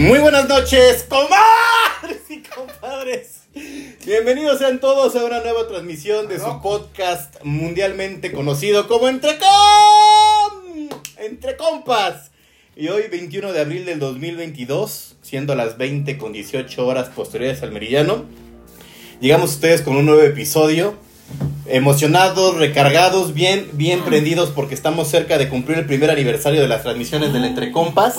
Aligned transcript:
Muy 0.00 0.18
buenas 0.18 0.48
noches, 0.48 1.04
comadres 1.08 2.22
y 2.30 2.42
compadres. 2.42 3.40
Bienvenidos 4.06 4.58
sean 4.58 4.80
todos 4.80 5.14
a 5.16 5.24
una 5.24 5.40
nueva 5.40 5.68
transmisión 5.68 6.28
de 6.28 6.38
su 6.38 6.60
podcast 6.62 7.36
mundialmente 7.42 8.32
conocido 8.32 8.88
como 8.88 9.08
Entre 9.08 9.38
Com- 9.38 10.88
Entre 11.18 11.56
Compas. 11.56 12.29
Y 12.76 12.88
hoy, 12.88 13.02
21 13.10 13.52
de 13.52 13.60
abril 13.60 13.84
del 13.84 13.98
2022, 13.98 15.16
siendo 15.22 15.54
las 15.54 15.76
20 15.76 16.16
con 16.18 16.32
18 16.32 16.86
horas 16.86 17.08
posteriores 17.08 17.62
al 17.62 17.72
meridiano, 17.72 18.24
llegamos 19.20 19.50
a 19.50 19.54
ustedes 19.54 19.82
con 19.82 19.96
un 19.96 20.06
nuevo 20.06 20.22
episodio. 20.22 20.94
Emocionados, 21.66 22.56
recargados, 22.56 23.34
bien, 23.34 23.68
bien 23.74 24.00
prendidos 24.02 24.50
porque 24.50 24.74
estamos 24.74 25.08
cerca 25.08 25.38
de 25.38 25.48
cumplir 25.48 25.78
el 25.78 25.86
primer 25.86 26.10
aniversario 26.10 26.60
de 26.60 26.68
las 26.68 26.82
transmisiones 26.82 27.32
del 27.32 27.44
Entre 27.44 27.70
Compas. 27.70 28.16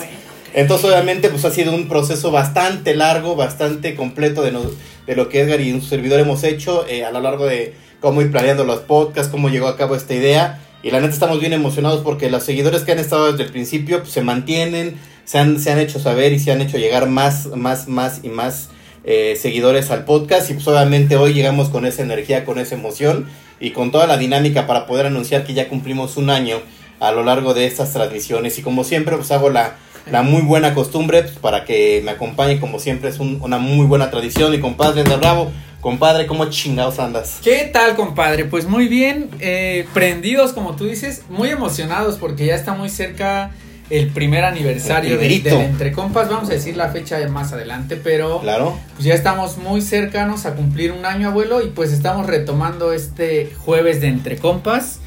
Entonces, 0.54 0.86
obviamente, 0.90 1.30
pues 1.30 1.44
ha 1.46 1.52
sido 1.52 1.74
un 1.74 1.88
proceso 1.88 2.30
bastante 2.32 2.96
largo, 2.96 3.36
bastante 3.36 3.96
completo 3.96 4.42
de, 4.42 4.52
no- 4.52 4.62
de 5.08 5.16
lo 5.16 5.28
que 5.28 5.42
Edgar 5.42 5.60
y 5.62 5.72
un 5.74 5.82
servidor 5.82 6.20
hemos 6.20 6.44
hecho 6.44 6.86
eh, 6.88 7.04
a 7.04 7.12
lo 7.12 7.20
largo 7.22 7.46
de 7.46 7.74
cómo 8.00 8.22
ir 8.22 8.32
planeando 8.32 8.64
los 8.64 8.80
podcasts, 8.82 9.32
cómo 9.32 9.50
llegó 9.50 9.68
a 9.68 9.78
cabo 9.78 9.96
esta 9.96 10.14
idea. 10.14 10.60
Y 10.84 10.92
la 10.92 11.00
neta 11.00 11.14
estamos 11.14 11.40
bien 11.40 11.54
emocionados 11.54 12.02
porque 12.04 12.30
los 12.32 12.44
seguidores 12.44 12.82
que 12.84 12.92
han 12.94 13.00
estado 13.00 13.32
desde 13.32 13.44
el 13.46 13.52
principio 13.52 14.00
pues, 14.00 14.12
se 14.12 14.22
mantienen, 14.22 14.96
se 15.26 15.38
han, 15.38 15.60
se 15.60 15.72
han 15.72 15.80
hecho 15.80 16.00
saber 16.00 16.34
y 16.34 16.40
se 16.40 16.52
han 16.52 16.62
hecho 16.62 16.78
llegar 16.78 17.08
más, 17.08 17.48
más, 17.56 17.88
más 17.88 18.22
y 18.24 18.30
más 18.30 18.70
eh, 19.04 19.38
seguidores 19.40 19.92
al 19.92 20.06
podcast. 20.06 20.50
Y 20.50 20.56
pues 20.56 20.68
obviamente 20.68 21.18
hoy 21.18 21.34
llegamos 21.34 21.70
con 21.70 21.86
esa 21.86 22.02
energía, 22.02 22.46
con 22.46 22.58
esa 22.58 22.76
emoción 22.76 23.28
y 23.60 23.72
con 23.72 23.92
toda 23.92 24.08
la 24.08 24.18
dinámica 24.18 24.66
para 24.66 24.88
poder 24.88 25.06
anunciar 25.06 25.44
que 25.46 25.54
ya 25.54 25.70
cumplimos 25.70 26.18
un 26.18 26.30
año 26.32 26.58
a 27.00 27.12
lo 27.12 27.24
largo 27.24 27.54
de 27.54 27.66
estas 27.68 27.94
transmisiones. 27.94 28.58
Y 28.58 28.62
como 28.64 28.84
siempre, 28.84 29.16
pues 29.18 29.32
hago 29.32 29.50
la, 29.52 29.76
la 30.12 30.24
muy 30.24 30.42
buena 30.42 30.74
costumbre 30.74 31.22
pues, 31.22 31.36
para 31.36 31.64
que 31.64 32.02
me 32.04 32.12
acompañe, 32.12 32.60
como 32.60 32.80
siempre, 32.80 33.10
es 33.10 33.20
un- 33.20 33.40
una 33.42 33.60
muy 33.60 33.86
buena 33.86 34.10
tradición. 34.10 34.54
Y 34.56 34.60
compadre 34.60 35.04
de 35.04 35.16
Bravo, 35.16 35.52
compadre, 35.82 36.28
¿cómo 36.28 36.46
chingados 36.50 37.00
andas? 37.00 37.40
¿Qué 37.44 37.70
tal, 37.74 37.96
compadre? 37.96 38.46
Pues 38.46 38.66
muy 38.66 38.88
bien, 38.88 39.30
eh, 39.40 39.86
prendidos, 39.94 40.54
como 40.54 40.76
tú 40.76 40.86
dices, 40.86 41.24
muy 41.30 41.50
emocionados 41.50 42.18
porque 42.18 42.46
ya 42.46 42.56
está 42.56 42.74
muy 42.74 42.90
cerca 42.90 43.52
el 43.90 44.08
primer 44.08 44.46
aniversario 44.46 45.20
El 45.20 45.44
de, 45.44 45.50
del 45.50 45.62
Entre 45.62 45.92
Compas. 45.92 46.30
Vamos 46.30 46.50
a 46.50 46.54
decir 46.54 46.78
la 46.78 46.90
fecha 46.90 47.20
más 47.28 47.52
adelante, 47.52 47.98
pero 47.98 48.40
Claro. 48.40 48.78
pues 48.96 49.06
ya 49.06 49.14
estamos 49.14 49.58
muy 49.58 49.82
cercanos 49.82 50.46
a 50.46 50.54
cumplir 50.56 50.94
un 50.94 51.06
año, 51.06 51.28
abuelo, 51.28 51.62
y 51.62 51.68
pues 51.68 51.92
estamos 51.92 52.26
retomando 52.28 52.94
este 52.94 53.52
jueves 53.58 54.00
de 54.00 54.08
Entre 54.08 54.38
Compas. 54.38 55.00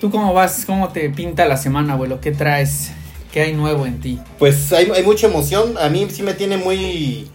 ¿Tú 0.00 0.10
cómo 0.10 0.32
vas? 0.32 0.64
¿Cómo 0.66 0.88
te 0.88 1.10
pinta 1.10 1.44
la 1.46 1.56
semana, 1.58 1.92
abuelo? 1.94 2.20
¿Qué 2.20 2.30
traes? 2.30 2.92
¿Qué 3.32 3.42
hay 3.42 3.52
nuevo 3.52 3.84
en 3.84 4.00
ti? 4.00 4.18
Pues 4.38 4.72
hay, 4.72 4.88
hay 4.94 5.02
mucha 5.02 5.26
emoción. 5.26 5.74
A 5.78 5.88
mí 5.88 6.06
sí 6.10 6.22
me 6.22 6.34
tiene 6.34 6.56
muy, 6.56 7.28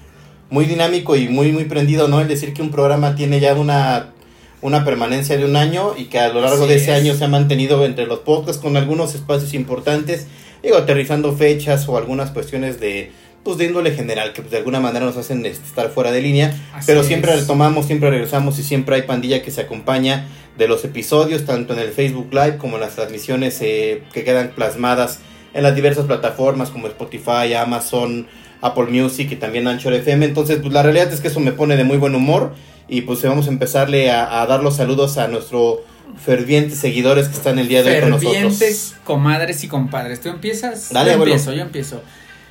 muy 0.50 0.66
dinámico 0.66 1.16
y 1.16 1.28
muy, 1.28 1.52
muy 1.52 1.66
prendido, 1.66 2.08
¿no? 2.08 2.22
El 2.22 2.28
decir 2.28 2.54
que 2.54 2.62
un 2.62 2.72
programa 2.72 3.16
tiene 3.16 3.40
ya 3.40 3.54
una, 3.54 4.14
una 4.62 4.84
permanencia 4.84 5.38
de 5.38 5.46
un 5.46 5.56
año 5.56 5.94
y 5.98 6.06
que 6.06 6.20
a 6.20 6.30
lo 6.30 6.42
largo 6.42 6.68
de 6.68 6.76
ese 6.76 6.92
es. 6.92 7.02
año 7.02 7.16
se 7.16 7.26
ha 7.26 7.28
mantenido 7.28 7.86
entre 7.86 8.06
los 8.06 8.20
podcasts 8.20 8.62
con 8.62 8.78
algunos 8.78 9.16
espacios 9.16 9.54
importantes. 9.54 10.28
Digo, 10.64 10.78
aterrizando 10.78 11.36
fechas 11.36 11.88
o 11.88 11.98
algunas 11.98 12.32
cuestiones 12.32 12.80
de, 12.80 13.12
pues, 13.44 13.58
de 13.58 13.66
índole 13.66 13.92
general 13.92 14.34
que 14.34 14.42
pues, 14.42 14.52
de 14.52 14.58
alguna 14.58 14.80
manera 14.80 15.06
nos 15.06 15.18
hacen 15.18 15.46
estar 15.46 15.90
fuera 15.90 16.12
de 16.12 16.22
línea. 16.22 16.54
Así 16.74 16.88
Pero 16.88 17.02
es. 17.02 17.08
siempre 17.08 17.36
retomamos, 17.36 17.86
siempre 17.86 18.10
regresamos 18.10 18.60
y 18.60 18.64
siempre 18.64 18.96
hay 18.96 19.04
pandilla 19.04 19.42
que 19.42 19.52
se 19.52 19.62
acompaña 19.62 20.28
de 20.58 20.68
los 20.68 20.84
episodios, 20.84 21.46
tanto 21.46 21.74
en 21.74 21.80
el 21.80 21.92
Facebook 21.92 22.28
Live 22.34 22.58
como 22.58 22.76
en 22.76 22.82
las 22.82 22.96
transmisiones 22.96 23.62
eh, 23.62 24.04
que 24.12 24.26
quedan 24.26 24.50
plasmadas 24.50 25.20
en 25.54 25.64
las 25.64 25.76
diversas 25.76 26.06
plataformas 26.06 26.70
como 26.70 26.88
Spotify, 26.88 27.54
Amazon, 27.58 28.28
Apple 28.62 28.86
Music 28.86 29.32
y 29.32 29.36
también 29.36 29.68
Anchor 29.68 29.94
FM. 29.94 30.26
Entonces, 30.26 30.60
pues 30.62 30.74
la 30.74 30.84
realidad 30.84 31.12
es 31.12 31.22
que 31.22 31.28
eso 31.30 31.40
me 31.40 31.52
pone 31.52 31.76
de 31.78 31.84
muy 31.84 31.98
buen 31.98 32.16
humor 32.16 32.54
y 32.88 33.02
pues 33.02 33.22
vamos 33.24 33.48
a 33.48 33.50
empezarle 33.50 34.12
a, 34.12 34.42
a 34.42 34.46
dar 34.48 34.64
los 34.64 34.76
saludos 34.78 35.18
a 35.18 35.28
nuestros 35.28 35.80
fervientes 36.24 36.80
seguidores 36.80 37.28
que 37.28 37.36
están 37.36 37.60
el 37.60 37.68
día 37.68 37.84
de 37.84 37.96
hoy 37.96 38.02
con 38.02 38.10
nosotros. 38.12 38.34
Fervientes 38.34 38.96
comadres 39.04 39.64
y 39.64 39.68
compadres. 39.68 40.22
¿Tú 40.22 40.30
empiezas? 40.30 40.92
Dale, 40.92 41.12
yo 41.12 41.16
abuelo. 41.16 41.34
empiezo, 41.34 41.54
yo 41.54 41.62
empiezo. 41.62 42.02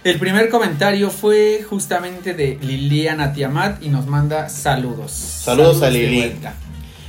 El 0.05 0.19
primer 0.19 0.49
comentario 0.49 1.11
fue 1.11 1.65
justamente 1.69 2.33
de 2.33 2.59
Liliana 2.63 3.33
Tiamat 3.33 3.83
y 3.83 3.89
nos 3.89 4.07
manda 4.07 4.49
saludos. 4.49 5.11
Saludos 5.11 5.83
a 5.83 5.87
de 5.87 5.91
Lili. 5.93 6.33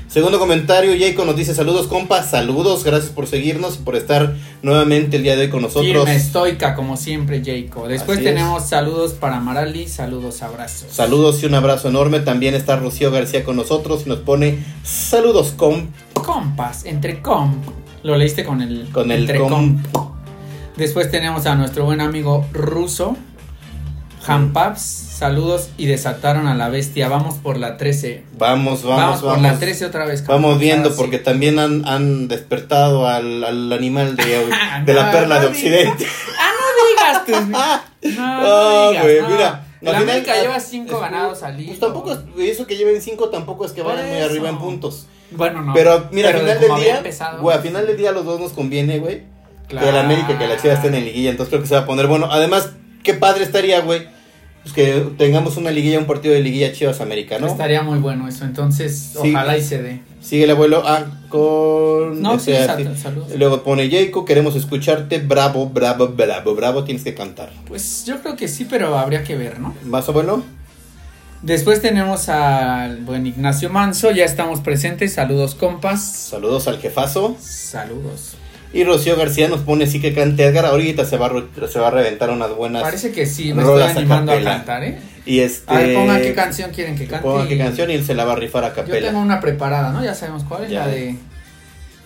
Segundo 0.09 0.39
comentario, 0.39 0.91
Jacob 0.99 1.27
nos 1.27 1.35
dice 1.35 1.53
saludos 1.53 1.85
compas, 1.85 2.31
saludos, 2.31 2.83
gracias 2.83 3.11
por 3.11 3.27
seguirnos 3.27 3.75
y 3.75 3.83
por 3.83 3.95
estar 3.95 4.33
nuevamente 4.63 5.17
el 5.17 5.23
día 5.23 5.35
de 5.35 5.43
hoy 5.43 5.49
con 5.49 5.61
nosotros. 5.61 5.85
Firme, 5.85 6.15
estoica, 6.15 6.73
como 6.73 6.97
siempre, 6.97 7.43
Jacob. 7.45 7.87
Después 7.87 8.17
Así 8.17 8.25
tenemos 8.25 8.67
saludos 8.67 9.13
para 9.13 9.39
Marali, 9.39 9.87
saludos, 9.87 10.41
abrazos. 10.41 10.91
Saludos 10.91 11.43
y 11.43 11.45
un 11.45 11.53
abrazo 11.53 11.89
enorme. 11.89 12.21
También 12.21 12.55
está 12.55 12.75
Rocío 12.77 13.11
García 13.11 13.43
con 13.43 13.55
nosotros 13.55 14.01
y 14.07 14.09
nos 14.09 14.17
pone 14.17 14.57
saludos 14.83 15.53
com. 15.55 15.85
Compas, 16.13 16.85
entre 16.85 17.21
comp. 17.21 17.63
Lo 18.01 18.17
leíste 18.17 18.43
con 18.43 18.63
el, 18.63 18.89
Con 18.91 19.11
el 19.11 19.21
entre 19.21 19.37
comp. 19.37 19.85
Después 20.75 21.11
tenemos 21.11 21.45
a 21.45 21.53
nuestro 21.53 21.85
buen 21.85 22.01
amigo 22.01 22.47
ruso, 22.51 23.15
Hampaps, 24.25 25.08
saludos 25.19 25.69
y 25.77 25.85
desataron 25.85 26.47
a 26.47 26.55
la 26.55 26.69
bestia. 26.69 27.07
Vamos 27.09 27.35
por 27.35 27.57
la 27.57 27.77
13. 27.77 28.23
Vamos, 28.37 28.83
Vamos, 28.83 28.97
vamos, 28.97 29.19
por 29.19 29.29
vamos. 29.31 29.43
la 29.43 29.59
13 29.59 29.85
otra 29.85 30.05
vez. 30.05 30.25
Vamos 30.25 30.57
viendo 30.57 30.89
sí. 30.89 30.95
porque 30.97 31.19
también 31.19 31.59
han, 31.59 31.87
han 31.87 32.27
despertado 32.27 33.05
al, 33.07 33.43
al 33.43 33.71
animal 33.73 34.15
de, 34.15 34.25
de 34.85 34.93
No, 34.93 34.99
la 35.01 35.11
perla 35.11 35.35
no 35.35 35.41
de. 35.41 35.47
Occidente. 35.47 36.07
Ah, 36.39 36.51
no 36.57 37.21
digas 37.21 37.25
tú. 37.43 37.51
No, 37.51 37.57
Ah, 38.25 38.41
no 38.41 38.89
digas. 38.91 39.03
güey, 39.03 39.21
mira, 39.33 39.65
La 39.81 39.91
final- 39.91 40.09
América 40.09 40.33
ah, 40.37 40.41
lleva 40.41 40.59
5 40.59 40.95
es- 40.95 41.01
ganados 41.01 41.43
al 41.43 41.59
hilo. 41.59 41.67
Pues 41.67 41.79
tampoco 41.79 42.11
es, 42.13 42.19
eso 42.39 42.65
que 42.65 42.77
lleven 42.77 43.01
cinco 43.01 43.29
tampoco 43.29 43.65
es 43.65 43.71
que 43.73 43.81
vayan 43.81 44.07
muy 44.09 44.17
arriba 44.21 44.49
en 44.49 44.57
puntos. 44.57 45.07
Bueno, 45.31 45.61
no. 45.61 45.73
Pero 45.73 46.07
mira, 46.11 46.29
al 46.29 46.35
de 46.35 46.39
final 46.39 46.59
del 46.59 46.75
día, 46.81 47.03
güey, 47.41 47.55
al 47.57 47.61
final 47.61 47.85
del 47.85 47.97
día 47.97 48.09
a 48.09 48.13
los 48.13 48.25
dos 48.25 48.39
nos 48.39 48.51
conviene, 48.53 48.97
güey. 48.99 49.23
Claro. 49.67 49.85
Que 49.85 49.91
el 49.91 49.97
América 49.97 50.31
y 50.31 50.35
que 50.37 50.47
la 50.47 50.57
Chivas 50.57 50.77
estén 50.77 50.95
en 50.95 51.05
liguilla, 51.05 51.29
entonces 51.29 51.49
creo 51.51 51.61
que 51.61 51.67
se 51.67 51.75
va 51.75 51.81
a 51.81 51.85
poner 51.85 52.07
bueno. 52.07 52.27
Además, 52.31 52.69
qué 53.03 53.13
padre 53.13 53.43
estaría, 53.43 53.81
güey, 53.81 54.07
pues 54.63 54.73
que 54.73 55.05
tengamos 55.17 55.57
una 55.57 55.71
liguilla, 55.71 55.99
un 55.99 56.05
partido 56.05 56.33
de 56.33 56.41
liguilla 56.41 56.71
Chivas 56.73 57.01
América, 57.01 57.39
¿no? 57.39 57.47
Estaría 57.47 57.81
muy 57.81 57.99
bueno 57.99 58.27
eso. 58.27 58.45
Entonces, 58.45 59.11
Sí. 59.21 59.31
ojalá 59.33 59.57
y 59.57 59.63
se 59.63 59.81
dé. 59.81 60.01
Sigue 60.21 60.43
el 60.43 60.51
abuelo 60.51 60.83
ah, 60.85 61.05
con 61.29 62.21
No, 62.21 62.33
este, 62.35 62.57
sí, 62.57 62.61
así. 62.69 62.83
sal- 62.83 62.97
saludos. 62.97 63.31
Luego 63.37 63.63
pone 63.63 63.89
Jacob, 63.89 64.25
queremos 64.25 64.55
escucharte, 64.55 65.19
bravo, 65.19 65.67
bravo, 65.69 66.09
bravo, 66.09 66.55
bravo, 66.55 66.83
tienes 66.83 67.03
que 67.03 67.13
cantar. 67.15 67.51
Pues 67.67 68.03
yo 68.05 68.19
creo 68.21 68.35
que 68.35 68.47
sí, 68.49 68.65
pero 68.69 68.97
habría 68.97 69.23
que 69.23 69.35
ver, 69.37 69.59
¿no? 69.59 69.73
¿Vas 69.85 70.09
abuelo? 70.09 70.43
Después 71.41 71.81
tenemos 71.81 72.27
al 72.27 72.97
buen 72.97 73.25
Ignacio 73.25 73.69
Manso, 73.69 74.11
ya 74.11 74.25
estamos 74.25 74.59
presentes, 74.59 75.13
saludos 75.13 75.55
compas, 75.55 76.03
Saludos 76.03 76.67
al 76.67 76.79
jefazo. 76.79 77.37
saludos. 77.39 78.33
Y 78.71 78.83
Rocío 78.83 79.15
García 79.15 79.47
nos 79.47 79.61
pone 79.61 79.87
sí 79.87 79.99
que 79.99 80.13
cante 80.13 80.45
Edgar, 80.45 80.65
ahorita 80.65 81.03
se 81.05 81.17
va 81.17 81.27
a, 81.27 81.67
se 81.67 81.79
va 81.79 81.87
a 81.87 81.91
reventar 81.91 82.29
unas 82.29 82.55
buenas. 82.55 82.83
Parece 82.83 83.11
que 83.11 83.25
sí, 83.25 83.53
me 83.53 83.63
estoy 83.63 83.81
animando 83.81 84.31
a, 84.31 84.43
cantar, 84.43 84.83
¿eh? 84.83 84.99
Y 85.25 85.39
este... 85.39 85.73
A 85.73 85.77
ver, 85.79 85.95
pongan 85.95 86.21
qué 86.21 86.33
canción 86.33 86.71
quieren 86.71 86.95
que 86.95 87.07
cante. 87.07 87.23
Pongan 87.23 87.47
qué 87.47 87.57
canción 87.57 87.89
y 87.89 87.95
él 87.95 88.05
se 88.05 88.13
la 88.13 88.25
va 88.25 88.33
a 88.33 88.35
rifar 88.35 88.63
a 88.63 88.69
Yo 88.69 88.75
capela. 88.75 89.07
tengo 89.07 89.21
una 89.21 89.39
preparada, 89.39 89.91
¿no? 89.91 90.03
Ya 90.03 90.13
sabemos 90.13 90.43
cuál 90.43 90.65
es, 90.65 90.71
Ya. 90.71 90.85
la 90.85 90.87
de 90.87 91.15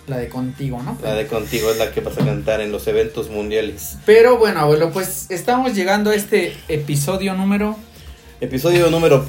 la 0.06 0.18
de 0.18 0.28
contigo, 0.28 0.82
¿no? 0.82 0.98
La 1.02 1.14
de 1.14 1.26
contigo 1.26 1.70
es 1.70 1.78
la 1.78 1.90
que 1.90 2.00
vas 2.00 2.18
a 2.18 2.24
cantar 2.24 2.60
en 2.60 2.72
los 2.72 2.86
eventos 2.88 3.30
mundiales. 3.30 3.96
Pero 4.04 4.38
bueno, 4.38 4.60
abuelo, 4.60 4.90
pues 4.90 5.26
estamos 5.30 5.74
llegando 5.74 6.10
a 6.10 6.14
este 6.14 6.54
episodio 6.68 7.34
número 7.34 7.76
Episodio 8.40 8.90
número 8.90 9.24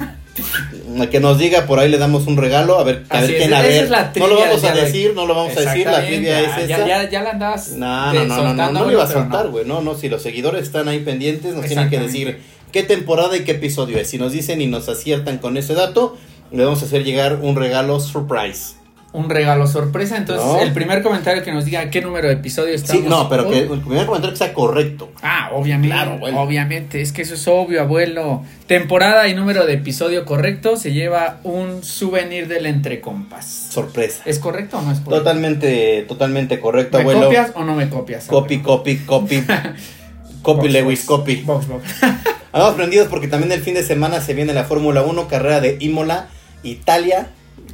que 1.10 1.20
nos 1.20 1.38
diga 1.38 1.66
por 1.66 1.78
ahí 1.78 1.88
le 1.90 1.98
damos 1.98 2.26
un 2.26 2.36
regalo 2.36 2.78
a 2.78 2.84
ver 2.84 3.04
a 3.08 3.18
Así 3.18 3.32
ver 3.32 3.36
es, 3.36 3.46
quién 3.46 3.54
a 3.54 3.62
ver. 3.62 3.84
es 3.84 3.90
la 3.90 4.02
no 4.04 4.12
trivia 4.12 4.28
lo 4.28 4.38
vamos 4.40 4.64
a 4.64 4.72
decir, 4.74 5.12
no 5.14 5.26
lo 5.26 5.34
vamos 5.34 5.56
a 5.56 5.60
decir, 5.60 5.86
la 5.86 6.06
trivia 6.06 6.40
ya, 6.40 6.40
es 6.62 6.68
ya, 6.68 6.76
esa. 6.76 6.86
Ya, 6.86 7.10
ya 7.10 7.22
la 7.22 7.30
andabas 7.30 7.72
No, 7.72 8.12
no, 8.12 8.24
no, 8.24 8.36
no, 8.42 8.54
no, 8.54 8.72
no 8.72 8.84
lo 8.84 8.92
iba 8.92 9.04
a 9.04 9.08
soltar, 9.10 9.48
güey. 9.48 9.64
No, 9.64 9.82
no, 9.82 9.94
si 9.96 10.08
los 10.08 10.22
seguidores 10.22 10.62
están 10.62 10.88
ahí 10.88 11.00
pendientes, 11.00 11.54
nos 11.54 11.66
tienen 11.66 11.90
que 11.90 11.98
decir 11.98 12.38
qué 12.72 12.82
temporada 12.82 13.36
y 13.36 13.44
qué 13.44 13.52
episodio 13.52 13.98
es. 13.98 14.08
Si 14.08 14.18
nos 14.18 14.32
dicen 14.32 14.60
y 14.60 14.66
nos 14.66 14.88
aciertan 14.88 15.38
con 15.38 15.56
ese 15.56 15.74
dato, 15.74 16.16
le 16.52 16.64
vamos 16.64 16.82
a 16.82 16.86
hacer 16.86 17.04
llegar 17.04 17.40
un 17.42 17.56
regalo 17.56 17.98
surprise. 18.00 18.75
Un 19.16 19.30
regalo 19.30 19.66
sorpresa, 19.66 20.18
entonces 20.18 20.44
No. 20.44 20.60
el 20.60 20.72
primer 20.74 21.02
comentario 21.02 21.42
que 21.42 21.50
nos 21.50 21.64
diga 21.64 21.88
qué 21.88 22.02
número 22.02 22.28
de 22.28 22.34
episodio 22.34 22.74
estamos. 22.74 23.02
Sí, 23.02 23.08
no, 23.08 23.28
pero 23.30 23.48
que 23.48 23.60
el 23.60 23.80
primer 23.80 24.04
comentario 24.04 24.32
que 24.32 24.36
sea 24.36 24.52
correcto. 24.52 25.10
Ah, 25.22 25.50
obviamente. 25.54 25.94
Claro, 25.94 26.12
abuelo. 26.12 26.40
Obviamente, 26.40 27.00
es 27.00 27.12
que 27.12 27.22
eso 27.22 27.34
es 27.34 27.48
obvio, 27.48 27.80
abuelo. 27.80 28.42
Temporada 28.66 29.26
y 29.28 29.34
número 29.34 29.64
de 29.64 29.72
episodio 29.72 30.26
correcto 30.26 30.76
se 30.76 30.92
lleva 30.92 31.40
un 31.44 31.82
souvenir 31.82 32.46
del 32.46 32.66
Entre 32.66 33.00
Compas. 33.00 33.46
Sorpresa. 33.70 34.22
¿Es 34.26 34.38
correcto 34.38 34.78
o 34.78 34.82
no 34.82 34.92
es 34.92 34.98
correcto? 35.00 35.24
Totalmente, 35.24 36.04
totalmente 36.06 36.60
correcto, 36.60 36.98
¿Me 36.98 37.02
abuelo. 37.04 37.22
copias 37.22 37.52
o 37.54 37.64
no 37.64 37.74
me 37.74 37.88
copias? 37.88 38.26
Copy, 38.26 38.56
abuelo? 38.56 38.76
copy, 38.78 38.96
copy. 38.98 39.42
copy, 40.42 40.60
Box, 40.60 40.70
Lewis, 40.72 41.06
box, 41.06 41.20
copy. 41.20 41.36
box, 41.42 41.68
box. 41.68 41.84
Andamos 42.52 42.74
prendidos 42.74 43.08
porque 43.08 43.28
también 43.28 43.50
el 43.52 43.60
fin 43.62 43.72
de 43.74 43.82
semana 43.82 44.20
se 44.20 44.34
viene 44.34 44.52
la 44.52 44.64
Fórmula 44.64 45.02
1, 45.02 45.26
carrera 45.28 45.60
de 45.60 45.78
Imola, 45.80 46.28
Italia. 46.62 47.28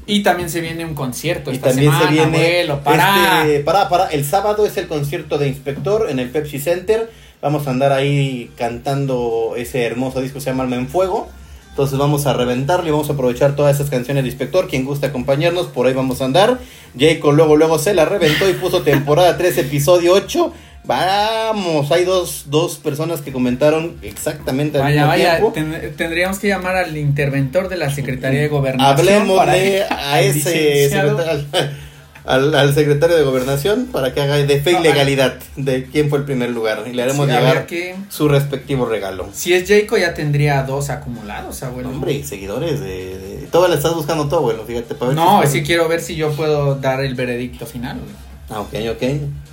Y 0.06 0.22
también 0.22 0.50
se 0.50 0.60
viene 0.60 0.84
un 0.84 0.94
concierto 0.94 1.50
Y 1.50 1.54
esta 1.54 1.68
también 1.68 1.92
semana, 1.92 2.08
se 2.08 2.12
viene. 2.14 2.36
abuelo, 2.36 2.80
para. 2.82 3.42
este, 3.42 3.60
para, 3.60 3.88
para. 3.88 4.06
El 4.08 4.24
sábado 4.24 4.66
es 4.66 4.76
el 4.76 4.88
concierto 4.88 5.38
de 5.38 5.48
Inspector 5.48 6.10
en 6.10 6.18
el 6.18 6.30
Pepsi 6.30 6.58
Center. 6.58 7.10
Vamos 7.40 7.66
a 7.66 7.70
andar 7.70 7.92
ahí 7.92 8.50
cantando 8.56 9.54
ese 9.56 9.84
hermoso 9.84 10.20
disco 10.20 10.34
que 10.34 10.40
se 10.42 10.50
llama 10.50 10.64
Alma 10.64 10.76
en 10.76 10.88
Fuego. 10.88 11.28
Entonces 11.70 11.98
vamos 11.98 12.26
a 12.26 12.34
reventarle 12.34 12.88
y 12.88 12.92
vamos 12.92 13.08
a 13.08 13.14
aprovechar 13.14 13.56
todas 13.56 13.76
esas 13.76 13.88
canciones 13.90 14.24
de 14.24 14.28
Inspector. 14.30 14.68
Quien 14.68 14.84
gusta 14.84 15.06
acompañarnos, 15.06 15.68
por 15.68 15.86
ahí 15.86 15.94
vamos 15.94 16.20
a 16.20 16.26
andar. 16.26 16.58
Jacob 16.98 17.32
luego, 17.32 17.56
luego 17.56 17.78
se 17.78 17.94
la 17.94 18.04
reventó 18.04 18.48
y 18.48 18.52
puso 18.54 18.82
temporada 18.82 19.36
3, 19.38 19.56
episodio 19.58 20.12
8. 20.12 20.52
Vamos, 20.84 21.90
hay 21.92 22.04
dos, 22.04 22.46
dos 22.48 22.76
personas 22.78 23.20
que 23.20 23.30
comentaron 23.32 23.96
exactamente 24.02 24.78
al 24.78 24.84
Vaya, 24.84 24.94
mismo 25.06 25.08
vaya, 25.08 25.30
tiempo. 25.38 25.52
ten- 25.52 25.96
tendríamos 25.96 26.38
que 26.40 26.48
llamar 26.48 26.74
al 26.76 26.96
interventor 26.96 27.68
de 27.68 27.76
la 27.76 27.88
Secretaría 27.90 28.40
de 28.40 28.48
Gobernación. 28.48 28.98
Hablemos 28.98 29.46
de 29.46 29.52
que- 29.52 29.82
a 29.88 30.20
ese 30.20 30.88
secretario, 30.90 31.46
al, 32.24 32.54
al 32.54 32.74
secretario 32.74 33.16
de 33.16 33.22
gobernación 33.24 33.86
para 33.86 34.12
que 34.14 34.20
haga 34.22 34.36
de 34.36 34.60
fe 34.60 34.70
y 34.72 34.74
No, 34.74 34.80
legalidad 34.80 35.34
de 35.56 35.84
quién 35.86 36.08
fue 36.08 36.18
el 36.18 36.24
primer 36.24 36.50
lugar 36.50 36.84
y 36.88 36.92
le 36.92 37.02
haremos 37.02 37.26
Sí, 37.26 37.32
llegar 37.32 37.66
qué- 37.66 37.96
su 38.08 38.28
respectivo 38.28 38.84
regalo. 38.86 39.28
Si 39.32 39.52
es 39.54 39.68
Jayco 39.68 39.96
ya 39.98 40.14
tendría 40.14 40.62
dos 40.64 40.90
acumulados, 40.90 41.62
abuelo. 41.62 41.90
Hombre, 41.90 42.22
seguidores 42.24 42.80
de, 42.80 43.18
de... 43.18 43.48
Todo 43.50 43.66
le 43.68 43.74
estás 43.76 43.94
buscando 43.94 44.28
todo, 44.28 44.42
bueno, 44.42 44.62
fíjate. 44.66 44.94
para 44.94 45.08
ver 45.10 45.16
No, 45.16 45.40
si- 45.42 45.46
es 45.46 45.52
que 45.54 45.62
quiero 45.64 45.88
ver 45.88 46.00
si 46.00 46.14
yo 46.16 46.30
puedo 46.32 46.76
dar 46.76 47.04
el 47.04 47.14
veredicto 47.14 47.66
final. 47.66 47.98
güey. 47.98 48.10
Ah, 48.50 48.60
ok, 48.60 48.74
ok. 48.96 49.02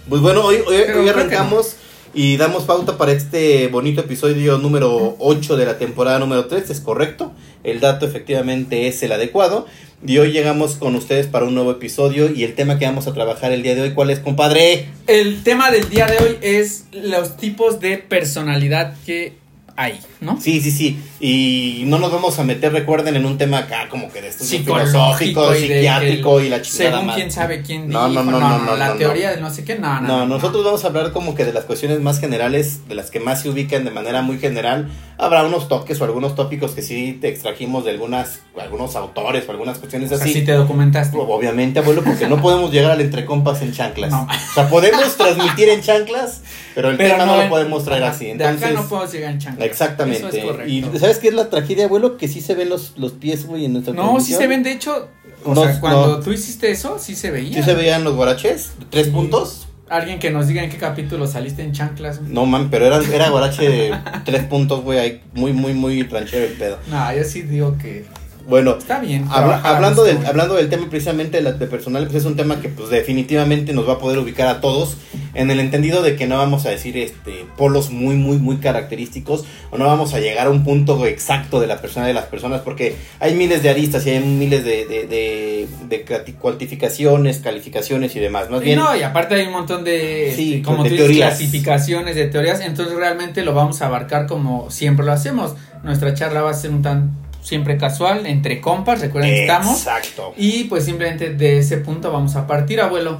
Pues 0.09 0.23
bueno, 0.23 0.44
hoy, 0.44 0.57
hoy, 0.65 1.07
arrancamos 1.07 1.75
y 2.15 2.38
damos 2.38 2.63
pauta 2.63 2.97
para 2.97 3.11
este 3.11 3.67
bonito 3.67 4.01
episodio 4.01 4.57
número 4.57 5.15
8 5.19 5.56
de 5.56 5.67
la 5.67 5.77
temporada 5.77 6.17
número 6.17 6.47
3, 6.47 6.67
es 6.67 6.79
correcto. 6.79 7.31
El 7.63 7.79
dato 7.79 8.07
efectivamente 8.07 8.88
es 8.88 9.03
el 9.03 9.11
adecuado. 9.11 9.67
Y 10.03 10.17
hoy 10.17 10.31
llegamos 10.31 10.77
con 10.77 10.95
ustedes 10.95 11.27
para 11.27 11.45
un 11.45 11.53
nuevo 11.53 11.69
episodio 11.69 12.33
y 12.33 12.44
el 12.44 12.56
tema 12.56 12.79
que 12.79 12.85
vamos 12.85 13.06
a 13.06 13.13
trabajar 13.13 13.51
el 13.51 13.61
día 13.61 13.75
de 13.75 13.81
hoy, 13.81 13.94
¿cuál 13.94 14.09
es, 14.09 14.17
compadre? 14.17 14.88
El 15.06 15.44
tema 15.44 15.69
del 15.69 15.88
día 15.89 16.07
de 16.07 16.17
hoy 16.17 16.38
es 16.41 16.85
los 16.91 17.38
tipos 17.38 17.79
de 17.79 18.00
personalidad 18.00 18.95
que 19.06 19.38
hay, 19.80 19.98
¿no? 20.20 20.40
Sí, 20.42 20.60
sí, 20.60 20.72
sí. 20.72 21.00
Y 21.22 21.84
no 21.86 22.00
nos 22.00 22.12
vamos 22.12 22.38
a 22.38 22.44
meter, 22.44 22.74
recuerden, 22.74 23.16
en 23.16 23.26
un 23.26 23.38
tema 23.38 23.60
acá 23.60 23.88
como 23.90 24.12
que 24.12 24.22
de 24.22 24.28
estudio 24.28 24.60
filosófico, 24.60 25.56
y 25.56 25.60
psiquiátrico 25.60 26.42
y 26.42 26.50
la 26.50 26.62
chingada 26.62 27.00
Según 27.00 27.14
quién 27.14 27.31
sabe 27.31 27.62
quién 27.62 27.88
No, 27.88 28.10
no, 28.10 28.22
no, 28.24 28.40
no, 28.42 28.60
no, 28.60 28.76
la 28.76 28.98
teoría 28.98 29.31
de 29.31 29.40
no 29.40 29.50
sé 29.50 29.64
qué, 29.64 29.80
no, 29.80 30.02
no. 30.02 30.08
No, 30.08 30.26
nosotros 30.26 30.66
vamos 30.66 30.84
a 30.84 30.88
hablar 30.88 31.14
como 31.14 31.34
que 31.34 31.46
de 31.46 31.54
las 31.54 31.64
cuestiones 31.64 32.02
más 32.02 32.20
generales, 32.20 32.90
de 32.90 32.96
las 32.96 33.10
que 33.10 33.22
más 33.22 33.42
se 33.42 33.50
ubican 33.50 33.86
de 33.86 33.92
manera 33.92 34.22
muy 34.22 34.38
general. 34.38 34.90
Habrá 35.18 35.46
unos 35.46 35.70
toques 35.70 36.00
o 36.02 36.04
algunos 36.04 36.36
tópicos 36.36 36.72
que 36.72 36.81
sí 36.81 37.18
te 37.20 37.30
extrajimos 37.30 37.86
de 37.86 37.92
algunas, 37.92 38.42
algunos 38.60 38.98
autores 38.98 39.48
o 39.48 39.52
algunas 39.52 39.78
cuestiones 39.78 40.12
así. 40.12 40.34
sí 40.34 40.42
te 40.42 40.52
documentaste. 40.52 41.18
Obviamente, 41.18 41.80
abuelo, 41.80 42.04
porque 42.04 42.28
no 42.28 42.42
podemos 42.42 42.72
llegar 42.72 42.92
al 42.92 43.02
entre 43.02 43.24
compas 43.24 43.62
en 43.62 43.72
chanclas. 43.72 44.14
O 44.14 44.28
sea, 44.54 44.68
podemos 44.68 45.16
transmitir 45.16 45.70
en 45.70 45.81
chanclas, 45.81 46.42
pero 46.76 46.90
el 46.90 46.98
tema 46.98 47.26
no, 47.26 47.42
lo 47.42 47.50
podemos 47.50 47.86
traer 47.86 48.04
así. 48.04 48.26
de 48.26 48.31
Entonces, 48.31 48.64
acá 48.64 48.72
no 48.74 48.88
podemos 48.88 49.14
llegar 49.14 49.31
en 49.31 49.40
chancla. 49.40 49.69
Exactamente. 49.69 50.27
Eso 50.27 50.38
es 50.38 50.44
correcto. 50.45 50.71
y 50.95 51.00
¿sabes 51.00 51.18
qué 51.19 51.27
es 51.30 51.33
la 51.33 51.50
tragedia, 51.50 51.86
abuelo? 51.86 52.18
Que 52.18 52.27
sí 52.27 52.42
se 52.42 52.56
ven 52.56 52.69
los, 52.69 52.94
los 52.98 53.13
pies, 53.13 53.45
güey, 53.45 53.66
en 53.66 53.74
nuestra 53.74 53.94
no, 53.94 54.19
sí 54.19 54.33
se 54.33 54.48
ven, 54.48 54.63
de 54.63 54.71
hecho, 54.71 55.07
o 55.45 55.56
sea, 55.56 55.80
cuando 55.80 56.18
no. 56.18 56.19
tú 56.19 56.31
hiciste 56.31 56.71
eso, 56.71 56.98
sí 57.00 57.16
se 57.16 57.31
veía. 57.31 57.56
¿Sí 57.57 57.63
se 57.63 57.74
veían 57.74 58.04
los 58.04 58.16
guaraches? 58.16 58.71
¿Tres 58.89 59.06
Sí. 59.07 59.12
puntos? 59.12 59.66
Alguien 59.89 60.19
que 60.19 60.30
nos 60.30 60.48
diga 60.48 60.63
en 60.63 60.69
qué 60.69 60.77
capítulo 60.77 61.25
saliste 61.25 61.63
en 61.63 61.71
chanclas. 61.71 62.21
No, 62.21 62.45
man, 62.45 62.68
pero 62.69 62.86
era, 62.86 63.00
era 63.12 63.30
guarache 63.30 63.68
de 63.68 63.98
tres 64.25 64.44
puntos, 64.44 64.83
güey, 64.83 65.00
ahí 65.00 65.21
muy, 65.33 65.51
muy, 65.54 65.74
muy 65.74 66.04
ranchero 66.04 66.45
el 66.45 66.54
pedo. 66.54 66.77
No, 66.92 67.12
yo 67.16 67.24
sí 67.24 67.42
digo 67.42 67.75
que 67.81 68.06
Bueno, 68.50 68.75
está 68.80 69.00
bien. 69.00 69.24
habla- 69.30 69.62
trabajar 69.62 69.75
hablando, 69.75 70.04
del, 70.04 70.25
hablando 70.25 70.56
del 70.56 70.69
tema 70.69 70.90
precisamente 70.90 71.42
de, 71.42 71.54
de 71.54 71.68
personal, 71.68 72.06
pues 72.06 72.18
es 72.18 72.25
un 72.25 72.36
tema 72.36 72.60
que 72.62 72.69
pues 72.69 72.90
definitivamente 72.90 73.74
nos 73.74 73.88
va 73.88 73.94
a 73.94 74.00
poder 74.00 74.18
ubicar 74.19 74.48
a 74.48 74.60
todos 74.60 74.98
en 75.36 75.51
el 75.51 75.60
entendido 75.60 76.01
de 76.01 76.16
que 76.16 76.25
no 76.28 76.38
vamos 76.38 76.66
a 76.66 76.69
decir 76.69 76.98
este 76.98 77.46
polos 77.57 77.92
muy, 77.92 78.16
muy, 78.16 78.38
muy 78.38 78.57
característicos 78.57 79.46
o 79.69 79.78
no 79.78 79.86
vamos 79.86 80.13
a 80.16 80.19
llegar 80.19 80.48
a 80.48 80.50
un 80.50 80.63
punto 80.63 81.06
exacto 81.06 81.60
de 81.60 81.68
la 81.68 81.80
persona 81.80 82.07
de 82.07 82.13
las 82.13 82.25
personas 82.25 82.62
porque 82.62 82.96
hay 83.19 83.36
miles 83.36 83.62
de 83.62 83.69
aristas 83.69 84.06
y 84.07 84.10
hay 84.10 84.19
miles 84.19 84.66
de, 84.66 84.86
de, 84.88 85.07
de, 85.07 85.68
de 85.88 86.34
cuantificaciones, 86.63 87.38
calificaciones 87.40 88.16
y 88.16 88.19
demás. 88.19 88.50
Más 88.50 88.62
Y 88.62 88.66
bien, 88.66 88.80
no, 88.80 88.95
y 88.95 89.04
aparte 89.04 89.36
hay 89.36 89.45
un 89.48 89.54
montón 89.54 89.84
de, 89.84 90.34
Sí, 90.36 90.56
este, 90.56 90.63
como 90.66 90.84
tú 90.84 90.90
dices, 90.90 91.16
clasificaciones 91.18 92.16
de 92.16 92.25
teorías, 92.28 92.62
entonces 92.62 92.95
realmente 92.95 93.44
lo 93.44 93.54
vamos 93.54 93.81
a 93.81 93.86
abarcar 93.86 94.28
como 94.28 94.72
siempre 94.72 95.06
lo 95.06 95.12
hacemos. 95.12 95.54
Nuestra 95.84 96.13
charla 96.13 96.42
va 96.42 96.52
a 96.52 96.54
ser 96.56 96.72
un 96.72 96.81
tan 96.81 97.12
siempre 97.41 97.77
casual, 97.77 98.25
entre 98.25 98.62
compas, 98.62 99.01
recuerden 99.01 99.31
que 99.31 99.41
estamos. 99.41 99.77
Exacto. 99.77 100.33
Y 100.38 100.65
pues 100.65 100.86
simplemente 100.86 101.30
de 101.31 101.59
ese 101.59 101.77
punto 101.77 102.12
vamos 102.12 102.36
a 102.36 102.45
partir, 102.47 102.81
abuelo. 102.81 103.19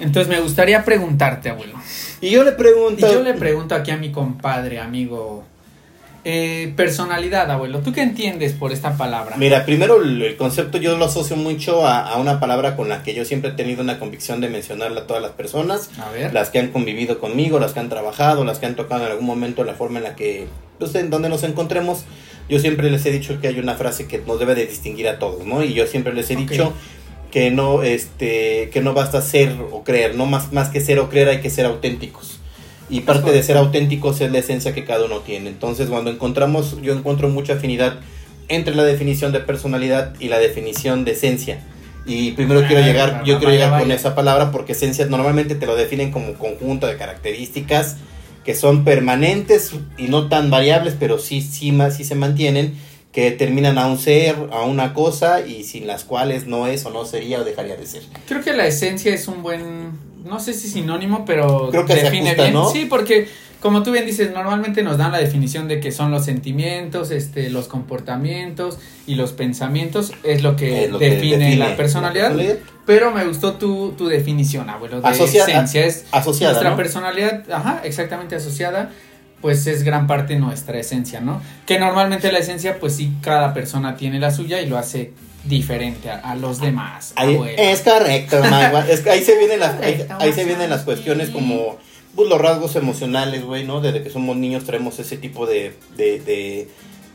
Entonces 0.00 0.28
me 0.28 0.40
gustaría 0.40 0.84
preguntarte, 0.84 1.50
abuelo. 1.50 1.74
Y 2.20 2.30
yo 2.30 2.42
le 2.44 2.50
Y 2.50 2.54
pregunto... 2.54 3.12
yo 3.12 3.22
le 3.22 3.34
pregunto 3.34 3.74
aquí 3.74 3.90
a 3.92 3.96
mi 3.96 4.10
compadre, 4.10 4.80
amigo, 4.80 5.44
eh, 6.24 6.72
personalidad, 6.76 7.50
abuelo. 7.50 7.80
¿Tú 7.80 7.92
qué 7.92 8.02
entiendes 8.02 8.52
por 8.52 8.72
esta 8.72 8.96
palabra? 8.96 9.36
Mira, 9.36 9.64
primero 9.64 10.00
el, 10.02 10.22
el 10.22 10.36
concepto 10.36 10.78
yo 10.78 10.96
lo 10.96 11.04
asocio 11.06 11.36
mucho 11.36 11.86
a, 11.86 12.00
a 12.08 12.16
una 12.18 12.38
palabra 12.40 12.74
con 12.76 12.88
la 12.88 13.02
que 13.02 13.14
yo 13.14 13.24
siempre 13.24 13.50
he 13.50 13.54
tenido 13.54 13.82
una 13.82 13.98
convicción 13.98 14.40
de 14.40 14.48
mencionarla 14.48 15.02
a 15.02 15.06
todas 15.06 15.22
las 15.22 15.32
personas, 15.32 15.90
A 16.00 16.10
ver. 16.10 16.32
las 16.32 16.50
que 16.50 16.58
han 16.60 16.68
convivido 16.68 17.18
conmigo, 17.18 17.58
las 17.60 17.72
que 17.72 17.80
han 17.80 17.88
trabajado, 17.88 18.44
las 18.44 18.58
que 18.60 18.66
han 18.66 18.76
tocado 18.76 19.04
en 19.04 19.10
algún 19.10 19.26
momento 19.26 19.62
la 19.64 19.74
forma 19.74 19.98
en 19.98 20.04
la 20.04 20.14
que, 20.16 20.46
pues 20.78 20.94
en 20.94 21.10
donde 21.10 21.28
nos 21.28 21.42
encontremos. 21.44 22.04
Yo 22.48 22.58
siempre 22.58 22.90
les 22.90 23.04
he 23.06 23.10
dicho 23.10 23.40
que 23.40 23.48
hay 23.48 23.58
una 23.58 23.74
frase 23.74 24.06
que 24.06 24.18
nos 24.18 24.38
debe 24.38 24.54
de 24.54 24.66
distinguir 24.66 25.08
a 25.08 25.18
todos, 25.18 25.46
¿no? 25.46 25.62
Y 25.62 25.74
yo 25.74 25.86
siempre 25.86 26.12
les 26.12 26.30
he 26.30 26.36
dicho 26.36 26.72
que 27.30 27.50
no, 27.50 27.82
este, 27.82 28.68
que 28.70 28.80
no 28.82 28.92
basta 28.92 29.22
ser 29.22 29.56
o 29.70 29.82
creer, 29.84 30.16
no 30.16 30.26
más, 30.26 30.52
más 30.52 30.68
que 30.68 30.80
ser 30.80 30.98
o 30.98 31.08
creer 31.08 31.28
hay 31.28 31.40
que 31.40 31.50
ser 31.50 31.64
auténticos. 31.66 32.38
Y 32.90 33.00
parte 33.00 33.32
de 33.32 33.42
ser 33.42 33.56
auténticos 33.56 34.20
es 34.20 34.30
la 34.30 34.38
esencia 34.38 34.74
que 34.74 34.84
cada 34.84 35.06
uno 35.06 35.20
tiene. 35.20 35.48
Entonces, 35.48 35.88
cuando 35.88 36.10
encontramos, 36.10 36.76
yo 36.82 36.92
encuentro 36.92 37.30
mucha 37.30 37.54
afinidad 37.54 38.00
entre 38.48 38.74
la 38.74 38.84
definición 38.84 39.32
de 39.32 39.40
personalidad 39.40 40.14
y 40.20 40.28
la 40.28 40.38
definición 40.38 41.04
de 41.06 41.12
esencia. 41.12 41.60
Y 42.04 42.32
primero 42.32 42.60
Ah, 42.60 42.64
quiero 42.66 42.84
llegar, 42.84 43.22
yo 43.24 43.38
quiero 43.38 43.52
llegar 43.52 43.80
con 43.80 43.90
esa 43.92 44.14
palabra 44.14 44.50
porque 44.50 44.72
esencia 44.72 45.06
normalmente 45.06 45.54
te 45.54 45.66
lo 45.66 45.76
definen 45.76 46.10
como 46.10 46.34
conjunto 46.34 46.86
de 46.86 46.96
características 46.96 47.96
que 48.44 48.54
son 48.54 48.84
permanentes 48.84 49.72
y 49.98 50.08
no 50.08 50.28
tan 50.28 50.50
variables, 50.50 50.96
pero 50.98 51.18
sí, 51.18 51.40
sí, 51.40 51.72
sí 51.90 52.04
se 52.04 52.14
mantienen, 52.14 52.74
que 53.12 53.30
determinan 53.30 53.76
a 53.78 53.86
un 53.86 53.98
ser, 53.98 54.34
a 54.52 54.62
una 54.62 54.94
cosa 54.94 55.46
y 55.46 55.64
sin 55.64 55.86
las 55.86 56.04
cuales 56.04 56.46
no 56.46 56.66
es 56.66 56.84
o 56.86 56.90
no 56.90 57.04
sería 57.04 57.40
o 57.40 57.44
dejaría 57.44 57.76
de 57.76 57.86
ser. 57.86 58.02
Creo 58.26 58.42
que 58.42 58.52
la 58.54 58.66
esencia 58.66 59.12
es 59.14 59.28
un 59.28 59.42
buen, 59.42 59.90
no 60.24 60.40
sé 60.40 60.54
si 60.54 60.68
sinónimo, 60.68 61.24
pero 61.26 61.68
Creo 61.70 61.84
que 61.84 61.92
se 61.94 62.04
define 62.04 62.28
ajusta, 62.30 62.42
bien. 62.44 62.54
¿no? 62.54 62.70
Sí, 62.70 62.86
porque 62.86 63.28
como 63.60 63.82
tú 63.84 63.92
bien 63.92 64.06
dices, 64.06 64.32
normalmente 64.32 64.82
nos 64.82 64.96
dan 64.98 65.12
la 65.12 65.18
definición 65.18 65.68
de 65.68 65.78
que 65.78 65.92
son 65.92 66.10
los 66.10 66.24
sentimientos, 66.24 67.10
este, 67.12 67.48
los 67.50 67.68
comportamientos 67.68 68.78
y 69.06 69.14
los 69.14 69.32
pensamientos 69.32 70.12
es 70.24 70.42
lo 70.42 70.56
que, 70.56 70.84
Es 70.86 70.90
lo 70.90 70.98
que 70.98 71.10
define, 71.10 71.36
define 71.38 71.56
la 71.56 71.76
personalidad. 71.76 72.30
la 72.30 72.36
personalidad. 72.36 72.66
Pero 72.86 73.12
me 73.12 73.24
gustó 73.24 73.52
tu, 73.54 73.92
tu 73.92 74.08
definición, 74.08 74.68
abuelo, 74.68 75.00
de 75.00 75.06
Asocia- 75.08 75.44
esencia. 75.44 75.84
Es 75.86 76.06
Asociada, 76.10 76.54
nuestra 76.54 76.70
¿no? 76.70 76.76
personalidad, 76.76 77.44
ajá, 77.52 77.80
exactamente 77.84 78.34
asociada, 78.34 78.90
pues 79.42 79.66
es 79.66 79.82
gran 79.82 80.06
parte 80.06 80.36
nuestra 80.36 80.78
esencia, 80.78 81.20
¿no? 81.20 81.42
Que 81.66 81.78
normalmente 81.78 82.32
la 82.32 82.38
esencia, 82.38 82.78
pues 82.80 82.94
sí, 82.96 83.12
cada 83.20 83.52
persona 83.52 83.96
tiene 83.96 84.18
la 84.20 84.30
suya 84.30 84.62
y 84.62 84.66
lo 84.66 84.78
hace 84.78 85.12
diferente 85.44 86.08
a, 86.08 86.18
a 86.18 86.36
los 86.36 86.60
demás. 86.60 87.12
Ahí- 87.16 87.34
es 87.58 87.80
correcto. 87.80 88.40
Es 88.88 89.00
que 89.00 89.10
ahí 89.10 89.22
se 89.24 89.36
vienen 89.36 89.58
las, 89.60 89.74
ahí, 89.82 90.32
se 90.32 90.44
vienen 90.44 90.70
las 90.70 90.82
cuestiones 90.82 91.30
como 91.30 91.76
pues, 92.14 92.28
los 92.28 92.40
rasgos 92.40 92.76
emocionales, 92.76 93.44
güey, 93.44 93.64
¿no? 93.64 93.80
Desde 93.80 94.02
que 94.02 94.10
somos 94.10 94.36
niños 94.36 94.64
traemos 94.64 94.98
ese 95.00 95.16
tipo 95.18 95.46
de, 95.46 95.74
de, 95.96 96.20
de, 96.20 96.68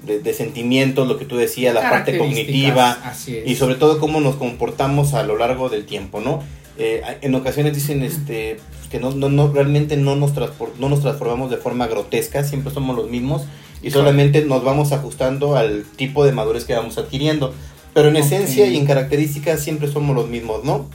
de- 0.05 0.19
de 0.19 0.34
sentimientos, 0.34 1.07
lo 1.07 1.17
que 1.17 1.25
tú 1.25 1.38
decías, 1.38 1.74
la 1.74 1.81
parte 1.89 2.12
cognitiva 2.19 2.98
así 3.05 3.38
es. 3.38 3.48
y 3.48 3.55
sobre 3.55 3.75
todo 3.75 4.00
cómo 4.00 4.19
nos 4.19 4.36
comportamos 4.36 5.13
a 5.13 5.24
lo 5.24 5.38
largo 5.38 5.69
del 5.69 5.86
tiempo, 5.86 6.19
¿no? 6.19 6.43
Eh, 6.79 7.01
en 7.22 7.34
ocasiones 7.36 7.74
dicen 7.74 8.03
este 8.03 8.57
que 8.91 9.00
no, 9.00 9.12
no, 9.12 9.29
no 9.29 9.51
realmente 9.51 9.98
no 9.98 10.15
nos, 10.15 10.34
no 10.79 10.89
nos 10.89 11.01
transformamos 11.01 11.50
de 11.50 11.57
forma 11.57 11.88
grotesca, 11.88 12.43
siempre 12.43 12.74
somos 12.74 12.96
los 12.96 13.10
mismos 13.10 13.43
y 13.81 13.91
solamente 13.91 14.46
nos 14.46 14.63
vamos 14.63 14.91
ajustando 14.91 15.55
al 15.57 15.84
tipo 15.96 16.24
de 16.25 16.31
madurez 16.31 16.65
que 16.65 16.74
vamos 16.74 16.98
adquiriendo. 16.98 17.53
Pero 17.93 18.10
en 18.10 18.15
Ok. 18.15 18.24
esencia 18.24 18.67
y 18.67 18.77
en 18.77 18.86
características 18.86 19.60
siempre 19.62 19.88
somos 19.91 20.15
los 20.15 20.29
mismos, 20.29 20.63
¿no? 20.63 20.88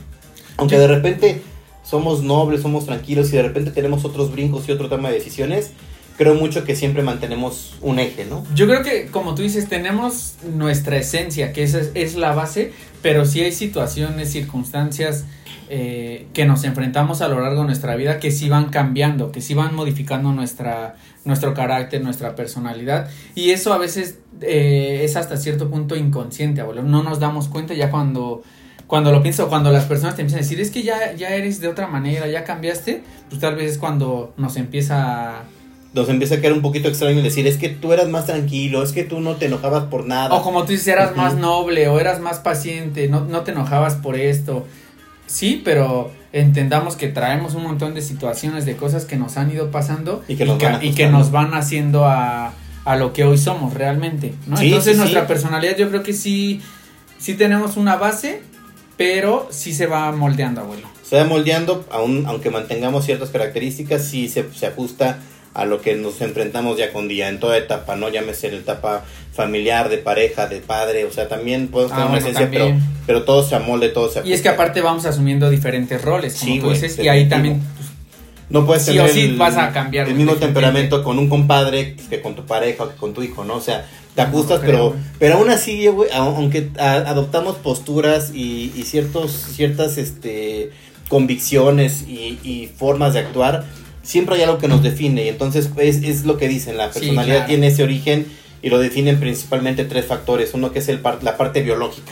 Aunque 0.57 0.77
de 0.77 0.87
repente 0.87 1.41
somos 1.83 2.23
nobles, 2.23 2.61
somos 2.61 2.85
tranquilos 2.85 3.27
y 3.33 3.35
de 3.35 3.43
repente 3.43 3.71
tenemos 3.71 4.05
otros 4.05 4.31
brincos 4.31 4.67
y 4.67 4.71
otro 4.71 4.87
toma 4.87 5.09
de 5.09 5.15
decisiones, 5.15 5.71
creo 6.17 6.33
mucho 6.35 6.63
que 6.63 6.75
siempre 6.75 7.03
mantenemos 7.03 7.75
un 7.81 7.99
eje, 7.99 8.25
¿no? 8.25 8.45
Yo 8.55 8.67
creo 8.67 8.83
que, 8.83 9.07
como 9.07 9.35
tú 9.35 9.41
dices, 9.41 9.67
tenemos 9.67 10.35
nuestra 10.55 10.97
esencia, 10.97 11.51
que 11.51 11.63
esa 11.63 11.79
es, 11.81 11.91
es 11.93 12.15
la 12.15 12.33
base, 12.33 12.71
pero 13.01 13.25
sí 13.25 13.41
hay 13.41 13.51
situaciones, 13.51 14.31
circunstancias 14.31 15.25
eh, 15.69 16.27
que 16.33 16.45
nos 16.45 16.63
enfrentamos 16.63 17.21
a 17.21 17.27
lo 17.27 17.39
largo 17.39 17.61
de 17.61 17.67
nuestra 17.67 17.95
vida 17.95 18.19
que 18.19 18.31
sí 18.31 18.49
van 18.49 18.69
cambiando, 18.69 19.31
que 19.31 19.41
sí 19.41 19.53
van 19.53 19.75
modificando 19.75 20.31
nuestra, 20.31 20.95
nuestro 21.25 21.53
carácter, 21.53 22.03
nuestra 22.03 22.35
personalidad. 22.35 23.09
Y 23.35 23.51
eso 23.51 23.73
a 23.73 23.77
veces 23.77 24.19
eh, 24.41 25.01
es 25.03 25.15
hasta 25.15 25.37
cierto 25.37 25.69
punto 25.69 25.95
inconsciente, 25.95 26.61
abuelo. 26.61 26.83
No 26.83 27.03
nos 27.03 27.19
damos 27.19 27.47
cuenta 27.47 27.73
ya 27.73 27.89
cuando, 27.89 28.43
cuando 28.87 29.11
lo 29.11 29.21
pienso, 29.21 29.49
cuando 29.49 29.71
las 29.71 29.85
personas 29.85 30.15
te 30.15 30.21
empiezan 30.21 30.39
a 30.39 30.43
decir, 30.43 30.59
es 30.59 30.71
que 30.71 30.83
ya, 30.83 31.13
ya 31.13 31.29
eres 31.29 31.61
de 31.61 31.67
otra 31.67 31.87
manera, 31.87 32.27
ya 32.27 32.43
cambiaste, 32.43 33.03
pues 33.29 33.39
tal 33.39 33.55
vez 33.55 33.71
es 33.71 33.77
cuando 33.77 34.33
nos 34.37 34.57
empieza 34.57 35.39
a 35.39 35.43
nos 35.93 36.09
empieza 36.09 36.35
a 36.35 36.41
quedar 36.41 36.53
un 36.53 36.61
poquito 36.61 36.87
extraño 36.87 37.21
decir, 37.21 37.45
es 37.45 37.57
que 37.57 37.69
tú 37.69 37.93
eras 37.93 38.09
más 38.09 38.25
tranquilo, 38.25 38.81
es 38.81 38.91
que 38.91 39.03
tú 39.03 39.19
no 39.19 39.35
te 39.35 39.45
enojabas 39.45 39.83
por 39.85 40.05
nada. 40.05 40.33
O 40.33 40.41
como 40.41 40.65
tú 40.65 40.71
dices, 40.71 40.87
eras 40.87 41.15
más 41.15 41.35
noble 41.35 41.87
o 41.87 41.99
eras 41.99 42.19
más 42.19 42.39
paciente, 42.39 43.07
no, 43.07 43.21
no 43.25 43.41
te 43.41 43.51
enojabas 43.51 43.95
por 43.95 44.15
esto. 44.15 44.65
Sí, 45.27 45.61
pero 45.63 46.11
entendamos 46.31 46.95
que 46.95 47.07
traemos 47.07 47.55
un 47.55 47.63
montón 47.63 47.93
de 47.93 48.01
situaciones, 48.01 48.65
de 48.65 48.75
cosas 48.75 49.05
que 49.05 49.15
nos 49.15 49.37
han 49.37 49.51
ido 49.51 49.71
pasando 49.71 50.23
y 50.27 50.35
que 50.35 50.45
nos, 50.45 50.57
van, 50.59 50.83
y 50.83 50.93
que 50.93 51.07
nos 51.07 51.31
van 51.31 51.53
haciendo 51.53 52.05
a, 52.05 52.53
a, 52.85 52.95
lo 52.95 53.13
que 53.13 53.23
hoy 53.23 53.37
somos 53.37 53.73
realmente, 53.73 54.33
¿no? 54.47 54.59
Entonces 54.59 54.97
nuestra 54.97 55.27
personalidad 55.27 55.77
yo 55.77 55.89
creo 55.89 56.03
que 56.03 56.13
sí, 56.13 56.61
sí 57.19 57.35
tenemos 57.35 57.77
una 57.77 57.95
base, 57.95 58.41
pero 58.97 59.47
sí 59.51 59.73
se 59.73 59.85
va 59.85 60.11
moldeando, 60.11 60.61
abuelo. 60.61 60.87
Se 61.03 61.17
va 61.17 61.25
moldeando, 61.25 61.85
aun, 61.91 62.25
aunque 62.25 62.49
mantengamos 62.49 63.05
ciertas 63.05 63.29
características, 63.29 64.03
sí 64.03 64.29
se, 64.29 64.51
se 64.53 64.67
ajusta 64.67 65.19
a 65.53 65.65
lo 65.65 65.81
que 65.81 65.95
nos 65.95 66.21
enfrentamos 66.21 66.77
ya 66.77 66.91
con 66.91 67.07
día 67.07 67.29
en 67.29 67.39
toda 67.39 67.57
etapa, 67.57 67.95
¿no? 67.95 68.09
Llámese 68.09 68.47
en 68.47 68.55
la 68.55 68.59
etapa 68.61 69.05
familiar, 69.33 69.89
de 69.89 69.97
pareja, 69.97 70.47
de 70.47 70.59
padre, 70.59 71.05
o 71.05 71.11
sea, 71.11 71.27
también 71.27 71.67
podemos 71.67 71.91
tener 71.91 72.07
ah, 72.07 72.09
una 72.09 72.19
esencia, 72.19 72.49
pero, 72.51 72.75
pero 73.05 73.23
todo 73.23 73.43
se 73.43 73.55
amolde, 73.55 73.89
todo 73.89 74.09
se 74.09 74.27
Y 74.27 74.33
es 74.33 74.41
que 74.41 74.49
aparte 74.49 74.81
vamos 74.81 75.05
asumiendo 75.05 75.49
diferentes 75.49 76.01
roles, 76.01 76.39
como 76.39 76.61
tú 76.61 76.69
dices, 76.71 76.97
y 76.99 77.07
ahí 77.07 77.27
también... 77.27 77.59
Pues, 77.75 77.89
no 78.49 78.67
puedes 78.67 78.85
tener 78.85 79.09
sí 79.09 79.35
vas 79.35 79.57
a 79.57 79.71
cambiar 79.71 80.07
el 80.07 80.13
mismo 80.13 80.35
temperamento 80.35 81.03
con 81.03 81.17
un 81.17 81.27
compadre 81.27 81.95
que 81.95 82.21
con 82.21 82.35
tu 82.35 82.45
pareja 82.45 82.83
o 82.83 82.89
que 82.89 82.95
con 82.95 83.13
tu 83.13 83.23
hijo, 83.23 83.43
¿no? 83.43 83.55
O 83.55 83.61
sea, 83.61 83.87
te 84.13 84.21
ajustas, 84.21 84.61
pero, 84.63 84.95
pero 85.17 85.35
aún 85.35 85.49
así, 85.49 85.87
güey, 85.87 86.09
aunque 86.13 86.69
adoptamos 86.77 87.55
posturas 87.55 88.31
y, 88.31 88.71
y, 88.75 88.83
ciertos, 88.83 89.31
ciertas 89.31 89.97
este, 89.97 90.69
convicciones 91.09 92.03
y, 92.07 92.37
y 92.43 92.69
formas 92.77 93.13
de 93.13 93.21
actuar, 93.21 93.65
siempre 94.03 94.35
hay 94.35 94.43
algo 94.43 94.59
que 94.59 94.67
nos 94.67 94.83
define 94.83 95.25
y 95.25 95.29
entonces 95.29 95.71
es, 95.77 96.03
es 96.03 96.25
lo 96.25 96.37
que 96.37 96.47
dicen, 96.47 96.77
la 96.77 96.91
personalidad 96.91 97.47
tiene 97.47 97.67
ese 97.67 97.83
origen 97.83 98.27
y 98.61 98.69
lo 98.69 98.79
definen 98.79 99.19
principalmente 99.19 99.85
tres 99.85 100.05
factores, 100.05 100.53
uno 100.53 100.71
que 100.71 100.79
es 100.79 100.89
el 100.89 101.01
la 101.21 101.37
parte 101.37 101.63
biológica, 101.63 102.11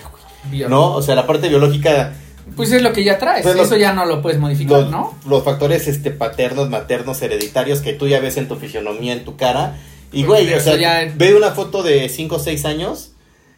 ¿no? 0.68 0.96
O 0.96 1.02
sea, 1.02 1.16
la 1.16 1.28
parte 1.28 1.50
biológica... 1.50 2.14
Pues 2.56 2.72
es 2.72 2.82
lo 2.82 2.92
que 2.92 3.04
ya 3.04 3.20
traes, 3.20 3.44
pues 3.44 3.56
eso 3.56 3.78
ya 3.78 3.94
no 3.94 4.06
lo 4.06 4.22
puedes 4.22 4.40
modificar, 4.40 4.88
¿no? 4.88 5.16
Los 5.28 5.44
factores 5.44 5.88
este, 5.88 6.12
paternos, 6.12 6.70
maternos, 6.70 7.22
hereditarios 7.22 7.82
que 7.82 7.94
tú 7.94 8.08
ya 8.08 8.20
ves 8.20 8.38
en 8.38 8.48
tu 8.48 8.56
fisionomía, 8.56 9.14
en 9.14 9.24
tu 9.24 9.38
cara. 9.38 9.78
Y, 10.12 10.24
pues 10.24 10.44
güey, 10.46 10.54
o 10.54 10.60
sea, 10.60 11.14
ve 11.16 11.36
una 11.36 11.52
foto 11.52 11.84
de 11.84 12.10
5 12.10 12.36
o 12.36 12.40
6 12.40 12.66
años. 12.66 13.12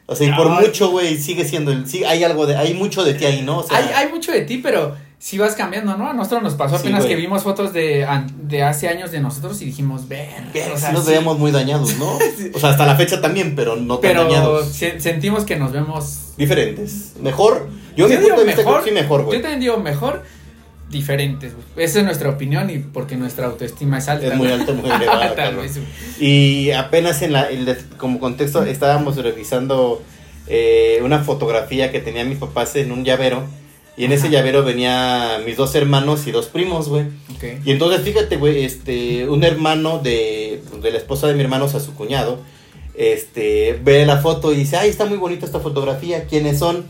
O 0.05 0.15
sea, 0.15 0.27
y 0.27 0.33
por 0.33 0.49
mucho, 0.49 0.91
güey, 0.91 1.17
sigue 1.17 1.45
siendo 1.45 1.71
el... 1.71 1.87
Sí, 1.87 2.03
hay 2.03 2.23
algo 2.23 2.45
de... 2.45 2.57
Hay 2.57 2.73
mucho 2.73 3.03
de 3.03 3.13
ti 3.13 3.25
ahí, 3.25 3.41
¿no? 3.41 3.59
O 3.59 3.63
sea, 3.63 3.77
hay, 3.77 3.85
hay 3.95 4.11
mucho 4.11 4.31
de 4.31 4.41
ti, 4.41 4.57
pero 4.57 4.95
si 5.23 5.37
vas 5.37 5.55
cambiando, 5.55 5.95
¿no? 5.95 6.09
A 6.09 6.13
nosotros 6.13 6.43
nos 6.43 6.55
pasó 6.55 6.75
apenas 6.75 7.05
que 7.05 7.15
vimos 7.15 7.43
fotos 7.43 7.71
de, 7.71 8.05
de 8.41 8.61
hace 8.61 8.89
años 8.89 9.09
de 9.09 9.21
nosotros 9.21 9.61
y 9.61 9.65
dijimos, 9.65 10.09
ver, 10.09 10.27
o 10.75 10.77
sea, 10.77 10.91
nos 10.91 11.05
veíamos 11.05 11.39
muy 11.39 11.49
dañados, 11.49 11.97
¿no? 11.97 12.19
O 12.53 12.59
sea, 12.59 12.71
hasta 12.71 12.85
la 12.85 12.97
fecha 12.97 13.21
también, 13.21 13.55
pero 13.55 13.77
no 13.77 13.99
tan 13.99 14.15
dañados. 14.15 14.67
sentimos 14.97 15.45
que 15.45 15.55
nos 15.55 15.71
vemos 15.71 16.33
diferentes. 16.35 17.13
Mejor. 17.21 17.69
Yo, 17.95 18.09
de 18.09 18.17
vista 18.17 18.35
mejor, 18.43 18.91
mejor, 18.91 19.23
güey. 19.23 19.37
Yo 19.37 19.41
también 19.41 19.61
digo 19.61 19.77
mejor, 19.77 20.23
diferentes, 20.89 21.53
güey. 21.53 21.85
Esa 21.85 21.99
es 21.99 22.05
nuestra 22.05 22.29
opinión 22.29 22.69
y 22.69 22.79
porque 22.79 23.15
nuestra 23.15 23.45
autoestima 23.45 23.99
es 23.99 24.09
alta. 24.09 24.27
Es 24.27 24.35
muy 24.35 24.51
alta, 24.51 24.73
muy 24.73 24.91
elevada. 24.91 25.53
y 26.19 26.71
apenas 26.71 27.21
en 27.21 27.31
la, 27.31 27.47
como 27.95 28.19
contexto, 28.19 28.65
estábamos 28.65 29.15
revisando 29.15 30.03
eh, 30.47 30.99
una 31.01 31.19
fotografía 31.23 31.93
que 31.93 32.01
tenía 32.01 32.25
mis 32.25 32.39
papás 32.39 32.75
en 32.75 32.91
un 32.91 33.05
llavero 33.05 33.62
y 33.95 34.05
en 34.05 34.11
ese 34.11 34.29
llavero 34.29 34.63
venía 34.63 35.39
mis 35.45 35.57
dos 35.57 35.75
hermanos 35.75 36.25
y 36.27 36.31
dos 36.31 36.47
primos, 36.47 36.89
güey. 36.89 37.05
Y 37.65 37.71
entonces, 37.71 38.01
fíjate, 38.01 38.37
güey, 38.37 38.63
este, 38.63 39.27
un 39.29 39.43
hermano 39.43 39.99
de, 39.99 40.63
de 40.81 40.91
la 40.91 40.97
esposa 40.97 41.27
de 41.27 41.35
mi 41.35 41.41
hermano, 41.41 41.65
o 41.65 41.69
sea, 41.69 41.79
su 41.79 41.93
cuñado, 41.93 42.39
este, 42.95 43.79
ve 43.83 44.05
la 44.05 44.17
foto 44.17 44.51
y 44.53 44.55
dice, 44.55 44.77
ay, 44.77 44.89
está 44.89 45.05
muy 45.05 45.17
bonita 45.17 45.45
esta 45.45 45.59
fotografía, 45.59 46.25
¿quiénes 46.25 46.59
son? 46.59 46.85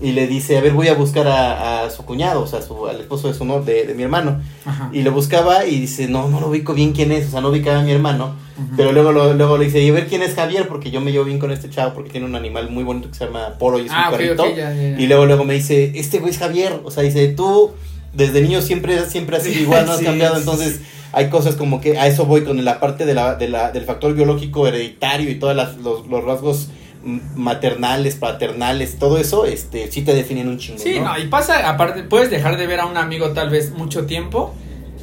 y 0.00 0.12
le 0.12 0.26
dice, 0.26 0.56
a 0.56 0.62
ver, 0.62 0.72
voy 0.72 0.88
a 0.88 0.94
buscar 0.94 1.28
a, 1.28 1.84
a 1.84 1.90
su 1.90 2.04
cuñado, 2.06 2.42
o 2.42 2.46
sea, 2.46 2.62
su, 2.62 2.86
al 2.86 3.00
esposo 3.00 3.28
de 3.28 3.34
su 3.34 3.44
no, 3.44 3.60
de, 3.60 3.84
de 3.86 3.94
mi 3.94 4.02
hermano. 4.02 4.40
Y 4.92 5.02
lo 5.02 5.12
buscaba 5.12 5.66
y 5.66 5.78
dice, 5.78 6.08
no, 6.08 6.28
no 6.28 6.40
lo 6.40 6.48
ubico 6.48 6.72
bien 6.72 6.92
quién 6.92 7.12
es, 7.12 7.28
o 7.28 7.30
sea, 7.32 7.40
no 7.42 7.50
ubicaba 7.50 7.80
a 7.80 7.82
mi 7.82 7.92
hermano. 7.92 8.34
Pero 8.76 8.92
luego, 8.92 9.12
luego 9.12 9.58
le 9.58 9.66
dice, 9.66 9.80
y 9.82 9.88
a 9.88 9.92
ver 9.92 10.06
quién 10.06 10.22
es 10.22 10.34
Javier, 10.34 10.68
porque 10.68 10.90
yo 10.90 11.00
me 11.00 11.12
llevo 11.12 11.24
bien 11.24 11.38
con 11.38 11.50
este 11.50 11.70
chavo, 11.70 11.94
porque 11.94 12.10
tiene 12.10 12.26
un 12.26 12.34
animal 12.34 12.70
muy 12.70 12.84
bonito 12.84 13.08
que 13.08 13.14
se 13.14 13.26
llama 13.26 13.54
Polo 13.58 13.78
y 13.78 13.86
es 13.86 13.90
un 13.90 13.96
ah, 13.96 14.08
perrito. 14.10 14.44
Y 14.98 15.06
luego, 15.06 15.26
luego 15.26 15.44
me 15.44 15.54
dice, 15.54 15.92
este 15.94 16.18
güey 16.18 16.30
es 16.30 16.38
Javier, 16.38 16.80
o 16.84 16.90
sea, 16.90 17.02
dice, 17.02 17.28
tú 17.28 17.72
desde 18.12 18.40
niño 18.40 18.60
siempre, 18.62 19.04
siempre 19.06 19.36
has 19.36 19.42
sido 19.42 19.60
igual, 19.62 19.86
no 19.86 19.92
has 19.92 20.00
cambiado, 20.00 20.36
entonces 20.36 20.80
hay 21.12 21.28
cosas 21.28 21.56
como 21.56 21.80
que 21.80 21.98
a 21.98 22.06
eso 22.06 22.26
voy 22.26 22.44
con 22.44 22.64
la 22.64 22.80
parte 22.80 23.06
de 23.06 23.14
la, 23.14 23.34
de 23.34 23.48
la, 23.48 23.72
del 23.72 23.84
factor 23.84 24.14
biológico 24.14 24.66
hereditario 24.66 25.30
y 25.30 25.36
todos 25.36 25.56
los, 25.56 26.06
los 26.06 26.24
rasgos 26.24 26.68
maternales, 27.02 28.16
paternales, 28.16 28.98
todo 28.98 29.18
eso, 29.18 29.46
este, 29.46 29.90
sí 29.90 30.02
te 30.02 30.14
definen 30.14 30.48
un 30.48 30.58
chingo. 30.58 30.78
Sí, 30.78 31.00
¿no? 31.00 31.18
y 31.18 31.28
pasa, 31.28 31.68
aparte, 31.68 32.02
puedes 32.02 32.30
dejar 32.30 32.56
de 32.56 32.66
ver 32.66 32.80
a 32.80 32.86
un 32.86 32.96
amigo 32.96 33.30
tal 33.30 33.50
vez 33.50 33.72
mucho 33.72 34.06
tiempo 34.06 34.54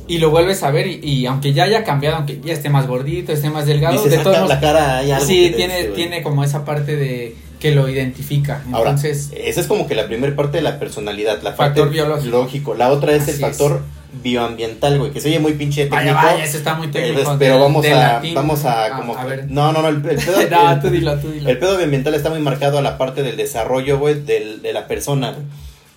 y 0.08 0.20
lo 0.20 0.30
vuelves 0.30 0.64
a 0.64 0.72
ver 0.72 0.88
y, 0.88 1.26
aunque 1.26 1.54
ya 1.54 1.64
haya 1.64 1.84
cambiado, 1.84 2.18
aunque 2.18 2.40
ya 2.44 2.54
esté 2.54 2.70
más 2.70 2.88
gordito, 2.88 3.32
esté 3.32 3.50
más 3.50 3.66
delgado, 3.66 4.04
de 4.04 4.18
todos 4.18 4.48
la 4.48 4.60
cara 4.60 5.02
Sí, 5.20 5.54
tiene, 5.56 5.86
tiene 5.86 6.24
como 6.24 6.44
esa 6.44 6.66
parte 6.66 6.96
de 6.96 7.36
que 7.60 7.72
lo 7.72 7.90
identifica. 7.90 8.62
Entonces, 8.66 9.32
esa 9.36 9.62
es 9.62 9.68
como 9.68 9.88
que 9.88 9.96
la 9.96 10.08
primera 10.08 10.36
parte 10.36 10.58
de 10.58 10.64
la 10.64 10.80
personalidad, 10.80 11.42
la 11.42 11.54
factor 11.54 11.90
biológico. 11.90 12.76
La 12.76 12.92
otra 12.92 13.14
es 13.14 13.28
el 13.28 13.36
factor 13.36 13.82
bioambiental, 14.24 14.98
güey, 15.00 15.12
que 15.12 15.22
se 15.22 15.30
oye 15.30 15.40
muy 15.40 15.54
pinche 15.54 15.86
técnico. 15.86 16.16
Vaya, 16.16 16.32
vaya, 16.32 16.44
eso 16.44 16.58
está 16.58 16.76
muy 16.76 16.88
técnico. 16.88 17.36
pero 17.38 17.60
vamos 17.60 17.86
a, 17.86 18.22
vamos 18.34 18.66
a, 18.66 18.90
como, 18.98 19.16
no, 19.50 19.74
no, 19.74 19.82
no, 19.82 19.88
el, 19.90 20.02
pedo, 20.02 20.18
no, 20.52 20.82
tú 20.82 20.90
dilo, 20.90 21.18
tú 21.20 21.32
dilo. 21.32 21.50
el 21.50 21.58
pedo 21.58 21.76
bioambiental 21.78 22.14
está 22.14 22.30
muy 22.30 22.40
marcado 22.40 22.78
a 22.78 22.82
la 22.82 22.98
parte 22.98 23.24
del 23.24 23.38
desarrollo, 23.38 24.00
güey, 24.00 24.22
del, 24.24 24.62
de 24.62 24.74
la 24.74 24.88
persona, 24.88 25.36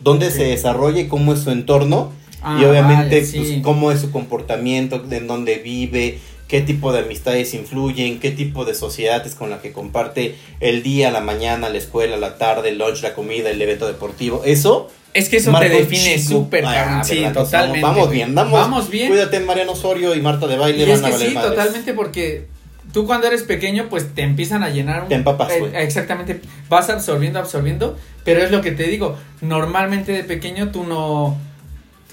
Dónde 0.00 0.30
se 0.30 0.44
desarrolla 0.44 1.00
y 1.02 1.08
cómo 1.08 1.34
es 1.34 1.40
su 1.40 1.50
entorno. 1.50 2.10
Ah, 2.42 2.58
y 2.60 2.64
obviamente, 2.64 3.20
pues, 3.20 3.54
cómo 3.62 3.92
es 3.92 4.00
su 4.00 4.10
comportamiento, 4.10 5.04
en 5.10 5.26
dónde 5.26 5.56
vive, 5.56 6.18
qué 6.48 6.60
tipo 6.60 6.92
de 6.92 7.00
amistades 7.00 7.54
influyen, 7.54 8.18
qué 8.18 8.30
tipo 8.30 8.64
de 8.64 8.74
sociedad 8.74 9.24
es 9.26 9.34
con 9.34 9.50
la 9.50 9.60
que 9.60 9.72
comparte 9.72 10.34
el 10.58 10.82
día, 10.82 11.10
la 11.10 11.20
mañana, 11.20 11.68
la 11.68 11.78
escuela, 11.78 12.16
la 12.16 12.38
tarde, 12.38 12.70
el 12.70 12.78
lunch, 12.78 13.02
la 13.02 13.14
comida, 13.14 13.50
el 13.50 13.62
evento 13.62 13.86
deportivo. 13.86 14.42
Eso 14.44 14.88
es 15.12 15.28
que 15.28 15.38
eso 15.38 15.52
te 15.58 15.68
define 15.68 16.18
súper, 16.18 16.64
ah, 16.66 17.02
sí, 17.04 17.24
totalmente. 17.32 17.82
Vamos, 17.82 18.10
bien, 18.10 18.34
vamos, 18.34 18.90
bien. 18.90 19.08
Cuídate, 19.08 19.40
Mariano 19.40 19.72
Osorio 19.72 20.14
y 20.14 20.20
Marta 20.20 20.46
de 20.46 20.56
Baile. 20.56 20.86
Y 20.86 20.90
es 20.90 21.00
que 21.00 21.12
sí, 21.12 21.34
totalmente, 21.34 21.94
porque 21.94 22.46
tú 22.92 23.06
cuando 23.06 23.26
eres 23.26 23.42
pequeño, 23.42 23.88
pues 23.88 24.14
te 24.14 24.22
empiezan 24.22 24.62
a 24.62 24.70
llenar. 24.70 25.08
Te 25.08 25.14
empapas, 25.14 25.52
eh, 25.52 25.70
Exactamente, 25.74 26.40
vas 26.68 26.90
absorbiendo, 26.90 27.38
absorbiendo, 27.38 27.96
pero 28.24 28.42
es 28.42 28.50
lo 28.50 28.60
que 28.60 28.72
te 28.72 28.84
digo, 28.84 29.16
normalmente 29.40 30.12
de 30.12 30.24
pequeño 30.24 30.70
tú 30.70 30.84
no... 30.84 31.38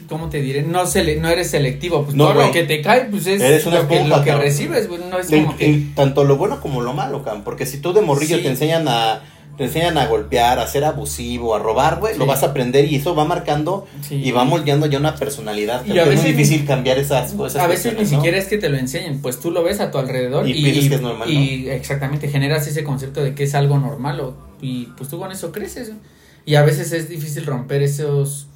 ¿Cómo 0.07 0.29
te 0.29 0.41
diré? 0.41 0.63
No, 0.63 0.83
no 0.83 1.29
eres 1.29 1.49
selectivo, 1.49 2.03
pues 2.03 2.15
no, 2.15 2.25
todo 2.27 2.45
lo 2.45 2.51
que 2.51 2.63
te 2.63 2.81
cae, 2.81 3.05
pues 3.05 3.27
es 3.27 3.65
lo, 3.65 3.87
que, 3.87 4.03
lo 4.05 4.23
que 4.23 4.35
recibes, 4.35 4.87
no 4.89 5.19
es 5.19 5.27
como 5.27 5.55
que... 5.57 5.83
Tanto 5.95 6.23
lo 6.23 6.37
bueno 6.37 6.61
como 6.61 6.81
lo 6.81 6.93
malo, 6.93 7.23
Cam, 7.23 7.43
porque 7.43 7.65
si 7.65 7.79
tú 7.79 7.93
de 7.93 8.01
morrillo 8.01 8.41
te 8.41 8.47
enseñan 8.47 8.87
a 8.87 9.21
te 9.57 9.63
enseñan 9.63 9.97
a 9.97 10.05
golpear, 10.05 10.59
a 10.59 10.67
ser 10.67 10.85
abusivo, 10.85 11.55
a 11.55 11.59
robar, 11.59 11.99
güey, 11.99 12.15
lo 12.15 12.27
vas 12.27 12.43
a 12.43 12.47
aprender 12.47 12.85
y 12.85 12.95
eso 12.95 13.15
va 13.15 13.25
marcando 13.25 13.87
y 14.09 14.29
va 14.31 14.43
moldeando 14.43 14.85
ya 14.85 14.99
una 14.99 15.15
personalidad. 15.15 15.83
Y 15.83 15.97
a 15.97 16.03
veces 16.03 16.19
es 16.19 16.21
muy 16.21 16.31
difícil 16.33 16.65
cambiar 16.65 16.99
esas 16.99 17.33
cosas. 17.33 17.63
A 17.63 17.67
veces 17.67 17.97
ni 17.97 18.05
siquiera 18.05 18.37
es 18.37 18.45
que 18.45 18.59
te 18.59 18.69
lo 18.69 18.77
enseñen, 18.77 19.19
pues 19.19 19.39
tú 19.39 19.49
lo 19.49 19.63
ves 19.63 19.79
a 19.79 19.89
tu 19.89 19.97
alrededor 19.97 20.47
y, 20.47 20.51
y 20.51 20.87
que 20.87 20.95
es 20.95 21.01
normal. 21.01 21.27
Y 21.29 21.69
exactamente 21.69 22.27
generas 22.27 22.67
ese 22.67 22.83
concepto 22.83 23.23
de 23.23 23.33
que 23.33 23.45
es 23.45 23.55
algo 23.55 23.79
normal 23.79 24.19
o, 24.19 24.35
y 24.61 24.85
pues 24.95 25.09
tú 25.09 25.17
con 25.17 25.31
eso 25.31 25.51
creces. 25.51 25.91
Y 26.45 26.55
a 26.55 26.61
veces 26.61 26.91
es 26.91 27.09
difícil 27.09 27.45
romper 27.45 27.81
esos 27.81 28.46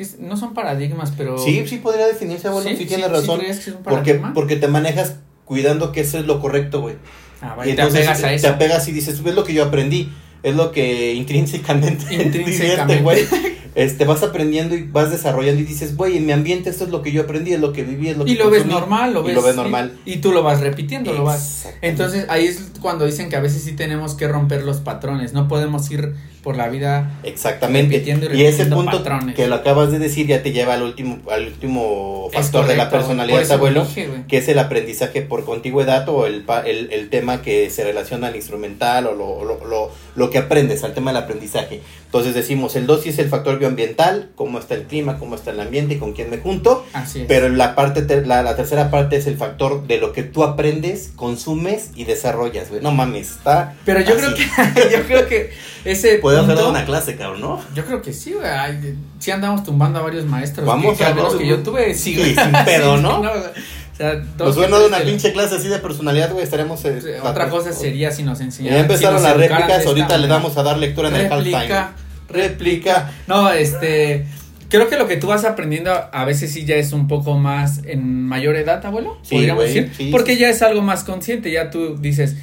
que 0.00 0.22
no 0.22 0.36
son 0.36 0.54
paradigmas, 0.54 1.12
pero 1.16 1.36
Sí, 1.38 1.62
sí 1.66 1.76
podría 1.76 2.06
definirse, 2.06 2.48
bueno, 2.48 2.70
sí, 2.76 2.86
tienes 2.86 3.10
razón. 3.10 3.40
porque 3.84 4.14
porque 4.34 4.56
te 4.56 4.66
manejas 4.68 5.16
cuidando 5.44 5.92
que 5.92 6.00
eso 6.00 6.18
es 6.18 6.26
lo 6.26 6.40
correcto, 6.40 6.80
güey. 6.80 6.96
Ah, 7.42 7.56
y 7.64 7.70
entonces 7.70 8.00
te 8.00 8.08
apegas 8.08 8.24
a 8.24 8.32
eso. 8.32 8.42
Te 8.46 8.48
apegas 8.52 8.88
y 8.88 8.92
dices, 8.92 9.20
es 9.24 9.34
lo 9.34 9.44
que 9.44 9.52
yo 9.54 9.64
aprendí, 9.64 10.10
es 10.42 10.54
lo 10.54 10.72
que 10.72 11.14
intrínsecamente, 11.22 12.14
intrínsecamente. 12.14 13.02
güey. 13.02 13.26
este, 13.74 14.04
vas 14.04 14.22
aprendiendo 14.22 14.74
y 14.74 14.82
vas 14.84 15.10
desarrollando 15.10 15.60
y 15.60 15.64
dices, 15.64 15.96
güey, 15.96 16.16
en 16.16 16.26
mi 16.26 16.32
ambiente 16.32 16.70
esto 16.70 16.84
es 16.84 16.90
lo 16.90 17.02
que 17.02 17.12
yo 17.12 17.22
aprendí, 17.22 17.52
es 17.52 17.60
lo 17.60 17.72
que 17.72 17.82
viví, 17.84 18.08
es 18.08 18.16
lo 18.16 18.24
que 18.24 18.32
Y 18.32 18.34
lo 18.36 18.50
ves 18.50 18.62
consumí", 18.62 18.80
normal, 18.80 19.14
lo 19.14 19.20
y 19.22 19.26
ves. 19.26 19.34
lo 19.34 19.42
ves 19.42 19.56
normal. 19.56 19.92
Y, 20.04 20.14
y 20.14 20.16
tú 20.18 20.32
lo 20.32 20.42
vas 20.42 20.60
repitiendo, 20.60 21.12
lo 21.12 21.24
vas. 21.24 21.68
Entonces 21.82 22.26
ahí 22.28 22.46
es 22.46 22.70
cuando 22.80 23.06
dicen 23.06 23.28
que 23.28 23.36
a 23.36 23.40
veces 23.40 23.62
sí 23.62 23.72
tenemos 23.72 24.14
que 24.14 24.28
romper 24.28 24.62
los 24.64 24.78
patrones. 24.78 25.32
No 25.32 25.48
podemos 25.48 25.90
ir 25.90 26.14
por 26.42 26.56
la 26.56 26.68
vida. 26.68 27.18
Exactamente. 27.22 27.94
Repitiendo 27.96 28.26
y 28.34 28.40
y 28.40 28.44
ese 28.44 28.64
repitiendo 28.64 28.76
punto 28.76 28.98
patrones. 28.98 29.34
que 29.36 29.46
lo 29.46 29.54
acabas 29.56 29.92
de 29.92 29.98
decir 29.98 30.26
ya 30.26 30.42
te 30.42 30.52
lleva 30.52 30.74
al 30.74 30.82
último, 30.82 31.18
al 31.30 31.48
último 31.48 32.28
factor 32.32 32.66
de 32.66 32.76
la 32.76 32.88
personalidad, 32.90 33.50
abuelo, 33.52 33.84
dije, 33.84 34.08
que 34.26 34.38
es 34.38 34.48
el 34.48 34.58
aprendizaje 34.58 35.20
por 35.22 35.44
contigüedad 35.44 36.08
o 36.08 36.26
el, 36.26 36.44
el, 36.66 36.92
el 36.92 37.10
tema 37.10 37.42
que 37.42 37.68
se 37.70 37.84
relaciona 37.84 38.28
al 38.28 38.36
instrumental 38.36 39.06
o 39.06 39.14
lo, 39.14 39.44
lo, 39.44 39.64
lo, 39.66 39.90
lo 40.16 40.30
que 40.30 40.38
aprendes, 40.38 40.82
al 40.82 40.94
tema 40.94 41.12
del 41.12 41.22
aprendizaje. 41.22 41.82
Entonces 42.06 42.34
decimos, 42.34 42.74
el 42.74 42.86
2 42.86 43.02
sí 43.02 43.08
es 43.10 43.18
el 43.18 43.28
factor 43.28 43.59
bioambiental, 43.60 44.30
cómo 44.34 44.58
está 44.58 44.74
el 44.74 44.84
clima, 44.84 45.18
cómo 45.18 45.36
está 45.36 45.52
el 45.52 45.60
ambiente 45.60 45.94
y 45.94 45.98
con 45.98 46.12
quién 46.14 46.30
me 46.30 46.38
junto. 46.38 46.84
Así 46.92 47.20
es. 47.20 47.26
Pero 47.28 47.48
la 47.48 47.76
parte 47.76 48.02
ter- 48.02 48.26
la, 48.26 48.42
la 48.42 48.56
tercera 48.56 48.90
parte 48.90 49.16
es 49.16 49.26
el 49.28 49.36
factor 49.36 49.86
de 49.86 49.98
lo 49.98 50.12
que 50.12 50.24
tú 50.24 50.42
aprendes, 50.42 51.12
consumes 51.14 51.90
y 51.94 52.04
desarrollas, 52.04 52.70
güey. 52.70 52.82
No 52.82 52.90
mames, 52.90 53.30
está. 53.30 53.74
Pero 53.84 54.00
yo 54.00 54.14
así. 54.16 54.20
creo 54.22 54.34
que 54.74 54.90
yo 54.96 55.02
creo 55.06 55.28
que 55.28 55.50
ese 55.84 56.16
Puede 56.22 56.40
hacer 56.40 56.56
una 56.64 56.84
clase, 56.84 57.14
cabrón, 57.16 57.40
¿no? 57.42 57.60
Yo 57.74 57.84
creo 57.84 58.02
que 58.02 58.12
sí, 58.12 58.32
güey. 58.32 58.48
Sí 59.20 59.30
andamos 59.30 59.62
tumbando 59.62 59.98
a 60.00 60.02
varios 60.02 60.24
maestros. 60.24 60.66
Vamos 60.66 60.98
que, 60.98 61.04
a- 61.04 61.14
menos 61.14 61.36
que 61.36 61.46
yo 61.46 61.58
tuve, 61.62 61.94
sí, 61.94 62.14
Sí, 62.14 62.16
güey. 62.18 62.34
sin 62.34 62.64
pedo, 62.64 62.96
Sí, 62.96 63.02
¿no? 63.02 63.18
güey. 63.18 63.30
O 63.30 63.96
sea, 64.02 64.14
suena 64.54 64.76
que 64.78 64.82
de 64.82 64.88
una 64.88 64.98
pinche 65.00 65.30
clase 65.34 65.56
así 65.56 65.68
de 65.68 65.78
personalidad, 65.78 66.32
güey, 66.32 66.42
estaremos... 66.42 66.82
eh, 66.86 67.02
Sí, 67.02 67.08
Otra 67.22 67.50
cosa 67.50 67.70
sería 67.74 68.10
si 68.10 68.22
nos 68.22 68.40
enseñaran. 68.40 68.78
Ya 68.78 68.82
empezaron 68.84 69.18
si 69.18 69.24
las 69.24 69.36
réplicas, 69.36 69.84
ahorita 69.84 70.16
le 70.16 70.26
damos 70.26 70.56
a 70.56 70.62
dar 70.62 70.78
lectura 70.78 71.10
en 71.10 71.16
el 71.16 71.30
halftime. 71.30 71.68
Réplica. 72.32 73.12
No, 73.26 73.50
este. 73.50 74.26
Creo 74.68 74.88
que 74.88 74.96
lo 74.96 75.08
que 75.08 75.16
tú 75.16 75.26
vas 75.26 75.44
aprendiendo 75.44 75.92
a 76.12 76.24
veces 76.24 76.52
sí 76.52 76.64
ya 76.64 76.76
es 76.76 76.92
un 76.92 77.08
poco 77.08 77.36
más 77.36 77.80
en 77.86 78.24
mayor 78.26 78.54
edad, 78.54 78.84
abuelo. 78.86 79.18
Sí, 79.22 79.34
podríamos 79.34 79.64
decir. 79.64 79.90
sí, 79.96 80.08
porque 80.12 80.34
sí. 80.34 80.40
ya 80.40 80.48
es 80.48 80.62
algo 80.62 80.80
más 80.80 81.02
consciente. 81.02 81.50
Ya 81.50 81.70
tú 81.70 81.96
dices, 81.98 82.36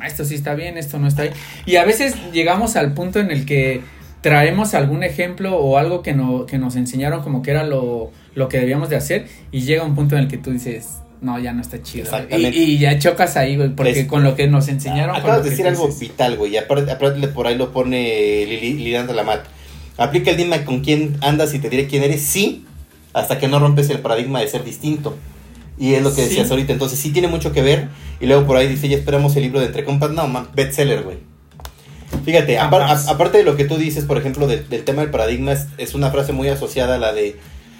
"Ah, 0.00 0.06
esto 0.06 0.24
sí 0.24 0.36
está 0.36 0.54
bien, 0.54 0.78
esto 0.78 0.98
no 1.00 1.08
está 1.08 1.22
bien. 1.22 1.34
Y 1.66 1.76
a 1.76 1.84
veces 1.84 2.14
llegamos 2.32 2.76
al 2.76 2.94
punto 2.94 3.18
en 3.18 3.32
el 3.32 3.44
que 3.46 3.80
traemos 4.20 4.74
algún 4.74 5.02
ejemplo 5.02 5.56
o 5.56 5.76
algo 5.76 6.02
que, 6.02 6.12
no, 6.14 6.46
que 6.46 6.56
nos 6.56 6.76
enseñaron 6.76 7.22
como 7.22 7.42
que 7.42 7.50
era 7.50 7.64
lo, 7.64 8.12
lo 8.36 8.48
que 8.48 8.58
debíamos 8.58 8.88
de 8.88 8.96
hacer. 8.96 9.26
Y 9.50 9.62
llega 9.62 9.82
un 9.82 9.96
punto 9.96 10.14
en 10.16 10.22
el 10.22 10.28
que 10.28 10.38
tú 10.38 10.52
dices, 10.52 11.01
no, 11.22 11.38
ya 11.38 11.52
no 11.52 11.62
está 11.62 11.82
chido. 11.82 12.04
Exactamente. 12.04 12.56
Y, 12.58 12.62
y 12.74 12.78
ya 12.78 12.98
chocas 12.98 13.36
ahí, 13.36 13.56
güey, 13.56 13.70
porque 13.74 14.00
Es- 14.00 14.06
con 14.06 14.22
lo 14.24 14.34
que 14.34 14.46
nos 14.48 14.68
enseñaron. 14.68 15.16
Acabas 15.16 15.42
de 15.44 15.50
decir 15.50 15.66
algo 15.66 15.86
dices- 15.86 16.00
vital, 16.00 16.36
güey. 16.36 16.52
Y 16.52 16.56
aparte, 16.58 16.90
aparte 16.90 17.28
por 17.28 17.46
ahí 17.46 17.56
lo 17.56 17.72
pone 17.72 18.44
Lili- 18.46 18.74
Liliana 18.76 19.06
de 19.06 19.14
la 19.14 19.22
Mat. 19.22 19.44
Aplica 19.96 20.30
el 20.30 20.36
dime 20.36 20.64
con 20.64 20.80
quién 20.80 21.16
andas 21.20 21.54
y 21.54 21.58
te 21.58 21.70
diré 21.70 21.86
quién 21.86 22.02
eres, 22.02 22.22
sí, 22.22 22.64
hasta 23.12 23.38
que 23.38 23.46
no 23.48 23.58
rompes 23.58 23.88
el 23.90 24.00
paradigma 24.00 24.40
de 24.40 24.48
ser 24.48 24.64
distinto. 24.64 25.16
Y 25.78 25.94
es 25.94 26.02
lo 26.02 26.10
que 26.14 26.22
Sí. 26.22 26.28
decías 26.28 26.50
ahorita. 26.50 26.72
Entonces 26.72 26.98
sí 26.98 27.10
tiene 27.12 27.28
mucho 27.28 27.52
que 27.52 27.62
ver. 27.62 27.88
Y 28.20 28.26
luego 28.26 28.46
por 28.46 28.56
ahí 28.56 28.68
dice, 28.68 28.88
ya 28.88 28.96
esperamos 28.96 29.34
el 29.36 29.42
libro 29.42 29.60
de 29.60 29.66
Entre 29.66 29.84
Compas. 29.84 30.10
No, 30.10 30.28
man, 30.28 30.48
bestseller, 30.54 31.02
güey. 31.02 31.18
Fíjate, 32.24 32.58
a- 32.58 32.64
aparte 32.66 33.38
de 33.38 33.44
lo 33.44 33.56
que 33.56 33.64
tú 33.64 33.76
dices, 33.76 34.04
por 34.04 34.18
ejemplo, 34.18 34.46
del, 34.46 34.68
del 34.68 34.84
tema 34.84 35.02
del 35.02 35.10
paradigma, 35.10 35.52
es, 35.52 35.66
es 35.78 35.94
una 35.94 36.10
frase 36.10 36.32
muy 36.32 36.48
asociada 36.48 36.96
a 36.96 36.98
la 36.98 37.12
de 37.12 37.36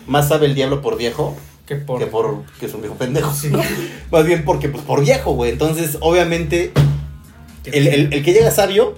más 0.07 0.29
sabe 0.29 0.47
el 0.47 0.55
diablo 0.55 0.81
por 0.83 0.97
viejo 0.99 1.37
Que 1.79 1.85
por, 1.85 1.99
que 2.01 2.07
por 2.07 2.43
que 2.59 2.67
es 2.67 2.75
un 2.75 2.81
viejo 2.83 2.97
pendejo. 2.97 3.33
Sí. 3.35 3.51
Más 4.11 4.25
bien 4.27 4.45
porque, 4.45 4.69
pues, 4.69 4.85
por 4.85 5.01
viejo, 5.03 5.33
güey. 5.35 5.51
Entonces, 5.53 5.99
obviamente, 6.01 6.73
el, 7.65 7.87
el- 7.89 8.13
el 8.13 8.23
que 8.25 8.33
llega 8.33 8.51
sabio 8.51 8.95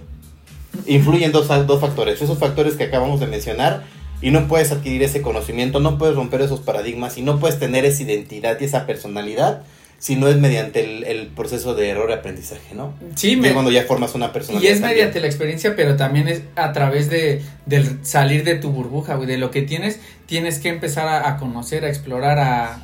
influye 0.86 1.24
en 1.24 1.32
dos, 1.32 1.48
dos 1.66 1.80
factores. 1.80 2.20
Esos 2.22 2.38
factores 2.38 2.74
que 2.74 2.84
acabamos 2.84 3.20
de 3.20 3.26
mencionar. 3.26 3.84
Y 4.22 4.30
no 4.30 4.48
puedes 4.48 4.72
adquirir 4.72 5.02
ese 5.02 5.20
conocimiento, 5.20 5.80
no 5.80 5.98
puedes 5.98 6.16
romper 6.16 6.40
esos 6.40 6.60
paradigmas 6.60 7.18
y 7.18 7.22
no 7.22 7.38
puedes 7.40 7.58
tener 7.58 7.84
esa 7.84 8.04
identidad 8.04 8.56
y 8.58 8.64
esa 8.64 8.86
personalidad 8.86 9.64
si 10.04 10.16
no 10.16 10.28
es 10.28 10.36
mediante 10.36 10.84
el, 10.84 11.04
el 11.04 11.28
proceso 11.28 11.74
de 11.74 11.88
error 11.88 12.10
y 12.10 12.12
aprendizaje, 12.12 12.74
¿no? 12.74 12.92
Sí, 13.14 13.36
me, 13.36 13.54
cuando 13.54 13.70
ya 13.70 13.84
formas 13.84 14.14
una 14.14 14.26
y 14.26 14.28
personalidad. 14.28 14.70
es 14.70 14.80
también. 14.82 14.98
mediante 14.98 15.20
la 15.20 15.26
experiencia, 15.28 15.74
pero 15.74 15.96
también 15.96 16.28
es 16.28 16.42
a 16.56 16.72
través 16.72 17.08
de 17.08 17.40
del 17.64 18.04
salir 18.04 18.44
de 18.44 18.56
tu 18.56 18.68
burbuja, 18.70 19.14
güey, 19.14 19.26
de 19.26 19.38
lo 19.38 19.50
que 19.50 19.62
tienes, 19.62 20.00
tienes 20.26 20.58
que 20.58 20.68
empezar 20.68 21.08
a, 21.08 21.26
a 21.30 21.38
conocer, 21.38 21.86
a 21.86 21.88
explorar, 21.88 22.38
a, 22.38 22.82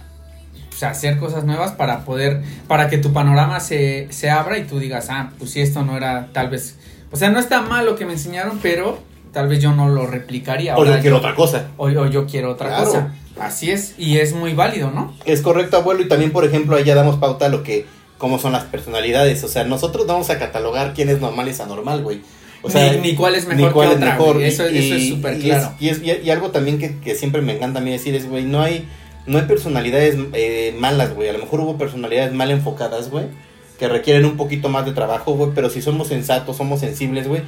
pues, 0.70 0.82
a 0.82 0.88
hacer 0.88 1.18
cosas 1.18 1.44
nuevas 1.44 1.72
para 1.72 2.06
poder, 2.06 2.40
para 2.66 2.88
que 2.88 2.96
tu 2.96 3.12
panorama 3.12 3.60
se, 3.60 4.06
se 4.10 4.30
abra 4.30 4.56
y 4.56 4.64
tú 4.64 4.78
digas, 4.78 5.08
ah, 5.10 5.30
pues 5.38 5.50
si 5.50 5.60
esto 5.60 5.82
no 5.84 5.98
era 5.98 6.28
tal 6.32 6.48
vez, 6.48 6.78
o 7.12 7.16
sea, 7.18 7.28
no 7.28 7.38
está 7.38 7.60
mal 7.60 7.84
lo 7.84 7.96
que 7.96 8.06
me 8.06 8.12
enseñaron, 8.14 8.60
pero 8.62 8.98
tal 9.30 9.46
vez 9.46 9.60
yo 9.60 9.74
no 9.74 9.90
lo 9.90 10.06
replicaría. 10.06 10.74
O 10.78 10.86
yo 10.86 10.92
quiero 11.00 11.16
yo- 11.16 11.18
otra 11.18 11.34
cosa. 11.34 11.66
o, 11.76 11.84
o 11.88 12.06
yo 12.06 12.24
quiero 12.26 12.50
otra 12.52 12.68
Claro. 12.68 12.84
cosa. 12.86 13.14
Así 13.38 13.70
es, 13.70 13.94
y 13.98 14.18
es 14.18 14.34
muy 14.34 14.52
válido, 14.54 14.90
¿no? 14.90 15.14
Es 15.24 15.40
correcto, 15.42 15.76
abuelo, 15.78 16.02
y 16.02 16.08
también, 16.08 16.32
por 16.32 16.44
ejemplo, 16.44 16.76
ahí 16.76 16.84
ya 16.84 16.94
damos 16.94 17.16
pauta 17.16 17.46
a 17.46 17.48
lo 17.48 17.62
que, 17.62 17.86
cómo 18.18 18.38
son 18.38 18.52
las 18.52 18.64
personalidades. 18.64 19.42
O 19.44 19.48
sea, 19.48 19.64
nosotros 19.64 20.06
vamos 20.06 20.28
a 20.30 20.38
catalogar 20.38 20.92
quién 20.94 21.08
es 21.08 21.20
normal 21.20 21.46
y 21.48 21.50
es 21.52 21.60
anormal, 21.60 22.02
güey. 22.02 22.20
O 22.62 22.68
sea, 22.70 22.92
ni, 22.92 22.98
ni 22.98 23.14
cuál 23.14 23.34
es 23.36 23.48
ni 23.48 23.54
mejor 23.54 23.72
cuál 23.72 23.88
que 23.88 23.94
es 23.94 24.00
mejor. 24.00 24.34
güey. 24.34 24.44
Y- 24.46 24.48
Eso, 24.48 24.64
eso 24.66 24.94
es 24.94 25.08
súper 25.08 25.38
claro. 25.38 25.72
y, 25.80 25.88
es- 25.88 26.02
y- 26.02 26.26
y 26.26 26.30
algo 26.30 26.50
también 26.50 26.78
que, 26.78 26.98
que 26.98 27.14
siempre 27.14 27.40
me 27.40 27.54
encanta 27.56 27.78
a 27.78 27.82
mí 27.82 27.90
decir 27.90 28.14
es, 28.14 28.28
güey, 28.28 28.44
no 28.44 28.60
hay, 28.60 28.86
no 29.26 29.38
hay 29.38 29.44
personalidades 29.46 30.16
eh, 30.34 30.74
malas, 30.78 31.14
güey. 31.14 31.30
A 31.30 31.32
lo 31.32 31.38
mejor 31.38 31.60
hubo 31.60 31.78
personalidades 31.78 32.34
mal 32.34 32.50
enfocadas, 32.50 33.08
güey, 33.10 33.26
que 33.78 33.88
requieren 33.88 34.26
un 34.26 34.36
poquito 34.36 34.68
más 34.68 34.84
de 34.84 34.92
trabajo, 34.92 35.32
güey. 35.32 35.52
Pero 35.54 35.70
si 35.70 35.80
somos 35.80 36.08
sensatos, 36.08 36.58
somos 36.58 36.80
sensibles, 36.80 37.26
güey. 37.28 37.40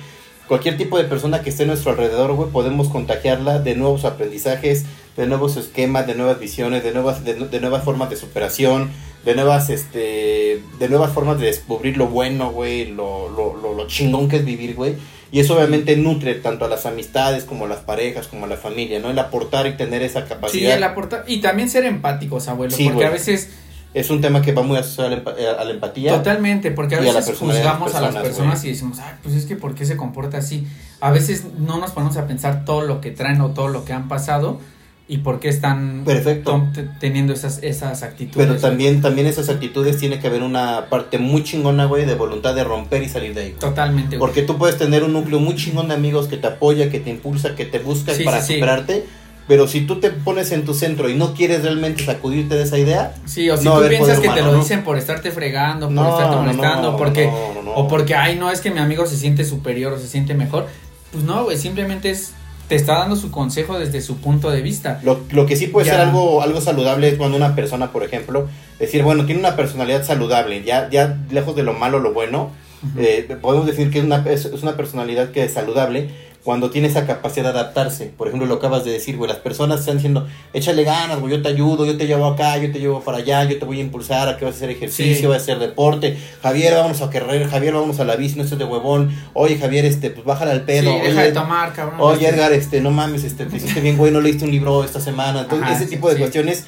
Cualquier 0.49 0.79
tipo 0.79 0.97
de 0.97 1.05
persona 1.05 1.43
que 1.43 1.51
esté 1.51 1.65
a 1.65 1.67
nuestro 1.67 1.91
alrededor, 1.91 2.33
güey, 2.33 2.49
podemos 2.51 2.89
contagiarla 2.89 3.59
de 3.59 3.75
nuevos 3.75 4.05
aprendizajes, 4.07 4.87
de 5.17 5.27
nuevos 5.27 5.57
esquemas, 5.57 6.07
de 6.07 6.15
nuevas 6.15 6.39
visiones, 6.39 6.83
de 6.83 6.93
nuevas, 6.93 7.25
de, 7.25 7.35
de 7.35 7.61
nuevas 7.61 7.85
formas 7.85 8.11
de 8.11 8.17
superación, 8.17 8.91
de 9.25 9.35
nuevas, 9.35 9.71
este, 9.71 10.63
de 10.79 10.89
nuevas 10.89 11.13
formas 11.13 11.39
de 11.39 11.47
descubrir 11.47 11.97
lo 11.97 12.09
bueno, 12.09 12.51
güey, 12.51 12.87
lo, 12.87 13.29
lo, 13.29 13.57
lo, 13.57 13.75
lo 13.75 13.87
chingón 13.87 14.29
que 14.29 14.37
es 14.37 14.45
vivir, 14.45 14.75
güey. 14.75 14.97
Y 15.31 15.41
eso 15.41 15.57
obviamente 15.57 15.97
nutre 15.97 16.35
tanto 16.35 16.67
a 16.67 16.69
las 16.69 16.85
amistades 16.85 17.45
como 17.45 17.65
a 17.65 17.69
las 17.69 17.81
parejas, 17.81 18.29
como 18.29 18.45
a 18.45 18.49
la 18.49 18.59
familia, 18.59 19.01
¿no? 19.01 19.11
El 19.11 19.19
aportar 19.19 19.67
y 19.67 19.77
tener 19.79 20.03
esa 20.03 20.23
Sí, 20.23 20.29
capacidad. 20.29 20.77
el 20.77 20.83
aportar. 20.83 21.25
Y 21.27 21.41
también 21.41 21.71
ser 21.71 21.87
empáticos, 21.87 22.49
abuelo. 22.49 22.77
Sí, 22.77 22.85
porque 22.85 22.97
güey. 22.97 23.09
a 23.09 23.11
veces. 23.11 23.51
Es 23.95 24.09
un 24.09 24.23
tema 24.23 24.41
que 24.41 24.53
va 24.53 24.63
muy 24.63 24.79
asociado 24.79 25.09
a 25.09 25.65
la, 25.65 25.71
empatía. 25.71 26.17
Totalmente, 26.17 26.71
porque 26.71 26.95
a 26.95 27.01
veces 27.01 27.37
juzgamos 27.39 27.95
a 27.95 28.01
las 28.01 28.15
personas, 28.17 28.65
y 28.65 28.69
decimos, 28.69 28.99
ay, 28.99 29.17
pues 29.23 29.35
es 29.35 29.45
que 29.45 29.55
¿por 29.55 29.75
qué 29.75 29.85
se 29.85 29.99
comporta 29.99 30.39
así? 30.39 30.67
A 31.01 31.11
veces 31.11 31.45
no 31.59 31.79
nos 31.79 31.91
ponemos 31.91 32.17
a 32.17 32.27
pensar 32.27 32.65
todo 32.65 32.81
lo 32.81 33.03
que 33.03 33.11
traen 33.11 33.43
o 33.43 33.51
todo 33.51 33.69
lo 33.69 33.85
que 33.85 33.93
han 33.93 34.09
pasado 34.09 34.61
y 35.09 35.19
por 35.19 35.41
qué 35.41 35.49
están 35.49 36.03
Perfecto. 36.07 36.69
teniendo 37.01 37.33
esas, 37.33 37.59
esas 37.63 38.03
actitudes. 38.03 38.47
Pero 38.47 38.59
también, 38.61 39.03
también 39.03 39.27
esas 39.27 39.49
actitudes 39.49 39.99
tiene 39.99 40.21
que 40.21 40.27
haber 40.29 40.43
una 40.43 40.87
parte 40.89 41.19
muy 41.19 41.43
chingona, 41.45 41.85
güey, 41.87 42.07
de 42.07 42.15
voluntad 42.15 42.55
de 42.55 42.65
romper 42.65 43.03
y 43.03 43.09
salir 43.09 43.35
de 43.35 43.41
ahí. 43.43 43.49
güey. 43.49 43.59
Totalmente, 43.61 44.17
güey. 44.17 44.21
Porque 44.21 44.43
tú 44.43 44.57
puedes 44.59 44.79
tener 44.79 45.03
un 45.05 45.13
núcleo 45.13 45.41
muy 45.41 45.55
chingón 45.57 45.89
de 45.89 45.95
amigos 45.95 46.29
que 46.29 46.37
te 46.37 46.47
apoya, 46.47 46.89
que 46.91 47.01
te 47.01 47.11
impulsa, 47.11 47.55
que 47.55 47.65
te 47.67 47.79
busca 47.79 48.15
Sí, 48.15 48.25
para 48.25 48.41
sí, 48.41 48.47
sí. 48.47 48.55
superarte. 48.55 49.05
Pero 49.49 49.67
si 49.67 49.81
tú 49.83 49.99
te 49.99 50.11
pones 50.11 50.53
en 50.53 50.65
tu 50.65 50.73
centro 50.73 51.11
y 51.11 51.15
no 51.17 51.35
quieres 51.35 51.65
realmente 51.65 52.05
sacudirte 52.05 52.55
de 52.55 52.63
esa 52.63 52.79
idea, 52.79 53.15
Sí, 53.27 53.51
o 53.51 53.57
si 53.57 53.65
no 53.65 53.81
tú 53.83 53.89
piensas 53.89 54.21
que 54.21 54.29
te 54.29 54.41
lo 54.41 54.53
¿no? 54.53 54.59
dicen 54.61 54.85
por 54.85 54.97
estarte 54.97 55.33
fregando, 55.33 55.87
por 55.87 55.95
no, 55.97 56.09
estarte 56.11 56.37
molestando, 56.37 56.97
porque 56.97 57.29
o 57.75 57.89
porque 57.89 58.15
ay, 58.15 58.37
no 58.39 58.51
es 58.53 58.61
que 58.61 58.71
mi 58.71 58.79
amigo 58.79 59.05
se 59.05 59.17
siente 59.17 59.45
superior 59.45 59.93
o 59.95 59.99
se 59.99 60.07
siente 60.07 60.35
mejor. 60.35 60.69
Pues 61.11 61.25
no, 61.25 61.43
güey, 61.45 61.59
simplemente 61.59 62.11
es 62.11 62.33
te 62.73 62.77
está 62.77 62.95
dando 63.01 63.17
su 63.17 63.31
consejo 63.31 63.79
desde 63.79 64.01
su 64.01 64.17
punto 64.17 64.51
de 64.51 64.63
vista. 64.63 64.99
Lo, 65.05 65.21
lo 65.31 65.45
que 65.45 65.57
sí 65.57 65.67
puede 65.67 65.87
Ya. 65.89 65.93
ser 65.93 66.01
algo, 66.01 66.41
algo 66.43 66.61
saludable 66.63 67.09
es 67.09 67.17
cuando 67.17 67.37
una 67.37 67.55
persona, 67.55 67.93
por 67.93 68.03
ejemplo, 68.03 68.49
decir, 68.79 69.03
bueno, 69.03 69.27
tiene 69.27 69.41
una 69.41 69.57
personalidad 69.57 70.05
saludable, 70.05 70.63
ya, 70.65 70.89
ya 70.91 71.19
lejos 71.31 71.55
de 71.55 71.65
lo 71.65 71.75
malo, 71.75 71.99
lo 71.99 72.15
bueno, 72.15 72.51
eh, 72.97 73.29
podemos 73.43 73.67
decir 73.67 73.91
que 73.91 73.99
es 73.99 74.05
una, 74.05 74.25
es, 74.27 74.47
es 74.47 74.63
una 74.63 74.75
personalidad 74.77 75.33
que 75.33 75.45
es 75.45 75.53
saludable 75.53 76.09
cuando 76.45 76.71
tiene 76.71 76.89
esa 76.89 77.07
capacidad 77.07 77.53
de 77.53 77.59
adaptarse. 77.61 78.07
Por 78.17 78.27
ejemplo, 78.27 78.49
lo 78.49 78.55
acabas 78.57 78.85
de 78.85 78.91
decir, 78.91 79.17
güey, 79.17 79.29
las 79.31 79.39
personas 79.39 79.79
están 79.81 79.97
diciendo, 79.99 80.27
échale 80.53 80.83
ganas, 80.83 81.21
güey, 81.21 81.33
yo 81.37 81.43
te 81.43 81.49
ayudo, 81.49 81.87
yo 81.87 81.97
te 81.97 82.07
llevo 82.09 82.27
acá, 82.27 82.57
yo 82.59 82.73
te 82.73 82.81
llevo 82.81 83.01
para 83.01 83.19
allá, 83.19 83.45
yo 83.45 83.59
te 83.61 83.65
voy 83.65 83.79
a 83.79 83.83
impulsar 83.83 84.29
a 84.29 84.37
que 84.37 84.45
vas 84.45 84.55
a 84.55 84.57
hacer 84.57 84.71
ejercicio, 84.71 85.15
Sí. 85.21 85.27
vas 85.27 85.39
a 85.39 85.43
hacer 85.43 85.59
deporte. 85.61 86.19
Javier, 86.43 86.75
vamos 86.75 87.01
a 87.01 87.11
correr, 87.11 87.49
Javier, 87.49 87.75
vamos 87.75 88.01
a 88.01 88.05
la 88.05 88.17
bici, 88.17 88.37
no 88.37 88.43
estés 88.43 88.59
de 88.59 88.65
huevón. 88.65 89.17
Oye, 89.35 89.57
Javier, 89.57 89.85
este, 89.85 90.11
pues 90.11 90.25
bájale 90.27 90.51
al 90.51 90.59
Sí, 90.61 90.65
pedo. 90.67 90.91
deja 90.93 91.09
Oye, 91.21 91.23
de 91.23 91.33
tomar, 91.33 91.73
cabrón. 91.73 92.01
Oye, 92.01 92.29
Edgar, 92.29 92.53
este, 92.53 92.81
no 92.81 92.91
mames, 92.91 93.23
este, 93.23 93.47
te 93.47 93.57
hiciste 93.57 93.81
bien, 93.81 93.97
güey, 93.97 94.11
no 94.11 94.21
leíste 94.21 94.45
un 94.45 94.51
libro 94.51 94.83
esta 94.83 95.01
semana. 95.01 95.43
Entonces, 95.43 95.67
Ajá, 95.69 95.77
ese 95.77 95.85
sí, 95.85 95.91
tipo 95.91 96.09
de 96.11 96.17
cuestiones 96.17 96.65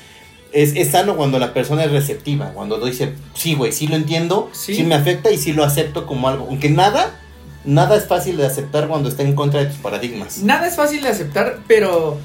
es, 0.52 0.76
es 0.76 0.90
sano 0.92 1.16
cuando 1.16 1.40
la 1.40 1.52
persona 1.52 1.82
es 1.82 1.90
receptiva, 1.90 2.52
cuando 2.54 2.78
dice, 2.86 3.12
sí, 3.34 3.54
güey, 3.56 3.72
sí 3.72 3.88
lo 3.88 3.96
entiendo, 3.96 4.50
sí. 4.52 4.84
me 4.84 4.94
afecta 4.94 5.32
y 5.32 5.36
sí 5.36 5.52
lo 5.52 5.64
acepto 5.64 6.06
como 6.06 6.28
algo. 6.28 6.46
Aunque 6.48 6.70
nada, 6.70 7.20
nada 7.64 7.96
es 7.96 8.06
fácil 8.06 8.36
de 8.36 8.46
aceptar 8.46 8.88
cuando 8.88 9.08
está 9.08 9.22
en 9.22 9.34
contra 9.34 9.60
de 9.60 9.66
tus 9.66 9.78
paradigmas. 9.78 10.38
Nada 10.38 10.66
es 10.66 10.76
fácil 10.76 11.02
de 11.02 11.08
aceptar, 11.08 11.60
pero 11.66 12.18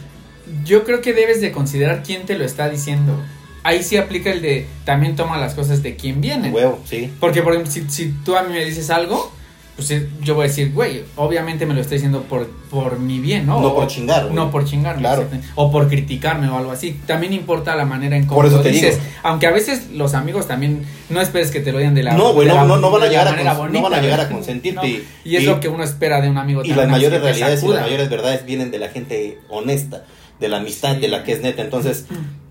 yo 0.63 0.83
creo 0.83 1.01
que 1.01 1.13
debes 1.13 1.41
de 1.41 1.51
considerar 1.51 2.03
quién 2.03 2.25
te 2.25 2.37
lo 2.37 2.45
está 2.45 2.69
diciendo. 2.69 3.19
Ahí 3.63 3.83
sí 3.83 3.97
aplica 3.97 4.31
el 4.31 4.41
de 4.41 4.67
también 4.85 5.15
toma 5.15 5.37
las 5.37 5.53
cosas 5.53 5.83
de 5.83 5.95
quién 5.95 6.21
vienen. 6.21 6.53
Huevo, 6.53 6.79
sí. 6.85 7.11
Porque, 7.19 7.41
por 7.41 7.53
ejemplo, 7.53 7.71
si, 7.71 7.89
si 7.89 8.11
tú 8.23 8.35
a 8.35 8.43
mí 8.43 8.53
me 8.53 8.63
dices 8.63 8.89
algo, 8.89 9.31
pues 9.79 10.03
yo 10.21 10.35
voy 10.35 10.45
a 10.45 10.47
decir, 10.47 10.71
güey, 10.73 11.03
obviamente 11.15 11.65
me 11.65 11.73
lo 11.73 11.81
está 11.81 11.95
diciendo 11.95 12.23
por, 12.23 12.47
por 12.69 12.99
mi 12.99 13.19
bien, 13.19 13.45
¿no? 13.45 13.59
No 13.61 13.67
O- 13.69 13.75
por 13.75 13.87
chingar, 13.87 14.23
güey. 14.23 14.35
No 14.35 14.51
por 14.51 14.65
chingarme. 14.65 15.01
Claro. 15.01 15.25
O 15.55 15.71
por 15.71 15.87
criticarme 15.87 16.47
o 16.49 16.57
algo 16.57 16.71
así. 16.71 16.99
También 17.07 17.33
importa 17.33 17.75
la 17.75 17.85
manera 17.85 18.15
en 18.17 18.25
cómo 18.25 18.35
Por 18.41 18.45
eso 18.47 18.57
lo 18.57 18.61
te 18.63 18.69
dices. 18.71 18.95
digo. 18.97 19.07
Aunque 19.23 19.47
a 19.47 19.51
veces 19.51 19.89
los 19.91 20.13
amigos 20.13 20.47
también 20.47 20.85
no 21.09 21.21
esperes 21.21 21.51
que 21.51 21.59
te 21.61 21.71
lo 21.71 21.77
digan 21.79 21.95
de 21.95 22.03
la 22.03 22.13
No, 22.13 22.33
güey, 22.33 22.47
no, 22.47 22.55
la- 22.55 22.65
no, 22.65 22.77
no 22.77 22.91
van 22.91 23.03
a 23.03 23.07
llegar 23.07 23.27
a 23.27 23.31
manera 23.31 23.51
cons- 23.53 23.55
no 23.55 23.61
bonita, 23.63 23.81
van 23.89 23.93
a 23.93 24.01
llegar 24.01 24.19
a 24.21 24.29
consentirte 24.29 24.81
No, 24.81 24.85
y- 24.87 25.35
es 25.35 25.43
y- 25.43 25.45
lo 25.45 25.59
que 25.59 25.69
uno 25.69 25.83
espera 25.83 26.21
de 26.21 26.29
un 26.29 26.37
amigo 26.37 26.63
Y 26.63 26.69
las 26.73 26.87
mayores 26.87 27.21
realidades 27.21 27.63
y 27.63 27.67
las 27.67 27.81
mayores 27.81 28.09
verdades 28.09 28.45
vienen 28.45 28.69
de 28.71 28.79
la 28.79 28.89
gente 28.89 29.39
honesta, 29.49 30.03
de 30.39 30.47
la 30.47 30.57
amistad, 30.57 30.95
de 30.95 31.07
la 31.07 31.23
que 31.23 31.33
es 31.33 31.41
neta. 31.41 31.61
Entonces, 31.61 32.05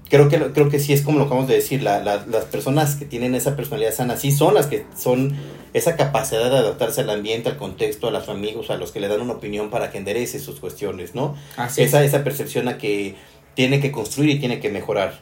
creo 0.09 0.29
que, 0.29 0.39
creo 0.53 0.69
que 0.69 0.79
sí 0.81 0.93
es 0.93 1.03
como 1.03 1.19
lo 1.19 1.25
acabamos 1.25 1.49
de 1.49 1.55
decir, 1.57 1.83
la- 1.83 2.03
la- 2.03 2.25
las 2.27 2.45
personas 2.47 2.97
que 2.97 3.05
tienen 3.05 3.35
esa 3.35 3.57
personalidad 3.57 3.93
sana, 3.93 4.17
sí 4.17 4.33
son 4.33 4.55
las 4.55 4.67
que 4.67 4.85
son 4.97 5.35
esa 5.75 5.97
capacidad 5.97 6.51
de 6.51 6.57
adaptarse 6.57 7.03
al 7.03 7.11
ambiente, 7.11 7.49
al 7.51 7.57
contexto, 7.57 8.09
a 8.09 8.11
los 8.11 8.29
amigos, 8.29 8.71
a 8.71 8.77
los 8.77 8.91
que 8.91 9.01
le 9.01 9.09
dan 9.09 9.21
una 9.21 9.35
opinión 9.35 9.71
para 9.71 9.91
que 9.91 9.99
enderece 9.99 10.39
sus 10.41 10.61
cuestiones, 10.61 11.15
¿no? 11.15 11.37
Así 11.57 11.83
es. 11.83 11.89
esa, 11.89 12.03
esa 12.05 12.25
percepción 12.25 12.69
a 12.69 12.79
que 12.79 13.17
tiene 13.55 13.81
que 13.81 13.93
construir 13.93 14.31
y 14.31 14.39
tiene 14.39 14.61
que 14.61 14.71
mejorar. 14.71 15.21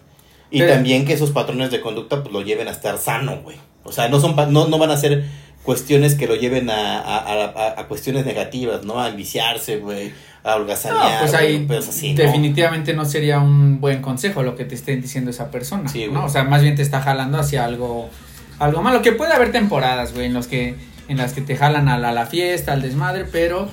Y 0.50 0.60
Pero- 0.60 0.74
también 0.74 1.04
que 1.04 1.14
esos 1.14 1.30
patrones 1.32 1.70
de 1.72 1.80
conducta 1.80 2.22
pues 2.22 2.32
lo 2.32 2.42
lleven 2.42 2.68
a 2.68 2.70
estar 2.70 2.98
sano, 2.98 3.40
güey. 3.42 3.56
O 3.82 3.90
sea, 3.92 4.08
no, 4.08 4.20
son, 4.20 4.36
no, 4.52 4.68
no 4.68 4.78
van 4.78 4.90
a 4.90 4.96
ser 4.96 5.24
cuestiones 5.64 6.14
que 6.14 6.28
lo 6.28 6.36
lleven 6.36 6.70
a, 6.70 7.00
a, 7.00 7.44
a- 7.46 7.80
a 7.80 7.88
cuestiones 7.88 8.24
negativas, 8.24 8.84
¿no? 8.84 9.00
A 9.00 9.08
enviciarse, 9.08 9.78
güey, 9.78 10.12
a 10.46 10.56
holgazanear. 10.56 11.12
No, 11.14 11.20
pues 11.20 11.34
ahí 11.34 11.64
pedos 11.66 11.88
así, 11.88 12.14
¿no? 12.14 12.22
definitivamente 12.22 12.94
¿no? 12.94 13.04
sería 13.04 13.40
un 13.40 13.80
buen 13.80 14.00
consejo 14.00 14.42
lo 14.42 14.54
que 14.56 14.64
te 14.64 14.74
esté 14.74 14.96
diciendo 14.96 15.30
esa 15.30 15.50
persona, 15.50 15.88
Sí, 15.88 16.06
¿no? 16.06 16.12
güey. 16.12 16.24
O 16.24 16.28
sea, 16.28 16.44
más 16.44 16.62
bien 16.62 16.74
te 16.76 16.82
está 16.82 17.00
jalando 17.02 17.38
hacia 17.38 17.64
algo 17.64 18.08
algo 18.58 18.82
malo, 18.82 19.02
que 19.02 19.12
puede 19.12 19.32
haber 19.34 19.52
temporadas, 19.52 20.14
güey, 20.14 20.26
en 20.26 20.32
los 20.34 20.46
que 20.46 20.76
en 21.08 21.18
las 21.18 21.32
que 21.34 21.40
te 21.42 21.56
jalan 21.56 21.88
a 21.88 21.98
la, 21.98 22.08
a 22.08 22.12
la 22.12 22.26
fiesta, 22.26 22.72
al 22.72 22.82
desmadre, 22.82 23.24
pero 23.30 23.68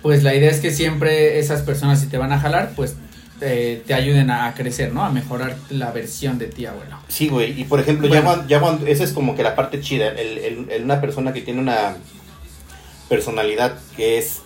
pues 0.00 0.22
la 0.22 0.34
idea 0.34 0.50
es 0.50 0.58
que 0.60 0.70
siempre 0.72 1.38
esas 1.38 1.62
personas 1.62 2.00
si 2.00 2.06
te 2.06 2.18
van 2.18 2.32
a 2.32 2.38
jalar, 2.40 2.72
pues 2.74 2.96
te, 3.38 3.76
te 3.86 3.94
ayuden 3.94 4.30
a, 4.30 4.46
a 4.46 4.54
crecer, 4.54 4.92
¿no? 4.92 5.04
A 5.04 5.10
mejorar 5.10 5.56
la 5.70 5.90
versión 5.92 6.38
de 6.38 6.46
ti, 6.46 6.66
abuelo. 6.66 6.96
Sí, 7.08 7.28
güey. 7.28 7.60
Y 7.60 7.64
por 7.64 7.78
ejemplo, 7.80 8.08
ya, 8.08 8.22
cuando, 8.22 8.46
ya 8.48 8.58
cuando- 8.60 8.86
esa 8.86 9.04
es 9.04 9.12
como 9.12 9.34
que 9.36 9.42
la 9.42 9.54
parte 9.54 9.80
chida. 9.80 10.08
El, 10.08 10.38
el- 10.38 10.66
el- 10.70 10.84
una 10.84 11.00
persona 11.00 11.32
que 11.32 11.40
tiene 11.42 11.60
una 11.60 11.96
personalidad 13.08 13.74
que 13.96 14.18
es, 14.18 14.40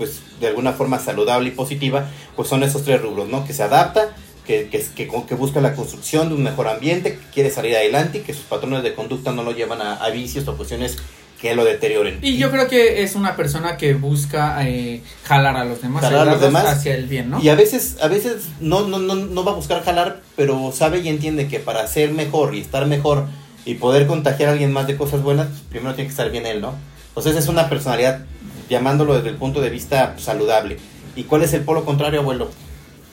pues, 0.00 0.22
de 0.40 0.46
alguna 0.46 0.72
forma 0.72 0.98
saludable 0.98 1.48
y 1.48 1.52
positiva, 1.52 2.06
pues 2.34 2.48
son 2.48 2.62
esos 2.62 2.84
tres 2.84 3.02
rubros, 3.02 3.28
¿no? 3.28 3.44
Que 3.44 3.52
se 3.52 3.62
adapta, 3.62 4.16
que, 4.46 4.70
que, 4.70 4.82
que, 4.96 5.10
que 5.28 5.34
busca 5.34 5.60
la 5.60 5.74
construcción 5.74 6.30
de 6.30 6.36
un 6.36 6.42
mejor 6.42 6.68
ambiente, 6.68 7.18
que 7.18 7.24
quiere 7.34 7.50
salir 7.50 7.76
adelante 7.76 8.16
y 8.16 8.20
que 8.22 8.32
sus 8.32 8.44
patrones 8.44 8.82
de 8.82 8.94
conducta 8.94 9.30
no 9.30 9.42
lo 9.42 9.52
llevan 9.52 9.82
a, 9.82 9.96
a 9.96 10.08
vicios 10.08 10.48
o 10.48 10.56
cuestiones 10.56 10.96
que 11.38 11.54
lo 11.54 11.66
deterioren. 11.66 12.18
Y 12.22 12.38
yo 12.38 12.50
creo 12.50 12.66
que 12.66 13.02
es 13.02 13.14
una 13.14 13.36
persona 13.36 13.76
que 13.76 13.92
busca 13.92 14.66
eh, 14.66 15.02
jalar 15.24 15.54
a 15.58 15.66
los 15.66 15.82
demás, 15.82 16.02
Jalar 16.02 16.28
a 16.28 16.32
los 16.32 16.40
demás. 16.40 16.64
hacia 16.64 16.94
el 16.94 17.04
bien, 17.06 17.28
¿no? 17.28 17.42
Y 17.42 17.50
a 17.50 17.54
veces, 17.54 17.98
a 18.00 18.08
veces 18.08 18.48
no, 18.58 18.88
no, 18.88 19.00
no, 19.00 19.16
no 19.16 19.44
va 19.44 19.52
a 19.52 19.54
buscar 19.54 19.84
jalar, 19.84 20.22
pero 20.34 20.72
sabe 20.74 21.00
y 21.00 21.08
entiende 21.10 21.46
que 21.46 21.60
para 21.60 21.86
ser 21.86 22.12
mejor 22.12 22.54
y 22.54 22.60
estar 22.60 22.86
mejor 22.86 23.26
y 23.66 23.74
poder 23.74 24.06
contagiar 24.06 24.48
a 24.48 24.52
alguien 24.52 24.72
más 24.72 24.86
de 24.86 24.96
cosas 24.96 25.22
buenas, 25.22 25.48
pues, 25.48 25.60
primero 25.68 25.94
tiene 25.94 26.08
que 26.08 26.12
estar 26.12 26.30
bien 26.30 26.46
él, 26.46 26.62
¿no? 26.62 26.72
Entonces 27.08 27.36
es 27.36 27.48
una 27.48 27.68
personalidad, 27.68 28.24
llamándolo 28.70 29.16
desde 29.16 29.28
el 29.28 29.34
punto 29.36 29.60
de 29.60 29.68
vista 29.68 30.14
saludable. 30.18 30.78
¿Y 31.16 31.24
cuál 31.24 31.42
es 31.42 31.52
el 31.52 31.62
polo 31.62 31.84
contrario, 31.84 32.20
abuelo? 32.20 32.50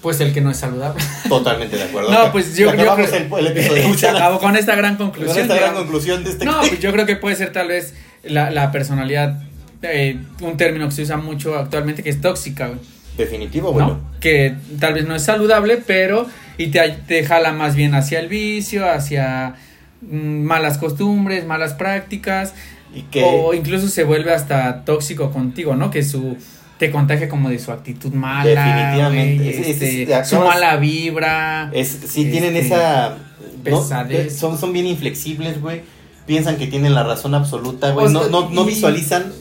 Pues 0.02 0.20
el 0.22 0.32
que 0.34 0.40
no 0.42 0.52
es 0.52 0.58
saludable. 0.58 1.04
Totalmente 1.28 1.76
de 1.76 1.84
acuerdo. 1.84 2.12
No, 2.14 2.32
pues 2.32 2.56
yo- 2.56 2.74
yo 2.74 2.96
creo- 2.96 2.96
el, 2.96 3.34
el 3.40 3.48
episodio. 3.48 3.94
Se 3.98 4.08
acabó 4.08 4.40
con 4.40 4.56
esta 4.56 4.76
gran 4.76 4.96
Con 4.96 5.08
conclusión. 5.08 5.40
esta 5.42 5.56
gran 5.56 5.74
conclusión 5.74 6.24
de 6.24 6.30
este 6.30 6.46
No, 6.46 6.60
pues 6.60 6.80
yo 6.80 6.92
creo 6.94 7.06
que 7.06 7.16
puede 7.18 7.36
ser 7.36 7.52
tal 7.52 7.68
vez 7.70 7.96
la, 8.24 8.52
la 8.52 8.72
personalidad, 8.72 9.42
eh, 9.82 10.20
un 10.42 10.56
término 10.58 10.86
que 10.86 10.92
se 10.94 11.02
usa 11.02 11.18
mucho 11.18 11.56
actualmente 11.58 12.04
que 12.04 12.10
es 12.12 12.22
tóxica, 12.22 12.68
güey, 12.68 12.80
Definitivo, 13.18 13.70
¿no? 13.74 13.84
abuelo. 13.84 14.00
Que 14.20 14.56
tal 14.80 14.94
vez 14.94 15.08
no 15.08 15.16
es 15.16 15.24
saludable, 15.24 15.78
pero 15.86 16.28
y 16.60 16.68
te, 16.68 16.88
te 17.08 17.26
jala 17.26 17.52
más 17.52 17.76
bien 17.76 17.96
hacia 17.96 18.20
el 18.20 18.28
vicio, 18.28 18.88
hacia 18.90 19.56
mm, 20.02 20.44
malas 20.44 20.78
costumbres, 20.78 21.46
malas 21.46 21.74
prácticas, 21.74 22.54
Y 22.96 23.02
que 23.04 23.24
o 23.24 23.54
incluso 23.54 23.88
se 23.90 24.04
vuelve 24.04 24.34
hasta 24.34 24.84
tóxico 24.86 25.32
contigo, 25.32 25.76
¿no? 25.76 25.92
Que 25.92 26.04
su 26.04 26.38
te 26.80 26.92
contagia 26.92 27.28
como 27.28 27.50
de 27.50 27.58
su 27.60 27.72
actitud 27.72 28.14
mala, 28.14 28.50
Definitivamente. 28.50 29.50
Es- 29.50 29.68
este, 29.68 30.04
es- 30.20 30.28
su 30.30 30.38
mala 30.40 30.76
vibra. 30.78 31.72
Es, 31.74 31.90
sí 32.08 32.26
tienen 32.26 32.56
Este, 32.56 32.76
esa... 32.76 33.10
no, 33.10 33.64
pesadez. 33.64 34.36
son, 34.38 34.58
son 34.60 34.74
bien 34.74 34.86
inflexibles, 34.86 35.60
güey. 35.62 35.82
Piensan 36.28 36.58
que 36.58 36.68
tienen 36.68 36.94
la 36.94 37.04
razón 37.04 37.34
absoluta, 37.36 37.92
güey. 37.92 38.06
O 38.08 38.10
No, 38.10 38.22
sea, 38.22 38.30
no, 38.32 38.50
no 38.50 38.64
y- 38.64 38.68
visualizan 38.68 39.32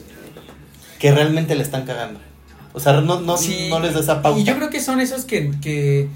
que 0.99 1.11
realmente 1.11 1.55
le 1.55 1.63
están 1.63 1.85
cagando. 1.85 2.19
O 2.73 2.79
sea, 2.79 2.93
no, 3.01 3.19
no, 3.21 3.37
Sí, 3.37 3.67
no 3.69 3.79
les 3.79 3.93
da 3.93 3.99
esa 3.99 4.21
pauta. 4.21 4.39
Y 4.39 4.43
yo 4.43 4.55
creo 4.55 4.69
que 4.69 4.79
son 4.79 4.99
esos 4.99 5.25
que, 5.25 5.51
que, 5.61 6.07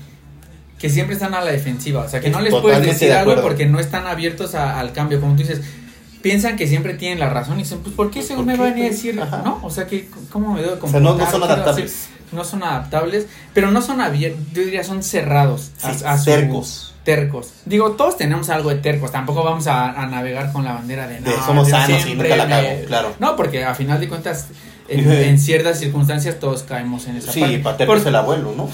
que 0.80 0.90
siempre 0.90 1.14
están 1.14 1.34
a 1.34 1.42
la 1.42 1.52
defensiva. 1.52 2.02
O 2.02 2.10
sea, 2.10 2.20
que 2.20 2.30
no 2.30 2.40
les 2.42 2.52
Totalmente 2.52 2.80
puedes 2.82 3.00
decir 3.00 3.10
de 3.14 3.20
algo 3.20 3.42
porque 3.42 3.66
no 3.68 3.80
están 3.80 4.08
abiertos 4.08 4.56
a- 4.56 4.80
al 4.80 4.92
cambio. 4.92 5.20
Como 5.22 5.36
tú 5.36 5.44
dices, 5.44 5.62
piensan 6.22 6.56
que 6.56 6.68
siempre 6.68 6.94
tienen 6.96 7.20
la 7.20 7.30
razón 7.30 7.56
y 7.60 7.64
dicen, 7.64 7.80
pues, 7.80 7.96
¿por 7.96 8.12
qué 8.12 8.20
ese 8.20 8.36
¿Por 8.36 8.46
me 8.46 8.54
qué, 8.54 8.60
va 8.62 8.68
a 8.68 8.72
decir, 8.72 9.20
Ajá. 9.22 9.42
no? 9.44 9.60
O 9.64 9.70
sea, 9.70 9.88
que, 9.88 10.10
¿cómo 10.32 10.54
me 10.54 10.62
debo 10.62 10.74
O 10.82 10.88
sea, 10.90 11.00
no, 11.00 11.12
no 11.16 11.18
comportar? 11.18 11.32
son 11.32 11.42
¿Qué 11.42 11.48
debo 11.48 11.54
adaptables. 11.62 11.92
hacer? 11.94 12.22
No 12.32 12.44
son 12.46 12.64
adaptables, 12.64 13.28
pero 13.54 13.72
no 13.72 13.82
son 13.82 14.00
abiertos, 14.02 14.42
yo 14.54 14.62
diría 14.64 14.84
son 14.84 15.04
cerrados. 15.04 15.72
Sí, 15.78 15.88
a, 16.06 16.14
a 16.14 16.18
su- 16.18 16.26
tercos. 16.26 16.88
Tercos. 17.04 17.52
Digo, 17.66 17.92
todos 17.94 18.16
tenemos 18.16 18.50
algo 18.50 18.70
de 18.70 18.76
tercos. 18.76 19.12
Tampoco 19.12 19.44
vamos 19.44 19.66
a, 19.68 19.90
a 19.90 20.06
navegar 20.06 20.52
con 20.54 20.64
la 20.64 20.74
bandera 20.74 21.08
de, 21.08 21.16
De 21.20 21.32
no, 21.36 21.46
somos 21.46 21.68
sanos 21.68 22.06
y 22.06 22.14
nunca 22.14 22.36
la 22.36 22.46
me- 22.46 22.50
cago, 22.52 22.86
claro. 22.86 23.16
No, 23.20 23.36
porque 23.36 23.66
a 23.66 23.74
final 23.74 24.00
de 24.00 24.08
cuentas, 24.08 24.48
en, 24.88 25.12
en 25.12 25.40
ciertas 25.40 25.80
circunstancias 25.80 26.40
todos 26.40 26.62
caemos 26.64 27.08
en 27.08 27.18
esa 27.18 27.32
Sí, 27.32 27.58
parte. 27.64 27.86
Por- 27.88 27.98
es 27.98 28.06
el 28.06 28.16
abuelo, 28.16 28.54
¿no? 28.56 28.70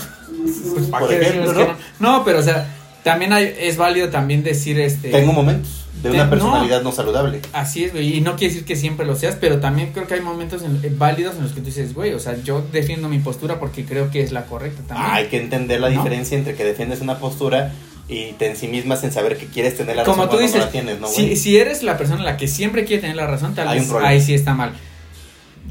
pues, 0.73 0.87
¿para 0.87 1.05
Por 1.05 1.13
ejemplo, 1.15 1.53
¿no? 1.53 1.59
no? 1.67 1.75
No, 1.99 2.23
pero 2.25 2.39
o 2.39 2.43
sea, 2.43 2.67
también 3.03 3.31
hay, 3.33 3.55
es 3.59 3.77
válido 3.77 4.09
también 4.09 4.43
decir 4.43 4.77
este. 4.79 5.09
Tengo 5.09 5.31
momentos 5.33 5.85
de 6.03 6.11
una 6.11 6.29
personalidad 6.29 6.81
no, 6.83 6.91
saludable. 6.91 7.41
Así 7.53 7.83
es, 7.83 7.91
güey, 7.93 8.15
y 8.17 8.21
no 8.21 8.35
quiere 8.35 8.53
decir 8.53 8.65
que 8.67 8.75
siempre 8.75 9.05
lo 9.05 9.15
seas, 9.15 9.35
pero 9.39 9.59
también 9.59 9.91
creo 9.93 10.07
que 10.07 10.13
hay 10.15 10.21
momentos 10.21 10.61
en- 10.63 10.79
eh, 10.83 10.93
válidos 10.95 11.35
en 11.37 11.43
los 11.43 11.51
que 11.53 11.59
tú 11.61 11.65
dices, 11.67 11.93
güey, 11.93 12.13
o 12.13 12.19
sea, 12.19 12.35
yo 12.43 12.63
defiendo 12.71 13.09
mi 13.09 13.19
postura 13.19 13.59
porque 13.59 13.83
creo 13.85 14.11
que 14.11 14.21
es 14.21 14.31
la 14.31 14.45
correcta 14.45 14.81
también. 14.87 15.09
Hay 15.11 15.25
que 15.27 15.37
entender 15.41 15.79
la 15.81 15.89
¿No? 15.89 15.97
diferencia 15.97 16.37
entre 16.37 16.53
que 16.55 16.63
defiendes 16.63 17.01
una 17.01 17.17
postura 17.19 17.73
y 18.07 18.33
te 18.33 18.47
ensimismas 18.47 19.03
en 19.03 19.11
saber 19.11 19.37
que 19.37 19.47
quieres 19.47 19.75
tener 19.75 19.95
la 19.95 20.03
Como 20.03 20.23
razón 20.23 20.29
tú 20.29 20.37
cuando 20.37 20.45
dices, 20.47 20.59
no 20.59 20.65
la 20.65 20.71
tienes, 20.71 20.99
¿no, 20.99 21.07
si, 21.07 21.35
si 21.35 21.57
eres 21.57 21.83
la 21.83 21.97
persona 21.97 22.23
la 22.23 22.37
que 22.37 22.47
siempre 22.47 22.85
quiere 22.85 23.01
tener 23.01 23.15
la 23.17 23.27
razón, 23.27 23.53
tal 23.55 23.67
vez 23.77 23.91
ahí 24.03 24.21
sí 24.21 24.33
está 24.33 24.53
mal. 24.53 24.73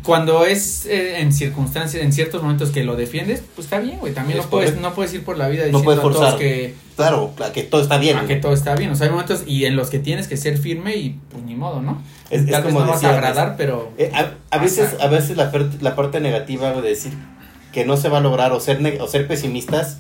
Cuando 0.03 0.45
es 0.45 0.87
eh, 0.87 1.21
en 1.21 1.33
circunstancias, 1.33 2.03
en 2.03 2.13
ciertos 2.13 2.43
momentos 2.43 2.71
que 2.71 2.85
lo 2.85 2.95
defiendes, 2.95 3.43
pues 3.55 3.67
está 3.67 3.81
bien, 3.81 3.99
güey. 3.99 4.13
También 4.13 4.39
no 4.39 4.45
puedes, 4.45 4.77
no 4.77 4.95
puedes 4.95 5.13
ir 5.15 5.25
por 5.25 5.37
la 5.37 5.49
vida 5.49 5.63
No 5.63 5.79
diciendo 5.79 5.85
puedes 5.85 5.99
a 6.01 6.03
todos 6.31 6.35
que, 6.35 6.75
Claro, 6.97 7.33
claro, 7.37 7.53
que 7.53 7.63
todo 7.63 7.83
está 7.83 7.99
bien. 7.99 8.17
a 8.17 8.27
que 8.27 8.37
todo 8.37 8.55
está 8.55 8.75
bien. 8.75 8.91
O 8.91 8.97
sea, 8.97 9.07
hay 9.07 9.13
momentos 9.13 9.45
y 9.47 9.67
en 9.67 9.77
los 9.77 9.91
que 9.91 9.99
tienes 9.99 10.29
que 10.29 10.37
ser 10.39 10.57
firme 10.57 10.97
y 10.97 11.21
pues 11.31 11.45
ni 11.45 11.55
modo, 11.55 11.83
¿no? 11.83 12.03
Es- 12.31 12.41
es 12.43 12.51
Tal 12.51 12.65
vez 12.65 12.73
como 12.73 12.87
no 12.87 12.93
vas 12.93 13.05
a 13.05 13.09
decía, 13.09 13.19
agradar, 13.19 13.55
pero... 13.59 13.93
Eh, 13.99 14.11
a, 14.15 14.33
a 14.51 14.59
veces, 14.59 14.97
a 14.99 15.07
veces 15.07 15.37
la, 15.37 15.95
parte 15.95 16.21
negativa 16.21 16.73
de 16.73 16.89
decir 16.89 17.13
que 17.73 17.85
no 17.85 17.97
se 17.99 18.09
va 18.09 18.19
a 18.19 18.21
lograr 18.23 18.53
o 18.53 18.61
ser, 18.61 18.81
o 19.01 19.07
ser 19.09 19.29
pesimistas 19.29 19.99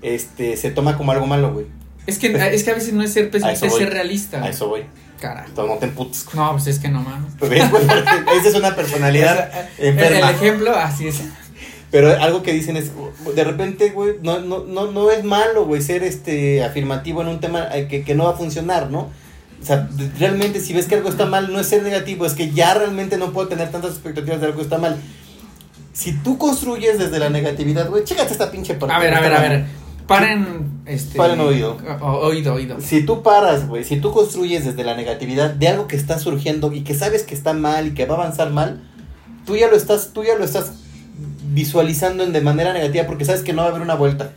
este, 0.00 0.56
se 0.56 0.70
toma 0.70 0.96
como 0.96 1.12
algo 1.12 1.26
malo, 1.26 1.52
güey. 1.52 1.66
Es 2.06 2.18
que, 2.18 2.28
es 2.52 2.64
que 2.64 2.70
a 2.70 2.74
veces 2.74 2.92
no 2.94 3.02
es 3.02 3.12
ser 3.12 3.30
pesimista, 3.30 3.66
es 3.66 3.74
ser 3.74 3.90
realista. 3.90 4.42
A 4.42 4.48
eso 4.48 4.68
voy. 4.68 4.84
Carajo. 5.20 5.48
Entonces 5.48 5.74
no 5.74 5.78
te 5.78 5.86
emputes. 5.86 6.26
No, 6.34 6.50
pues 6.52 6.66
es 6.66 6.78
que 6.80 6.88
no 6.88 7.00
mames. 7.00 7.32
Esa 7.40 8.48
es 8.48 8.54
una 8.56 8.74
personalidad 8.74 9.48
O 9.48 9.52
sea, 9.52 9.70
el, 9.78 9.86
enferma. 9.88 10.30
el 10.30 10.34
ejemplo, 10.34 10.74
así 10.76 11.06
es. 11.06 11.22
Pero 11.92 12.08
algo 12.08 12.42
que 12.42 12.54
dicen 12.54 12.78
es, 12.78 12.90
de 13.36 13.44
repente, 13.44 13.90
güey, 13.90 14.14
no, 14.22 14.40
no, 14.40 14.64
no, 14.64 14.90
no 14.90 15.10
es 15.10 15.24
malo, 15.24 15.66
güey, 15.66 15.82
ser 15.82 16.02
este 16.02 16.64
afirmativo 16.64 17.20
en 17.20 17.28
un 17.28 17.38
tema 17.38 17.68
eh, 17.76 17.86
que, 17.86 18.02
que 18.02 18.14
no 18.14 18.24
va 18.24 18.30
a 18.30 18.36
funcionar, 18.36 18.90
¿no? 18.90 19.10
O 19.60 19.64
sea, 19.64 19.90
realmente 20.18 20.60
si 20.60 20.72
ves 20.72 20.86
que 20.86 20.94
algo 20.94 21.10
está 21.10 21.26
mal, 21.26 21.52
no 21.52 21.60
es 21.60 21.66
ser 21.66 21.82
negativo, 21.82 22.24
es 22.24 22.32
que 22.32 22.50
ya 22.50 22.72
realmente 22.72 23.18
no 23.18 23.34
puedo 23.34 23.48
tener 23.48 23.70
tantas 23.70 23.90
expectativas 23.90 24.40
de 24.40 24.46
algo 24.46 24.56
que 24.56 24.64
está 24.64 24.78
mal. 24.78 24.96
Si 25.92 26.14
tú 26.14 26.38
construyes 26.38 26.98
desde 26.98 27.18
la 27.18 27.28
negatividad, 27.28 27.90
güey, 27.90 28.04
chécate 28.04 28.32
esta 28.32 28.50
pinche 28.50 28.72
parte. 28.72 28.94
A 28.94 28.98
ver, 28.98 29.12
a 29.12 29.20
ver, 29.20 29.34
a 29.34 29.40
ver. 29.40 29.64
Paren, 30.06 30.82
este... 30.86 31.18
Paren 31.18 31.40
oído. 31.40 31.76
oído, 32.00 32.54
oído. 32.54 32.80
Si 32.80 33.02
tú 33.02 33.22
paras, 33.22 33.68
güey, 33.68 33.84
si 33.84 33.98
tú 33.98 34.12
construyes 34.12 34.64
desde 34.64 34.82
la 34.82 34.96
negatividad 34.96 35.50
de 35.50 35.68
algo 35.68 35.88
que 35.88 35.96
está 35.96 36.18
surgiendo 36.18 36.72
y 36.72 36.84
que 36.84 36.94
sabes 36.94 37.22
que 37.22 37.34
está 37.34 37.52
mal 37.52 37.88
y 37.88 37.90
que 37.92 38.06
va 38.06 38.14
a 38.14 38.18
avanzar 38.22 38.50
mal, 38.50 38.82
tú 39.44 39.56
ya 39.56 39.68
lo 39.68 39.76
estás, 39.76 40.12
tú 40.14 40.24
ya 40.24 40.36
lo 40.36 40.44
estás 40.44 40.81
visualizando 41.52 42.26
de 42.26 42.40
manera 42.40 42.72
negativa 42.72 43.06
porque 43.06 43.24
sabes 43.24 43.42
que 43.42 43.52
no 43.52 43.62
va 43.62 43.68
a 43.68 43.70
haber 43.70 43.82
una 43.82 43.94
vuelta. 43.94 44.32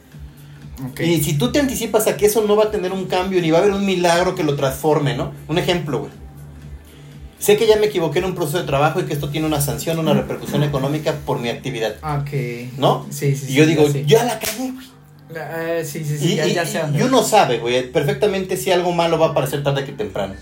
Ok. 0.92 1.00
Y 1.02 1.24
si 1.24 1.38
tú 1.38 1.52
te 1.52 1.60
anticipas 1.60 2.08
a 2.08 2.18
que 2.18 2.26
eso 2.26 2.44
no 2.46 2.56
va 2.56 2.66
a 2.66 2.72
tener 2.72 2.92
un 2.92 3.06
cambio 3.06 3.42
ni 3.42 3.50
va 3.52 3.60
a 3.60 3.62
haber 3.62 3.74
un 3.74 3.86
milagro 3.86 4.36
que 4.36 4.44
lo 4.44 4.56
transforme, 4.56 5.16
¿no? 5.16 5.32
Un 5.48 5.58
ejemplo, 5.58 6.00
güey. 6.00 6.12
Sé 7.40 7.58
que 7.58 7.68
ya 7.68 7.76
me 7.78 7.86
equivoqué 7.88 8.20
en 8.20 8.26
un 8.26 8.36
proceso 8.36 8.58
de 8.60 8.64
trabajo 8.66 9.00
y 9.00 9.04
que 9.04 9.14
esto 9.14 9.30
tiene 9.30 9.46
una 9.46 9.62
sanción, 9.62 10.00
una 10.00 10.14
repercusión 10.14 10.64
económica 10.64 11.14
por 11.26 11.40
mi 11.40 11.50
actividad, 11.50 11.96
Ok. 12.04 12.32
¿no? 12.78 13.06
Sí, 13.10 13.36
sí, 13.36 13.46
sí. 13.48 13.52
Y 13.52 13.56
yo 13.56 13.66
digo, 13.66 13.88
ya 14.06 14.24
la 14.24 14.40
cagué, 14.40 14.72
güey. 14.72 14.86
Eh, 15.36 15.84
sí, 15.86 16.04
sí, 16.06 16.18
sí, 16.18 16.34
Y, 16.34 16.36
ya, 16.36 16.48
y- 16.48 16.54
ya 16.54 16.66
sé 16.66 16.80
dónde 16.80 17.00
y 17.00 17.02
uno 17.02 17.24
sabe, 17.24 17.58
güey, 17.60 17.92
perfectamente 17.92 18.58
si 18.58 18.72
algo 18.72 18.92
malo 18.94 19.18
va 19.20 19.28
a 19.28 19.30
aparecer 19.30 19.64
tarde 19.64 19.84
que 19.84 19.92
temprano. 19.92 20.34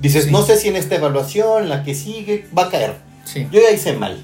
Dices, 0.00 0.24
Sí. 0.24 0.30
no 0.30 0.42
sé 0.42 0.56
si 0.56 0.68
en 0.68 0.76
esta 0.76 0.96
evaluación, 0.96 1.68
la 1.68 1.84
que 1.84 1.94
sigue, 1.94 2.46
va 2.56 2.64
a 2.64 2.70
caer. 2.70 2.96
Sí. 3.24 3.46
Yo 3.52 3.60
ya 3.60 3.70
hice 3.70 3.92
mal. 3.92 4.18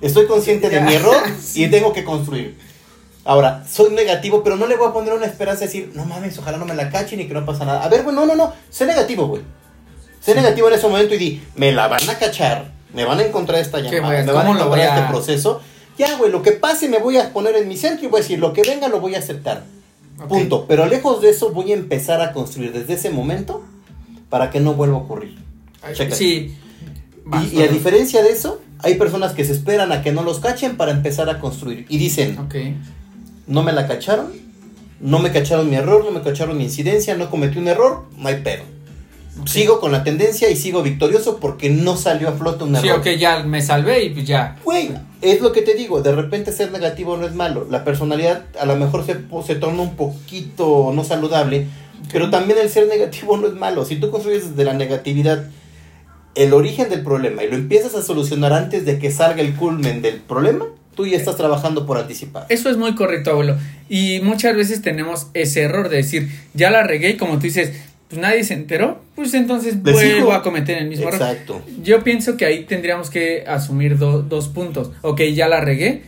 Estoy 0.00 0.26
consciente 0.26 0.68
de 0.70 0.80
mi 0.80 0.94
error 0.94 1.16
Sí. 1.40 1.64
y 1.64 1.68
tengo 1.70 1.92
que 1.92 2.04
construir. 2.04 2.56
Ahora, 3.24 3.64
soy 3.70 3.92
negativo, 3.92 4.42
pero 4.42 4.56
no 4.56 4.66
le 4.66 4.76
voy 4.76 4.88
a 4.88 4.92
poner 4.92 5.12
una 5.12 5.26
esperanza 5.26 5.60
de 5.60 5.66
decir, 5.66 5.92
no 5.94 6.04
mames, 6.06 6.38
ojalá 6.38 6.56
no 6.58 6.64
me 6.64 6.74
la 6.74 6.90
cachen 6.90 7.20
y 7.20 7.28
que 7.28 7.34
no 7.34 7.44
pasa 7.44 7.64
nada. 7.66 7.84
A 7.84 7.88
ver, 7.88 8.02
güey, 8.02 8.16
no, 8.16 8.24
no, 8.24 8.34
no. 8.34 8.52
Sé 8.70 8.86
negativo, 8.86 9.26
güey. 9.26 9.42
Sé 10.20 10.34
negativo 10.34 10.68
en 10.68 10.74
ese 10.74 10.88
momento 10.88 11.14
y 11.14 11.18
di, 11.18 11.42
me 11.54 11.70
la 11.72 11.86
van 11.88 12.08
a 12.08 12.18
cachar, 12.18 12.72
me 12.94 13.04
van 13.04 13.20
a 13.20 13.24
encontrar 13.24 13.60
esta 13.60 13.82
¿Qué 13.82 13.90
llamada, 13.96 14.22
me 14.22 14.32
van 14.32 14.46
a 14.46 14.50
encontrar 14.52 14.80
a- 14.80 14.98
este 15.00 15.10
proceso. 15.10 15.60
Ya, 15.98 16.16
güey, 16.16 16.30
lo 16.32 16.42
que 16.42 16.52
pase 16.52 16.88
me 16.88 16.98
voy 16.98 17.18
a 17.18 17.32
poner 17.32 17.56
en 17.56 17.68
mi 17.68 17.76
centro 17.76 18.06
y 18.06 18.08
voy 18.08 18.20
a 18.20 18.22
decir, 18.22 18.38
lo 18.38 18.52
que 18.54 18.62
venga 18.62 18.88
lo 18.88 19.00
voy 19.00 19.14
a 19.14 19.18
aceptar. 19.18 19.64
Punto. 20.28 20.66
Pero 20.66 20.86
lejos 20.86 21.20
de 21.22 21.30
eso 21.30 21.50
voy 21.52 21.72
a 21.72 21.74
empezar 21.74 22.20
a 22.22 22.32
construir 22.32 22.72
desde 22.72 22.94
ese 22.94 23.10
momento 23.10 23.62
para 24.30 24.50
que 24.50 24.60
no 24.60 24.74
vuelva 24.74 24.96
a 24.96 25.00
ocurrir. 25.00 25.38
Ay. 25.82 25.94
Sí. 26.12 26.56
Y, 27.52 27.58
y 27.58 27.62
a 27.62 27.68
diferencia 27.68 28.22
de 28.22 28.30
eso, 28.32 28.60
hay 28.82 28.94
personas 28.96 29.32
que 29.32 29.44
se 29.44 29.52
esperan 29.52 29.92
a 29.92 30.02
que 30.02 30.12
no 30.12 30.22
los 30.22 30.40
cachen 30.40 30.76
para 30.76 30.92
empezar 30.92 31.28
a 31.30 31.38
construir. 31.38 31.86
Y 31.88 31.98
dicen, 31.98 32.38
Ok. 32.38 32.54
no 33.46 33.62
me 33.62 33.72
la 33.72 33.86
cacharon, 33.86 34.28
no 35.00 35.18
me 35.18 35.30
cacharon 35.32 35.68
mi 35.70 35.76
error, 35.76 36.04
no 36.04 36.10
me 36.10 36.22
cacharon 36.22 36.56
mi 36.58 36.64
incidencia, 36.64 37.14
no 37.16 37.30
cometí 37.30 37.58
un 37.58 37.68
error, 37.68 38.04
no 38.16 38.28
hay 38.28 38.42
pedo. 38.42 38.62
Sigo 39.46 39.80
con 39.80 39.92
la 39.92 40.04
tendencia 40.04 40.50
y 40.50 40.56
sigo 40.56 40.82
victorioso 40.82 41.38
porque 41.38 41.70
no 41.70 41.96
salió 41.96 42.28
a 42.28 42.32
flote 42.32 42.64
un 42.64 42.76
Sí, 42.76 42.88
error. 42.88 43.00
ok, 43.00 43.06
ya 43.18 43.42
me 43.44 43.62
salvé 43.62 44.04
y 44.04 44.10
pues 44.10 44.26
ya. 44.26 44.56
Güey, 44.64 44.90
es 45.22 45.40
lo 45.40 45.52
que 45.52 45.62
te 45.62 45.74
digo, 45.74 46.02
de 46.02 46.12
repente 46.12 46.52
ser 46.52 46.72
negativo 46.72 47.16
no 47.16 47.26
es 47.26 47.34
malo. 47.34 47.66
La 47.70 47.84
personalidad 47.84 48.44
a 48.60 48.66
lo 48.66 48.76
mejor 48.76 49.06
se, 49.06 49.16
se 49.46 49.54
torna 49.54 49.82
un 49.82 49.94
poquito 49.96 50.92
no 50.94 51.04
saludable, 51.04 51.66
pero 52.12 52.28
también 52.28 52.58
el 52.58 52.68
ser 52.68 52.86
negativo 52.88 53.36
no 53.38 53.46
es 53.46 53.54
malo. 53.54 53.84
Si 53.86 53.96
tú 53.96 54.10
construyes 54.10 54.50
desde 54.50 54.64
la 54.64 54.74
negatividad 54.74 55.44
el 56.34 56.52
origen 56.52 56.88
del 56.88 57.02
problema 57.02 57.42
y 57.44 57.48
lo 57.48 57.56
empiezas 57.56 57.94
a 57.94 58.02
solucionar 58.02 58.52
antes 58.52 58.84
de 58.84 58.98
que 58.98 59.10
salga 59.10 59.42
el 59.42 59.54
culmen 59.54 60.00
del 60.02 60.16
problema, 60.16 60.66
tú 60.94 61.06
ya 61.06 61.16
estás 61.16 61.36
trabajando 61.36 61.86
por 61.86 61.98
anticipar. 61.98 62.46
Eso 62.48 62.70
es 62.70 62.76
muy 62.76 62.94
correcto, 62.94 63.30
abuelo. 63.32 63.56
Y 63.88 64.20
muchas 64.22 64.54
veces 64.54 64.82
tenemos 64.82 65.28
ese 65.34 65.62
error 65.62 65.88
de 65.88 65.96
decir, 65.98 66.28
ya 66.54 66.70
la 66.70 66.82
regué 66.82 67.10
y 67.10 67.16
como 67.16 67.34
tú 67.34 67.40
dices, 67.42 67.72
pues 68.08 68.20
nadie 68.20 68.42
se 68.44 68.54
enteró, 68.54 69.00
pues 69.14 69.34
entonces 69.34 69.76
Les 69.84 69.94
vuelvo 69.94 70.14
digo. 70.16 70.32
a 70.32 70.42
cometer 70.42 70.78
el 70.78 70.88
mismo 70.88 71.08
error. 71.08 71.20
Exacto. 71.20 71.62
Yo 71.82 72.02
pienso 72.04 72.36
que 72.36 72.44
ahí 72.44 72.64
tendríamos 72.64 73.08
que 73.10 73.44
asumir 73.46 73.98
do- 73.98 74.22
dos 74.22 74.48
puntos. 74.48 74.90
Ok, 75.02 75.22
ya 75.34 75.48
la 75.48 75.60
regué, 75.60 76.02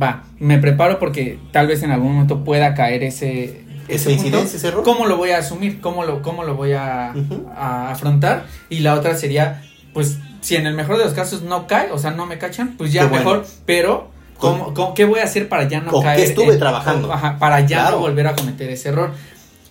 va, 0.00 0.24
me 0.38 0.58
preparo 0.58 0.98
porque 0.98 1.38
tal 1.52 1.66
vez 1.66 1.82
en 1.82 1.90
algún 1.90 2.12
momento 2.12 2.44
pueda 2.44 2.74
caer 2.74 3.02
ese... 3.04 3.62
Esa 3.94 4.10
incidencia, 4.10 4.56
ese 4.56 4.68
error. 4.68 4.82
¿Cómo 4.84 5.06
lo 5.06 5.16
voy 5.16 5.30
a 5.30 5.38
asumir? 5.38 5.80
¿Cómo 5.80 6.04
lo, 6.04 6.22
cómo 6.22 6.44
lo 6.44 6.54
voy 6.54 6.72
a, 6.72 7.12
Ujú. 7.14 7.46
a 7.56 7.90
afrontar? 7.90 8.46
Y 8.68 8.80
la 8.80 8.94
otra 8.94 9.16
sería, 9.16 9.62
pues, 9.92 10.18
si 10.40 10.56
en 10.56 10.66
el 10.66 10.74
mejor 10.74 10.98
de 10.98 11.04
los 11.04 11.12
casos 11.14 11.42
no 11.42 11.66
cae, 11.66 11.90
o 11.92 11.98
sea, 11.98 12.10
no 12.12 12.26
me 12.26 12.38
cachan, 12.38 12.76
pues 12.78 12.92
ya 12.92 13.02
Qué 13.02 13.08
bueno. 13.08 13.24
mejor, 13.24 13.46
pero... 13.66 14.10
¿Cómo, 14.38 14.72
cómo- 14.72 14.94
qué 14.94 15.04
voy 15.04 15.20
a 15.20 15.24
hacer 15.24 15.50
para 15.50 15.68
ya 15.68 15.80
no 15.80 15.90
¿Con 15.90 16.00
qué 16.00 16.06
caer? 16.06 16.20
estuve 16.20 16.54
en- 16.54 16.58
trabajando? 16.58 17.12
ajá, 17.12 17.38
para 17.38 17.60
ya 17.60 17.80
Claro. 17.82 17.96
no 17.96 17.98
volver 18.04 18.26
a 18.26 18.34
cometer 18.34 18.70
ese 18.70 18.88
error. 18.88 19.12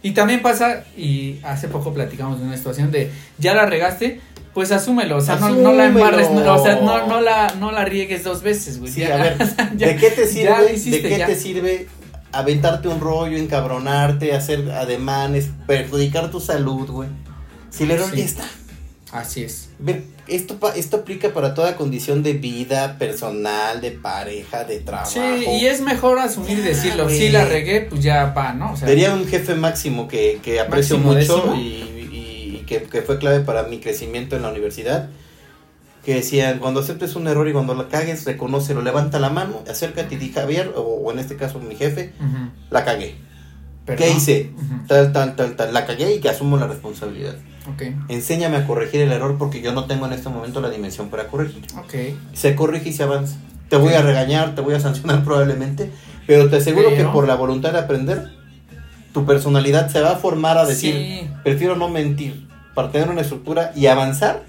Y 0.03 0.11
también 0.11 0.43
pasa, 0.43 0.83
y 0.95 1.39
hace 1.43 1.67
poco 1.69 1.91
platicamos 1.91 2.39
de 2.39 2.45
una 2.45 2.55
situación 2.55 2.91
de, 2.91 3.11
ya 3.39 3.55
la 3.55 3.65
regaste, 3.65 4.21
pues 4.53 4.71
asúmelo, 4.71 5.17
o 5.17 5.21
sea, 5.21 5.37
no, 5.37 5.49
no 5.49 5.73
la 5.73 5.85
embarres, 5.87 6.29
no, 6.29 6.53
o 6.53 6.63
sea, 6.63 6.75
no, 6.81 7.07
no, 7.07 7.19
la, 7.19 7.53
no 7.59 7.71
la 7.71 7.83
riegues 7.83 8.23
dos 8.23 8.43
veces, 8.43 8.79
güey. 8.79 8.91
Sí, 8.91 9.01
ya, 9.01 9.15
a 9.15 9.17
ver, 9.17 9.37
¿de 9.73 9.95
qué 9.95 10.11
te 10.11 10.27
sirve? 10.27 10.73
hiciste, 10.75 11.01
¿De 11.01 11.09
qué 11.09 11.17
ya. 11.17 11.25
te 11.25 11.35
sirve 11.35 11.87
aventarte 12.31 12.87
un 12.87 12.99
rollo, 12.99 13.37
encabronarte, 13.37 14.33
hacer 14.33 14.71
ademanes, 14.71 15.49
perjudicar 15.67 16.29
tu 16.31 16.39
salud, 16.39 16.89
güey? 16.89 17.09
Si 17.69 17.83
el 17.83 17.91
error 17.91 18.09
Sí. 18.11 18.17
ya 18.17 18.25
está. 18.25 18.43
Así 19.11 19.43
es. 19.43 19.69
Ver, 19.79 20.03
esto, 20.27 20.59
esto 20.75 20.97
aplica 20.97 21.29
para 21.33 21.55
toda 21.55 21.75
condición 21.75 22.21
de 22.21 22.33
vida 22.33 22.97
personal, 22.99 23.81
de 23.81 23.89
pareja, 23.91 24.63
de 24.65 24.79
trabajo. 24.81 25.09
Sí, 25.11 25.19
y 25.59 25.65
es 25.65 25.81
mejor 25.81 26.19
asumir 26.19 26.59
y 26.59 26.61
decirlo, 26.61 27.05
güey. 27.05 27.17
si 27.17 27.29
la 27.29 27.45
regué, 27.45 27.81
pues 27.81 28.03
ya 28.03 28.25
va, 28.37 28.53
¿no? 28.53 28.73
O 28.73 28.77
sea, 28.77 28.87
Sería 28.87 29.13
un 29.15 29.25
jefe 29.27 29.55
máximo 29.55 30.07
que, 30.07 30.39
que 30.43 30.59
aprecio 30.59 30.99
Máximo 30.99 31.39
mucho 31.41 31.55
y, 31.55 31.59
y- 31.59 32.55
y 32.61 32.63
que, 32.67 32.83
que 32.83 33.01
fue 33.01 33.17
clave 33.17 33.39
para 33.39 33.63
mi 33.63 33.79
crecimiento 33.79 34.35
en 34.35 34.43
la 34.43 34.49
universidad. 34.51 35.09
Que 36.05 36.15
decían, 36.15 36.59
cuando 36.59 36.79
aceptes 36.79 37.15
un 37.15 37.27
error 37.27 37.47
y 37.47 37.51
cuando 37.53 37.75
la 37.75 37.87
cagues, 37.89 38.25
reconócelo, 38.25 38.81
levanta 38.81 39.19
la 39.19 39.29
mano, 39.29 39.61
acércate 39.69 40.15
y 40.15 40.17
di 40.17 40.31
Javier, 40.31 40.71
o, 40.75 40.81
o 40.81 41.11
en 41.11 41.19
este 41.19 41.35
caso 41.35 41.59
mi 41.59 41.75
jefe, 41.75 42.13
la 42.71 42.85
cagué. 42.85 43.15
perdón. 43.85 44.05
¿Qué 44.07 44.11
hice? 44.13 44.51
Tal, 44.87 45.11
tal, 45.11 45.35
tal, 45.35 45.55
tal, 45.55 45.73
la 45.73 45.85
cagué 45.85 46.15
y 46.15 46.19
que 46.19 46.29
asumo 46.29 46.57
la 46.57 46.67
responsabilidad. 46.67 47.35
Ok, 47.73 47.83
Enséñame 48.07 48.55
a 48.57 48.65
corregir 48.65 49.01
el 49.01 49.11
error 49.11 49.37
porque 49.37 49.61
yo 49.61 49.73
no 49.73 49.85
tengo 49.85 50.05
en 50.07 50.13
este 50.13 50.29
momento 50.29 50.61
la 50.61 50.69
dimensión 50.69 51.09
para 51.09 51.27
corregir. 51.27 51.63
ok. 51.77 51.93
Se 52.33 52.55
corrige 52.55 52.89
y 52.89 52.93
se 52.93 53.03
avanza. 53.03 53.35
Te 53.67 53.75
voy 53.75 53.93
a 53.93 54.01
regañar, 54.01 54.55
te 54.55 54.61
voy 54.61 54.73
a 54.73 54.79
sancionar 54.79 55.23
probablemente, 55.25 55.91
pero 56.25 56.49
te 56.49 56.55
aseguro 56.57 56.89
que 56.95 57.03
por 57.03 57.27
la 57.27 57.35
voluntad 57.35 57.73
de 57.73 57.79
aprender, 57.79 58.29
tu 59.13 59.25
personalidad 59.25 59.89
se 59.89 59.99
va 60.01 60.11
a 60.11 60.15
formar 60.15 60.57
a 60.57 60.65
decir, 60.65 60.93
Sí. 60.95 61.29
prefiero 61.43 61.75
no 61.75 61.89
mentir 61.89 62.47
para 62.73 62.91
tener 62.91 63.09
una 63.09 63.21
estructura 63.21 63.71
y 63.75 63.87
avanzar 63.87 64.43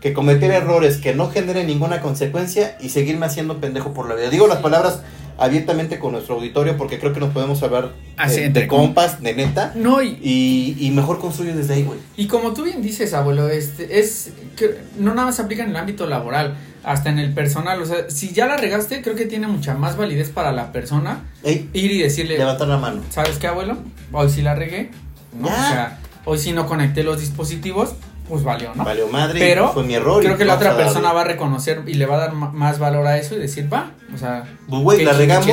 que 0.00 0.12
cometer 0.12 0.50
errores 0.50 0.96
que 0.96 1.14
no 1.14 1.30
generen 1.30 1.66
ninguna 1.66 2.00
consecuencia 2.00 2.76
y 2.80 2.88
seguirme 2.88 3.26
haciendo 3.26 3.60
pendejo 3.60 3.92
por 3.92 4.08
la 4.08 4.14
vida. 4.14 4.30
Digo 4.30 4.46
las 4.46 4.58
palabras 4.58 5.02
abiertamente 5.38 5.98
con 5.98 6.12
nuestro 6.12 6.34
auditorio 6.34 6.76
porque 6.76 6.98
creo 6.98 7.12
que 7.12 7.20
nos 7.20 7.30
podemos 7.30 7.62
hablar 7.62 7.92
Así, 8.16 8.40
eh, 8.40 8.44
entre 8.44 8.62
de 8.62 8.68
compas, 8.68 9.22
de 9.22 9.34
neta. 9.34 9.72
No, 9.74 10.02
y, 10.02 10.18
Y, 10.22 10.76
y 10.78 10.90
mejor 10.90 11.18
construye 11.18 11.54
desde 11.54 11.74
ahí, 11.74 11.82
güey. 11.82 11.98
Y 12.16 12.26
como 12.26 12.52
tú 12.52 12.64
bien 12.64 12.82
dices, 12.82 13.14
abuelo, 13.14 13.48
este 13.48 14.00
es 14.00 14.32
que 14.56 14.76
no 14.98 15.14
nada 15.14 15.26
más 15.26 15.36
se 15.36 15.42
aplica 15.42 15.62
en 15.62 15.70
el 15.70 15.76
ámbito 15.76 16.06
laboral, 16.06 16.56
hasta 16.82 17.10
en 17.10 17.18
el 17.18 17.32
personal, 17.32 17.80
o 17.82 17.86
sea, 17.86 18.08
si 18.08 18.32
ya 18.32 18.46
la 18.46 18.56
regaste, 18.56 19.02
creo 19.02 19.14
que 19.14 19.26
tiene 19.26 19.46
mucha 19.46 19.74
más 19.74 19.96
validez 19.96 20.30
para 20.30 20.52
la 20.52 20.72
persona 20.72 21.24
Ey, 21.42 21.68
ir 21.72 21.90
y 21.90 21.98
decirle, 21.98 22.38
levantar 22.38 22.68
la 22.68 22.78
mano. 22.78 23.02
¿sabes 23.10 23.38
qué, 23.38 23.46
abuelo? 23.46 23.76
Hoy 24.12 24.30
sí 24.30 24.42
la 24.42 24.54
regué, 24.54 24.90
¿no? 25.38 25.48
O 25.48 25.50
sea, 25.50 25.98
hoy 26.24 26.38
sí 26.38 26.52
no 26.52 26.66
conecté 26.66 27.02
los 27.02 27.20
dispositivos, 27.20 27.94
pues 28.30 28.42
valió, 28.44 28.72
¿no? 28.74 28.84
Valió 28.84 29.08
madre, 29.08 29.38
Pero 29.38 29.72
fue 29.72 29.82
mi 29.82 29.94
error. 29.94 30.22
Creo 30.22 30.38
que 30.38 30.44
la 30.46 30.54
otra 30.54 30.70
darle. 30.70 30.84
persona 30.84 31.12
va 31.12 31.20
a 31.20 31.24
reconocer 31.24 31.82
y 31.86 31.94
le 31.94 32.06
va 32.06 32.14
a 32.14 32.18
dar 32.18 32.32
más 32.32 32.78
valor 32.78 33.06
a 33.06 33.18
eso 33.18 33.34
y 33.34 33.38
decir, 33.38 33.70
va, 33.70 33.90
o 34.14 34.16
sea, 34.16 34.44
Pues, 34.68 34.82
güey, 34.82 35.04
la 35.04 35.12
regamos 35.12 35.48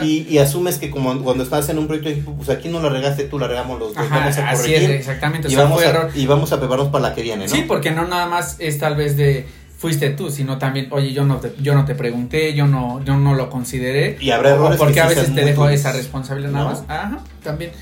y, 0.00 0.26
y 0.28 0.38
asumes 0.38 0.78
que 0.78 0.90
como 0.90 1.22
cuando 1.22 1.44
estás 1.44 1.68
en 1.68 1.78
un 1.78 1.86
proyecto 1.86 2.08
de 2.08 2.14
equipo, 2.14 2.34
pues 2.34 2.48
aquí 2.48 2.68
no 2.68 2.80
la 2.80 2.88
regaste 2.88 3.24
tú, 3.24 3.38
la 3.38 3.48
regamos 3.48 3.78
los 3.78 3.94
dos. 3.94 3.98
Ajá, 4.06 4.20
vamos 4.20 4.38
a 4.38 4.50
así 4.50 4.72
es, 4.72 4.80
corregir 4.80 4.96
exactamente, 4.96 5.48
o 5.48 5.50
y, 5.50 5.54
sea, 5.54 5.64
vamos 5.64 5.82
a, 5.82 5.88
error. 5.88 6.10
y 6.14 6.26
vamos 6.26 6.52
a 6.52 6.58
prepararnos 6.58 6.90
para 6.92 7.08
la 7.08 7.14
que 7.14 7.22
viene, 7.22 7.46
¿no? 7.46 7.52
Sí, 7.52 7.64
porque 7.68 7.90
no 7.90 8.06
nada 8.06 8.26
más 8.26 8.56
es 8.58 8.78
tal 8.78 8.96
vez 8.96 9.16
de 9.16 9.46
fuiste 9.82 10.10
tú, 10.10 10.30
sino 10.30 10.58
también, 10.58 10.86
oye, 10.90 11.12
yo 11.12 11.24
no 11.24 11.38
te, 11.38 11.54
yo 11.60 11.74
no 11.74 11.84
te 11.84 11.96
pregunté, 11.96 12.54
yo 12.54 12.68
no, 12.68 13.04
yo 13.04 13.16
no 13.16 13.34
lo 13.34 13.50
consideré. 13.50 14.16
Y 14.20 14.30
habrá 14.30 14.50
errores 14.50 14.78
porque 14.78 14.94
que 14.94 15.00
a 15.00 15.08
veces 15.08 15.34
te 15.34 15.44
dejo 15.44 15.68
esa 15.68 15.90
responsabilidad 15.92 16.52
nada 16.52 16.64
más. 16.66 16.84
Ajá, 16.86 17.18
también. 17.42 17.72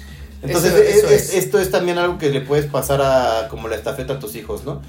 Entonces, 0.43 0.73
Eso- 0.73 0.83
es- 0.83 0.97
eso 0.97 1.07
es- 1.09 1.29
es. 1.31 1.35
esto 1.45 1.59
es 1.59 1.71
también 1.71 1.99
algo 1.99 2.19
que 2.19 2.31
le 2.31 2.41
puedes 2.41 2.67
pasar 2.67 3.01
a 3.03 3.49
como 3.49 3.69
la 3.69 3.77
estafeta 3.77 4.15
a 4.15 4.19
tus 4.19 4.35
hijos, 4.37 4.65
¿no? 4.65 4.81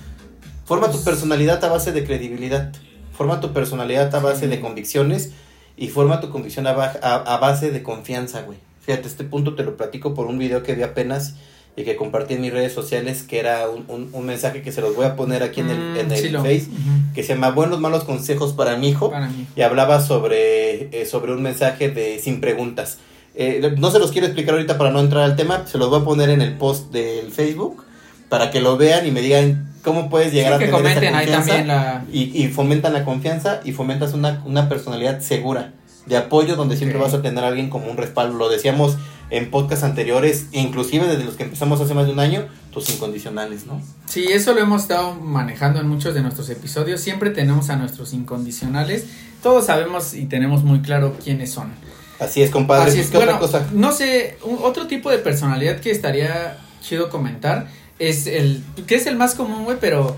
Forma 0.65 0.87
tu 0.87 0.93
Pues- 0.93 1.03
personalidad 1.03 1.63
a 1.63 1.67
base 1.69 1.91
de 1.91 2.03
credibilidad. 2.05 2.71
Forma 3.17 3.39
tu 3.41 3.51
personalidad 3.51 4.13
a 4.15 4.19
base 4.19 4.41
Sí. 4.41 4.47
de 4.47 4.61
convicciones 4.61 5.31
y 5.77 5.89
forma 5.89 6.21
tu 6.21 6.29
convicción 6.29 6.67
a, 6.67 6.71
a- 6.71 7.35
a 7.35 7.37
base 7.37 7.71
de 7.71 7.83
confianza, 7.83 8.41
güey. 8.43 8.57
Fíjate, 8.85 9.07
este 9.07 9.23
punto 9.25 9.55
te 9.55 9.63
lo 9.63 9.75
platico 9.77 10.13
por 10.13 10.27
un 10.27 10.37
video 10.37 10.63
que 10.63 10.73
vi 10.73 10.83
apenas 10.83 11.35
y 11.75 11.83
que 11.83 11.95
compartí 11.95 12.33
en 12.33 12.41
mis 12.41 12.51
redes 12.51 12.73
sociales, 12.73 13.23
que 13.23 13.39
era 13.39 13.69
un, 13.69 13.85
un- 13.87 14.09
un 14.13 14.25
mensaje 14.25 14.61
que 14.61 14.71
se 14.71 14.81
los 14.81 14.95
voy 14.95 15.05
a 15.05 15.15
poner 15.15 15.43
aquí 15.43 15.59
en 15.61 15.69
el, 15.69 15.77
Mm, 15.79 15.97
en 15.97 16.11
el 16.11 16.17
sí 16.17 16.29
lo- 16.29 16.41
Face, 16.41 16.67
que 17.13 17.23
se 17.23 17.33
llama 17.33 17.51
Buenos 17.51 17.79
Malos 17.79 18.03
Consejos 18.05 18.53
para 18.53 18.75
mi 18.77 18.89
hijo 18.89 19.11
Para 19.11 19.27
mí. 19.27 19.47
y 19.55 19.61
hablaba 19.61 20.01
sobre, 20.01 21.01
eh, 21.01 21.05
sobre 21.05 21.33
un 21.33 21.41
mensaje 21.43 21.89
de 21.89 22.19
sin 22.19 22.41
preguntas. 22.41 22.97
Eh, 23.35 23.75
no 23.77 23.91
se 23.91 23.99
los 23.99 24.11
quiero 24.11 24.27
explicar 24.27 24.55
ahorita 24.55 24.77
para 24.77 24.91
no 24.91 24.99
entrar 24.99 25.23
al 25.23 25.35
tema, 25.35 25.65
se 25.65 25.77
los 25.77 25.89
voy 25.89 26.01
a 26.01 26.03
poner 26.03 26.29
en 26.29 26.41
el 26.41 26.53
post 26.57 26.91
del 26.91 27.31
Facebook 27.31 27.83
para 28.29 28.51
que 28.51 28.59
lo 28.61 28.77
vean 28.77 29.05
y 29.07 29.11
me 29.11 29.21
digan 29.21 29.69
cómo 29.83 30.09
puedes 30.09 30.31
llegar 30.33 30.59
Sí, 30.59 30.65
a 30.65 30.71
tener 30.71 31.03
esa 31.03 31.17
ahí 31.17 31.27
confianza 31.27 31.63
la. 31.65 32.05
y, 32.11 32.43
y 32.43 32.47
fomentan 32.49 32.93
la 32.93 33.03
confianza 33.05 33.61
y 33.63 33.71
fomentas 33.71 34.13
una, 34.13 34.41
una 34.45 34.67
personalidad 34.69 35.19
segura 35.21 35.73
de 36.05 36.17
apoyo 36.17 36.55
donde 36.55 36.75
siempre 36.77 36.99
vas 36.99 37.13
a 37.13 37.21
tener 37.21 37.43
a 37.43 37.47
alguien 37.47 37.69
como 37.69 37.89
un 37.89 37.95
respaldo. 37.97 38.37
Lo 38.37 38.49
decíamos 38.49 38.97
en 39.29 39.49
podcasts 39.49 39.85
anteriores, 39.85 40.47
inclusive 40.51 41.07
desde 41.07 41.23
los 41.23 41.35
que 41.35 41.43
empezamos 41.43 41.79
hace 41.79 41.93
más 41.93 42.05
de 42.07 42.11
un 42.11 42.19
año, 42.19 42.45
tus 42.73 42.89
incondicionales, 42.89 43.65
¿no? 43.65 43.81
Sí, 44.07 44.25
eso 44.29 44.53
lo 44.53 44.59
hemos 44.61 44.81
estado 44.81 45.13
manejando 45.13 45.79
en 45.79 45.87
muchos 45.87 46.13
de 46.13 46.21
nuestros 46.21 46.49
episodios. 46.49 46.99
Siempre 46.99 47.29
tenemos 47.29 47.69
a 47.69 47.77
nuestros 47.77 48.11
incondicionales. 48.13 49.05
Todos 49.41 49.67
sabemos 49.67 50.13
y 50.13 50.25
tenemos 50.25 50.63
muy 50.63 50.81
claro 50.81 51.15
quiénes 51.23 51.51
son. 51.51 51.71
Así 52.21 52.41
es, 52.41 52.49
compadre. 52.51 52.89
Así 52.91 52.99
es, 53.01 53.07
¿Qué 53.09 53.17
bueno, 53.17 53.33
otra 53.37 53.39
cosa? 53.59 53.67
no 53.73 53.91
sé, 53.91 54.37
un- 54.43 54.59
otro 54.61 54.87
tipo 54.87 55.09
de 55.11 55.17
personalidad 55.17 55.79
que 55.81 55.91
estaría 55.91 56.57
chido 56.81 57.09
comentar 57.09 57.67
es 57.99 58.27
el, 58.27 58.63
que 58.87 58.95
es 58.95 59.07
el 59.07 59.15
más 59.17 59.35
común, 59.35 59.65
güey, 59.65 59.77
pero 59.81 60.15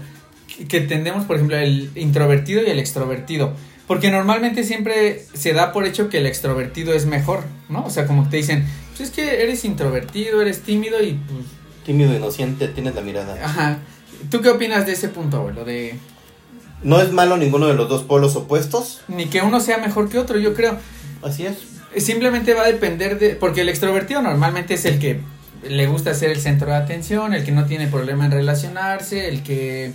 que- 0.55 0.67
que 0.67 0.81
tendemos, 0.81 1.25
por 1.25 1.37
ejemplo, 1.37 1.57
el 1.57 1.89
introvertido 1.95 2.61
y 2.61 2.69
el 2.69 2.77
extrovertido. 2.79 3.53
Porque 3.87 4.11
normalmente 4.11 4.63
siempre 4.63 5.25
se 5.33 5.51
da 5.53 5.71
por 5.73 5.85
hecho 5.85 6.09
que 6.09 6.17
el 6.19 6.25
extrovertido 6.25 6.93
es 6.93 7.05
mejor, 7.05 7.43
¿no? 7.69 7.83
O 7.85 7.89
sea, 7.89 8.05
como 8.07 8.23
que 8.25 8.29
te 8.31 8.37
dicen, 8.37 8.65
pues 8.95 9.09
es 9.09 9.15
que 9.15 9.41
eres 9.43 9.65
introvertido, 9.65 10.41
eres 10.41 10.61
tímido 10.61 11.01
y 11.03 11.13
pues, 11.13 11.45
Tímido, 11.85 12.13
inocente, 12.15 12.69
tienes 12.69 12.95
la 12.95 13.01
mirada. 13.01 13.33
ajá. 13.43 13.79
¿Tú 14.29 14.39
qué 14.41 14.49
opinas 14.49 14.85
de 14.85 14.93
ese 14.93 15.09
punto, 15.09 15.37
abuelo? 15.37 15.65
De, 15.65 15.95
No 16.81 17.01
es 17.01 17.11
malo 17.11 17.35
ninguno 17.37 17.67
de 17.67 17.73
los 17.73 17.89
dos 17.89 18.03
polos 18.03 18.35
opuestos. 18.37 19.01
Ni 19.09 19.25
que 19.25 19.41
uno 19.41 19.59
sea 19.59 19.77
mejor 19.79 20.07
que 20.09 20.17
otro, 20.17 20.39
yo 20.39 20.53
creo. 20.53 20.77
Así 21.21 21.45
es. 21.45 21.55
Simplemente 21.97 22.53
va 22.53 22.63
a 22.63 22.67
depender 22.67 23.19
de. 23.19 23.35
Porque 23.35 23.61
el 23.61 23.69
extrovertido 23.69 24.21
normalmente 24.21 24.75
es 24.75 24.85
el 24.85 24.99
que 24.99 25.19
le 25.67 25.87
gusta 25.87 26.13
ser 26.13 26.31
el 26.31 26.39
centro 26.39 26.67
de 26.67 26.75
atención, 26.75 27.33
el 27.33 27.43
que 27.45 27.51
no 27.51 27.65
tiene 27.65 27.87
problema 27.87 28.25
en 28.25 28.31
relacionarse, 28.31 29.29
el 29.29 29.43
que. 29.43 29.91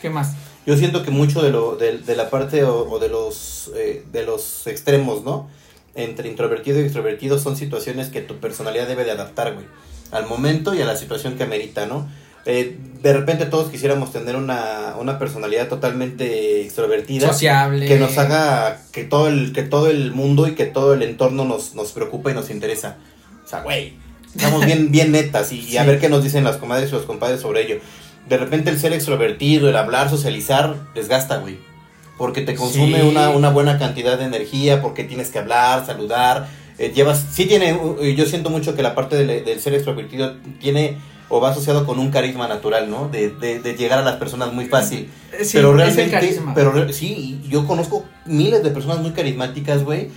¿Qué 0.00 0.10
más? 0.10 0.34
Yo 0.66 0.76
siento 0.76 1.04
que 1.04 1.10
mucho 1.10 1.42
de, 1.42 1.50
lo, 1.50 1.76
de, 1.76 1.98
de 1.98 2.16
la 2.16 2.28
parte 2.28 2.64
o, 2.64 2.90
o 2.90 2.98
de, 2.98 3.08
los, 3.08 3.70
eh, 3.76 4.04
de 4.10 4.24
los 4.24 4.66
extremos, 4.66 5.22
¿no? 5.22 5.48
Entre 5.94 6.28
introvertido 6.28 6.80
y 6.80 6.82
extrovertido 6.82 7.38
son 7.38 7.56
situaciones 7.56 8.08
que 8.08 8.20
tu 8.20 8.38
personalidad 8.38 8.88
debe 8.88 9.04
de 9.04 9.12
adaptar, 9.12 9.54
güey. 9.54 9.66
Al 10.10 10.26
momento 10.26 10.74
y 10.74 10.82
a 10.82 10.84
la 10.84 10.96
situación 10.96 11.36
que 11.36 11.44
amerita, 11.44 11.86
¿no? 11.86 12.08
Eh, 12.46 12.76
de 13.02 13.12
repente 13.12 13.46
todos 13.46 13.70
quisiéramos 13.70 14.12
tener 14.12 14.36
una, 14.36 14.94
una 15.00 15.18
personalidad 15.18 15.68
totalmente 15.68 16.62
extrovertida. 16.62 17.28
Sociable. 17.28 17.86
Que 17.86 17.98
nos 17.98 18.16
haga 18.18 18.80
que 18.92 19.04
todo 19.04 19.28
el, 19.28 19.52
que 19.52 19.62
todo 19.62 19.88
el 19.90 20.12
mundo 20.12 20.46
y 20.46 20.54
que 20.54 20.64
todo 20.66 20.94
el 20.94 21.02
entorno 21.02 21.44
nos, 21.44 21.74
nos 21.74 21.92
preocupa 21.92 22.30
y 22.30 22.34
nos 22.34 22.50
interesa. 22.50 22.96
O 23.44 23.48
sea, 23.48 23.62
güey, 23.62 23.94
estamos 24.34 24.64
bien, 24.64 24.90
bien 24.92 25.12
netas 25.12 25.52
y, 25.52 25.60
y 25.60 25.76
a 25.76 25.84
ver 25.84 25.98
qué 26.00 26.08
nos 26.08 26.22
dicen 26.24 26.44
las 26.44 26.56
comadres 26.56 26.90
y 26.90 26.92
los 26.92 27.02
compadres 27.04 27.40
sobre 27.40 27.62
ello. 27.64 27.78
De 28.28 28.36
repente 28.38 28.70
el 28.70 28.78
ser 28.78 28.92
extrovertido, 28.92 29.68
el 29.68 29.76
hablar, 29.76 30.08
socializar, 30.10 30.74
desgasta, 30.94 31.36
güey. 31.38 31.58
Porque 32.18 32.40
te 32.42 32.54
consume 32.54 33.00
Sí. 33.02 33.06
una, 33.08 33.28
una 33.30 33.50
buena 33.50 33.78
cantidad 33.78 34.18
de 34.18 34.24
energía, 34.24 34.80
porque 34.82 35.04
tienes 35.04 35.30
que 35.30 35.38
hablar, 35.38 35.84
saludar. 35.84 36.48
eh, 36.78 36.92
llevas, 36.94 37.24
sí 37.32 37.46
tiene, 37.46 37.74
uh, 37.74 38.02
yo 38.02 38.24
siento 38.26 38.50
mucho 38.50 38.74
que 38.74 38.82
la 38.82 38.94
parte 38.94 39.16
del, 39.16 39.44
del 39.44 39.60
ser 39.60 39.74
extrovertido 39.74 40.34
tiene 40.60 40.96
o 41.28 41.40
va 41.40 41.50
asociado 41.50 41.86
con 41.86 41.98
un 41.98 42.10
carisma 42.10 42.46
natural, 42.48 42.88
¿no? 42.90 43.08
De, 43.08 43.30
de, 43.30 43.58
de 43.60 43.74
llegar 43.74 43.98
a 43.98 44.02
las 44.02 44.16
personas 44.16 44.52
muy 44.52 44.66
fácil. 44.66 45.08
Eh, 45.32 45.44
sí, 45.44 45.52
pero 45.54 45.70
es 45.70 45.76
realmente, 45.76 46.04
el 46.04 46.10
carisma. 46.10 46.54
pero 46.54 46.92
sí, 46.92 47.40
yo 47.48 47.66
conozco 47.66 48.04
miles 48.26 48.62
de 48.62 48.70
personas 48.70 48.98
muy 48.98 49.10
carismáticas, 49.12 49.82
güey. 49.84 50.10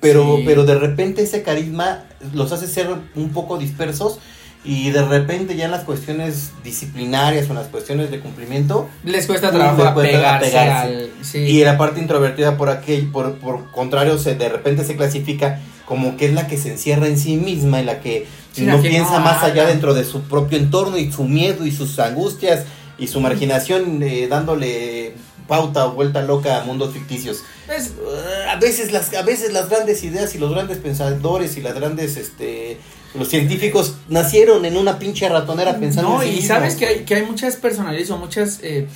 Pero, 0.00 0.36
Sí. 0.36 0.42
pero 0.44 0.64
de 0.64 0.74
repente 0.74 1.22
ese 1.22 1.42
carisma 1.42 2.04
los 2.34 2.52
hace 2.52 2.66
ser 2.66 2.88
un 3.14 3.30
poco 3.30 3.56
dispersos 3.58 4.18
y 4.64 4.90
de 4.90 5.02
repente 5.04 5.56
ya 5.56 5.66
en 5.66 5.70
las 5.70 5.84
cuestiones 5.84 6.50
disciplinarias 6.64 7.46
o 7.46 7.50
en 7.50 7.54
las 7.58 7.68
cuestiones 7.68 8.10
de 8.10 8.20
cumplimiento 8.20 8.88
Les 9.04 9.26
cuesta 9.26 9.50
trabajo 9.52 9.84
les 9.84 9.92
cuesta 9.92 10.82
al. 10.82 11.10
Sí. 11.22 11.38
y 11.38 11.64
la 11.64 11.78
parte 11.78 12.00
introvertida 12.00 12.56
por 12.56 12.68
aquel, 12.68 13.10
por, 13.10 13.36
por 13.38 13.70
contrario, 13.70 14.18
se, 14.18 14.34
de 14.34 14.48
repente 14.48 14.84
se 14.84 14.96
clasifica 14.96 15.60
como 15.86 16.16
que 16.16 16.26
es 16.26 16.32
la 16.34 16.46
que 16.48 16.56
se 16.58 16.72
encierra 16.72 17.06
en 17.06 17.16
sí 17.18 17.36
misma 17.36 17.80
y 17.80 17.84
la 17.84 18.00
que 18.00 18.26
Sí, 18.56 18.62
no 18.66 18.80
piensa 18.82 19.18
no 19.18 19.24
más 19.24 19.42
allá 19.42 19.66
dentro 19.66 19.94
de 19.94 20.04
su 20.04 20.22
propio 20.22 20.58
entorno 20.58 20.96
y 20.98 21.12
su 21.12 21.24
miedo 21.24 21.64
y 21.66 21.70
sus 21.72 21.98
angustias 21.98 22.64
y 22.98 23.06
su 23.08 23.20
marginación 23.20 24.02
eh, 24.02 24.26
dándole 24.28 25.14
pauta 25.46 25.86
o 25.86 25.92
vuelta 25.92 26.22
loca 26.22 26.60
a 26.60 26.64
mundos 26.64 26.92
ficticios. 26.92 27.42
Es- 27.74 27.92
Uh, 27.98 28.48
a 28.50 28.56
veces 28.56 28.92
las 28.92 29.12
a 29.14 29.22
veces 29.22 29.52
las 29.52 29.68
grandes 29.68 30.02
ideas 30.04 30.34
y 30.34 30.38
los 30.38 30.50
grandes 30.52 30.78
pensadores 30.78 31.56
y 31.56 31.60
las 31.62 31.74
grandes 31.74 32.16
este 32.16 32.78
los 33.14 33.28
científicos 33.28 33.94
nacieron 34.08 34.64
en 34.64 34.76
una 34.76 34.98
pinche 34.98 35.28
ratonera 35.28 35.78
pensando 35.78 36.10
no, 36.10 36.22
en 36.22 36.28
sí 36.28 36.34
y 36.34 36.36
mismos. 36.40 36.48
sabes 36.58 36.74
que 36.76 36.86
hay, 36.86 37.04
que 37.04 37.14
hay 37.16 37.22
muchas 37.24 37.56
personalidades 37.56 38.10
o 38.10 38.18
muchas 38.18 38.60
eh, 38.62 38.86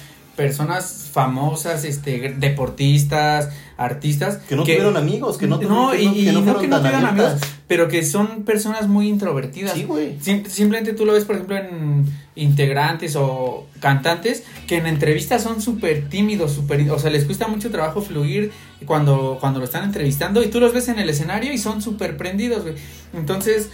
personas 0.40 1.11
famosas, 1.12 1.85
este, 1.85 2.35
deportistas, 2.38 3.50
artistas. 3.76 4.38
que 4.48 4.57
no 4.57 4.62
tuvieron 4.62 4.96
amigos, 4.96 5.37
que 5.37 5.46
no 5.46 5.57
no, 5.59 5.90
tuvieron, 5.90 6.14
y, 6.16 6.24
que 6.24 6.31
y 6.31 6.33
no 6.33 6.40
no 6.40 6.59
que 6.59 6.66
no 6.66 6.79
tuvieron 6.79 7.05
amigos, 7.05 7.33
pero 7.66 7.88
que 7.88 8.03
son 8.03 8.44
personas 8.44 8.88
muy 8.88 9.07
introvertidas. 9.07 9.74
Sí, 9.74 9.85
güey. 9.85 10.16
Sim- 10.22 10.46
simplemente 10.46 10.94
tú 10.94 11.05
lo 11.05 11.12
ves, 11.12 11.26
por 11.26 11.35
ejemplo, 11.37 11.59
en 11.59 12.07
integrantes 12.37 13.16
o 13.16 13.66
cantantes 13.81 14.44
que 14.66 14.79
en 14.79 14.87
entrevistas 14.87 15.42
son 15.42 15.61
súper 15.61 16.09
tímidos, 16.09 16.53
súper, 16.53 16.90
o 16.90 16.98
sea, 16.98 17.11
les 17.11 17.24
cuesta 17.26 17.46
mucho 17.48 17.70
trabajo 17.70 18.00
fluir 18.00 18.50
cuando, 18.87 19.37
cuando 19.40 19.59
lo 19.59 19.66
están 19.66 19.85
entrevistando 19.85 20.42
y 20.42 20.48
tú 20.48 20.59
los 20.59 20.72
ves 20.72 20.88
en 20.88 20.98
el 20.98 21.11
escenario 21.11 21.53
y 21.53 21.59
son 21.59 21.83
súper 21.83 22.16
prendidos, 22.16 22.62
güey. 22.62 22.76
Entonces, 23.12 23.68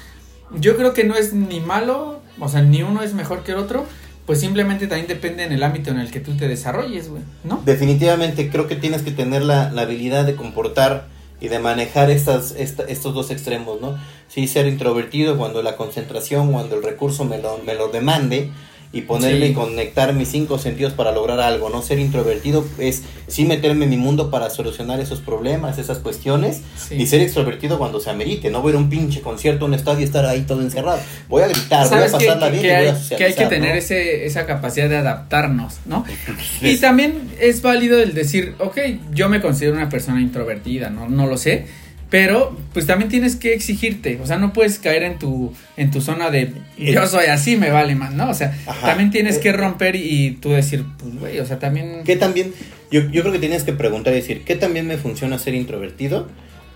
yo 0.58 0.76
creo 0.76 0.92
que 0.94 1.04
no 1.04 1.14
es 1.14 1.32
ni 1.32 1.60
malo, 1.60 2.20
o 2.40 2.48
sea, 2.48 2.62
ni 2.62 2.82
uno 2.82 3.02
es 3.02 3.14
mejor 3.14 3.44
que 3.44 3.52
el 3.52 3.58
otro, 3.58 3.86
pues 4.26 4.40
simplemente 4.40 4.86
también 4.88 5.06
depende 5.08 5.44
en 5.44 5.52
el 5.52 5.62
ámbito 5.62 5.90
en 5.90 5.98
el 5.98 6.10
que 6.10 6.20
tú 6.20 6.36
te 6.36 6.48
desarrolles, 6.48 7.08
güey, 7.08 7.22
¿no? 7.44 7.62
Definitivamente 7.64 8.50
creo 8.50 8.66
que 8.66 8.76
tienes 8.76 9.02
que 9.02 9.12
tener 9.12 9.42
la, 9.42 9.70
la 9.70 9.82
habilidad 9.82 10.24
de 10.24 10.34
comportar 10.34 11.06
y 11.40 11.48
de 11.48 11.58
manejar 11.58 12.10
estas, 12.10 12.52
esta- 12.56 12.84
estos 12.84 13.14
dos 13.14 13.30
extremos, 13.30 13.80
¿no? 13.80 13.96
Sí, 14.28 14.48
ser 14.48 14.66
introvertido 14.66 15.36
cuando 15.38 15.62
la 15.62 15.76
concentración, 15.76 16.50
cuando 16.52 16.76
el 16.76 16.82
recurso 16.82 17.24
me 17.24 17.38
lo, 17.38 17.58
me 17.64 17.74
lo 17.74 17.88
demande 17.88 18.50
y 18.92 19.02
ponerme 19.02 19.46
Sí. 19.46 19.52
y 19.52 19.54
conectar 19.54 20.12
mis 20.14 20.28
cinco 20.28 20.58
sentidos 20.58 20.92
para 20.92 21.12
lograr 21.12 21.40
algo, 21.40 21.68
¿no? 21.70 21.82
Ser 21.82 21.98
introvertido 21.98 22.64
es 22.78 23.02
sí 23.26 23.44
meterme 23.44 23.84
en 23.84 23.90
mi 23.90 23.96
mundo 23.96 24.30
para 24.30 24.48
solucionar 24.50 25.00
esos 25.00 25.20
problemas, 25.20 25.78
esas 25.78 25.98
cuestiones 25.98 26.62
Sí. 26.76 26.94
y 26.94 27.06
ser 27.06 27.20
extrovertido 27.20 27.78
cuando 27.78 28.00
se 28.00 28.10
amerite, 28.10 28.50
no 28.50 28.62
voy 28.62 28.70
a 28.70 28.74
ir 28.74 28.76
a 28.76 28.78
un 28.82 28.88
pinche 28.90 29.20
concierto, 29.20 29.64
a 29.64 29.68
un 29.68 29.74
estadio 29.74 30.00
y 30.00 30.04
estar 30.04 30.24
ahí 30.26 30.42
todo 30.42 30.62
encerrado. 30.62 30.98
Voy 31.28 31.42
a 31.42 31.48
gritar, 31.48 31.88
voy 31.88 31.98
a 31.98 32.08
¿Sabes 32.08 32.12
que, 32.14 32.26
pasarla 32.26 32.48
bien 32.48 32.62
que 32.62 32.68
y 32.68 32.70
voy 32.70 32.80
hay, 32.80 32.88
a 32.88 33.16
que 33.16 33.24
hay 33.24 33.34
que 33.34 33.46
tener 33.46 33.72
¿no? 33.72 33.78
ese, 33.78 34.26
esa 34.26 34.46
capacidad 34.46 34.88
de 34.88 34.96
adaptarnos, 34.96 35.74
¿no? 35.86 36.04
Y 36.62 36.76
también 36.78 37.30
es 37.40 37.62
válido 37.62 37.98
el 37.98 38.14
decir, 38.14 38.54
ok, 38.58 38.78
yo 39.12 39.28
me 39.28 39.40
considero 39.40 39.74
una 39.76 39.88
persona 39.88 40.20
introvertida, 40.20 40.90
no, 40.90 41.08
no 41.08 41.26
lo 41.26 41.36
sé, 41.36 41.66
pero 42.10 42.56
pues 42.72 42.86
también 42.86 43.08
tienes 43.10 43.34
que 43.36 43.52
exigirte, 43.52 44.18
o 44.22 44.26
sea, 44.26 44.36
no 44.38 44.52
puedes 44.52 44.78
caer 44.78 45.02
en 45.02 45.18
tu, 45.18 45.52
en 45.76 45.90
tu 45.90 46.00
zona 46.00 46.30
de 46.30 46.52
yo 46.78 47.06
soy 47.06 47.26
así, 47.26 47.56
me 47.56 47.70
vale 47.70 47.94
más, 47.96 48.14
¿no? 48.14 48.30
O 48.30 48.34
sea, 48.34 48.56
Ajá. 48.66 48.86
también 48.86 49.10
tienes 49.10 49.38
que 49.38 49.48
Eh, 49.48 49.52
romper 49.52 49.96
y, 49.96 50.26
y 50.26 50.30
tú 50.32 50.50
decir, 50.50 50.84
pues 50.98 51.18
güey, 51.18 51.40
o 51.40 51.46
sea, 51.46 51.58
también... 51.58 52.02
¿Qué 52.04 52.16
también? 52.16 52.52
Yo, 52.92 53.00
yo 53.10 53.22
creo 53.22 53.32
que 53.32 53.40
tienes 53.40 53.64
que 53.64 53.72
preguntar 53.72 54.12
y 54.12 54.16
decir, 54.16 54.42
¿qué 54.44 54.54
también 54.54 54.86
me 54.86 54.96
funciona 54.98 55.38
ser 55.38 55.54
introvertido 55.54 56.28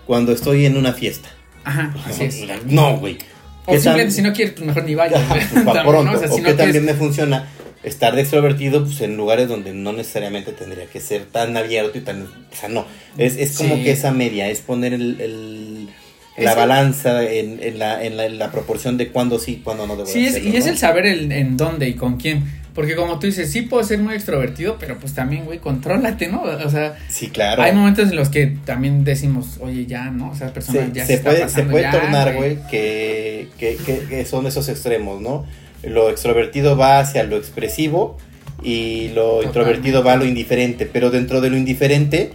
cuando 0.05 0.33
estoy 0.33 0.65
en 0.65 0.75
una 0.75 0.91
fiesta? 0.93 1.29
Ajá, 1.63 1.93
así 2.05 2.25
es. 2.25 2.41
No, 2.67 2.97
güey. 2.97 3.17
O 3.65 3.71
¿Qué 3.73 3.79
simplemente 3.79 4.05
tan- 4.05 4.11
si 4.15 4.21
no 4.23 4.33
quieres, 4.33 4.53
pues 4.55 4.65
mejor 4.65 4.83
ni 4.83 4.95
vayas. 4.95 5.21
Ajá, 5.21 5.35
pues, 5.35 5.45
pa' 5.63 5.73
También, 5.73 5.85
pronto. 5.85 6.11
¿no? 6.11 6.17
O 6.17 6.19
sea, 6.19 6.29
o 6.29 6.35
si 6.35 6.41
que 6.43 6.49
no 6.51 6.57
también 6.57 6.71
quieres- 6.71 6.83
me 6.83 6.93
funciona 6.95 7.47
estar 7.83 8.15
de 8.15 8.21
extrovertido 8.21 8.83
pues, 8.83 9.01
en 9.01 9.17
lugares 9.17 9.47
donde 9.47 9.73
no 9.73 9.91
necesariamente 9.93 10.51
tendría 10.51 10.85
que 10.85 10.99
ser 10.99 11.25
tan 11.25 11.57
abierto 11.57 11.97
y 11.97 12.01
tan... 12.01 12.23
O 12.23 12.55
sea, 12.55 12.69
no. 12.69 12.85
Es, 13.17 13.37
es 13.37 13.57
como 13.57 13.75
Sí. 13.75 13.83
que 13.83 13.91
esa 13.91 14.11
media, 14.11 14.49
es 14.49 14.59
poner 14.61 14.93
el... 14.93 15.19
el- 15.21 15.89
la 16.37 16.55
balanza 16.55 17.23
en, 17.29 17.61
en 17.61 17.77
la, 17.77 18.03
en, 18.03 18.15
la, 18.15 18.25
en 18.25 18.39
la 18.39 18.51
proporción 18.51 18.97
de 18.97 19.09
cuándo 19.09 19.37
sí, 19.37 19.61
cuándo 19.63 19.85
no 19.85 19.95
debo 19.97 20.07
Sí, 20.07 20.25
es, 20.25 20.41
y 20.41 20.55
es 20.55 20.65
el 20.65 20.77
saber 20.77 21.05
el, 21.05 21.29
en 21.31 21.57
dónde 21.57 21.89
y 21.89 21.93
con 21.95 22.15
quién. 22.17 22.45
Porque 22.73 22.95
como 22.95 23.19
tú 23.19 23.27
dices, 23.27 23.51
sí 23.51 23.63
puedo 23.63 23.83
ser 23.83 23.99
muy 23.99 24.15
extrovertido, 24.15 24.77
pero 24.79 24.97
pues 24.97 25.13
también, 25.13 25.43
güey, 25.43 25.59
contrólate, 25.59 26.29
¿no? 26.29 26.41
O 26.43 26.69
sea, 26.69 26.97
Sí, 27.09 27.27
claro. 27.29 27.61
hay 27.61 27.73
momentos 27.73 28.09
en 28.09 28.15
los 28.15 28.29
que 28.29 28.47
también 28.65 29.03
decimos, 29.03 29.57
oye, 29.59 29.85
ya, 29.85 30.05
¿no? 30.09 30.31
O 30.31 30.35
sea, 30.35 30.53
persona 30.53 30.85
se, 30.87 30.91
ya 30.93 31.05
se 31.05 31.15
está 31.15 31.29
puede, 31.31 31.39
se 31.41 31.45
pasando 31.47 31.71
puede 31.71 31.83
ya, 31.83 31.91
tornar, 31.91 32.33
güey, 32.33 32.57
que, 32.71 33.49
que, 33.59 33.75
que- 33.85 34.05
que 34.07 34.25
son 34.25 34.47
esos 34.47 34.69
extremos, 34.69 35.21
¿no? 35.21 35.45
Lo 35.83 36.09
extrovertido 36.09 36.77
va 36.77 36.99
hacia 36.99 37.23
lo 37.23 37.37
expresivo 37.37 38.17
y 38.63 39.09
lo 39.09 39.13
Totalmente. 39.13 39.47
introvertido 39.47 40.03
va 40.03 40.13
a 40.13 40.15
lo 40.17 40.25
indiferente, 40.25 40.85
pero 40.85 41.09
dentro 41.09 41.41
de 41.41 41.49
lo 41.49 41.57
indiferente, 41.57 42.31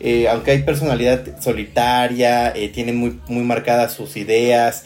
eh, 0.00 0.28
aunque 0.28 0.50
hay 0.52 0.62
personalidad 0.62 1.40
solitaria, 1.40 2.50
eh, 2.54 2.68
tienen 2.68 2.96
muy, 2.96 3.18
muy 3.28 3.42
marcadas 3.42 3.94
sus 3.94 4.16
ideas, 4.16 4.84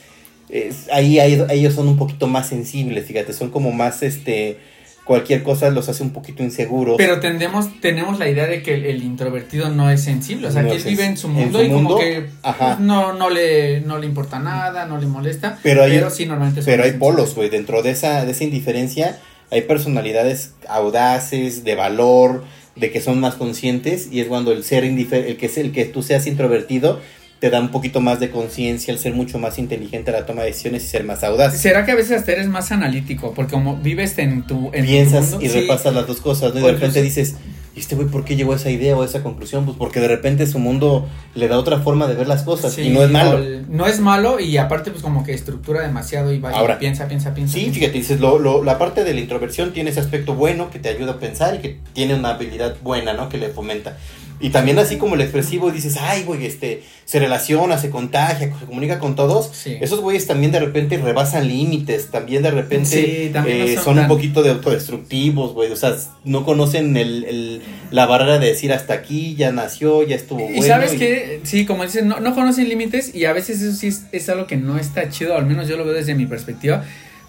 ahí, 0.92 1.18
ahí 1.18 1.42
ellos 1.50 1.74
son 1.74 1.88
un 1.88 1.96
poquito 1.96 2.26
más 2.26 2.48
sensibles, 2.48 3.06
fíjate, 3.06 3.32
son 3.32 3.50
como 3.50 3.72
más, 3.72 4.02
este, 4.02 4.58
cualquier 5.04 5.42
cosa 5.42 5.68
los 5.70 5.88
hace 5.88 6.02
un 6.02 6.10
poquito 6.12 6.42
inseguros. 6.42 6.96
Pero 6.96 7.20
tendemos, 7.20 7.68
tenemos 7.80 8.18
la 8.18 8.28
idea 8.28 8.46
de 8.46 8.62
que 8.62 8.74
el, 8.74 8.86
el 8.86 9.02
introvertido 9.02 9.68
no 9.68 9.90
es 9.90 10.02
sensible, 10.02 10.48
o 10.48 10.50
sea, 10.50 10.62
No 10.62 10.70
que 10.70 10.76
él 10.76 10.82
vive 10.82 11.04
en 11.04 11.16
su 11.18 11.26
en 11.26 11.32
mundo 11.34 11.58
su 11.58 11.64
y 11.64 11.70
como 11.70 11.98
que 11.98 12.26
ajá. 12.42 12.66
pues, 12.76 12.80
no, 12.80 13.12
no, 13.12 13.28
le, 13.30 13.82
no 13.82 13.98
le 13.98 14.06
importa 14.06 14.38
nada, 14.38 14.86
no 14.86 14.96
le 14.98 15.06
molesta, 15.06 15.58
Pero 15.62 15.82
hay- 15.82 16.02
sí 16.10 16.24
normalmente 16.26 16.62
Pero 16.64 16.82
hay 16.84 16.90
sensibles. 16.90 16.98
polos, 16.98 17.34
güey. 17.34 17.50
Dentro 17.50 17.82
de 17.82 17.90
esa, 17.90 18.24
de 18.24 18.32
esa 18.32 18.44
indiferencia 18.44 19.18
hay 19.50 19.60
personalidades 19.62 20.54
audaces, 20.68 21.64
de 21.64 21.74
valor, 21.74 22.44
de 22.76 22.90
que 22.90 23.00
son 23.00 23.20
más 23.20 23.34
conscientes. 23.34 24.08
Y 24.10 24.20
es 24.20 24.26
cuando 24.26 24.52
el 24.52 24.64
ser 24.64 24.84
indifer 24.84 25.26
el 25.26 25.36
que 25.36 25.46
es 25.46 25.58
el 25.58 25.70
que 25.72 25.84
tú 25.84 26.02
seas 26.02 26.26
introvertido, 26.26 27.00
te 27.44 27.50
da 27.50 27.60
un 27.60 27.68
poquito 27.68 28.00
más 28.00 28.20
de 28.20 28.30
conciencia, 28.30 28.90
el 28.90 28.98
ser 28.98 29.12
mucho 29.12 29.38
más 29.38 29.58
inteligente 29.58 30.10
a 30.10 30.14
la 30.14 30.24
toma 30.24 30.40
de 30.40 30.46
decisiones 30.48 30.82
y 30.82 30.86
ser 30.86 31.04
más 31.04 31.22
audaz. 31.24 31.54
¿Será 31.58 31.84
que 31.84 31.92
a 31.92 31.94
veces 31.94 32.12
hasta 32.20 32.32
eres 32.32 32.48
más 32.48 32.72
analítico? 32.72 33.34
Porque 33.34 33.52
como 33.52 33.76
vives 33.76 34.16
en 34.16 34.46
tu... 34.46 34.70
En 34.72 34.86
tu 34.86 34.90
Piensas 34.90 35.30
mundo, 35.32 35.44
y 35.44 35.50
sí. 35.50 35.60
repasas 35.60 35.92
las 35.94 36.06
dos 36.06 36.22
cosas, 36.22 36.54
¿no? 36.54 36.60
Y 36.60 36.62
de 36.62 36.72
repente 36.72 37.02
dices, 37.02 37.34
¿y 37.76 37.80
este 37.80 37.96
güey 37.96 38.08
por 38.08 38.24
qué 38.24 38.34
llegó 38.36 38.54
a 38.54 38.56
esa 38.56 38.70
idea 38.70 38.96
o 38.96 39.02
a 39.02 39.04
esa 39.04 39.22
conclusión? 39.22 39.66
Pues 39.66 39.76
porque 39.76 40.00
de 40.00 40.08
repente 40.08 40.46
su 40.46 40.58
mundo 40.58 41.06
le 41.34 41.46
da 41.48 41.58
otra 41.58 41.80
forma 41.80 42.06
de 42.06 42.14
ver 42.14 42.28
las 42.28 42.44
cosas 42.44 42.72
Sí, 42.72 42.80
y 42.80 42.88
no 42.88 43.02
es 43.02 43.10
malo. 43.10 43.38
no 43.68 43.86
es 43.86 44.00
malo 44.00 44.40
y 44.40 44.56
aparte 44.56 44.90
pues 44.90 45.02
como 45.02 45.22
que 45.22 45.34
estructura 45.34 45.82
demasiado 45.82 46.32
y 46.32 46.38
vaya, 46.38 46.56
Ahora, 46.56 46.78
piensa, 46.78 47.08
piensa, 47.08 47.34
piensa. 47.34 47.52
Sí, 47.52 47.60
piensa. 47.64 47.78
fíjate, 47.78 47.98
dices, 47.98 48.20
lo, 48.20 48.38
lo- 48.38 48.64
la 48.64 48.78
parte 48.78 49.04
de 49.04 49.12
la 49.12 49.20
introversión 49.20 49.74
tiene 49.74 49.90
ese 49.90 50.00
aspecto 50.00 50.32
bueno 50.34 50.70
que 50.70 50.78
te 50.78 50.88
ayuda 50.88 51.12
a 51.12 51.18
pensar 51.18 51.56
y 51.56 51.58
que 51.58 51.76
tiene 51.92 52.14
una 52.14 52.30
habilidad 52.30 52.76
buena, 52.82 53.12
¿no? 53.12 53.28
Que 53.28 53.36
le 53.36 53.48
fomenta. 53.50 53.98
Y 54.40 54.50
también 54.50 54.78
así 54.78 54.96
como 54.96 55.14
el 55.14 55.20
expresivo 55.20 55.70
dices, 55.70 55.96
ay, 55.98 56.24
güey, 56.24 56.44
este, 56.44 56.82
se 57.04 57.18
relaciona, 57.20 57.78
se 57.78 57.88
contagia, 57.88 58.52
se 58.58 58.66
comunica 58.66 58.98
con 58.98 59.14
todos. 59.14 59.50
Sí. 59.54 59.76
Esos 59.80 60.00
güeyes 60.00 60.26
también 60.26 60.50
de 60.52 60.58
repente 60.60 60.98
rebasan 60.98 61.46
límites, 61.48 62.10
también 62.10 62.42
de 62.42 62.50
repente 62.50 62.86
Sí, 63.26 63.30
también 63.32 63.58
no 63.60 63.64
eh, 63.64 63.76
son 63.82 63.98
un 64.00 64.08
poquito 64.08 64.42
de 64.42 64.50
autodestructivos, 64.50 65.54
güey. 65.54 65.70
O 65.70 65.76
sea, 65.76 65.96
no 66.24 66.44
conocen 66.44 66.96
el, 66.96 67.24
el- 67.24 67.62
la 67.90 68.06
barrera 68.06 68.38
de 68.38 68.48
decir 68.48 68.72
hasta 68.72 68.92
aquí, 68.94 69.34
ya 69.36 69.52
nació, 69.52 70.02
ya 70.06 70.16
estuvo 70.16 70.40
Y 70.40 70.58
bueno. 70.58 70.66
sabes 70.66 70.94
y- 70.94 70.98
que, 70.98 71.40
sí, 71.44 71.64
como 71.64 71.84
dices, 71.84 72.04
no, 72.04 72.18
no 72.20 72.34
conocen 72.34 72.68
límites 72.68 73.14
y 73.14 73.24
a 73.26 73.32
veces 73.32 73.62
eso 73.62 73.76
sí 73.76 73.86
es, 73.86 74.02
es 74.12 74.28
algo 74.28 74.46
que 74.46 74.56
no 74.56 74.78
está 74.78 75.08
chido, 75.10 75.36
al 75.36 75.46
menos 75.46 75.68
yo 75.68 75.76
lo 75.76 75.84
veo 75.84 75.94
desde 75.94 76.14
mi 76.16 76.26
perspectiva, 76.26 76.84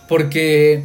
porque 0.09 0.83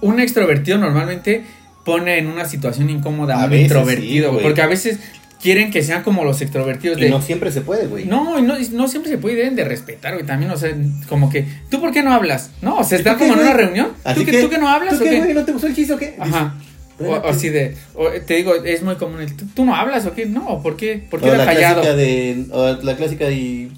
un 0.00 0.18
extrovertido 0.20 0.78
normalmente 0.78 1.44
pone 1.84 2.18
en 2.18 2.26
una 2.26 2.46
situación 2.46 2.90
incómoda 2.90 3.40
a 3.40 3.44
un 3.44 3.50
veces 3.50 3.58
sí, 3.72 3.74
introvertido, 3.78 4.32
güey. 4.32 4.42
porque 4.42 4.62
a 4.62 4.66
veces 4.66 4.98
quieren 5.40 5.70
que 5.72 5.82
sean 5.82 6.02
como 6.04 6.24
los 6.24 6.40
extrovertidos 6.40 6.98
Y 6.98 7.02
de... 7.02 7.10
no 7.10 7.20
siempre 7.20 7.50
se 7.50 7.62
puede, 7.62 7.86
güey. 7.88 8.04
No, 8.04 8.40
no, 8.40 8.56
no 8.58 8.88
siempre 8.88 9.10
se 9.10 9.18
puede, 9.18 9.36
deben 9.36 9.56
de 9.56 9.64
respetar, 9.64 10.14
güey, 10.14 10.24
también, 10.24 10.50
o 10.52 10.56
sea, 10.56 10.72
como 11.08 11.28
que, 11.30 11.46
¿tú 11.68 11.80
por 11.80 11.90
qué 11.92 12.02
no 12.02 12.12
hablas? 12.12 12.50
No, 12.62 12.78
o 12.78 12.84
sea, 12.84 12.98
¿Y 12.98 13.00
están 13.00 13.18
como 13.18 13.34
en 13.34 13.40
una 13.40 13.52
reunión, 13.52 13.88
Así 14.04 14.20
¿Tú 14.20 14.30
que, 14.30 14.40
¿tú 14.40 14.48
que 14.48 14.58
no 14.58 14.68
hablas 14.68 14.98
¿Tú 14.98 15.04
qué, 15.04 15.18
güey? 15.18 15.34
¿No 15.34 15.44
te 15.44 15.52
gustó 15.52 15.66
el 15.66 15.74
chiste 15.74 15.92
o 15.94 15.98
qué? 15.98 16.14
Ajá. 16.18 16.54
O, 17.00 17.06
o 17.06 17.28
así 17.28 17.48
de, 17.48 17.74
o, 17.94 18.08
te 18.10 18.34
digo, 18.34 18.54
es 18.54 18.82
muy 18.82 18.94
común 18.94 19.20
el, 19.20 19.34
¿tú, 19.34 19.44
tú 19.54 19.64
no 19.64 19.74
hablas 19.74 20.06
o 20.06 20.14
qué? 20.14 20.26
No, 20.26 20.62
¿por 20.62 20.76
qué? 20.76 21.02
¿Por 21.10 21.20
qué 21.20 21.30
O 21.30 21.34
era 21.34 21.38
la 21.44 21.52
callado? 21.52 21.80
clásica 21.80 21.96
de. 21.96 22.46
o 22.52 22.72
la 22.80 22.96
clásica 22.96 23.24
de. 23.26 23.68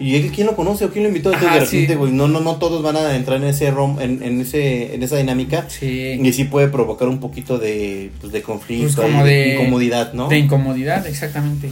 ¿Y 0.00 0.16
él 0.16 0.32
quién 0.34 0.46
lo 0.46 0.56
conoce 0.56 0.86
o 0.86 0.90
quién 0.90 1.04
lo 1.04 1.08
invitó? 1.08 1.28
Entonces 1.28 1.48
Ajá, 1.48 1.58
de 1.60 1.64
repente, 1.66 1.94
sí. 1.94 2.12
no, 2.12 2.26
no, 2.26 2.40
no 2.40 2.56
todos 2.56 2.82
van 2.82 2.96
a 2.96 3.14
entrar 3.14 3.36
en 3.38 3.44
ese 3.48 3.70
rom, 3.70 4.00
en, 4.00 4.22
en 4.22 4.40
ese, 4.40 4.94
en 4.94 5.02
esa 5.02 5.16
dinámica. 5.18 5.66
Sí. 5.68 6.18
Y 6.22 6.32
sí 6.32 6.44
puede 6.44 6.68
provocar 6.68 7.06
un 7.08 7.20
poquito 7.20 7.58
de, 7.58 8.10
pues, 8.20 8.32
de 8.32 8.40
conflicto, 8.42 9.02
Pues 9.02 9.10
como 9.12 9.24
de, 9.24 9.32
de- 9.32 9.54
incomodidad, 9.54 10.12
¿no? 10.14 10.28
De 10.28 10.38
incomodidad, 10.38 11.06
exactamente. 11.06 11.70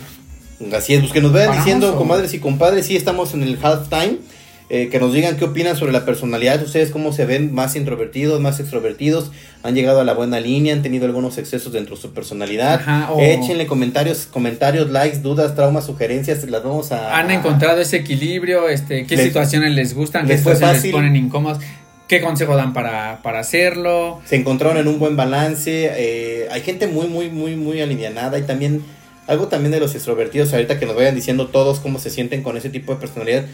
Así 0.76 0.92
es, 0.94 1.00
pues 1.00 1.12
que 1.12 1.20
nos 1.22 1.32
vayan 1.32 1.48
Paramos, 1.48 1.64
diciendo, 1.64 1.94
o- 1.94 1.96
comadres 1.96 2.34
y 2.34 2.38
compadres, 2.38 2.84
sí 2.86 2.96
estamos 2.96 3.32
en 3.34 3.42
el 3.44 3.58
halftime. 3.62 4.18
Eh, 4.70 4.90
que 4.90 5.00
nos 5.00 5.14
digan 5.14 5.38
qué 5.38 5.46
opinan 5.46 5.76
sobre 5.76 5.92
la 5.92 6.04
personalidad, 6.04 6.62
ustedes 6.62 6.90
cómo 6.90 7.14
se 7.14 7.24
ven 7.24 7.54
más 7.54 7.74
introvertidos, 7.74 8.38
más 8.38 8.60
extrovertidos, 8.60 9.30
han 9.62 9.74
llegado 9.74 10.00
a 10.00 10.04
la 10.04 10.12
buena 10.12 10.40
línea, 10.40 10.74
han 10.74 10.82
tenido 10.82 11.06
algunos 11.06 11.38
excesos 11.38 11.72
dentro 11.72 11.96
de 11.96 12.02
su 12.02 12.12
personalidad. 12.12 12.74
Ajá, 12.80 13.10
o- 13.12 13.18
Échenle 13.18 13.66
comentarios, 13.66 14.26
comentarios, 14.30 14.90
likes, 14.90 15.20
dudas, 15.20 15.54
traumas, 15.54 15.86
sugerencias, 15.86 16.44
las 16.50 16.62
vamos 16.62 16.92
a... 16.92 17.18
Han 17.18 17.30
encontrado 17.30 17.80
ese 17.80 17.96
equilibrio, 17.96 18.68
este, 18.68 19.06
qué 19.06 19.16
Les- 19.16 19.24
situaciones 19.28 19.72
les 19.72 19.94
gustan, 19.94 20.26
qué 20.26 20.34
les 20.34 20.40
situaciones 20.40 20.82
les 20.82 20.92
ponen 20.92 21.16
incómodos, 21.16 21.62
qué 22.06 22.20
consejo 22.20 22.54
dan 22.54 22.74
para, 22.74 23.20
para 23.22 23.38
hacerlo. 23.40 24.20
Se 24.26 24.36
encontraron 24.36 24.76
en 24.76 24.86
un 24.86 24.98
buen 24.98 25.16
balance, 25.16 25.90
eh, 25.96 26.46
hay 26.50 26.60
gente 26.60 26.86
muy, 26.88 27.06
muy, 27.06 27.30
muy, 27.30 27.56
muy 27.56 27.80
alivianada 27.80 28.38
y 28.38 28.42
también 28.42 28.82
algo 29.26 29.48
también 29.48 29.72
de 29.72 29.80
los 29.80 29.94
extrovertidos, 29.94 30.52
ahorita 30.52 30.78
que 30.78 30.84
nos 30.84 30.94
vayan 30.94 31.14
diciendo 31.14 31.48
todos 31.48 31.80
cómo 31.80 31.98
se 31.98 32.10
sienten 32.10 32.42
con 32.42 32.58
ese 32.58 32.68
tipo 32.68 32.92
de 32.94 33.00
personalidad. 33.00 33.44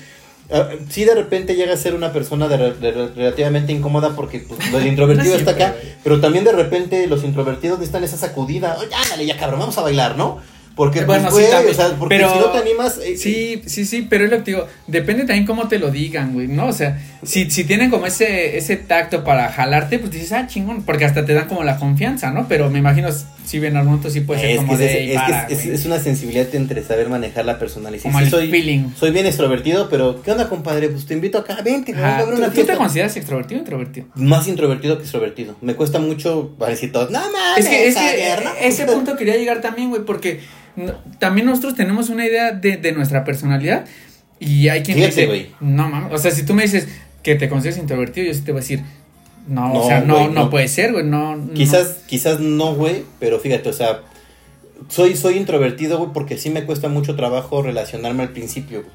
Ah, 0.51 0.69
sí 0.91 1.05
de 1.05 1.15
repente 1.15 1.55
llega 1.55 1.73
a 1.73 1.77
ser 1.77 1.95
una 1.95 2.13
persona 2.13 2.49
de 2.49 2.73
de 2.75 3.09
relativamente 3.09 3.73
incómoda 3.73 4.15
porque 4.15 4.41
pues, 4.41 4.61
el 4.75 4.87
introvertido 4.87 5.33
No 5.33 5.39
está 5.39 5.53
acá, 5.53 5.75
pero 6.03 6.21
también 6.21 6.45
de 6.45 6.53
repente 6.53 7.07
los 7.07 7.25
introvertidos 7.25 7.79
necesitan 7.79 8.05
esa 8.05 8.17
sacudida. 8.17 8.77
Oye, 8.79 8.95
ándale 8.95 9.27
ya 9.27 9.39
cabrón, 9.39 9.61
vamos 9.61 9.79
a 9.79 9.83
bailar, 9.83 10.17
¿no? 10.17 10.41
Porque, 10.77 11.03
pues, 11.03 11.23
Bueno, 11.23 11.29
sí, 11.29 11.45
güey, 11.53 11.71
o 11.71 11.75
sea, 11.75 11.91
porque 11.97 12.17
pero- 12.17 12.33
si 12.33 12.39
no 12.41 12.47
te 12.51 12.59
animas... 12.59 12.99
eh, 12.99 13.17
Sí, 13.17 13.63
sí, 13.67 13.85
sí, 13.85 14.07
pero 14.11 14.25
es 14.25 14.31
lo 14.31 14.39
que 14.39 14.43
te 14.43 14.51
digo, 14.51 14.67
depende 14.89 15.23
también 15.25 15.47
cómo 15.47 15.69
te 15.69 15.79
lo 15.79 15.91
digan, 15.93 16.33
güey, 16.33 16.49
¿no? 16.49 16.67
O 16.67 16.73
sea, 16.73 17.01
si, 17.23 17.49
si 17.51 17.63
tienen 17.63 17.91
como 17.91 18.07
ese, 18.07 18.57
ese 18.59 18.77
tacto 18.77 19.23
para 19.23 19.49
jalarte, 19.53 20.01
pues 20.01 20.11
dices, 20.11 20.33
ah, 20.33 20.49
chingón, 20.49 20.83
porque 20.83 21.05
hasta 21.05 21.25
te 21.25 21.33
dan 21.33 21.47
como 21.47 21.63
la 21.63 21.77
confianza, 21.79 22.33
¿no? 22.33 22.49
Pero 22.49 22.71
me 22.71 22.81
imagino, 22.81 23.09
si 23.45 23.61
ven 23.61 23.77
al 23.77 23.85
momento 23.85 24.11
sí 24.11 24.23
puede 24.23 24.41
ser 24.41 24.51
es, 24.51 24.57
como 24.57 24.73
que 24.73 24.79
de, 24.79 24.87
es, 24.87 24.97
"Ey, 24.97 25.05
es 25.05 25.13
que 25.13 25.19
para, 25.19 25.43
es- 25.47 25.53
es- 25.53 25.65
güey". 25.65 25.75
es 25.77 25.87
una 25.87 25.99
sensibilidad 26.01 26.55
entre 26.57 26.83
saber 26.83 27.09
manejar 27.09 27.45
la 27.45 27.59
personalidad. 27.61 28.03
como 28.03 28.19
Sí, 28.19 28.25
el 28.25 28.31
soy, 28.33 28.51
feeling. 28.51 28.89
soy 28.99 29.13
bien 29.13 29.27
extrovertido, 29.27 29.89
pero 29.89 30.23
¿qué 30.23 30.33
onda, 30.33 30.49
compadre? 30.49 30.89
Pues 30.89 31.07
te 31.07 31.15
invito 31.15 31.39
acá, 31.39 31.59
vente, 31.65 31.93
güey, 31.93 32.05
Ajá, 32.05 32.23
vamos 32.23 32.27
a 32.27 32.31
ver 32.31 32.35
¿Tú, 32.35 32.43
una 32.47 32.53
tú 32.53 32.65
te 32.73 32.77
consideras 32.77 33.17
extrovertido 33.17 33.59
o 33.61 33.63
introvertido? 33.63 34.07
Más 34.17 34.49
introvertido 34.49 34.97
que 34.97 35.03
extrovertido. 35.05 35.55
Me 35.61 35.77
cuesta 35.77 36.01
mucho 36.01 36.51
para 36.59 36.73
decir 36.73 36.91
todo. 36.91 37.09
No 37.11 37.21
mames, 37.21 37.59
Es 37.65 37.69
que, 37.69 37.87
es 37.89 37.95
que 37.95 38.01
Javier, 38.01 38.39
eh, 38.41 38.45
¿no?" 38.45 38.51
ese 38.61 38.87
punto 38.87 39.17
quería 39.17 39.37
llegar 39.37 39.61
también, 39.61 39.91
güey, 39.91 40.03
porque 40.05 40.41
no- 40.77 40.95
también 41.19 41.47
nosotros 41.47 41.75
tenemos 41.75 42.09
una 42.09 42.27
idea 42.27 42.53
de, 42.53 42.77
de 42.77 42.93
nuestra 42.93 43.25
personalidad 43.25 43.85
y 44.41 44.69
hay 44.69 44.83
quien 44.83 44.97
Fíjate, 44.99 45.15
dice, 45.23 45.27
güey. 45.27 45.51
no 45.61 45.89
mames, 45.89 46.13
o 46.13 46.19
sea, 46.19 46.31
si 46.31 46.45
tú 46.45 46.55
me 46.55 46.63
dices 46.63 46.89
que 47.23 47.35
te 47.37 47.49
consideras 47.49 47.79
introvertido, 47.81 48.27
yo 48.27 48.35
sí 48.35 48.41
te 48.43 48.53
voy 48.53 48.59
a 48.59 48.63
decir, 48.63 48.83
no, 49.49 49.69
No, 49.69 49.81
o 49.81 49.87
sea, 49.87 50.01
no, 50.01 50.29
no, 50.29 50.45
no. 50.45 50.51
puede 50.51 50.69
ser, 50.69 50.93
güey, 50.93 51.05
no. 51.05 51.37
no. 51.37 51.53
Quizás, 51.55 51.99
quizás 52.07 52.41
no, 52.41 52.75
güey, 52.75 53.05
pero 53.21 53.39
fíjate, 53.39 53.69
o 53.69 53.73
sea, 53.73 54.01
soy, 54.89 55.17
soy 55.17 55.37
introvertido, 55.37 55.99
güey, 55.99 56.11
porque 56.13 56.37
sí 56.39 56.51
me 56.51 56.65
cuesta 56.65 56.89
mucho 56.89 57.15
trabajo 57.17 57.63
relacionarme 57.63 58.23
al 58.23 58.31
principio, 58.31 58.83
güey. 58.83 58.93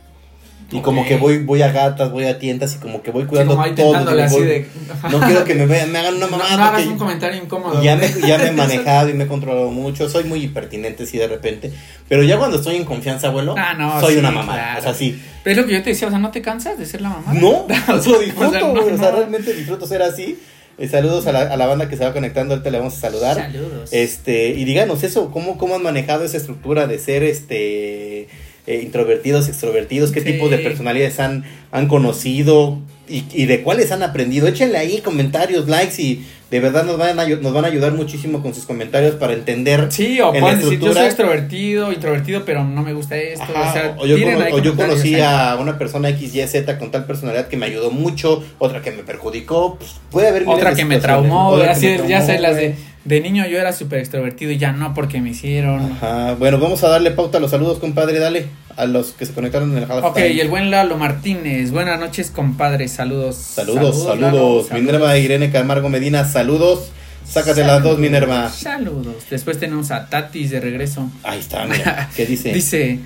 Y 0.72 0.82
como 0.82 1.06
que 1.06 1.18
voy, 1.18 1.40
voy 1.40 1.62
a 1.64 1.72
gatas, 1.72 2.12
voy 2.12 2.26
a 2.26 2.38
tiendas 2.38 2.76
y 2.76 2.78
como 2.78 3.02
que 3.02 3.10
voy 3.12 3.24
Sí, 3.24 3.30
cuidando 3.30 3.54
como 3.54 3.64
ahí 3.66 3.74
todo. 3.74 3.96
así 3.96 4.36
voy- 4.36 4.46
de. 4.46 4.68
No 5.10 5.20
quiero 5.20 5.44
que 5.44 5.56
me 5.56 5.66
vean, 5.66 5.92
me 5.92 5.98
hagan 6.00 6.16
una 6.16 6.26
No, 6.30 6.32
mamada. 6.38 6.58
no 6.58 6.64
hagas 6.64 6.74
porque- 6.82 6.90
un 6.90 6.98
comentario 6.98 7.42
incómodo. 7.44 7.82
Ya 7.82 7.96
me, 7.96 8.08
ya 8.28 8.38
me 8.38 8.48
he 8.48 8.52
manejado 8.54 9.10
y 9.10 9.14
me 9.14 9.24
he 9.24 9.28
controlado 9.28 9.72
mucho. 9.72 10.08
Soy 10.10 10.26
muy 10.26 10.44
impertinente, 10.44 11.06
sí, 11.06 11.18
de 11.18 11.28
repente. 11.28 11.72
Pero 12.08 12.24
ya 12.24 12.38
cuando 12.38 12.58
estoy 12.58 12.76
en 12.76 12.86
confianza, 12.86 13.28
abuelo, 13.30 13.56
Ah, 13.58 13.74
no, 13.74 14.00
soy 14.00 14.14
sí, 14.14 14.20
una 14.20 14.32
mamá. 14.32 14.54
claro. 14.54 14.80
O 14.80 14.84
sea, 14.84 14.94
sí. 14.94 15.20
Pero 15.44 15.52
es 15.56 15.62
lo 15.62 15.68
que 15.68 15.74
yo 15.74 15.84
te 15.84 15.90
decía, 15.92 16.08
o 16.08 16.12
sea, 16.12 16.20
¿no 16.20 16.32
te 16.32 16.42
cansas 16.42 16.78
de 16.78 16.86
ser 16.86 17.02
la 17.02 17.10
mamá? 17.10 17.34
No, 17.34 17.66
O 17.94 18.02
sea, 18.02 18.12
lo 18.14 18.20
disfruto, 18.20 18.48
o 18.50 18.52
sea, 18.52 18.60
no, 18.62 18.68
güey. 18.72 18.94
O 18.94 18.98
sea, 18.98 19.10
no. 19.12 19.18
realmente 19.18 19.54
disfruto 19.54 19.88
ser 19.88 20.02
así. 20.04 20.38
Eh, 20.78 20.88
saludos 20.88 21.28
a 21.28 21.34
la, 21.34 21.42
a 21.42 21.58
la 21.58 21.66
banda 21.68 21.90
que 21.90 21.98
se 21.98 22.06
va 22.06 22.14
conectando, 22.14 22.54
ahorita 22.54 22.70
le 22.70 22.78
vamos 22.78 22.96
a 22.96 23.00
saludar. 23.02 23.36
Saludos. 23.36 23.90
Este, 23.92 24.50
y 24.50 24.64
díganos 24.64 25.04
eso, 25.04 25.30
¿cómo, 25.32 25.58
cómo 25.58 25.76
han 25.76 25.84
manejado 25.84 26.24
esa 26.24 26.38
estructura 26.38 26.88
de 26.88 27.00
ser 27.00 27.24
este 27.24 28.30
eh, 28.70 28.82
introvertidos, 28.84 29.48
extrovertidos, 29.50 30.12
qué 30.12 30.22
Sí. 30.22 30.32
tipo 30.34 30.48
de 30.50 30.60
personalidades 30.60 31.20
han, 31.20 31.44
han 31.72 31.88
conocido 31.88 32.78
y, 33.08 33.24
y 33.34 33.46
de 33.48 33.62
cuáles 33.64 33.92
han 33.92 34.04
aprendido. 34.04 34.48
Échenle 34.48 34.78
ahí 34.78 35.02
comentarios, 35.02 35.68
likes 35.68 36.00
y 36.02 36.24
de 36.52 36.60
verdad 36.60 36.84
nos 36.84 36.98
van 36.98 37.20
a, 37.20 37.26
nos 37.28 37.54
van 37.54 37.66
a 37.66 37.68
ayudar 37.68 37.94
muchísimo 37.94 38.42
con 38.42 38.54
sus 38.54 38.66
comentarios 38.66 39.16
para 39.16 39.34
entender. 39.34 39.88
Sí, 39.92 40.20
o 40.22 40.32
pueden 40.32 40.60
decir, 40.60 40.80
yo 40.80 40.94
soy 40.94 41.06
extrovertido, 41.06 41.92
introvertido, 41.92 42.44
pero 42.46 42.64
no 42.64 42.82
me 42.84 42.94
gusta 42.94 43.18
esto. 43.18 43.44
Ajá, 43.56 43.70
o 43.70 43.74
sea, 43.74 43.96
o 44.00 44.06
yo, 44.06 44.18
cono- 44.20 44.72
o 44.72 44.76
conocí 44.76 45.16
ahí. 45.16 45.22
a 45.22 45.58
una 45.60 45.78
persona 45.80 46.10
XYZ 46.10 46.76
con 46.80 46.92
tal 46.92 47.06
personalidad 47.06 47.48
que 47.48 47.58
me 47.58 47.66
ayudó 47.68 47.90
mucho, 47.92 48.44
otra 48.60 48.82
que 48.82 48.92
me 48.92 49.04
perjudicó, 49.04 49.76
pues, 49.78 49.96
puede 50.12 50.28
haber 50.28 50.44
Otra 50.48 50.74
que 50.76 50.86
me 50.86 50.98
traumó, 51.00 51.56
así, 51.58 51.98
ya 52.08 52.22
sabes, 52.22 52.42
las 52.42 52.56
de, 52.56 52.76
de 53.10 53.22
niño 53.22 53.47
yo 53.47 53.57
era 53.57 53.74
súper 53.74 53.99
extrovertido 53.99 54.51
y 54.51 54.60
ya 54.60 54.72
no 54.72 54.93
porque 54.93 55.20
me 55.20 55.32
hicieron. 55.32 55.93
Ajá, 55.93 56.36
bueno, 56.36 56.60
vamos 56.60 56.84
a 56.84 56.89
darle 56.89 57.10
pauta 57.10 57.39
a 57.39 57.41
los 57.41 57.49
saludos, 57.49 57.80
compadre, 57.80 58.20
dale, 58.20 58.45
a 58.78 58.86
los 58.86 59.14
que 59.14 59.26
se 59.26 59.34
conectaron 59.34 59.72
en 59.72 59.80
el 59.80 59.91
halftime. 59.91 60.28
Ok, 60.28 60.36
y 60.36 60.39
el 60.39 60.47
buen 60.47 60.70
Lalo 60.70 60.95
Martínez, 60.95 61.72
buenas 61.72 61.99
noches 61.99 62.30
compadre, 62.30 62.88
saludos. 62.88 63.36
Saludos, 63.36 64.03
saludos, 64.03 64.70
Lalo, 64.70 64.80
Minerva 64.80 65.18
Irene 65.18 65.49
Camargo 65.51 65.89
Medina, 65.89 66.24
saludos, 66.24 66.91
sácate 67.26 67.64
las 67.64 67.82
dos, 67.82 67.97
Minerva. 67.97 68.47
Saludos. 68.51 69.24
Después 69.28 69.60
tenemos 69.60 69.89
a 69.89 70.07
Tatis 70.07 70.51
de 70.51 70.60
regreso. 70.60 71.10
Ahí 71.24 71.39
está, 71.39 71.66
mira, 71.66 72.12
¿qué 72.16 72.28
dice? 72.28 72.53
Dice, 72.53 72.99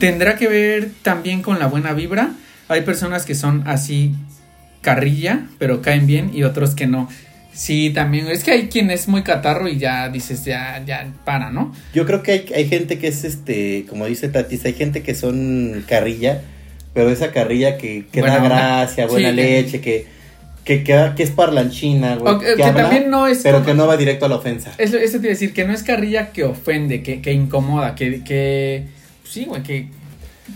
¿tendrá 0.00 0.34
que 0.34 0.48
ver 0.48 0.90
también 1.02 1.40
con 1.40 1.60
la 1.60 1.66
buena 1.68 1.92
vibra? 1.92 2.32
Hay 2.66 2.80
personas 2.80 3.24
que 3.26 3.36
son 3.36 3.62
así 3.68 4.12
carrilla, 4.80 5.46
pero 5.58 5.82
caen 5.82 6.08
bien 6.08 6.32
y 6.34 6.42
otros 6.42 6.74
que 6.74 6.88
no. 6.88 7.08
Sí, 7.56 7.90
también. 7.90 8.28
Es 8.28 8.44
que 8.44 8.50
hay 8.52 8.68
quien 8.68 8.90
es 8.90 9.08
muy 9.08 9.22
catarro 9.22 9.66
y 9.66 9.78
ya 9.78 10.08
dices, 10.10 10.44
ya, 10.44 10.82
ya, 10.86 11.10
para, 11.24 11.50
¿no? 11.50 11.74
Yo 11.94 12.04
creo 12.04 12.22
que 12.22 12.32
hay, 12.32 12.46
hay 12.54 12.68
gente 12.68 12.98
que 12.98 13.08
es, 13.08 13.24
este, 13.24 13.86
como 13.88 14.04
dice 14.06 14.28
Tatis, 14.28 14.64
hay 14.66 14.74
gente 14.74 15.02
que 15.02 15.14
son 15.14 15.82
carrilla, 15.88 16.42
pero 16.92 17.10
esa 17.10 17.32
carrilla 17.32 17.78
que, 17.78 18.04
que 18.12 18.20
da 18.20 18.38
gracia, 18.40 19.06
buena 19.06 19.30
Sí, 19.30 19.36
leche, 19.36 19.80
que, 19.80 20.06
que, 20.64 20.84
que, 20.84 21.12
que 21.16 21.22
es 21.22 21.30
parlanchina, 21.30 22.16
güey. 22.16 22.34
O 22.34 22.38
que- 22.38 22.54
que 22.56 22.62
habla, 22.62 22.82
también 22.82 23.08
no 23.08 23.26
es 23.26 23.38
Pero 23.42 23.56
como- 23.58 23.66
que 23.66 23.74
no 23.74 23.86
va 23.86 23.96
directo 23.96 24.26
a 24.26 24.28
la 24.28 24.36
ofensa. 24.36 24.72
Eso, 24.76 24.98
eso 24.98 25.16
a 25.16 25.20
decir, 25.20 25.54
que 25.54 25.64
no 25.64 25.72
es 25.72 25.82
carrilla 25.82 26.32
que 26.32 26.44
ofende, 26.44 27.02
que, 27.02 27.22
que 27.22 27.32
incomoda, 27.32 27.94
que, 27.94 28.22
que 28.22 28.84
sí, 29.24 29.46
güey, 29.46 29.62
que, 29.62 29.88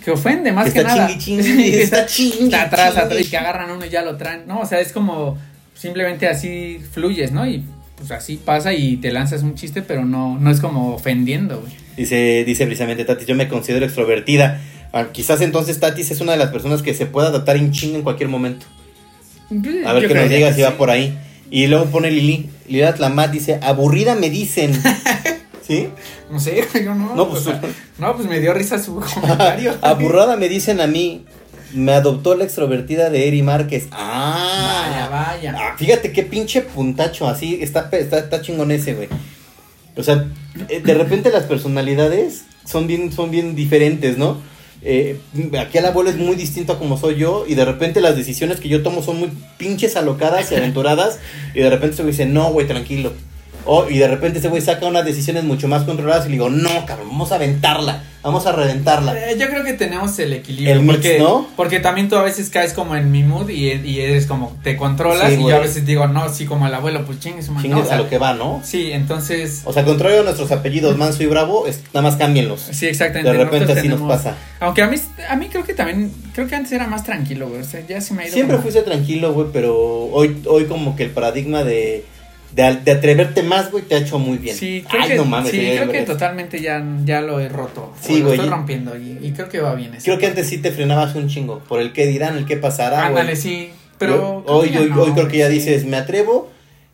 que 0.04 0.10
ofende 0.10 0.52
más 0.52 0.66
Que 0.66 0.72
que, 0.74 0.78
está 0.80 0.96
nada. 0.96 1.08
chingui, 1.16 1.42
chingui, 1.44 1.68
está 1.80 2.04
chingui, 2.04 2.44
está 2.44 2.62
atrás, 2.64 2.96
atrás, 2.98 3.20
y 3.20 3.24
que 3.24 3.36
agarran 3.38 3.70
uno 3.70 3.86
y 3.86 3.88
ya 3.88 4.02
lo 4.02 4.16
traen. 4.18 4.46
No, 4.46 4.60
o 4.60 4.66
sea, 4.66 4.80
es 4.80 4.92
como 4.92 5.38
simplemente 5.80 6.28
así 6.28 6.78
fluyes, 6.92 7.32
¿no? 7.32 7.46
Y 7.46 7.64
pues 7.96 8.10
así 8.10 8.36
pasa 8.36 8.72
y 8.74 8.96
te 8.98 9.10
lanzas 9.12 9.42
un 9.42 9.54
chiste, 9.54 9.80
pero 9.82 10.04
no, 10.04 10.38
no 10.38 10.50
es 10.50 10.60
como 10.60 10.94
ofendiendo, 10.94 11.60
güey. 11.60 11.72
Dice, 11.96 12.44
dice 12.44 12.66
precisamente 12.66 13.04
Tatis, 13.04 13.26
yo 13.26 13.34
me 13.34 13.48
considero 13.48 13.84
extrovertida. 13.86 14.60
Ah, 14.92 15.06
quizás 15.12 15.40
entonces 15.40 15.80
Tatis 15.80 16.10
es 16.10 16.20
una 16.20 16.32
de 16.32 16.38
las 16.38 16.50
personas 16.50 16.82
que 16.82 16.92
se 16.94 17.06
puede 17.06 17.28
adaptar 17.28 17.56
en 17.56 17.72
chinga 17.72 17.96
en 17.96 18.02
cualquier 18.02 18.28
momento. 18.28 18.66
A 19.86 19.92
ver 19.94 20.02
Yo 20.02 20.08
qué 20.08 20.14
nos 20.14 20.28
diga 20.28 20.48
que 20.48 20.54
si 20.54 20.62
va 20.62 20.76
por 20.76 20.90
ahí. 20.90 21.16
Y 21.50 21.66
luego 21.66 21.86
pone 21.86 22.10
Lili, 22.10 22.48
Lila 22.68 22.94
Tlamat 22.94 23.30
dice, 23.32 23.58
aburrida 23.62 24.14
me 24.14 24.30
dicen. 24.30 24.72
¿Sí? 25.66 25.88
No 26.30 26.38
sé, 26.38 26.64
yo 26.84 26.94
no. 26.94 27.14
No, 27.14 27.28
pues- 27.28 27.46
o 27.46 27.50
sea, 27.50 27.60
no, 27.98 28.16
pues 28.16 28.28
me 28.28 28.38
dio 28.40 28.52
risa 28.54 28.78
su 28.78 28.96
comentario. 29.14 29.74
Aburrada 29.82 30.36
me 30.36 30.48
dicen 30.48 30.80
a 30.80 30.86
mí. 30.86 31.24
Me 31.72 31.92
adoptó 31.92 32.34
la 32.34 32.44
extrovertida 32.44 33.10
de 33.10 33.28
Eri 33.28 33.42
Márquez. 33.42 33.88
Ah, 33.92 34.86
Vaya, 34.88 35.08
vaya. 35.08 35.54
Ah, 35.56 35.74
fíjate 35.76 36.12
qué 36.12 36.22
pinche 36.22 36.62
puntacho. 36.62 37.28
Así 37.28 37.58
está, 37.62 37.88
está, 37.92 38.18
está 38.18 38.40
chingón 38.42 38.70
ese, 38.70 38.94
güey. 38.94 39.08
O 39.96 40.02
sea, 40.02 40.26
eh, 40.68 40.80
de 40.80 40.94
repente 40.94 41.30
las 41.30 41.44
personalidades 41.44 42.44
son 42.64 42.86
bien, 42.86 43.12
son 43.12 43.30
bien 43.30 43.54
diferentes, 43.54 44.18
¿no? 44.18 44.38
Eh, 44.82 45.20
aquí 45.58 45.76
el 45.78 45.84
abuelo 45.84 46.08
es 46.08 46.16
muy 46.16 46.36
distinto 46.36 46.72
a 46.72 46.78
como 46.78 46.96
soy 46.96 47.16
yo 47.16 47.44
y 47.46 47.54
de 47.54 47.66
repente 47.66 48.00
las 48.00 48.16
decisiones 48.16 48.60
que 48.60 48.68
yo 48.70 48.82
tomo 48.82 49.02
son 49.02 49.18
muy 49.18 49.30
pinches 49.58 49.94
alocadas 49.96 50.50
y 50.50 50.54
aventuradas 50.56 51.18
y 51.54 51.60
de 51.60 51.68
repente 51.68 51.96
se 51.96 52.02
me 52.02 52.10
dice, 52.12 52.26
no, 52.26 52.50
güey, 52.50 52.66
tranquilo. 52.66 53.12
Oh, 53.64 53.88
y 53.88 53.98
de 53.98 54.08
repente 54.08 54.38
ese 54.38 54.48
güey 54.48 54.62
saca 54.62 54.86
unas 54.86 55.04
decisiones 55.04 55.44
mucho 55.44 55.68
más 55.68 55.84
controladas 55.84 56.26
y 56.26 56.28
le 56.28 56.32
digo, 56.34 56.50
no, 56.50 56.86
cabrón, 56.86 57.08
vamos 57.08 57.32
a 57.32 57.36
aventarla, 57.36 58.02
vamos 58.22 58.46
a 58.46 58.52
reventarla. 58.52 59.30
Eh, 59.30 59.36
yo 59.38 59.48
creo 59.48 59.64
que 59.64 59.74
tenemos 59.74 60.18
el 60.18 60.32
equilibrio. 60.32 60.74
El 60.74 60.80
mix, 60.82 60.94
porque, 60.94 61.18
¿no? 61.18 61.46
porque 61.56 61.80
también 61.80 62.08
tú 62.08 62.16
a 62.16 62.22
veces 62.22 62.50
caes 62.50 62.72
como 62.72 62.96
en 62.96 63.10
mi 63.10 63.22
mood 63.22 63.48
y, 63.50 63.72
y 63.72 64.00
eres 64.00 64.26
como, 64.26 64.56
te 64.62 64.76
controlas. 64.76 65.32
Sí, 65.32 65.40
y 65.40 65.48
yo 65.48 65.56
a 65.56 65.60
veces 65.60 65.86
digo, 65.86 66.06
no, 66.06 66.28
sí, 66.32 66.46
como 66.46 66.66
el 66.66 66.74
abuelo, 66.74 67.04
pues 67.04 67.20
chingue 67.20 67.42
su 67.42 67.52
madre. 67.52 67.68
Chingues 67.68 67.86
no, 67.86 67.92
a 67.92 67.96
lo 67.96 68.08
que 68.08 68.18
va, 68.18 68.34
¿no? 68.34 68.60
Sí, 68.64 68.92
entonces. 68.92 69.62
O 69.64 69.72
sea, 69.72 69.84
contrario 69.84 70.20
a 70.20 70.24
nuestros 70.24 70.50
apellidos 70.52 70.96
Manso 70.96 71.22
y 71.22 71.26
Bravo, 71.26 71.66
es, 71.66 71.80
nada 71.92 72.02
más 72.02 72.16
cámbienlos. 72.16 72.60
Sí, 72.70 72.86
exactamente. 72.86 73.30
De 73.30 73.38
repente 73.44 73.60
nosotros 73.60 73.78
así 73.78 73.88
nos 73.88 74.00
pasa. 74.08 74.36
Aunque 74.60 74.82
a 74.82 74.88
mí, 74.88 74.96
a 75.28 75.36
mí 75.36 75.48
creo 75.50 75.64
que 75.64 75.74
también, 75.74 76.12
creo 76.34 76.46
que 76.46 76.54
antes 76.56 76.72
era 76.72 76.86
más 76.86 77.04
tranquilo, 77.04 77.48
güey. 77.48 77.60
O 77.60 77.64
sea, 77.64 77.84
ya 77.86 78.00
se 78.00 78.14
me 78.14 78.22
ha 78.22 78.26
ido. 78.26 78.34
Siempre 78.34 78.56
como- 78.56 78.62
fuiste 78.62 78.82
tranquilo, 78.82 79.32
güey, 79.32 79.48
pero 79.52 79.76
hoy, 79.76 80.42
hoy 80.46 80.64
como 80.66 80.96
que 80.96 81.04
el 81.04 81.10
paradigma 81.10 81.64
de, 81.64 82.04
de, 82.52 82.76
de 82.84 82.92
atreverte 82.92 83.42
más, 83.42 83.70
güey, 83.70 83.84
te 83.84 83.94
ha 83.94 83.98
hecho 83.98 84.18
muy 84.18 84.38
bien. 84.38 84.56
Sí, 84.56 84.84
creo 84.88 85.02
Ay, 85.02 85.08
que, 85.10 85.16
no 85.16 85.24
mames. 85.24 85.50
sí, 85.50 85.62
ya 85.62 85.82
creo 85.82 85.92
que 85.92 86.02
totalmente 86.02 86.60
ya, 86.60 86.84
ya 87.04 87.20
lo 87.20 87.38
he 87.40 87.48
roto. 87.48 87.92
Sí, 88.00 88.14
o 88.14 88.18
lo 88.18 88.24
güey, 88.26 88.34
estoy 88.36 88.50
rompiendo 88.50 88.96
y, 88.96 89.18
y 89.22 89.32
creo 89.32 89.48
que 89.48 89.60
va 89.60 89.74
bien. 89.74 89.92
Creo 90.02 90.18
que 90.18 90.26
antes 90.26 90.46
sí 90.48 90.58
te 90.58 90.70
frenabas 90.72 91.14
un 91.14 91.28
chingo, 91.28 91.60
por 91.60 91.80
el 91.80 91.92
qué 91.92 92.06
dirán, 92.06 92.36
el 92.36 92.46
qué 92.46 92.56
pasará, 92.56 92.96
güey. 93.10 93.20
Ándale, 93.20 93.36
sí. 93.36 93.70
Pero. 93.98 94.44
Yo- 94.46 94.52
hoy, 94.52 94.76
hoy, 94.76 94.88
ya 94.88 94.96
hoy 94.96 95.12
creo 95.12 95.28
que 95.28 95.38
ya 95.38 95.48
sí. 95.48 95.54
dices, 95.54 95.84
me 95.84 95.96
atrevo 95.96 96.50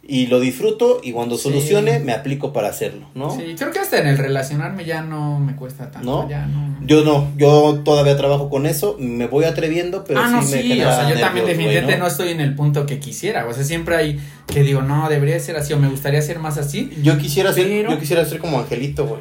y 0.09 0.27
lo 0.29 0.39
disfruto 0.41 1.01
y 1.03 1.13
cuando 1.13 1.37
Sí. 1.37 1.45
solucione 1.45 1.99
me 1.99 2.13
aplico 2.13 2.53
para 2.53 2.69
hacerlo, 2.69 3.07
¿no? 3.15 3.31
Sí, 3.31 3.55
creo 3.59 3.73
que 3.73 3.79
hasta 3.81 3.99
en 3.99 4.07
el 4.07 4.19
relacionarme 4.19 4.85
ya 4.85 5.03
no 5.03 5.39
me 5.41 5.57
cuesta 5.57 5.91
tanto. 5.91 6.23
¿No? 6.23 6.29
Ya 6.29 6.47
no. 6.47 6.77
Yo 6.87 7.05
no, 7.05 7.29
yo 7.37 7.81
todavía 7.85 8.17
trabajo 8.17 8.49
con 8.49 8.67
eso, 8.67 8.97
me 9.01 9.27
voy 9.27 9.45
atreviendo, 9.45 10.05
pero 10.05 10.21
ah, 10.21 10.27
sí 10.29 10.33
no, 10.35 10.41
me 10.43 10.47
sí, 10.63 10.73
o 10.73 10.85
sea, 10.85 11.09
yo 11.09 11.19
también 11.19 11.47
nervios, 11.47 11.47
definitivamente 11.47 11.99
¿no? 11.99 12.07
estoy 12.07 12.29
en 12.29 12.41
el 12.41 12.55
punto 12.55 12.87
que 12.87 13.01
quisiera, 13.01 13.47
o 13.47 13.53
sea, 13.53 13.65
siempre 13.65 13.97
hay 13.97 14.21
que 14.47 14.63
digo, 14.63 14.83
no, 14.83 15.09
debería 15.09 15.39
ser 15.41 15.57
así 15.57 15.73
o 15.73 15.79
me 15.79 15.89
gustaría 15.89 16.23
ser 16.23 16.39
más 16.39 16.59
así. 16.59 16.91
Yo 17.03 17.19
quisiera 17.19 17.53
ser, 17.53 17.69
yo 17.89 17.99
quisiera 17.99 18.25
ser 18.25 18.39
como 18.39 18.59
Angelito, 18.61 19.07
güey. 19.07 19.21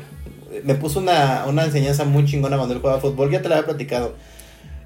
Me 0.64 0.76
puso 0.76 1.00
una, 1.00 1.46
una 1.48 1.66
enseñanza 1.66 2.06
muy 2.06 2.26
chingona 2.26 2.58
cuando 2.58 2.76
él 2.76 2.80
jugaba 2.82 3.02
fútbol, 3.02 3.32
ya 3.32 3.42
te 3.42 3.50
la 3.50 3.56
había 3.56 3.66
platicado. 3.66 4.16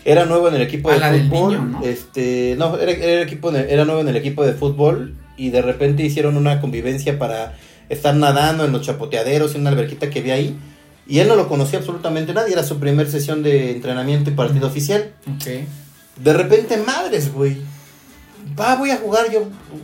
Era 0.06 0.26
nuevo 0.26 0.48
en 0.48 0.56
el 0.56 0.62
equipo 0.62 0.90
de 0.92 0.98
fútbol. 1.00 1.52
niño, 1.52 1.66
¿no? 1.66 1.84
Este, 1.84 2.56
no, 2.58 2.78
era, 2.78 2.92
era 2.92 3.22
equipo 3.22 3.52
de- 3.52 3.72
era 3.74 3.86
nuevo 3.86 4.02
en 4.02 4.08
el 4.08 4.16
equipo 4.16 4.46
de 4.46 4.54
fútbol 4.54 5.16
y 5.38 5.50
de 5.50 5.62
repente 5.62 6.04
hicieron 6.04 6.38
una 6.38 6.62
convivencia 6.62 7.20
para 7.20 7.54
estar 7.90 8.16
nadando 8.16 8.66
en 8.66 8.72
los 8.72 8.82
chapoteaderos 8.86 9.56
en 9.56 9.62
una 9.62 9.72
alberquita 9.72 10.10
que 10.10 10.20
había 10.20 10.36
ahí. 10.36 10.58
Y 11.08 11.20
él 11.20 11.28
no 11.28 11.36
lo 11.36 11.48
conocía 11.48 11.80
absolutamente 11.80 12.34
nadie, 12.34 12.54
era 12.54 12.64
su 12.64 12.80
primer 12.80 13.10
sesión 13.10 13.42
de 13.44 13.72
entrenamiento 13.72 14.30
y 14.30 14.34
partido 14.34 14.68
oficial. 14.68 15.12
Ok. 15.36 15.48
De 16.24 16.34
repente, 16.34 16.78
madres, 16.78 17.34
güey. 17.34 17.58
Va, 18.60 18.76
voy 18.76 18.92
a 18.92 18.98
jugar. 18.98 19.32
Yo, 19.32 19.44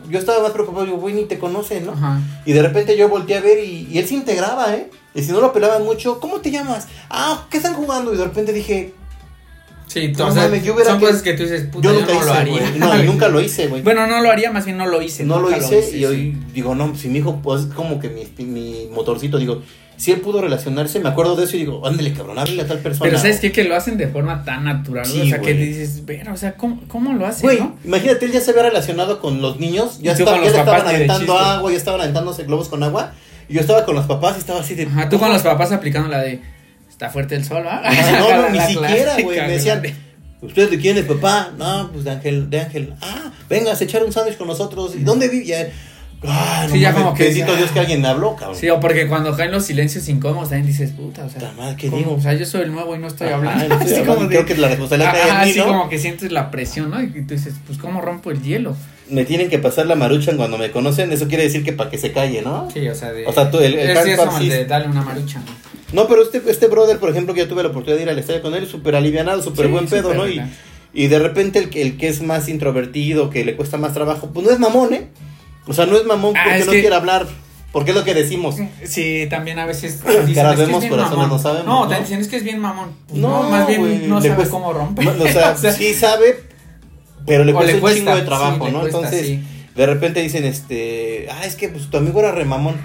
yo 0.10 0.20
estaba 0.20 0.42
más 0.44 0.52
preocupado. 0.52 0.86
Yo, 0.86 0.98
güey, 0.98 1.14
ni 1.16 1.26
te 1.26 1.40
conoce, 1.40 1.82
¿no? 1.82 1.92
Ajá. 1.94 2.22
Y 2.46 2.54
de 2.54 2.62
repente 2.62 2.96
yo 2.98 3.10
volteé 3.10 3.38
a 3.38 3.42
ver 3.42 3.60
y, 3.64 3.88
y 3.92 3.98
él 3.98 4.08
se 4.08 4.14
integraba, 4.16 4.74
¿eh? 4.76 4.90
Y 5.14 5.24
si 5.24 5.32
no 5.32 5.40
lo 5.42 5.54
pelaban 5.54 5.84
mucho, 5.84 6.20
¿cómo 6.20 6.42
te 6.42 6.52
llamas? 6.52 6.88
Ah, 7.10 7.48
¿qué 7.50 7.58
están 7.58 7.74
jugando? 7.74 8.14
Y 8.14 8.18
de 8.18 8.24
repente 8.26 8.54
dije, 8.54 8.94
Sí, 9.88 10.12
No 10.18 10.28
o 10.28 10.32
sea, 10.32 10.44
mames, 10.44 10.64
yo 10.64 10.74
hubiera 10.74 10.92
son 10.92 11.00
que- 11.00 11.06
cosas 11.06 11.22
que 11.22 11.34
tú 11.34 11.44
dices, 11.44 11.64
puta, 11.68 11.88
yo 11.88 11.94
yo, 11.94 12.00
nunca 12.02 12.14
no 12.14 12.20
hice, 12.20 12.26
lo 12.28 12.34
haría. 12.34 12.60
güey. 12.70 12.80
No, 12.80 13.04
y 13.04 13.06
nunca 13.06 13.28
lo 13.30 13.40
hice, 13.42 13.68
güey. 13.68 13.82
Bueno, 13.82 14.08
no 14.08 14.22
lo 14.22 14.32
haría, 14.32 14.52
más 14.52 14.66
bien 14.66 14.78
no 14.78 14.86
lo 14.88 15.02
hice. 15.02 15.24
no 15.24 15.40
lo 15.40 15.56
hice 15.56 15.80
y 15.80 15.92
sí. 16.00 16.06
hoy 16.06 16.38
digo, 16.54 16.76
no, 16.76 16.96
si 16.96 17.08
mi 17.08 17.20
hijo, 17.20 17.40
pues 17.42 17.62
es 17.64 17.68
como 17.74 18.00
que 18.00 18.10
mi, 18.10 18.26
mi 18.46 18.88
motorcito, 18.92 19.38
digo, 19.38 19.62
si 19.98 20.12
él 20.12 20.20
pudo 20.20 20.42
relacionarse, 20.42 21.00
me 21.00 21.08
acuerdo 21.08 21.38
de 21.38 21.46
eso 21.46 21.56
y 21.56 21.60
digo, 21.60 21.86
ándale, 21.88 22.12
cabrón, 22.14 22.38
háblale 22.38 22.64
a 22.64 22.68
tal 22.68 22.80
persona. 22.80 23.06
Pero 23.10 23.18
¿sabes 23.22 23.40
qué? 23.40 23.54
Que 23.54 23.64
lo 23.64 23.76
hacen 23.78 23.98
de 23.98 24.08
forma 24.10 24.44
tan 24.44 24.66
natural, 24.66 25.06
Sí, 25.06 25.22
o 25.22 25.26
sea, 25.26 25.40
que 25.40 25.54
güey. 25.54 25.66
dices, 25.68 26.04
ver, 26.06 26.28
o 26.30 26.36
sea, 26.36 26.56
¿cómo, 26.58 26.82
cómo 26.90 27.14
lo 27.14 27.26
hacen, 27.26 27.44
Güey, 27.44 27.60
no? 27.60 27.78
imagínate, 27.86 28.26
él 28.26 28.34
ya 28.34 28.42
se 28.42 28.52
había 28.52 28.64
relacionado 28.64 29.22
con 29.22 29.42
los 29.42 29.58
niños, 29.60 30.00
ya, 30.02 30.14
tú 30.18 30.26
con 30.26 30.34
ya 30.34 30.40
los 30.42 30.52
le 30.52 30.58
papás 30.58 30.78
estaban 30.80 30.96
aventando 30.96 31.38
agua, 31.40 31.72
ya 31.72 31.78
estaban 31.78 32.02
aventándose 32.02 32.44
globos 32.44 32.68
con 32.68 32.84
agua. 32.84 33.14
Y 33.48 33.54
yo 33.54 33.62
estaba 33.62 33.86
con 33.86 33.94
los 33.96 34.06
papás 34.08 34.36
y 34.38 34.40
estaba 34.40 34.60
así 34.62 34.74
de. 34.74 34.84
Ajá, 34.88 35.08
tú 35.08 35.20
con 35.20 35.32
los 35.32 35.44
papás 35.44 35.72
aplicando 35.72 36.10
la 36.10 36.18
de, 36.24 36.42
está 36.96 37.10
fuerte 37.10 37.36
el 37.36 37.44
sol. 37.44 37.66
Ah, 37.68 37.82
no, 38.20 38.42
no, 38.44 38.50
ni 38.50 38.58
La 38.58 38.68
siquiera, 38.68 39.16
güey. 39.22 39.38
Me 39.42 39.48
decían, 39.50 39.82
¿ustedes 40.42 40.72
de 40.72 40.80
quién 40.80 40.98
es, 40.98 41.04
papá? 41.04 41.52
No, 41.58 41.90
pues 41.92 42.06
de 42.06 42.12
Ángel, 42.12 42.50
de 42.50 42.62
Ángel. 42.62 42.94
Ah, 43.02 43.32
vengas 43.50 43.82
a 43.82 43.84
echar 43.84 44.04
un 44.04 44.14
sándwich 44.14 44.38
con 44.38 44.48
nosotros. 44.48 44.94
¿Y 44.96 45.04
dónde 45.04 45.28
vive? 45.28 45.46
Ya, 45.46 45.68
ah, 46.24 46.64
no 46.68 46.74
Sí, 46.74 46.80
ya 46.80 46.92
mames, 46.92 47.04
como 47.04 47.18
que 47.18 47.24
bendito 47.26 47.48
ya. 47.52 47.58
Dios 47.58 47.72
que 47.72 47.80
alguien 47.82 48.06
habló, 48.06 48.36
cabrón. 48.38 48.58
Sí, 48.58 48.70
o 48.70 48.80
porque 48.80 49.08
cuando 49.08 49.36
caen 49.36 49.52
los 49.52 49.66
silencios 49.66 50.08
incómodos 50.08 50.50
también 50.50 50.68
dices, 50.68 50.92
puta, 50.92 51.26
o 51.26 51.30
sea, 51.30 51.52
madre, 51.58 51.76
¿qué 51.78 51.90
digo? 51.90 52.14
O 52.14 52.22
sea, 52.22 52.34
yo 52.34 52.46
soy 52.46 52.62
el 52.62 52.72
nuevo 52.72 52.96
y 52.96 53.00
no 53.00 53.08
estoy 53.08 53.28
Ajá, 53.28 53.36
hablando. 53.36 53.68
no 53.68 53.74
estoy 53.76 53.86
Así 53.92 54.00
hablando, 54.00 54.16
como 54.16 54.28
creo 54.30 54.42
de- 54.44 54.46
que 54.48 54.58
la 54.62 54.68
responsabilidad 54.70 55.12
cae 55.14 55.22
en 55.30 55.36
mí, 55.44 55.50
así 55.52 55.60
¿no? 55.60 55.66
como 55.68 55.90
que 55.90 56.00
sientes 56.00 56.32
la 56.32 56.50
presión, 56.50 56.90
¿no? 56.92 57.02
Y 57.04 57.10
tú 57.26 57.34
dices, 57.36 57.56
pues, 57.66 57.78
¿cómo 57.78 58.00
rompo 58.02 58.32
el 58.32 58.42
hielo? 58.42 58.76
Me 59.10 59.24
tienen 59.26 59.50
que 59.50 59.60
pasar 59.60 59.86
la 59.86 59.96
maruchan 59.96 60.36
cuando 60.38 60.58
me 60.58 60.72
conocen. 60.72 61.12
Eso 61.12 61.28
quiere 61.28 61.44
decir 61.44 61.64
que 61.64 61.74
para 61.74 61.90
que 61.90 61.98
se 61.98 62.12
calle, 62.12 62.42
¿no? 62.42 62.70
Sí, 62.72 62.88
o 62.88 62.96
sea, 62.96 63.12
de... 63.12 63.26
O 63.28 63.32
sea, 63.34 63.52
tú, 63.52 63.60
el- 63.60 63.76
el 63.76 63.90
es, 63.98 64.20
sí- 64.40 64.50
de 64.50 64.66
darle 64.66 64.88
una 64.88 65.04
marucha, 65.04 65.40
¿no? 65.40 65.66
No, 65.94 66.08
pero 66.08 66.24
este, 66.24 66.42
este 66.50 66.68
brother, 66.68 66.98
por 66.98 67.10
ejemplo, 67.10 67.34
que 67.34 67.42
yo 67.42 67.48
tuve 67.48 67.62
la 67.64 67.70
oportunidad 67.70 67.98
de 67.98 68.04
ir 68.04 68.10
al 68.10 68.18
estadio 68.20 68.42
con 68.42 68.56
él, 68.56 68.68
súper 68.68 68.96
alivianado, 68.96 69.42
súper 69.44 69.68
Sí, 69.68 69.72
buen 69.72 69.86
pedo, 69.88 70.14
¿no? 70.16 70.28
Y, 70.28 70.42
y 70.94 71.08
de 71.08 71.20
repente 71.20 71.60
el, 71.60 71.70
que- 71.70 71.82
el 71.84 71.98
que 71.98 72.08
es 72.08 72.22
más 72.24 72.50
introvertido, 72.50 73.30
que 73.30 73.46
le 73.46 73.56
cuesta 73.56 73.78
más 73.78 73.94
trabajo, 73.94 74.32
pues 74.34 74.46
no 74.46 74.52
es 74.52 74.60
mamón, 74.60 74.94
¿eh? 74.94 75.08
O 75.68 75.74
sea, 75.74 75.86
no 75.86 75.96
es 75.98 76.06
mamón 76.06 76.34
Ah, 76.36 76.42
porque 76.46 76.60
es 76.60 76.66
no 76.66 76.72
que- 76.72 76.82
quiere 76.82 76.96
hablar, 76.96 77.28
porque 77.72 77.92
es 77.92 77.98
lo 77.98 78.04
que 78.04 78.14
decimos. 78.16 78.56
Sí, 78.84 79.28
también 79.30 79.60
a 79.60 79.66
veces 79.68 79.96
es 79.96 80.02
que 80.02 80.08
vemos, 80.10 80.22
es 80.22 80.26
bien 80.80 80.90
corazones 80.90 81.18
mamón. 81.18 81.30
no 81.30 81.40
sabemos, 81.40 81.66
No, 81.68 81.84
¿no? 81.86 81.88
te 81.96 82.00
dicen, 82.02 82.20
es 82.22 82.28
que 82.28 82.38
es 82.38 82.44
bien 82.44 82.60
mamón. 82.60 82.90
Pues 83.08 83.20
No, 83.22 83.44
no, 83.44 83.50
más 83.52 83.68
bien 83.68 84.10
no 84.10 84.20
sabe 84.22 84.36
cuesta- 84.36 84.52
cómo 84.52 84.74
romper. 84.74 85.06
No, 85.06 85.24
o 85.24 85.28
sea, 85.28 85.56
sí 85.72 85.94
sabe, 85.94 86.40
pero 87.26 87.44
le 87.44 87.54
cuesta 87.54 87.74
le 87.78 87.82
un 87.82 87.94
chingo 87.94 88.16
de 88.16 88.22
trabajo, 88.24 88.70
¿no? 88.70 88.82
cuesta, 88.82 88.98
Entonces, 89.00 89.28
sí. 89.28 89.40
de 89.76 89.86
repente 89.86 90.22
dicen, 90.22 90.46
este, 90.46 91.28
ah, 91.32 91.46
es 91.46 91.56
que 91.56 91.70
pues 91.70 91.90
tu 91.90 91.98
amigo 91.98 92.20
era 92.20 92.32
remamón. 92.32 92.76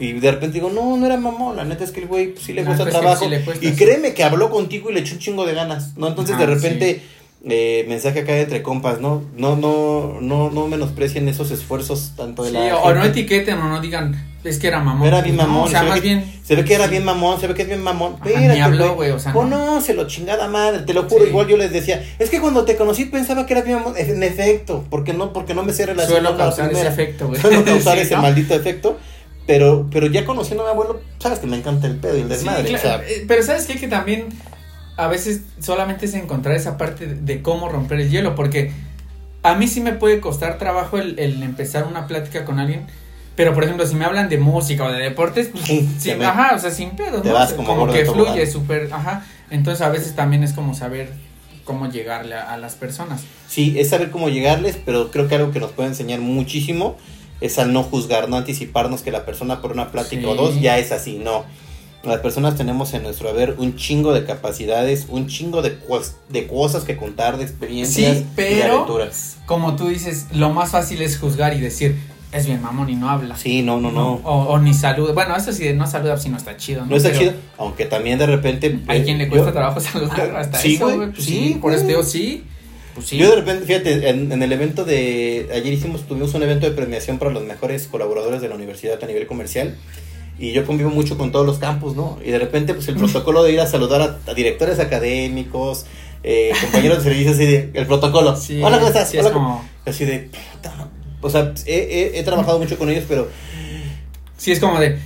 Y 0.00 0.12
de 0.12 0.30
repente 0.30 0.54
digo, 0.54 0.70
no, 0.70 0.96
no 0.96 1.06
era 1.06 1.16
mamón, 1.16 1.56
la 1.56 1.64
neta 1.64 1.82
es 1.82 1.90
que 1.90 1.98
el 2.00 2.06
güey 2.06 2.28
pues, 2.32 2.44
sí 2.44 2.52
le 2.52 2.60
No, 2.62 2.68
cuesta 2.68 2.84
pues, 2.84 2.94
trabajo. 2.94 3.24
sí 3.24 3.30
le 3.30 3.40
cuesta, 3.40 3.66
y 3.66 3.72
créeme 3.72 4.14
que 4.14 4.22
habló 4.22 4.48
contigo 4.48 4.90
y 4.90 4.94
le 4.94 5.00
echó 5.00 5.14
un 5.14 5.18
chingo 5.18 5.44
de 5.44 5.54
ganas, 5.54 5.96
¿no? 5.96 6.06
Entonces 6.06 6.38
de 6.38 6.44
Ajá, 6.44 6.54
repente, 6.54 7.02
eh, 7.48 7.84
mensaje 7.88 8.20
acá 8.20 8.36
entre 8.36 8.62
compas, 8.62 9.00
¿no? 9.00 9.22
No, 9.36 9.56
no, 9.56 10.18
no, 10.20 10.50
no 10.50 10.66
menosprecien 10.66 11.28
esos 11.28 11.50
esfuerzos 11.50 12.12
tanto 12.16 12.42
de 12.42 12.50
Sí, 12.50 12.56
la. 12.56 12.76
o 12.78 12.92
no 12.94 13.02
gente. 13.02 13.20
etiqueten 13.20 13.58
o 13.58 13.68
no 13.68 13.80
digan, 13.80 14.30
es 14.44 14.58
que 14.58 14.66
era 14.66 14.80
mamón. 14.80 15.06
Era 15.06 15.20
bien 15.20 15.36
No, 15.36 15.44
mamón. 15.46 15.64
o 15.64 15.68
sea, 15.68 15.80
se 15.82 15.86
más 15.86 16.00
que- 16.00 16.06
bien. 16.08 16.40
Se 16.42 16.56
ve 16.56 16.64
que 16.64 16.74
era 16.74 16.86
bien 16.88 17.04
mamón, 17.04 17.40
se 17.40 17.46
ve 17.46 17.54
que 17.54 17.62
es 17.62 17.68
bien 17.68 17.82
mamón. 17.82 18.16
Espérate, 18.24 18.88
güey, 18.94 19.10
o 19.12 19.18
sea, 19.18 19.32
no. 19.32 19.38
Conócelo, 19.40 20.06
chingada 20.08 20.48
madre, 20.48 20.80
te 20.80 20.94
lo 20.94 21.04
juro. 21.08 21.24
Sí. 21.24 21.30
Igual 21.30 21.46
yo 21.46 21.56
les 21.56 21.70
decía, 21.72 22.04
es 22.18 22.28
que 22.30 22.40
cuando 22.40 22.64
te 22.64 22.74
conocí 22.76 23.04
pensaba 23.04 23.46
que 23.46 23.52
era 23.54 23.62
bien 23.62 23.78
mamón. 23.78 23.94
En 23.96 24.22
efecto, 24.22 24.84
porque 24.90 25.12
no, 25.12 25.32
porque 25.32 25.54
no 25.54 25.62
me 25.62 25.72
sé 25.72 25.86
relacionar 25.86 26.22
Suelo 26.22 26.36
causar 26.38 26.72
ese 26.72 26.86
efecto, 26.88 27.28
güey. 27.28 27.40
Suelo 27.40 27.64
causar 27.64 27.96
Sí, 27.96 28.02
ese 28.02 28.16
¿no? 28.16 28.22
maldito 28.22 28.54
efecto. 28.54 28.98
Pero, 29.46 29.86
pero 29.90 30.06
ya 30.08 30.26
conociendo 30.26 30.62
a 30.64 30.66
mi 30.66 30.72
abuelo, 30.72 31.00
sabes 31.18 31.38
que 31.38 31.46
me 31.46 31.56
encanta 31.56 31.86
el 31.86 31.96
pedo 31.96 32.18
y 32.18 32.20
el 32.20 32.24
Sí, 32.26 32.30
desmadre. 32.34 32.68
claro, 32.68 32.78
o 32.78 32.80
sea, 32.82 33.08
eh, 33.08 33.24
pero 33.26 33.42
sabes 33.42 33.64
qué? 33.64 33.76
que 33.76 33.88
también 33.88 34.26
a 34.98 35.06
veces 35.08 35.40
solamente 35.60 36.04
es 36.06 36.14
encontrar 36.14 36.54
esa 36.56 36.76
parte 36.76 37.06
de, 37.06 37.14
de 37.14 37.40
cómo 37.42 37.68
romper 37.70 38.00
el 38.00 38.10
hielo, 38.10 38.34
porque 38.34 38.72
a 39.42 39.54
mí 39.54 39.66
sí 39.68 39.80
me 39.80 39.92
puede 39.92 40.20
costar 40.20 40.58
trabajo 40.58 40.98
el, 40.98 41.18
el 41.18 41.42
empezar 41.42 41.84
una 41.86 42.06
plática 42.06 42.44
con 42.44 42.58
alguien, 42.58 42.86
pero 43.36 43.54
por 43.54 43.64
ejemplo 43.64 43.86
si 43.86 43.94
me 43.94 44.04
hablan 44.04 44.28
de 44.28 44.36
música 44.38 44.84
o 44.84 44.90
de 44.92 44.98
deportes, 44.98 45.48
pues, 45.52 45.64
Sí, 45.64 45.88
sí, 45.98 46.08
te 46.10 46.16
me- 46.16 46.26
ajá, 46.26 46.54
o 46.54 46.58
sea, 46.58 46.70
sin 46.72 46.90
pedo, 46.90 47.22
te 47.22 47.30
¿no? 47.30 47.56
como 47.64 47.86
que 47.86 48.04
fluye 48.04 48.46
súper, 48.46 48.92
ajá, 48.92 49.24
entonces 49.50 49.80
a 49.86 49.88
veces 49.88 50.14
también 50.14 50.42
es 50.44 50.52
como 50.52 50.74
saber 50.74 51.12
cómo 51.64 51.88
llegarle 51.90 52.34
a, 52.34 52.52
a 52.52 52.56
las 52.58 52.74
personas. 52.74 53.22
Sí, 53.46 53.78
es 53.78 53.90
saber 53.90 54.10
cómo 54.10 54.28
llegarles, 54.30 54.76
pero 54.84 55.10
creo 55.10 55.28
que 55.28 55.36
algo 55.36 55.52
que 55.52 55.60
nos 55.60 55.70
puede 55.70 55.88
enseñar 55.90 56.18
muchísimo 56.20 56.96
es 57.40 57.58
al 57.60 57.72
no 57.72 57.84
juzgar, 57.84 58.28
no 58.28 58.36
anticiparnos 58.36 59.02
que 59.02 59.12
la 59.12 59.24
persona 59.24 59.60
por 59.62 59.70
una 59.70 59.92
plática 59.92 60.22
Sí. 60.22 60.26
o 60.28 60.34
dos 60.34 60.60
ya 60.60 60.78
es 60.78 60.90
así, 60.90 61.18
no. 61.22 61.44
Las 62.08 62.20
personas 62.20 62.56
tenemos 62.56 62.92
en 62.94 63.02
nuestro 63.02 63.28
haber 63.28 63.54
un 63.58 63.76
chingo 63.76 64.12
de 64.12 64.24
capacidades, 64.24 65.06
un 65.08 65.26
chingo 65.28 65.62
de, 65.62 65.76
de 66.28 66.46
cosas 66.46 66.84
que 66.84 66.96
contar, 66.96 67.36
de 67.38 67.44
experiencias 67.44 68.16
Sí, 68.18 68.20
y 68.20 68.24
de 68.24 68.26
pero- 68.34 68.74
aventuras. 68.76 69.36
Como 69.46 69.76
tú 69.76 69.88
dices, 69.88 70.26
lo 70.32 70.50
más 70.50 70.70
fácil 70.70 71.00
es 71.02 71.18
juzgar 71.18 71.54
y 71.54 71.60
decir, 71.60 71.96
es 72.32 72.46
bien 72.46 72.60
mamón 72.60 72.90
y 72.90 72.96
no 72.96 73.08
habla. 73.08 73.36
Sí, 73.36 73.62
no, 73.62 73.80
no, 73.80 73.90
no. 73.90 74.14
O, 74.24 74.42
o 74.48 74.58
ni 74.58 74.74
saluda. 74.74 75.12
Bueno, 75.14 75.34
eso 75.36 75.52
sí, 75.52 75.64
de 75.64 75.72
no 75.74 75.86
saluda 75.86 76.16
si 76.18 76.28
no 76.28 76.36
está 76.36 76.56
chido. 76.56 76.82
No, 76.82 76.88
No 76.90 76.96
está 76.96 77.08
Pero 77.10 77.20
chido, 77.20 77.32
aunque 77.56 77.86
también 77.86 78.18
de 78.18 78.26
repente... 78.26 78.78
Hay 78.86 79.00
eh, 79.00 79.04
quien 79.04 79.16
le 79.18 79.24
yo- 79.24 79.30
cuesta 79.30 79.52
trabajo 79.52 79.80
saludar 79.80 80.36
hasta 80.36 80.58
Sí, 80.58 80.74
eso, 80.74 80.84
güey. 80.94 81.10
Pues 81.12 81.24
sí, 81.24 81.48
sí, 81.52 81.58
por 81.60 81.72
eso 81.72 81.86
digo 81.86 82.02
sí. 82.02 82.44
Pues 82.94 83.06
sí. 83.06 83.16
Yo 83.16 83.30
de 83.30 83.36
repente, 83.36 83.64
fíjate, 83.64 84.08
en, 84.10 84.32
en 84.32 84.42
el 84.42 84.52
evento 84.52 84.84
de. 84.84 85.48
Ayer 85.54 85.72
hicimos, 85.72 86.06
tuvimos 86.08 86.34
un 86.34 86.42
evento 86.42 86.66
de 86.66 86.72
premiación 86.72 87.18
para 87.18 87.30
los 87.30 87.44
mejores 87.44 87.86
colaboradores 87.86 88.40
de 88.42 88.48
la 88.48 88.56
universidad 88.56 88.98
a 89.02 89.06
nivel 89.06 89.26
comercial. 89.28 89.76
Y 90.38 90.52
yo 90.52 90.64
convivo 90.64 90.90
mucho 90.90 91.18
con 91.18 91.32
todos 91.32 91.44
los 91.44 91.58
campus, 91.58 91.96
¿no? 91.96 92.18
Y 92.24 92.30
de 92.30 92.38
repente, 92.38 92.72
pues 92.74 92.86
el 92.88 92.94
protocolo 92.96 93.42
de 93.42 93.52
ir 93.52 93.60
a 93.60 93.66
saludar 93.66 94.00
a, 94.02 94.30
a 94.30 94.34
directores 94.34 94.78
académicos, 94.78 95.84
eh, 96.22 96.52
compañeros 96.60 96.98
de 96.98 97.04
servicio, 97.04 97.32
así 97.32 97.46
de. 97.46 97.70
El 97.74 97.86
protocolo. 97.86 98.36
Sí, 98.36 98.62
Hola, 98.62 98.76
¿cómo 98.76 98.88
estás? 98.88 99.10
sí, 99.10 99.18
Hola, 99.18 99.28
es 99.28 99.34
¿cómo-?" 99.34 99.46
como, 99.56 99.68
Así 99.84 100.04
de. 100.04 100.30
puta, 100.54 100.88
O 101.22 101.28
sea, 101.30 101.52
he, 101.66 101.74
he- 101.74 102.18
he 102.18 102.22
trabajado 102.22 102.58
mucho 102.60 102.78
con 102.78 102.88
ellos, 102.88 103.04
pero. 103.08 103.28
sí, 104.36 104.52
es 104.52 104.60
como 104.60 104.78
de. 104.78 104.98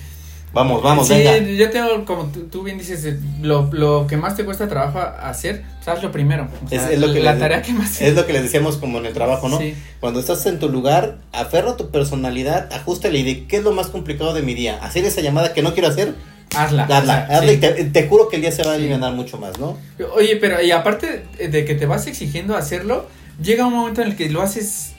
Vamos, 0.52 0.82
vamos, 0.82 1.08
sí, 1.08 1.14
venga. 1.14 1.38
yo 1.50 1.70
tengo, 1.70 2.04
como 2.04 2.26
tú, 2.26 2.40
tú 2.50 2.62
bien 2.62 2.76
dices, 2.76 3.04
eh, 3.06 3.18
lo, 3.40 3.70
lo 3.72 4.06
que 4.06 4.16
más 4.18 4.36
te 4.36 4.44
cuesta 4.44 4.68
trabajo 4.68 4.98
hacer, 5.00 5.62
pues 5.76 5.88
hazlo 5.88 6.12
primero. 6.12 6.46
O 6.62 6.64
Es- 6.74 6.82
sea, 6.82 6.92
es 6.92 6.98
lo 7.00 7.12
que 7.12 7.20
la 7.20 7.32
les- 7.32 7.40
tarea 7.40 7.62
que 7.62 7.72
más 7.72 8.00
Es 8.02 8.14
lo 8.14 8.26
que 8.26 8.34
les 8.34 8.42
decíamos 8.42 8.76
como 8.76 8.98
en 8.98 9.06
el 9.06 9.14
trabajo, 9.14 9.48
¿no? 9.48 9.58
Sí. 9.58 9.74
Cuando 10.00 10.20
estás 10.20 10.44
en 10.46 10.58
tu 10.58 10.68
lugar, 10.68 11.18
aferra 11.32 11.76
tu 11.76 11.90
personalidad, 11.90 12.70
ajustale 12.72 13.18
y 13.20 13.22
de 13.22 13.46
qué 13.46 13.56
es 13.56 13.62
lo 13.64 13.72
más 13.72 13.86
complicado 13.86 14.34
de 14.34 14.42
mi 14.42 14.52
día. 14.54 14.78
Hacer 14.82 15.04
esa 15.06 15.22
llamada 15.22 15.54
que 15.54 15.62
no 15.62 15.72
quiero 15.72 15.88
hacer, 15.88 16.14
Hazla. 16.54 16.82
hazla, 16.84 16.98
o 16.98 17.04
sea, 17.06 17.38
hazla 17.38 17.48
sí. 17.50 17.54
y 17.54 17.56
te, 17.56 17.84
te 17.84 18.06
juro 18.08 18.28
que 18.28 18.36
el 18.36 18.42
día 18.42 18.52
se 18.52 18.62
va 18.62 18.74
a 18.74 18.78
ganar 18.78 19.14
mucho 19.14 19.38
más, 19.38 19.58
¿no? 19.58 19.78
Oye, 20.14 20.36
pero 20.36 20.60
y 20.60 20.70
aparte 20.70 21.24
de 21.38 21.64
que 21.64 21.74
te 21.74 21.86
vas 21.86 22.06
exigiendo 22.06 22.56
hacerlo, 22.56 23.06
llega 23.42 23.64
un 23.66 23.72
momento 23.72 24.02
en 24.02 24.08
el 24.08 24.16
que 24.16 24.28
lo 24.28 24.42
haces, 24.42 24.92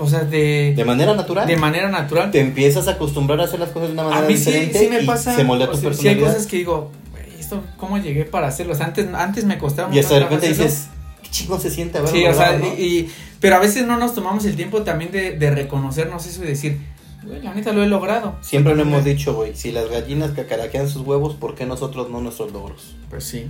o 0.00 0.08
sea, 0.08 0.20
de, 0.24 0.72
De 0.76 0.84
manera 0.84 1.14
natural. 1.14 1.46
de 1.46 1.56
manera 1.56 1.88
natural. 1.88 2.30
te 2.30 2.40
empiezas 2.40 2.88
a 2.88 2.92
acostumbrar 2.92 3.40
a 3.40 3.44
hacer 3.44 3.60
las 3.60 3.70
cosas 3.70 3.88
de 3.88 3.94
una 3.94 4.04
manera 4.04 4.22
A 4.24 4.28
mí 4.28 4.36
sí, 4.36 4.44
diferente 4.46 4.78
sí 4.78 4.88
me 4.88 5.02
y 5.02 5.06
pasa. 5.06 5.36
se 5.36 5.44
moldea 5.44 5.66
tu 5.70 5.76
sea, 5.76 5.80
sí 5.80 5.86
hay 5.86 5.92
personalidad. 6.16 6.26
cosas 6.32 6.46
que 6.46 6.56
digo, 6.56 6.90
"Güey, 7.12 7.24
esto, 7.40 7.62
¿cómo 7.76 7.98
llegué 7.98 8.24
para 8.24 8.48
hacerlo? 8.48 8.72
O 8.72 8.76
sea, 8.76 8.86
antes, 8.86 9.06
antes 9.14 9.44
me 9.44 9.58
costaba 9.58 9.94
y 9.94 9.98
hasta 9.98 10.14
de 10.14 10.20
mucho 10.22 10.34
repente 10.36 10.48
dices, 10.62 10.88
qué 11.22 11.30
chingón 11.30 11.60
se 11.60 11.70
siente 11.70 11.98
haberlo 11.98 12.16
Sí, 12.16 12.24
o 12.26 12.34
sea, 12.34 12.56
¿no? 12.58 12.66
y, 12.66 12.82
y- 12.82 13.10
pero 13.40 13.56
a 13.56 13.58
veces 13.58 13.86
no 13.86 13.96
nos 13.96 14.14
tomamos 14.14 14.44
el 14.44 14.56
tiempo 14.56 14.82
también 14.82 15.10
de, 15.12 15.32
de 15.32 15.50
reconocernos 15.50 16.26
eso 16.26 16.42
y 16.44 16.46
decir, 16.46 16.78
güey, 17.24 17.42
la 17.42 17.54
neta 17.54 17.72
lo 17.72 17.82
he 17.82 17.86
logrado. 17.86 18.36
Siempre 18.42 18.74
lo 18.74 18.82
hemos 18.82 19.04
dicho, 19.04 19.34
güey, 19.34 19.54
si 19.56 19.72
las 19.72 19.88
gallinas 19.90 20.32
cacaraquean 20.32 20.88
sus 20.88 21.02
huevos, 21.06 21.34
¿por 21.36 21.54
qué 21.54 21.64
nosotros 21.66 22.10
no 22.10 22.20
nuestros 22.20 22.52
logros? 22.52 22.94
Pues 23.08 23.24
sí, 23.24 23.46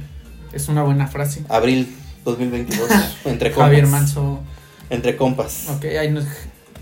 es 0.53 0.69
una 0.69 0.83
buena 0.85 1.07
frase. 1.09 1.43
Abril 1.49 1.89
2022, 2.25 2.89
entre 3.25 3.51
compas. 3.51 3.67
Javier 3.69 3.87
Manso, 3.89 4.41
Entre 4.91 5.17
compas. 5.17 5.67
ok, 5.69 5.85
ahí 5.99 6.11
nos, 6.11 6.25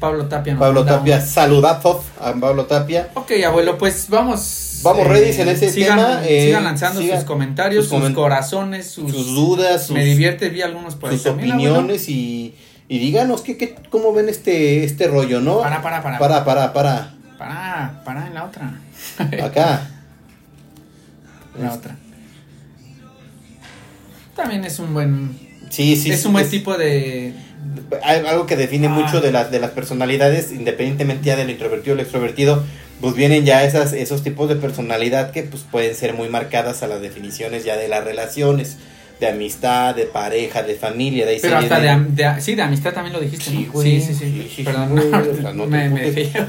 Pablo 0.00 0.26
Tapia. 0.26 0.54
nos 0.54 0.60
Pablo 0.60 0.84
Tapia, 0.84 1.20
saludazos 1.20 1.98
a 2.20 2.32
Pablo 2.34 2.64
Tapia. 2.66 3.10
Ok, 3.14 3.32
abuelo, 3.46 3.78
pues 3.78 4.06
vamos. 4.08 4.80
Vamos 4.82 5.08
ready 5.08 5.32
en 5.40 5.48
ese 5.48 5.70
sigan, 5.70 5.98
tema, 5.98 6.20
eh, 6.24 6.46
sigan 6.46 6.62
lanzando 6.64 7.00
sigan 7.00 7.18
sus 7.18 7.26
comentarios, 7.26 7.88
sus 7.88 8.10
corazones, 8.10 8.88
sus, 8.88 9.10
Sus 9.10 9.26
dudas, 9.34 9.86
sus, 9.88 9.96
Me 9.96 10.04
divierte, 10.04 10.50
vi 10.50 10.62
algunos 10.62 10.94
por 10.94 11.10
ahí 11.10 11.16
sus 11.16 11.24
también, 11.24 11.50
abuelo. 11.52 11.74
opiniones 11.74 12.08
y, 12.08 12.54
y 12.88 12.98
díganos 13.00 13.40
qué, 13.42 13.56
qué, 13.56 13.74
cómo 13.90 14.12
ven 14.12 14.28
este, 14.28 14.84
este 14.84 15.08
rollo, 15.08 15.40
¿no? 15.40 15.58
Para, 15.60 15.82
para, 15.82 16.00
para. 16.02 16.18
para, 16.20 16.44
para, 16.44 16.72
para. 16.72 17.14
Para, 17.38 18.02
para 18.04 18.26
en 18.28 18.34
la 18.34 18.44
otra. 18.44 18.80
Acá. 19.44 19.88
En 21.56 21.64
la 21.64 21.72
otra. 21.74 21.96
También 24.36 24.64
es 24.64 24.78
un 24.78 24.94
buen. 24.94 25.36
Sí, 25.70 25.96
sí. 25.96 26.10
es 26.10 26.24
un 26.24 26.32
buen 26.32 26.44
es- 26.44 26.50
tipo 26.50 26.76
de. 26.76 27.34
Hay 28.02 28.24
algo 28.26 28.46
que 28.46 28.56
define 28.56 28.86
Ah. 28.88 28.90
mucho 28.90 29.20
de 29.20 29.32
las 29.32 29.50
de 29.50 29.60
las 29.60 29.70
personalidades, 29.70 30.52
independientemente 30.52 31.26
ya 31.26 31.36
del 31.36 31.50
introvertido 31.50 31.94
o 31.94 31.98
el 31.98 32.02
extrovertido, 32.02 32.62
pues 33.00 33.14
vienen 33.14 33.44
ya 33.44 33.64
esas 33.64 33.92
esos 33.92 34.22
tipos 34.22 34.48
de 34.48 34.56
personalidad 34.56 35.30
que 35.30 35.42
pues 35.42 35.62
pueden 35.70 35.94
ser 35.94 36.14
muy 36.14 36.28
marcadas 36.28 36.82
a 36.82 36.86
las 36.88 37.00
definiciones 37.00 37.64
ya 37.64 37.76
de 37.76 37.88
las 37.88 38.04
relaciones, 38.04 38.76
de 39.20 39.28
amistad, 39.28 39.94
de 39.96 40.04
pareja, 40.04 40.62
de 40.62 40.74
familia, 40.76 41.26
de 41.26 41.32
ahí 41.32 41.38
Pero 41.42 41.56
hasta 41.58 41.80
de, 41.80 41.96
de- 42.10 42.40
Sí, 42.40 42.54
de 42.54 42.62
amistad 42.62 42.92
también 42.92 43.12
lo 43.14 43.20
dijiste. 43.20 43.50
Sí, 43.50 43.64
¿no? 43.66 43.72
güey. 43.72 44.00
Sí, 44.00 44.06
sí, 44.06 44.14
sí. 44.14 44.42
Sí, 44.42 44.52
sí, 44.56 44.62
Perdón. 44.62 44.90
güey, 44.90 45.08
o 45.12 45.36
sea, 45.42 45.52
no 45.54 45.66
me, 45.66 45.88
me. 45.88 46.00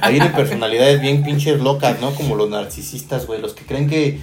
Ahí 0.02 0.14
vienen 0.14 0.32
personalidades 0.34 1.02
bien 1.02 1.24
pinches 1.24 1.60
locas, 1.60 2.00
¿no? 2.00 2.14
Como 2.14 2.36
los 2.36 2.50
narcisistas, 2.50 3.26
güey, 3.26 3.42
los 3.42 3.54
que 3.54 3.66
creen 3.66 3.88
que, 3.90 4.20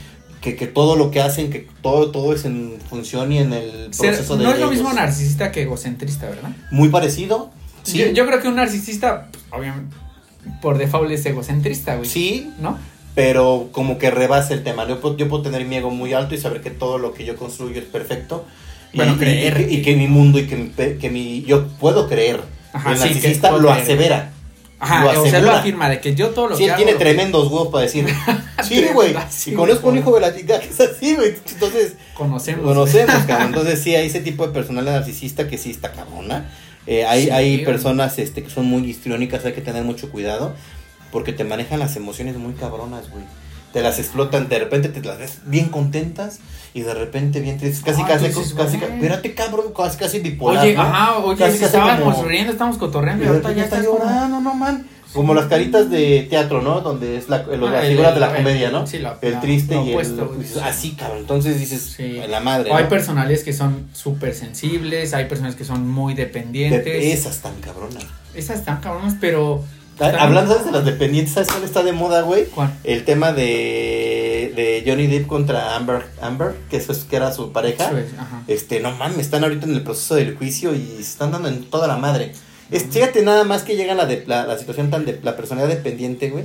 que, 0.47 0.55
que 0.57 0.66
todo 0.68 0.94
lo 0.94 1.11
que 1.11 1.20
hacen, 1.20 1.51
que 1.51 1.66
todo, 1.82 2.12
todo 2.12 2.32
es 2.32 2.44
en 2.44 2.74
función 2.88 3.32
y 3.32 3.38
en 3.38 3.53
el 3.53 3.90
proceso 3.97 4.36
de 4.36 4.44
no 4.44 4.51
es 4.53 4.59
lo 4.61 4.66
ellos. 4.66 4.76
mismo 4.82 4.92
narcisista 4.92 5.51
que 5.51 5.62
egocentrista, 5.62 6.26
¿verdad? 6.28 6.51
Muy 6.70 6.88
parecido, 6.88 7.51
sí, 7.82 7.99
Yo, 7.99 8.07
yo 8.12 8.26
creo 8.26 8.40
que 8.40 8.47
un 8.47 8.55
narcisista, 8.55 9.26
pues, 9.32 9.42
obviamente, 9.51 9.97
por 10.62 10.78
default 10.78 11.11
es 11.11 11.26
egocentrista, 11.26 11.97
güey. 11.97 12.09
sí, 12.09 12.49
¿No? 12.61 12.78
pero 13.16 13.70
como 13.72 13.99
que 13.99 14.11
rebasa 14.12 14.55
el 14.55 14.62
tema. 14.62 14.86
Yo 14.86 15.01
puedo, 15.01 15.16
yo 15.16 15.26
puedo 15.28 15.42
tener 15.42 15.64
mi 15.64 15.76
ego 15.76 15.90
muy 15.90 16.12
alto 16.12 16.34
y 16.34 16.38
saber 16.38 16.61
que 16.61 16.70
todo 16.70 16.99
lo 16.99 17.12
que 17.14 17.24
yo 17.24 17.34
construyo 17.36 17.78
es 17.80 17.86
perfecto. 17.86 18.44
Y, 18.92 18.99
Bueno, 18.99 19.14
y- 19.14 19.18
creer 19.18 19.61
y, 19.61 19.64
que- 19.66 19.72
y 19.72 19.76
que- 19.78 19.82
que 19.82 19.97
mi 19.97 20.07
mundo 20.07 20.38
y 20.38 20.47
que 20.47 20.57
mi, 20.57 20.68
que 20.99 21.11
mi 21.11 21.42
yo 21.42 21.66
puedo 21.80 22.09
creer. 22.09 22.40
Ajá, 22.72 22.92
el 22.92 23.01
narcisista 23.01 23.51
lo 23.51 23.68
creer. 23.70 23.82
asevera. 23.82 24.32
Ajá, 24.79 25.12
Lo 25.12 25.22
o 25.22 25.27
sea, 25.27 25.41
lo 25.41 25.53
afirma 25.53 25.89
de 25.89 26.01
que 26.01 26.14
yo 26.14 26.31
todo 26.31 26.49
lo 26.49 26.57
Sí, 26.57 26.64
que 26.64 26.70
él 26.70 26.77
tiene 26.77 26.95
tremendos 26.95 27.51
huevos 27.51 27.68
para 27.68 27.85
decir. 27.85 28.07
sí, 28.62 28.87
güey. 28.93 29.14
y 29.47 29.53
conozco 29.53 29.89
un 29.89 29.99
hijo 29.99 30.14
de 30.14 30.20
la 30.20 30.37
chica 30.37 30.61
que 30.61 30.68
es 30.68 30.81
así, 30.81 31.14
güey. 31.14 31.35
Entonces, 31.51 31.95
Conocemos. 32.14 32.64
conocemos, 32.64 33.16
cabrón. 33.27 33.47
Entonces, 33.55 33.83
sí, 33.83 33.95
hay 33.97 34.07
ese 34.09 34.20
tipo 34.20 34.47
de 34.47 34.53
personalidad 34.53 34.97
narcisista 34.97 35.49
que 35.49 35.57
sí 35.57 35.70
está 35.70 35.93
cabrona. 35.93 36.51
Eh, 36.87 37.05
hay 37.07 37.24
Sí, 37.24 37.31
hay 37.31 37.64
personas 37.64 38.18
este, 38.18 38.43
que 38.43 38.51
son 38.51 38.66
muy 38.66 38.85
histriónicas, 38.89 39.45
hay 39.45 39.55
que 39.55 39.62
tener 39.62 39.83
mucho 39.83 40.11
cuidado. 40.11 40.55
Porque 41.11 41.33
te 41.33 41.45
manejan 41.45 41.79
las 41.79 41.97
emociones 41.97 42.37
muy 42.37 42.53
cabronas, 42.53 43.11
güey. 43.11 43.24
Te 43.73 43.83
las 43.83 43.99
explotan, 43.99 44.49
de 44.49 44.59
repente 44.59 44.89
te 44.89 45.03
las 45.03 45.19
ves 45.19 45.39
bien 45.45 45.69
contentas 45.69 46.39
y 46.73 46.81
de 46.83 46.95
repente 46.95 47.41
bien 47.41 47.59
tristes. 47.59 47.83
Casi, 47.85 48.03
Ah, 48.03 48.07
casi, 48.09 48.29
dices, 48.29 48.55
casi, 48.55 48.79
güey. 48.79 48.93
espérate, 48.95 49.35
cabrón, 49.35 49.67
casi, 49.77 49.99
casi 49.99 50.19
bipolar. 50.21 50.64
Oye, 50.64 50.75
¿no? 50.75 50.83
ajá, 50.83 51.19
oye, 51.19 51.39
Casi, 51.39 51.53
si 51.55 51.59
casi 51.64 51.77
estábamos 51.77 52.14
como- 52.17 52.29
riendo, 52.29 52.53
estamos 52.53 52.79
cotorreando 52.79 53.25
y 53.25 53.29
ahorita 53.29 53.53
ya 53.53 53.64
está 53.64 53.83
llorando, 53.83 54.41
no 54.41 54.55
man. 54.55 54.87
Como 55.12 55.33
las 55.35 55.47
caritas 55.47 55.89
de 55.89 56.27
teatro, 56.29 56.61
¿no? 56.61 56.81
Donde 56.81 57.17
es 57.17 57.29
la, 57.31 57.39
lo- 57.43 57.69
Ah, 57.69 57.71
las 57.73 57.85
el- 57.85 57.91
figuras 57.93 58.14
de 58.14 58.21
la 58.21 58.31
el- 58.31 58.37
comedia, 58.37 58.71
¿no? 58.71 58.87
sí, 58.87 58.99
la- 58.99 59.19
el 59.23 59.33
la- 59.33 59.41
triste 59.41 59.75
lo 59.75 59.87
y 59.87 59.91
opuesto, 59.91 60.33
el. 60.35 60.41
dices, 60.43 60.59
Así, 60.62 60.91
cabrón. 60.93 61.19
Entonces 61.21 61.59
dices, 61.59 61.95
Sí. 61.97 62.21
la 62.29 62.41
madre. 62.41 62.71
O 62.71 62.77
hay 62.77 62.85
¿no? 62.85 62.89
personalidades 62.91 63.43
que 63.45 63.53
son 63.55 63.89
súper 63.95 64.35
sensibles, 64.35 65.14
hay 65.14 65.25
personas 65.27 65.55
que 65.55 65.64
son 65.64 65.89
muy 65.89 66.12
dependientes. 66.14 66.85
De- 66.85 67.12
esas 67.12 67.39
tan 67.41 67.55
cabronas. 67.61 68.05
Esas 68.35 68.59
están 68.59 68.81
cabronas, 68.81 69.14
pero. 69.21 69.62
Ah, 69.99 70.12
Hablando 70.20 70.53
¿sabes, 70.53 70.66
de 70.66 70.72
las 70.72 70.84
dependientes, 70.84 71.32
¿sabes 71.32 71.49
cuál 71.51 71.64
está 71.64 71.82
de 71.82 71.92
moda, 71.92 72.20
güey? 72.22 72.44
¿Cuál? 72.47 72.70
El 72.84 73.05
tema 73.05 73.32
de, 73.32 74.53
de 74.55 74.82
Johnny 74.86 75.07
Depp 75.07 75.26
contra 75.26 75.74
Amber, 75.74 76.05
Amber 76.20 76.55
que, 76.68 76.76
eso 76.76 76.92
es, 76.92 77.05
que 77.05 77.16
era 77.16 77.32
su 77.32 77.51
pareja. 77.53 77.90
Este, 78.47 78.80
no 78.80 78.92
mames, 78.92 79.18
están 79.20 79.42
ahorita 79.44 79.64
en 79.66 79.72
el 79.74 79.82
proceso 79.82 80.14
del 80.16 80.36
juicio 80.36 80.74
y 80.74 80.84
se 80.97 81.01
están 81.03 81.30
dando 81.32 81.49
en 81.49 81.64
toda 81.64 81.86
la 81.88 81.97
madre. 81.97 82.32
Es, 82.70 82.84
fíjate 82.90 83.22
nada 83.22 83.44
más 83.44 83.62
que 83.62 83.76
llega 83.76 83.94
la, 83.94 84.07
de, 84.07 84.24
la, 84.26 84.44
la 84.47 84.59
situación 84.59 84.90
tan 84.90 85.05
de 85.07 85.18
la 85.22 85.34
personalidad 85.36 85.74
dependiente, 85.74 86.28
güey. 86.30 86.44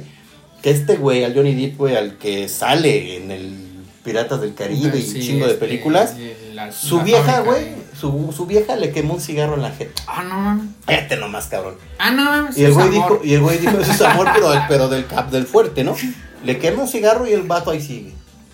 Que 0.61 0.69
este 0.69 0.95
güey, 0.95 1.23
al 1.23 1.33
Johnny 1.33 1.53
Depp, 1.55 1.77
güey, 1.77 1.95
al 1.95 2.17
que 2.17 2.47
sale 2.47 3.17
en 3.17 3.31
el 3.31 3.55
Piratas 4.03 4.39
del 4.41 4.53
Caribe 4.53 4.97
y 4.97 5.07
un 5.07 5.13
chingo 5.21 5.45
de 5.47 5.53
este, 5.53 5.65
películas. 5.65 6.15
la- 6.53 6.71
Su 6.71 7.01
vieja, 7.01 7.41
güey, 7.41 7.80
su, 7.99 8.33
su 8.35 8.45
vieja 8.45 8.75
le 8.75 8.91
quemó 8.91 9.15
un 9.15 9.21
cigarro 9.21 9.55
en 9.55 9.61
la 9.61 9.71
jeta. 9.71 10.01
Ah, 10.07 10.23
no, 10.23 10.55
no. 10.55 10.63
Fíjate 10.87 11.17
nomás, 11.17 11.47
cabrón. 11.47 11.75
Ah, 11.99 12.11
no, 12.11 12.49
Y 12.55 12.63
el 12.63 12.73
güey 12.73 12.89
dijo, 12.89 13.21
y 13.23 13.33
el 13.33 13.41
güey 13.41 13.57
dijo, 13.57 13.77
eso 13.79 13.91
es 13.91 14.01
amor, 14.01 14.29
pero, 14.33 14.51
pero 14.67 14.89
del 14.89 15.05
cap, 15.05 15.29
del 15.29 15.45
fuerte, 15.45 15.83
¿no? 15.83 15.95
Le 16.43 16.57
quema 16.57 16.83
un 16.83 16.87
cigarro 16.87 17.27
y 17.27 17.33
el 17.33 17.43
vato 17.43 17.71
ahí 17.71 17.81
sigue. 17.81 18.13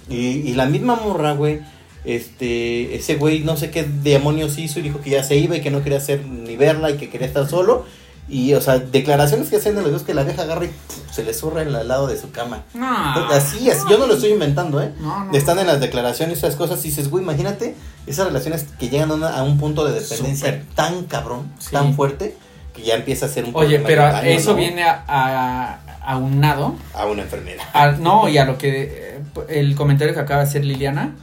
Y, 0.10 0.16
y 0.16 0.54
la 0.54 0.66
misma 0.66 0.96
morra, 0.96 1.34
güey, 1.34 1.62
este, 2.06 2.96
ese 2.96 3.16
güey 3.16 3.42
no 3.42 3.58
sé 3.58 3.70
qué 3.70 3.84
demonios 3.84 4.58
hizo 4.58 4.80
y 4.80 4.84
dijo 4.84 5.02
que 5.02 5.10
ya 5.10 5.24
se 5.24 5.36
iba 5.36 5.58
y 5.58 5.62
que 5.62 5.72
no 5.72 5.84
quería 5.84 5.98
hacer 5.98 6.26
ni 6.26 6.56
verla 6.56 6.90
y 6.90 6.98
que 6.98 7.10
quería 7.10 7.28
estar 7.28 7.48
solo. 7.50 7.86
Y, 8.30 8.54
o 8.56 8.62
sea, 8.62 8.78
declaraciones 8.80 9.50
que 9.50 9.56
hacen 9.56 9.76
de 9.76 9.82
los 9.82 9.92
dos 9.92 10.04
que 10.04 10.14
la 10.14 10.24
vieja 10.24 10.42
agarra 10.42 10.66
y 10.66 10.68
pff, 10.68 11.14
se 11.16 11.24
le 11.24 11.34
zurra 11.34 11.62
en 11.62 11.74
el 11.74 11.88
lado 11.88 12.08
de 12.08 12.18
su 12.20 12.30
cama. 12.32 12.64
No. 12.74 12.88
Así, 13.32 13.70
así, 13.70 13.82
yo 13.90 13.98
no 13.98 14.06
lo 14.06 14.16
estoy 14.16 14.32
inventando, 14.32 14.82
¿eh? 14.82 14.92
No, 15.00 15.24
no. 15.26 15.32
Están 15.34 15.60
en 15.60 15.68
las 15.68 15.80
declaraciones 15.80 16.40
esas 16.40 16.56
cosas 16.58 16.84
y 16.84 16.90
dices, 16.90 17.10
güey, 17.10 17.24
imagínate 17.24 17.76
esas 18.06 18.28
relaciones 18.28 18.66
que 18.80 18.90
llegan 18.90 19.12
a, 19.12 19.14
una- 19.14 19.38
a 19.38 19.44
un 19.44 19.58
punto 19.58 19.86
de 19.86 19.94
dependencia 20.00 20.48
Súper. 20.50 20.66
tan 20.76 21.06
cabrón, 21.06 21.50
Sí. 21.60 21.72
tan 21.72 21.94
fuerte, 21.96 22.36
que 22.74 22.82
ya 22.84 22.96
empieza 22.96 23.28
a 23.28 23.30
ser 23.30 23.46
un 23.46 23.52
Oye, 23.56 23.80
pero 23.80 24.02
daño, 24.04 24.28
eso 24.28 24.56
viene 24.56 24.84
a, 24.84 25.04
a, 25.08 25.80
aunado. 26.14 26.76
a 26.94 27.06
una 27.06 27.22
enfermedad. 27.24 27.64
a- 27.74 27.92
no, 27.92 28.28
y 28.28 28.38
a 28.38 28.44
lo 28.46 28.58
que. 28.58 29.14
eh, 29.16 29.22
el 29.50 29.76
comentario 29.76 30.14
que 30.14 30.20
acaba 30.20 30.42
de 30.44 30.50
hacer 30.50 30.66
Liliana 30.66 31.16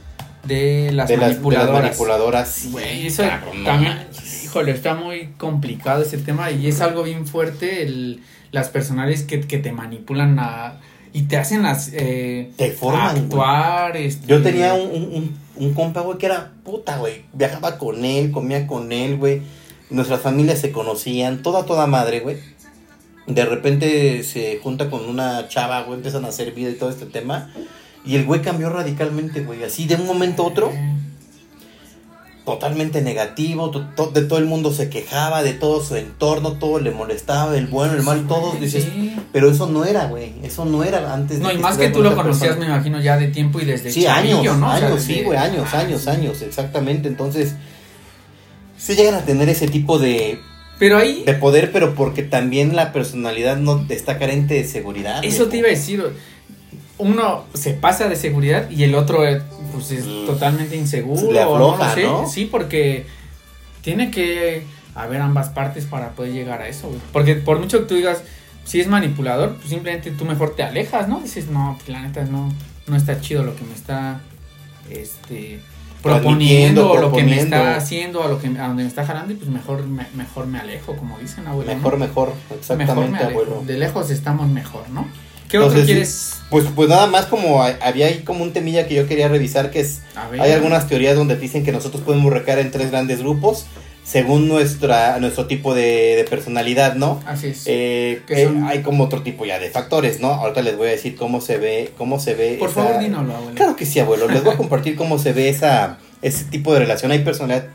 de 0.43 0.91
las 0.91 0.91
de, 0.91 0.91
las, 0.91 1.07
de 1.07 1.17
las 1.17 1.29
manipuladoras. 1.29 1.83
manipuladoras, 1.83 2.65
Güey, 2.71 3.07
eso 3.07 3.23
también. 3.63 4.07
Híjole, 4.55 4.71
está 4.71 4.95
muy 4.95 5.27
complicado 5.37 6.01
ese 6.03 6.17
tema 6.17 6.49
y 6.51 6.67
es 6.67 6.79
algo 6.79 7.03
bien 7.03 7.27
fuerte 7.27 7.83
el, 7.83 8.21
las 8.51 8.69
personales 8.69 9.23
que, 9.23 9.41
que 9.41 9.57
te 9.57 9.73
manipulan 9.73 10.39
a, 10.39 10.79
y 11.11 11.23
te 11.23 11.35
hacen 11.35 11.63
las, 11.63 11.91
eh, 11.93 12.51
Te 12.55 12.71
forman, 12.71 13.17
actuar. 13.17 13.97
este, 13.97 14.27
Yo 14.27 14.41
tenía 14.41 14.73
un, 14.73 14.89
un, 14.91 15.03
un, 15.13 15.37
un 15.57 15.73
compa, 15.73 16.01
güey, 16.01 16.17
que 16.17 16.27
era 16.27 16.51
puta, 16.63 16.97
güey. 16.97 17.23
Viajaba 17.33 17.77
con 17.77 18.05
él, 18.05 18.31
comía 18.31 18.65
con 18.65 18.93
él, 18.93 19.17
güey. 19.17 19.41
Nuestras 19.89 20.21
familias 20.21 20.59
se 20.59 20.71
conocían, 20.71 21.41
toda, 21.41 21.65
toda 21.65 21.85
madre, 21.85 22.21
güey. 22.21 22.37
De 23.27 23.43
repente 23.43 24.23
se 24.23 24.59
junta 24.63 24.89
con 24.89 25.03
una 25.09 25.49
chava, 25.49 25.81
güey, 25.83 25.97
empiezan 25.97 26.23
a 26.23 26.29
hacer 26.29 26.53
vida 26.53 26.69
y 26.69 26.75
todo 26.75 26.89
este 26.89 27.05
tema. 27.05 27.51
Y 28.05 28.15
el 28.15 28.25
güey 28.25 28.41
cambió 28.41 28.69
radicalmente, 28.69 29.41
güey. 29.41 29.63
Así 29.63 29.85
de 29.85 29.95
un 29.95 30.05
momento 30.05 30.43
a 30.43 30.47
otro, 30.47 30.71
Eh, 30.71 30.94
totalmente 32.45 33.01
negativo. 33.01 33.71
to- 33.71 33.87
to- 33.95 34.11
de 34.11 34.21
todo 34.21 34.37
el 34.39 34.45
mundo 34.45 34.71
se 34.71 34.89
quejaba, 34.89 35.41
de 35.43 35.53
todo 35.53 35.83
su 35.83 35.95
entorno, 35.95 36.53
todo 36.53 36.79
le 36.79 36.91
molestaba, 36.91 37.57
el 37.57 37.67
bueno, 37.67 37.93
el 37.95 38.03
mal, 38.03 38.27
todos. 38.27 38.59
Dices, 38.61 38.83
sí. 38.83 39.15
pero 39.33 39.49
eso 39.49 39.67
no 39.67 39.83
era, 39.83 40.05
güey. 40.05 40.33
Eso 40.43 40.63
no 40.65 40.83
era 40.83 41.13
antes 41.13 41.39
de 41.39 41.43
No, 41.43 41.51
y 41.51 41.57
más 41.57 41.77
que 41.77 41.89
tú 41.89 42.01
lo 42.03 42.15
conocías, 42.15 42.49
persona. 42.55 42.67
me 42.67 42.73
imagino, 42.73 43.01
ya 43.01 43.17
de 43.17 43.27
tiempo 43.29 43.59
y 43.59 43.65
desde 43.65 43.91
Sí, 43.91 44.05
años, 44.05 44.43
¿no? 44.59 44.67
O 44.71 44.77
sea, 44.77 44.87
años, 44.89 45.01
sí, 45.01 45.21
güey, 45.23 45.37
años, 45.37 45.67
Ah, 45.73 45.79
años, 45.79 46.01
sí. 46.03 46.09
años, 46.09 46.41
exactamente. 46.43 47.07
Entonces, 47.07 47.55
sí 48.77 48.95
llegan 48.95 49.15
a 49.15 49.21
tener 49.25 49.49
ese 49.49 49.67
tipo 49.67 49.97
de, 49.97 50.39
Pero 50.77 50.97
ahí, 50.97 51.23
de 51.25 51.33
poder, 51.33 51.71
pero 51.71 51.95
porque 51.95 52.21
también 52.23 52.75
la 52.75 52.93
personalidad 52.93 53.57
no 53.57 53.85
está 53.89 54.19
carente 54.19 54.53
de 54.53 54.65
seguridad. 54.65 55.23
eso 55.25 55.47
te 55.47 55.57
iba 55.57 55.67
a 55.67 55.71
decir. 55.71 56.03
Uno 56.97 57.43
se 57.53 57.73
pasa 57.73 58.07
de 58.07 58.15
seguridad 58.15 58.69
y 58.69 58.83
el 58.83 58.95
otro 58.95 59.27
eh, 59.27 59.41
pues 59.73 59.91
es 59.91 60.05
Mm. 60.05 60.25
totalmente 60.25 60.75
inseguro. 60.75 61.31
Le 61.31 61.43
o 61.43 61.57
no 61.77 61.93
sé. 61.93 62.03
¿no? 62.03 62.27
Sí, 62.27 62.45
porque 62.45 63.05
tiene 63.81 64.11
que 64.11 64.63
haber 64.95 65.21
ambas 65.21 65.49
partes 65.49 65.85
para 65.85 66.11
poder 66.11 66.31
llegar 66.33 66.61
a 66.61 66.67
eso, 66.69 66.87
güey. 66.87 66.99
Porque 67.11 67.35
por 67.35 67.59
mucho 67.59 67.79
que 67.79 67.85
tú 67.85 67.95
digas, 67.95 68.23
si 68.63 68.79
es 68.79 68.87
manipulador, 68.87 69.55
pues 69.57 69.69
simplemente 69.69 70.11
tú 70.11 70.25
mejor 70.25 70.55
te 70.55 70.63
alejas, 70.63 71.07
¿no? 71.07 71.19
Dices, 71.19 71.47
no, 71.49 71.75
pues 71.77 71.89
la 71.89 72.01
neta 72.01 72.23
no, 72.23 72.51
no 72.87 72.95
está 72.95 73.19
chido 73.19 73.43
lo 73.43 73.55
que 73.55 73.63
me 73.65 73.73
está 73.73 74.21
este 74.89 75.59
proponiendo 76.01 76.91
o 76.91 76.97
lo 77.01 77.11
que 77.11 77.23
me 77.23 77.39
está 77.39 77.75
haciendo, 77.75 78.23
a 78.23 78.27
lo 78.27 78.39
que 78.39 78.47
a 78.47 78.67
donde 78.67 78.83
me 78.83 78.89
está 78.89 79.05
jalando 79.05 79.33
y 79.33 79.35
pues 79.35 79.49
mejor 79.49 79.85
me, 79.87 80.05
mejor 80.15 80.45
me 80.45 80.59
alejo, 80.59 80.95
como 80.95 81.17
dicen 81.19 81.47
abuelo. 81.47 81.71
¿no? 81.71 81.77
Mejor, 81.77 81.97
mejor, 81.97 82.29
Mejor 82.29 82.77
me 82.77 82.83
exactamente, 82.83 83.17
alejo. 83.23 83.41
abuelo. 83.41 83.63
De 83.65 83.77
lejos 83.77 84.11
estamos 84.11 84.47
mejor, 84.47 84.87
¿no? 84.89 85.07
¿Qué 85.49 85.57
otro 85.57 85.69
Entonces, 85.71 85.85
quieres? 85.85 86.31
Pues, 86.49 86.65
pues 86.75 86.89
nada 86.89 87.07
más 87.07 87.25
como 87.25 87.61
hay- 87.63 87.75
había 87.81 88.07
ahí 88.07 88.19
como 88.23 88.43
un 88.43 88.53
temilla 88.53 88.87
que 88.87 88.95
yo 88.95 89.07
quería 89.07 89.27
revisar 89.27 89.71
que 89.71 89.79
es. 89.81 90.01
Hay 90.39 90.51
algunas 90.51 90.87
teorías 90.87 91.15
donde 91.15 91.35
dicen 91.37 91.63
que 91.63 91.71
nosotros 91.71 92.03
podemos 92.03 92.31
recaer 92.31 92.59
en 92.59 92.71
tres 92.71 92.91
grandes 92.91 93.19
grupos 93.19 93.65
según 94.03 94.47
nuestra 94.47 95.19
nuestro 95.19 95.47
tipo 95.47 95.73
de, 95.73 96.15
de 96.15 96.23
personalidad, 96.29 96.93
¿no? 96.95 97.19
Así 97.25 97.47
es. 97.47 97.63
Eh, 97.65 98.21
Que 98.27 98.43
eh, 98.43 98.49
hay 98.67 98.83
como 98.83 99.03
otro 99.05 99.23
tipo 99.23 99.45
ya 99.45 99.57
de 99.59 99.71
factores, 99.71 100.19
¿no? 100.19 100.27
Ahorita 100.33 100.61
les 100.61 100.77
voy 100.77 100.89
a 100.89 100.91
decir 100.91 101.15
cómo 101.15 101.41
se 101.41 101.57
ve, 101.57 101.91
cómo 101.97 102.19
se 102.19 102.35
ve. 102.35 102.57
Por 102.59 102.69
esa- 102.69 102.83
favor, 102.83 103.01
dínoslo, 103.01 103.35
abuelo. 103.35 103.55
Claro 103.55 103.75
que 103.75 103.85
sí, 103.87 103.99
abuelo. 103.99 104.27
Les 104.27 104.43
voy 104.43 104.53
a 104.53 104.57
compartir 104.57 104.95
cómo 104.95 105.17
se 105.17 105.33
ve 105.33 105.49
esa 105.49 105.97
ese 106.21 106.43
tipo 106.45 106.71
de 106.73 106.79
relación. 106.81 107.11
Hay 107.11 107.19
personalidad 107.23 107.67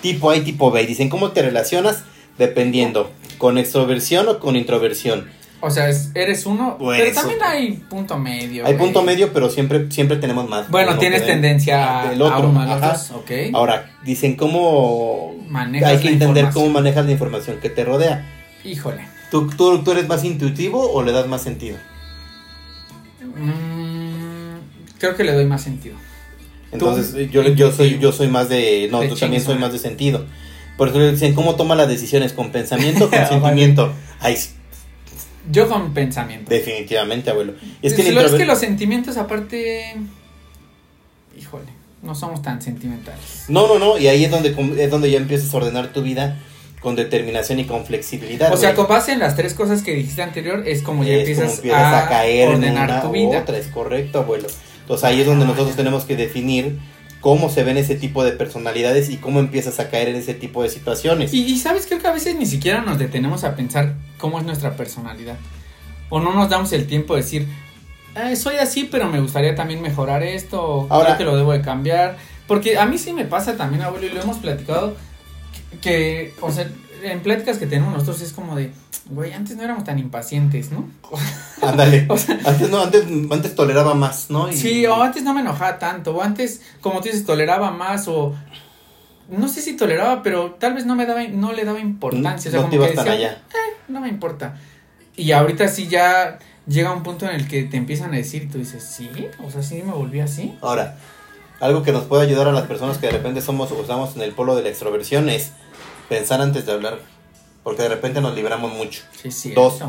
tipo 0.00 0.30
A 0.30 0.36
y 0.36 0.40
tipo 0.40 0.70
B. 0.70 0.86
Dicen 0.86 1.10
cómo 1.10 1.32
te 1.32 1.42
relacionas 1.42 2.02
dependiendo 2.38 3.10
con 3.38 3.58
extroversión 3.58 4.26
o 4.28 4.38
con 4.40 4.56
introversión. 4.56 5.28
O 5.64 5.70
sea, 5.70 5.88
es- 5.88 6.10
eres 6.14 6.44
uno, 6.46 6.76
Pues, 6.78 7.00
pero 7.00 7.14
también 7.14 7.38
otro. 7.38 7.50
hay 7.50 7.72
punto 7.88 8.18
medio. 8.18 8.66
Hay 8.66 8.74
güey. 8.74 8.84
punto 8.84 9.02
medio, 9.02 9.32
pero 9.32 9.48
siempre 9.50 9.90
siempre 9.90 10.18
tenemos 10.18 10.48
más. 10.48 10.70
Bueno, 10.70 10.98
tienes 10.98 11.24
tendencia 11.26 12.02
a, 12.02 12.10
del 12.10 12.20
a 12.22 12.24
otro. 12.26 12.50
uno 12.50 12.64
los 12.66 12.80
dos. 12.80 13.12
Ahora, 13.54 13.90
dicen 14.04 14.36
cómo 14.36 15.34
Manejas 15.48 15.90
hay 15.90 15.98
que 15.98 16.08
entender 16.08 16.50
cómo 16.52 16.68
manejas 16.68 17.06
la 17.06 17.12
información 17.12 17.58
que 17.60 17.70
te 17.70 17.84
rodea. 17.84 18.30
Híjole. 18.64 19.06
¿Tú, 19.30 19.48
tú, 19.48 19.82
tú 19.82 19.92
eres 19.92 20.06
más 20.06 20.22
intuitivo 20.24 20.92
o 20.92 21.02
le 21.02 21.12
das 21.12 21.26
más 21.26 21.42
sentido? 21.42 21.78
Mm, 23.34 24.56
creo 24.98 25.16
que 25.16 25.24
le 25.24 25.32
doy 25.32 25.46
más 25.46 25.62
sentido. 25.62 25.96
Entonces, 26.72 27.30
yo, 27.30 27.42
yo 27.42 27.70
soy 27.72 27.98
yo 27.98 28.10
soy 28.12 28.28
más 28.28 28.48
de... 28.48 28.88
No, 28.90 29.00
De 29.00 29.08
tú 29.08 29.16
también 29.16 29.42
soy 29.42 29.56
más 29.58 29.72
de 29.72 29.78
sentido. 29.78 30.26
Por 30.76 30.88
eso 30.88 30.98
dicen, 31.08 31.34
¿cómo 31.34 31.54
toma 31.54 31.76
las 31.76 31.88
decisiones? 31.88 32.32
¿Con 32.32 32.50
pensamiento 32.50 33.04
o 33.04 33.10
con 33.10 33.18
Vale. 33.20 33.28
sentimiento? 33.28 33.92
Ay, 34.20 34.36
Yo 35.50 35.68
con 35.68 35.92
pensamiento. 35.94 36.50
definitivamente, 36.50 37.30
abuelo. 37.30 37.54
Es 37.82 37.94
que, 37.94 38.10
lo- 38.12 38.20
es 38.22 38.32
que 38.32 38.44
los 38.46 38.58
sentimientos 38.58 39.16
aparte... 39.16 39.96
Híjole, 41.38 41.64
no 42.02 42.14
somos 42.14 42.42
tan 42.42 42.62
sentimentales. 42.62 43.44
No, 43.48 43.66
no, 43.66 43.78
no, 43.78 43.98
y 43.98 44.06
ahí 44.08 44.24
es 44.24 44.30
donde, 44.30 44.54
es 44.82 44.90
donde 44.90 45.10
ya 45.10 45.18
empiezas 45.18 45.52
a 45.52 45.56
ordenar 45.56 45.92
tu 45.92 46.02
vida 46.02 46.38
con 46.80 46.96
determinación 46.96 47.58
y 47.60 47.64
con 47.64 47.84
flexibilidad. 47.86 48.52
O 48.52 48.56
sea, 48.56 48.74
con 48.74 48.86
base 48.86 49.12
en 49.12 49.18
las 49.18 49.34
tres 49.36 49.54
cosas 49.54 49.82
que 49.82 49.92
dijiste 49.94 50.22
anterior, 50.22 50.62
es 50.66 50.82
como 50.82 51.02
ya 51.02 51.14
empiezas, 51.14 51.44
como 51.46 51.54
empiezas 51.56 52.04
a, 52.04 52.08
caer 52.08 52.48
en 52.50 52.54
ordenar 52.56 52.90
una 52.90 53.02
tu 53.02 53.10
vida. 53.10 53.40
otra, 53.40 53.56
es 53.58 53.66
correcto, 53.68 54.20
abuelo. 54.20 54.46
Entonces 54.82 55.04
ahí 55.04 55.20
es 55.20 55.26
donde 55.26 55.44
Ah, 55.44 55.48
nosotros 55.48 55.70
ya. 55.70 55.76
tenemos 55.76 56.04
que 56.04 56.14
definir 56.16 56.78
cómo 57.24 57.48
se 57.48 57.64
ven 57.64 57.78
ese 57.78 57.94
tipo 57.94 58.22
de 58.22 58.32
personalidades 58.32 59.08
y 59.08 59.16
cómo 59.16 59.40
empiezas 59.40 59.80
a 59.80 59.88
caer 59.88 60.08
en 60.10 60.16
ese 60.16 60.34
tipo 60.34 60.62
de 60.62 60.68
situaciones. 60.68 61.32
Y, 61.32 61.40
y 61.42 61.58
sabes, 61.58 61.86
creo 61.86 61.98
que 61.98 62.06
a 62.06 62.12
veces 62.12 62.36
ni 62.36 62.44
siquiera 62.44 62.82
nos 62.82 62.98
detenemos 62.98 63.44
a 63.44 63.56
pensar 63.56 63.94
cómo 64.18 64.38
es 64.38 64.44
nuestra 64.44 64.76
personalidad. 64.76 65.36
O 66.10 66.20
no 66.20 66.34
nos 66.34 66.50
damos 66.50 66.70
el 66.74 66.86
tiempo 66.86 67.14
de 67.16 67.22
decir, 67.22 67.48
"Eh, 68.14 68.36
soy 68.36 68.56
así, 68.56 68.86
pero 68.92 69.08
me 69.08 69.20
gustaría 69.20 69.54
también 69.54 69.80
mejorar 69.80 70.22
esto, 70.22 70.62
o 70.62 70.86
Ahora- 70.90 71.16
creo 71.16 71.16
que 71.16 71.24
lo 71.24 71.36
debo 71.38 71.52
de 71.52 71.62
cambiar. 71.62 72.18
Porque 72.46 72.76
a 72.76 72.84
mí 72.84 72.98
sí 72.98 73.14
me 73.14 73.24
pasa 73.24 73.56
también, 73.56 73.80
abuelo, 73.80 74.04
y 74.06 74.10
lo 74.10 74.20
hemos 74.20 74.36
platicado, 74.36 74.94
que, 75.70 75.78
que, 75.80 76.34
o 76.42 76.52
sea, 76.52 76.70
en 77.12 77.20
pláticas 77.20 77.58
que 77.58 77.66
tenemos 77.66 77.92
nosotros 77.92 78.20
es 78.22 78.32
como 78.32 78.56
de, 78.56 78.72
güey, 79.10 79.32
antes 79.32 79.56
no 79.56 79.62
éramos 79.62 79.84
tan 79.84 79.98
impacientes, 79.98 80.70
¿no? 80.70 80.88
Ándale. 81.62 82.06
O 82.10 82.16
sea, 82.18 82.38
Antes 82.44 82.70
no, 82.70 82.82
antes, 82.82 83.04
antes 83.30 83.54
toleraba 83.54 83.94
más, 83.94 84.30
¿no? 84.30 84.50
Y- 84.50 84.56
Sí, 84.56 84.86
o 84.86 85.02
antes 85.02 85.22
no 85.22 85.34
me 85.34 85.40
enojaba 85.40 85.78
tanto, 85.78 86.14
o 86.16 86.22
antes, 86.22 86.62
como 86.80 87.00
tú 87.00 87.04
dices, 87.06 87.24
toleraba 87.24 87.70
más, 87.70 88.08
o 88.08 88.34
no 89.28 89.48
sé 89.48 89.62
si 89.62 89.76
toleraba, 89.76 90.22
pero 90.22 90.52
tal 90.58 90.74
vez 90.74 90.84
no 90.86 90.94
me 90.94 91.06
daba, 91.06 91.22
no 91.24 91.52
le 91.52 91.64
daba 91.64 91.80
importancia. 91.80 92.48
o 92.50 92.52
sea, 92.52 92.60
no 92.60 92.68
como 92.68 92.70
te 92.70 92.76
ibas 92.76 92.90
que 93.04 93.10
decía, 93.10 93.28
allá. 93.30 93.42
no 93.88 94.00
me 94.00 94.08
importa. 94.08 94.58
Y 95.16 95.32
ahorita 95.32 95.68
sí 95.68 95.86
ya 95.88 96.38
llega 96.66 96.92
un 96.92 97.02
punto 97.02 97.26
en 97.28 97.34
el 97.34 97.46
que 97.48 97.62
te 97.64 97.76
empiezan 97.76 98.12
a 98.12 98.16
decir 98.16 98.42
y 98.44 98.46
tú 98.46 98.58
dices, 98.58 98.82
sí, 98.84 99.08
o 99.42 99.50
sea, 99.50 99.62
sí 99.62 99.82
me 99.84 99.92
volví 99.92 100.20
así. 100.20 100.56
Ahora, 100.60 100.96
algo 101.60 101.82
que 101.82 101.92
nos 101.92 102.04
puede 102.04 102.24
ayudar 102.24 102.48
a 102.48 102.52
las 102.52 102.64
personas 102.66 102.98
que 102.98 103.06
de 103.06 103.12
repente 103.12 103.40
somos 103.40 103.70
o 103.72 103.80
estamos 103.80 104.14
en 104.16 104.22
el 104.22 104.32
polo 104.32 104.56
de 104.56 104.62
la 104.62 104.68
extroversión 104.70 105.28
es 105.30 105.52
pensar 106.08 106.40
antes 106.40 106.66
de 106.66 106.72
hablar. 106.72 106.98
Porque 107.62 107.82
de 107.82 107.88
repente 107.88 108.20
nos 108.20 108.34
libramos 108.34 108.72
mucho. 108.72 109.02
Sí, 109.20 109.30
sí. 109.30 109.52
Dos. 109.52 109.80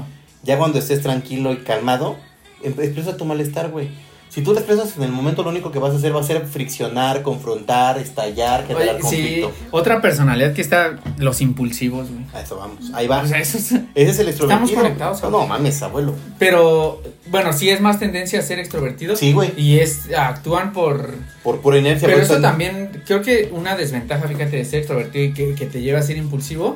Ya 0.44 0.58
cuando 0.58 0.80
estés 0.80 1.02
tranquilo 1.02 1.52
y 1.52 1.58
calmado, 1.58 2.18
em- 2.64 2.80
expresa 2.80 3.18
tu 3.18 3.26
malestar, 3.26 3.70
güey. 3.70 3.90
Si 4.36 4.42
tú 4.42 4.52
lo 4.52 4.60
expresas 4.60 4.98
en 4.98 5.04
el 5.04 5.14
momento, 5.14 5.44
lo 5.44 5.50
único 5.50 5.72
que 5.72 5.80
vas 5.80 5.94
a 5.94 5.96
hacer 5.96 6.14
va 6.14 6.20
a 6.20 6.24
ser 6.24 6.46
friccionar, 6.46 7.22
confrontar, 7.22 7.98
estallar, 8.00 8.68
generar 8.68 8.98
sí, 8.98 9.02
conflicto. 9.02 9.54
otra 9.72 10.02
personalidad 10.02 10.52
que 10.54 10.62
está, 10.62 11.00
los 11.18 11.40
impulsivos, 11.40 12.10
güey. 12.12 12.26
A 12.34 12.42
eso 12.42 12.58
vamos. 12.58 12.92
Ahí 12.94 13.08
va. 13.08 13.22
O 13.22 13.28
sea, 13.28 13.40
eso 13.40 13.58
es- 13.58 13.72
Ese 13.72 14.12
es 14.12 14.20
el 14.20 14.28
extrovertido. 14.28 14.66
Estamos 14.66 14.72
conectados, 14.72 15.24
No, 15.24 15.30
no 15.30 15.48
mames, 15.48 15.82
abuelo. 15.82 16.16
Pero, 16.38 17.02
bueno, 17.28 17.54
sí 17.54 17.70
es 17.70 17.80
más 17.80 17.98
tendencia 17.98 18.40
a 18.40 18.42
ser 18.42 18.60
extrovertido. 18.60 19.16
Sí, 19.16 19.32
güey. 19.32 19.54
Y 19.56 19.80
es, 19.80 20.14
actúan 20.14 20.74
por, 20.74 21.12
Por 21.42 21.62
pura 21.62 21.78
inercia. 21.78 22.06
Pero 22.06 22.22
eso 22.22 22.42
también, 22.42 23.04
creo 23.06 23.22
que 23.22 23.48
una 23.54 23.78
desventaja, 23.78 24.28
fíjate, 24.28 24.58
de 24.58 24.66
ser 24.66 24.80
extrovertido 24.80 25.24
y 25.24 25.34
que, 25.34 25.56
que 25.56 25.66
te 25.66 25.82
lleva 25.82 26.00
a 26.00 26.04
ser 26.04 26.18
impulsivo, 26.18 26.76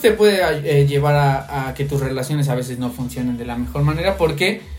te 0.00 0.12
puede 0.12 0.40
eh, 0.64 0.86
llevar 0.86 1.16
a, 1.16 1.68
a 1.68 1.74
que 1.74 1.84
tus 1.84 2.00
relaciones 2.00 2.48
a 2.48 2.54
veces 2.54 2.78
no 2.78 2.88
funcionen 2.90 3.36
de 3.36 3.44
la 3.44 3.56
mejor 3.56 3.82
manera 3.82 4.16
porque... 4.16 4.77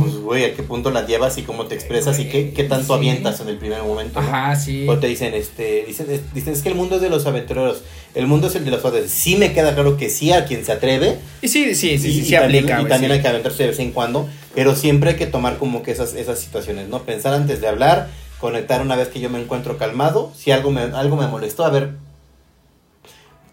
Pues, 0.00 0.16
güey, 0.16 0.44
¿a 0.46 0.54
qué 0.56 0.64
punto 0.64 0.90
la 0.90 1.06
llevas 1.06 1.38
y 1.38 1.42
cómo 1.42 1.66
te 1.66 1.76
expresas 1.76 2.18
y 2.18 2.24
qué, 2.28 2.52
qué 2.52 2.64
tanto 2.64 2.86
Sí. 2.88 2.92
avientas 2.94 3.40
en 3.40 3.48
el 3.48 3.56
primer 3.56 3.82
momento? 3.84 4.20
¿no? 4.20 4.26
Ajá, 4.26 4.56
sí. 4.56 4.84
O 4.88 4.98
te 4.98 5.06
dicen, 5.06 5.32
este, 5.32 5.84
dicen, 5.86 6.06
dicen, 6.34 6.52
es 6.54 6.62
que 6.62 6.70
el 6.70 6.74
mundo 6.74 6.96
es 6.96 7.02
de 7.02 7.08
los 7.08 7.24
aventureros, 7.26 7.82
el 8.16 8.26
mundo 8.26 8.48
es 8.48 8.56
el 8.56 8.64
de 8.64 8.72
los 8.72 8.80
padres. 8.80 9.12
Sí 9.12 9.36
me 9.36 9.52
queda 9.52 9.72
claro 9.74 9.96
que 9.96 10.10
sí 10.10 10.32
a 10.32 10.44
quien 10.44 10.64
se 10.64 10.72
atreve, 10.72 11.18
Y 11.40 11.46
sí, 11.48 11.66
sí, 11.66 11.74
sí, 11.76 11.90
y, 11.92 11.98
sí, 11.98 12.08
y 12.08 12.24
sí 12.24 12.30
también, 12.32 12.64
aplica, 12.64 12.82
y 12.82 12.86
también 12.88 13.12
sí. 13.12 13.16
hay 13.16 13.22
que 13.22 13.28
aventarse 13.28 13.62
de 13.62 13.68
vez 13.68 13.78
en 13.78 13.92
cuando, 13.92 14.28
pero 14.56 14.74
siempre 14.74 15.10
hay 15.10 15.16
que 15.16 15.26
tomar 15.26 15.56
como 15.58 15.84
que 15.84 15.92
esas, 15.92 16.14
esas 16.14 16.40
situaciones, 16.40 16.88
¿no? 16.88 17.02
Pensar 17.04 17.32
antes 17.32 17.60
de 17.60 17.68
hablar, 17.68 18.08
conectar 18.40 18.80
una 18.82 18.96
vez 18.96 19.06
que 19.06 19.20
yo 19.20 19.30
me 19.30 19.40
encuentro 19.40 19.78
calmado, 19.78 20.32
si 20.36 20.50
algo 20.50 20.72
me, 20.72 20.80
algo 20.80 21.16
me 21.16 21.28
molestó, 21.28 21.64
a 21.64 21.70
ver, 21.70 21.90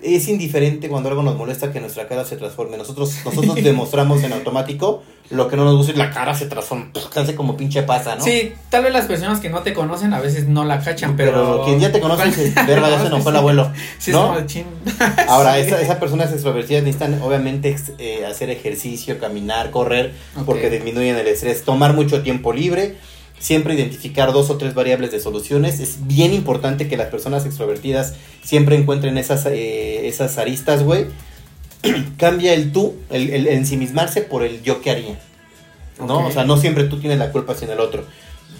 es 0.01 0.27
indiferente 0.27 0.89
cuando 0.89 1.09
algo 1.09 1.23
nos 1.23 1.35
molesta 1.35 1.71
que 1.71 1.79
nuestra 1.79 2.07
cara 2.07 2.23
se 2.25 2.37
transforme. 2.37 2.77
Nosotros, 2.77 3.15
nosotros 3.25 3.55
demostramos 3.63 4.23
en 4.23 4.33
automático 4.33 5.03
lo 5.29 5.49
que 5.49 5.57
no 5.57 5.65
nos 5.65 5.75
gusta 5.75 5.91
y 5.91 5.95
la 5.95 6.11
cara 6.11 6.33
se 6.35 6.45
transforma, 6.45 6.89
casi 7.13 7.33
como 7.33 7.57
pinche 7.57 7.83
pasa, 7.83 8.15
¿no? 8.15 8.23
Sí, 8.23 8.53
tal 8.69 8.83
vez 8.83 8.93
las 8.93 9.05
personas 9.07 9.41
que 9.41 9.49
no 9.49 9.61
te 9.61 9.73
conocen 9.73 10.13
a 10.13 10.21
veces 10.21 10.47
no 10.47 10.63
la 10.63 10.79
cachan, 10.79 11.17
pero... 11.17 11.31
pero, 11.31 11.65
quien 11.65 11.79
ya 11.81 11.91
te 11.91 11.99
conoce 11.99 12.25
dice, 12.25 12.53
verga, 12.67 12.89
ya 12.89 13.03
se 13.03 13.09
nos 13.09 13.23
fue 13.23 13.31
el 13.31 13.37
abuelo. 13.37 13.69
Sí, 13.97 14.11
¿no? 14.11 14.37
Ahora, 15.27 15.55
Sí. 15.55 15.61
esa, 15.61 15.81
esa 15.81 15.99
personas 15.99 16.31
extrovertidas 16.31 16.83
necesitan 16.83 17.21
obviamente 17.21 17.75
eh, 17.97 18.25
hacer 18.25 18.49
ejercicio, 18.49 19.19
caminar, 19.19 19.71
correr, 19.71 20.13
porque 20.45 20.69
disminuyen 20.69 21.17
el 21.17 21.27
estrés, 21.27 21.63
tomar 21.63 21.93
mucho 21.93 22.21
tiempo 22.21 22.53
libre, 22.53 22.95
siempre 23.39 23.75
identificar 23.75 24.33
dos 24.33 24.49
o 24.49 24.57
tres 24.57 24.73
variables 24.73 25.11
de 25.11 25.19
soluciones. 25.19 25.79
Es 25.79 26.07
bien 26.07 26.33
importante 26.33 26.87
que 26.87 26.97
las 26.97 27.07
personas 27.07 27.45
extrovertidas 27.45 28.15
siempre 28.43 28.75
encuentren 28.75 29.17
esas, 29.17 29.45
eh, 29.45 30.07
esas 30.07 30.37
aristas, 30.37 30.83
güey. 30.83 31.05
Cambia 32.17 32.53
el 32.53 32.71
tú, 32.71 32.95
el, 33.09 33.29
el 33.29 33.47
ensimismarse 33.47 34.21
por 34.21 34.43
el 34.43 34.63
yo 34.63 34.81
que 34.81 34.91
haría. 34.91 35.19
¿No? 35.99 36.19
Ok. 36.19 36.27
O 36.27 36.31
sea, 36.31 36.45
no 36.45 36.57
siempre 36.57 36.85
tú 36.85 36.99
tienes 36.99 37.19
la 37.19 37.31
culpa 37.31 37.55
sino 37.55 37.73
el 37.73 37.79
otro. 37.79 38.05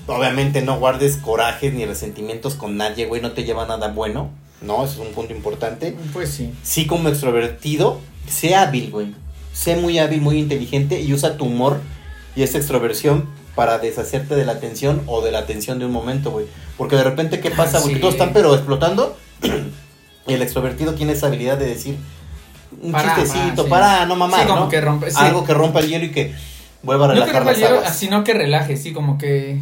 Obviamente 0.07 0.61
no 0.61 0.80
guardes 0.80 1.17
corajes 1.17 1.73
ni 1.73 1.86
resentimientos 1.86 2.55
con 2.55 2.78
nadie, 2.78 3.05
güey, 3.05 3.21
no 3.21 3.34
te 3.34 3.43
lleva 3.43 3.63
a 3.63 3.67
nada 3.67 3.89
bueno. 3.89 4.30
No, 4.61 4.86
eso 4.86 5.01
es 5.03 5.07
un 5.07 5.13
punto 5.13 5.34
importante 5.34 5.95
Pues 6.13 6.32
sí. 6.32 6.51
sí 6.63 6.88
como 6.88 7.09
extrovertido, 7.09 7.99
sé 8.28 8.55
hábil, 8.55 8.89
güey. 8.89 9.13
Sé 9.53 9.75
muy 9.75 9.99
hábil, 9.99 10.21
muy 10.21 10.39
inteligente 10.39 11.01
y 11.01 11.13
usa 11.13 11.38
tu 11.38 11.45
humor 11.45 11.82
y 12.36 12.43
esa 12.43 12.57
extroversión 12.57 13.28
para 13.58 13.78
deshacerte 13.80 14.36
de 14.36 14.45
la 14.45 14.62
tensión 14.62 15.01
o 15.08 15.22
de 15.22 15.32
la 15.32 15.45
tensión 15.45 15.80
de 15.80 15.86
un 15.86 15.91
momento, 15.91 16.32
güey. 16.32 16.45
Porque 16.78 16.95
de 16.95 17.03
repente, 17.03 17.41
¿qué 17.41 17.51
pasa, 17.51 17.80
güey? 17.80 17.89
Sí. 17.89 17.93
Que 17.95 17.99
todos 17.99 18.14
están 18.14 18.32
pero 18.32 18.53
explotando 18.55 19.18
y 20.28 20.34
el 20.34 20.41
extrovertido 20.41 20.93
tiene 20.93 21.12
esa 21.14 21.28
habilidad 21.28 21.58
de 21.58 21.66
decir 21.66 21.97
un 22.82 22.91
Para, 22.93 23.16
chistecito, 23.16 23.68
para, 23.68 23.88
para, 23.88 24.01
sí. 24.03 24.08
no 24.10 24.16
mamar, 24.16 24.41
Sí, 24.41 24.47
como 24.47 24.60
¿no? 24.62 24.70
que 24.70 24.82
rompe- 24.82 25.10
sí. 25.10 25.16
Algo 25.18 25.43
que 25.43 25.53
rompa 25.53 25.80
el 25.82 25.89
hielo 25.89 26.05
y 26.05 26.12
que 26.12 26.34
vuelva 26.84 27.05
a 27.05 27.08
No 27.10 27.14
que 27.16 27.20
relajar 27.22 27.36
rompa 27.41 27.51
las 27.51 27.58
el 27.60 27.64
hielo, 27.68 27.80
aguas. 27.80 27.97
sino 27.97 28.24
que 28.24 28.34
relaje, 28.34 28.78
sí, 28.78 28.93
como 28.93 29.18
que 29.18 29.60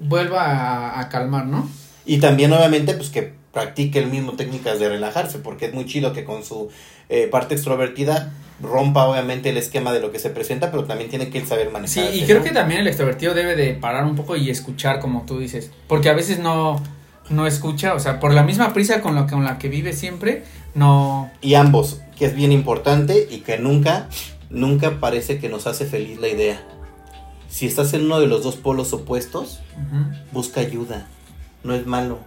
vuelva 0.00 0.42
a, 0.44 1.00
a 1.00 1.08
calmar, 1.08 1.46
¿no? 1.46 1.68
Y 2.06 2.18
también, 2.18 2.52
obviamente, 2.52 2.94
pues 2.94 3.10
que 3.10 3.34
practique 3.52 3.98
el 3.98 4.06
mismo 4.06 4.32
técnicas 4.32 4.78
de 4.78 4.88
relajarse, 4.88 5.38
porque 5.38 5.66
es 5.66 5.74
muy 5.74 5.84
chido 5.84 6.12
que 6.12 6.24
con 6.24 6.42
su 6.44 6.70
eh, 7.08 7.28
parte 7.30 7.54
extrovertida 7.54 8.32
rompa 8.62 9.06
obviamente 9.06 9.48
el 9.50 9.56
esquema 9.56 9.92
de 9.92 10.00
lo 10.00 10.12
que 10.12 10.18
se 10.18 10.30
presenta, 10.30 10.70
pero 10.70 10.84
también 10.84 11.08
tiene 11.10 11.30
que 11.30 11.44
saber 11.46 11.66
Sí, 11.68 11.72
manejar. 11.72 12.14
y 12.14 12.24
creo 12.24 12.42
que 12.42 12.50
también 12.50 12.80
el 12.80 12.86
extrovertido 12.88 13.34
debe 13.34 13.56
de 13.56 13.74
parar 13.74 14.04
un 14.04 14.16
poco 14.16 14.36
y 14.36 14.50
escuchar, 14.50 15.00
como 15.00 15.24
tú 15.26 15.38
dices. 15.38 15.70
Porque 15.88 16.08
a 16.10 16.12
veces 16.12 16.38
no, 16.40 16.82
no 17.30 17.46
escucha, 17.46 17.94
o 17.94 18.00
sea, 18.00 18.20
por 18.20 18.34
la 18.34 18.42
misma 18.42 18.72
prisa 18.72 19.00
con, 19.00 19.14
lo, 19.14 19.26
con 19.26 19.44
la 19.44 19.58
que 19.58 19.68
vive 19.68 19.92
siempre, 19.92 20.44
no... 20.74 21.30
Y 21.40 21.54
ambos, 21.54 22.00
que 22.18 22.26
es 22.26 22.34
bien 22.34 22.52
importante 22.52 23.26
y 23.30 23.38
que 23.38 23.58
nunca, 23.58 24.08
nunca 24.50 25.00
parece 25.00 25.38
que 25.38 25.48
nos 25.48 25.66
hace 25.66 25.86
feliz 25.86 26.18
la 26.20 26.28
idea. 26.28 26.60
Si 27.48 27.66
estás 27.66 27.94
en 27.94 28.04
uno 28.04 28.20
de 28.20 28.26
los 28.26 28.42
dos 28.44 28.56
polos 28.56 28.92
opuestos, 28.92 29.60
Ujú. 29.76 30.04
busca 30.32 30.60
ayuda. 30.60 31.06
No 31.64 31.74
es 31.74 31.86
malo. 31.86 32.18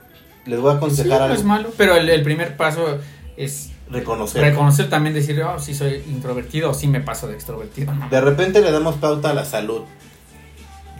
Les 0.46 0.60
voy 0.60 0.70
a 0.72 0.74
Sí, 0.74 0.78
aconsejar 0.78 1.20
no 1.20 1.24
algo. 1.26 1.36
es 1.36 1.44
malo, 1.44 1.70
pero 1.78 1.96
el, 1.96 2.10
el 2.10 2.24
primer 2.24 2.58
paso 2.58 2.98
es 3.38 3.70
Reconocer. 3.94 4.41
reconocer 4.41 4.89
también, 4.89 5.14
decir, 5.14 5.41
oh, 5.44 5.60
sí 5.60 5.74
soy 5.74 6.04
introvertido 6.08 6.72
o 6.72 6.74
sí 6.74 6.88
me 6.88 7.00
paso 7.00 7.28
de 7.28 7.36
extrovertido. 7.36 7.94
De 8.10 8.22
repente 8.22 8.62
le 8.62 8.72
damos 8.72 8.96
pauta 8.96 9.30
a 9.30 9.34
la 9.34 9.46
salud 9.46 9.84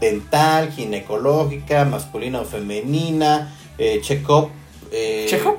dental, 0.00 0.70
ginecológica, 0.72 1.84
masculina 1.84 2.40
o 2.40 2.44
femenina, 2.44 3.54
eh, 3.78 4.00
check-up. 4.02 4.50
eh, 4.92 5.26
¿Check-up? 5.28 5.56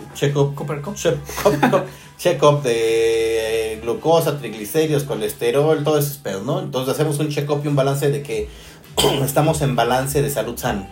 Check-up. 2.17 2.61
De 2.63 3.73
eh, 3.73 3.79
glucosa, 3.81 4.39
triglicéridos, 4.39 5.03
colesterol, 5.03 5.83
todos 5.83 6.05
esos 6.05 6.17
pedos, 6.17 6.45
¿no? 6.45 6.59
Entonces 6.61 6.93
hacemos 6.93 7.19
un 7.19 7.29
check-up 7.29 7.61
y 7.63 7.67
un 7.67 7.75
balance 7.75 8.09
de 8.09 8.23
que 8.23 8.47
estamos 9.23 9.61
en 9.61 9.75
balance 9.75 10.21
de 10.21 10.29
salud 10.29 10.57
sano. 10.57 10.87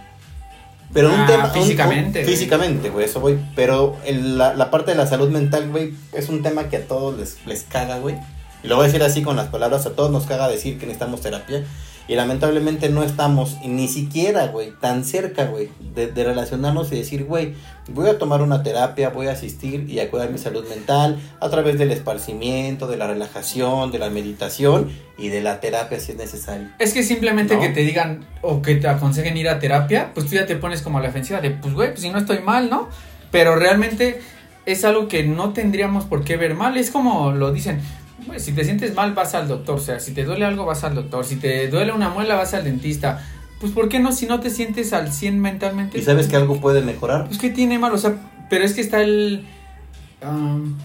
Pero 0.94 1.10
un 1.14 1.20
Ah, 1.22 1.26
tema. 1.26 1.44
un- 1.46 1.50
un- 1.58 1.64
físicamente, 1.64 2.24
físicamente, 2.24 2.90
güey, 2.90 3.06
eso, 3.06 3.20
güey. 3.20 3.38
Pero 3.56 3.98
el- 4.06 4.38
la, 4.38 4.54
la 4.54 4.70
parte 4.70 4.92
de 4.92 4.98
la 4.98 5.08
salud 5.08 5.30
mental, 5.30 5.70
güey, 5.70 5.94
es 6.14 6.30
un 6.30 6.44
tema 6.44 6.70
que 6.70 6.78
a 6.78 6.88
todos 6.88 7.18
les, 7.18 7.38
les 7.48 7.64
caga, 7.64 7.98
güey. 8.00 8.16
Y 8.64 8.68
lo 8.68 8.76
voy 8.76 8.84
a 8.84 8.88
decir 8.88 9.04
así 9.04 9.22
con 9.24 9.36
las 9.36 9.48
palabras: 9.48 9.86
a 9.86 9.92
todos 9.96 10.12
nos 10.12 10.26
caga 10.26 10.48
decir 10.48 10.78
que 10.78 10.86
necesitamos 10.86 11.22
terapia. 11.22 11.64
Y 12.08 12.16
lamentablemente 12.16 12.90
no 12.90 13.04
estamos 13.04 13.58
ni 13.64 13.88
siquiera, 13.88 14.48
güey, 14.48 14.72
tan 14.82 15.06
cerca, 15.06 15.46
güey, 15.46 15.70
de, 15.96 16.08
de 16.08 16.24
relacionarnos 16.24 16.92
y 16.92 16.98
decir, 16.98 17.24
güey, 17.24 17.54
voy 17.88 18.10
a 18.10 18.18
tomar 18.18 18.42
una 18.42 18.64
terapia, 18.64 19.10
voy 19.10 19.28
a 19.28 19.32
asistir 19.32 19.90
y 19.90 20.00
a 20.00 20.10
cuidar 20.10 20.30
mi 20.30 20.38
salud 20.38 20.68
mental 20.68 21.20
a 21.40 21.50
través 21.50 21.78
del 21.78 21.92
esparcimiento, 21.92 22.88
de 22.88 22.98
la 22.98 23.08
relajación, 23.08 23.92
de 23.92 24.00
la 24.00 24.10
meditación 24.10 24.90
y 25.18 25.30
de 25.30 25.42
la 25.42 25.60
terapia 25.60 26.00
si 26.00 26.12
es 26.12 26.18
necesario. 26.18 26.68
Es 26.80 26.94
que 26.94 27.04
simplemente 27.04 27.56
¿No? 27.56 27.62
que 27.62 27.70
te 27.70 27.82
digan 27.82 28.26
o 28.42 28.62
que 28.62 28.76
te 28.76 28.88
aconsejen 28.88 29.38
ir 29.38 29.50
a 29.50 29.60
terapia, 29.60 30.12
pues 30.14 30.28
tú 30.28 30.36
ya 30.36 30.46
te 30.46 30.56
pones 30.56 30.82
como 30.82 30.98
a 30.98 31.02
la 31.02 31.10
ofensiva 31.10 31.42
de, 31.42 31.52
pues 31.52 31.74
güey, 31.74 31.90
pues 31.90 32.02
si 32.02 32.10
no 32.10 32.20
estoy 32.20 32.40
mal, 32.40 32.70
¿no? 32.70 32.90
Pero 33.32 33.56
realmente 33.56 34.22
es 34.66 34.86
algo 34.86 35.08
que 35.08 35.24
no 35.24 35.54
tendríamos 35.54 36.06
por 36.06 36.24
qué 36.24 36.38
ver 36.38 36.56
mal. 36.56 36.78
Es 36.78 36.92
como 36.92 37.32
lo 37.32 37.52
dicen, 37.52 37.82
si 38.38 38.52
te 38.52 38.64
sientes 38.64 38.94
mal 38.94 39.14
vas 39.14 39.36
al 39.36 39.48
doctor, 39.48 39.76
o 39.76 39.82
sea, 39.82 40.00
si 40.00 40.14
te 40.14 40.24
duele 40.24 40.46
algo 40.46 40.66
vas 40.66 40.84
al 40.84 40.96
doctor, 40.96 41.26
si 41.26 41.36
te 41.36 41.68
duele 41.68 41.92
una 41.92 42.10
muela 42.10 42.36
vas 42.36 42.54
al 42.54 42.64
dentista. 42.64 43.24
Pues 43.60 43.72
¿por 43.72 43.88
qué 43.88 44.00
no 44.00 44.12
si 44.12 44.26
no 44.26 44.40
te 44.40 44.50
sientes 44.50 44.92
al 44.94 45.12
100 45.12 45.40
mentalmente? 45.40 45.98
¿Y 45.98 46.02
sabes 46.02 46.28
que 46.28 46.36
algo 46.36 46.60
puede 46.60 46.82
mejorar? 46.82 47.28
Pues 47.28 47.38
que 47.38 47.50
tiene 47.50 47.80
mal, 47.80 47.94
o 47.94 47.98
sea, 47.98 48.16
pero 48.50 48.66
es 48.66 48.74
que 48.74 48.82
está 48.82 49.02
el... 49.02 49.46
am, 50.22 50.78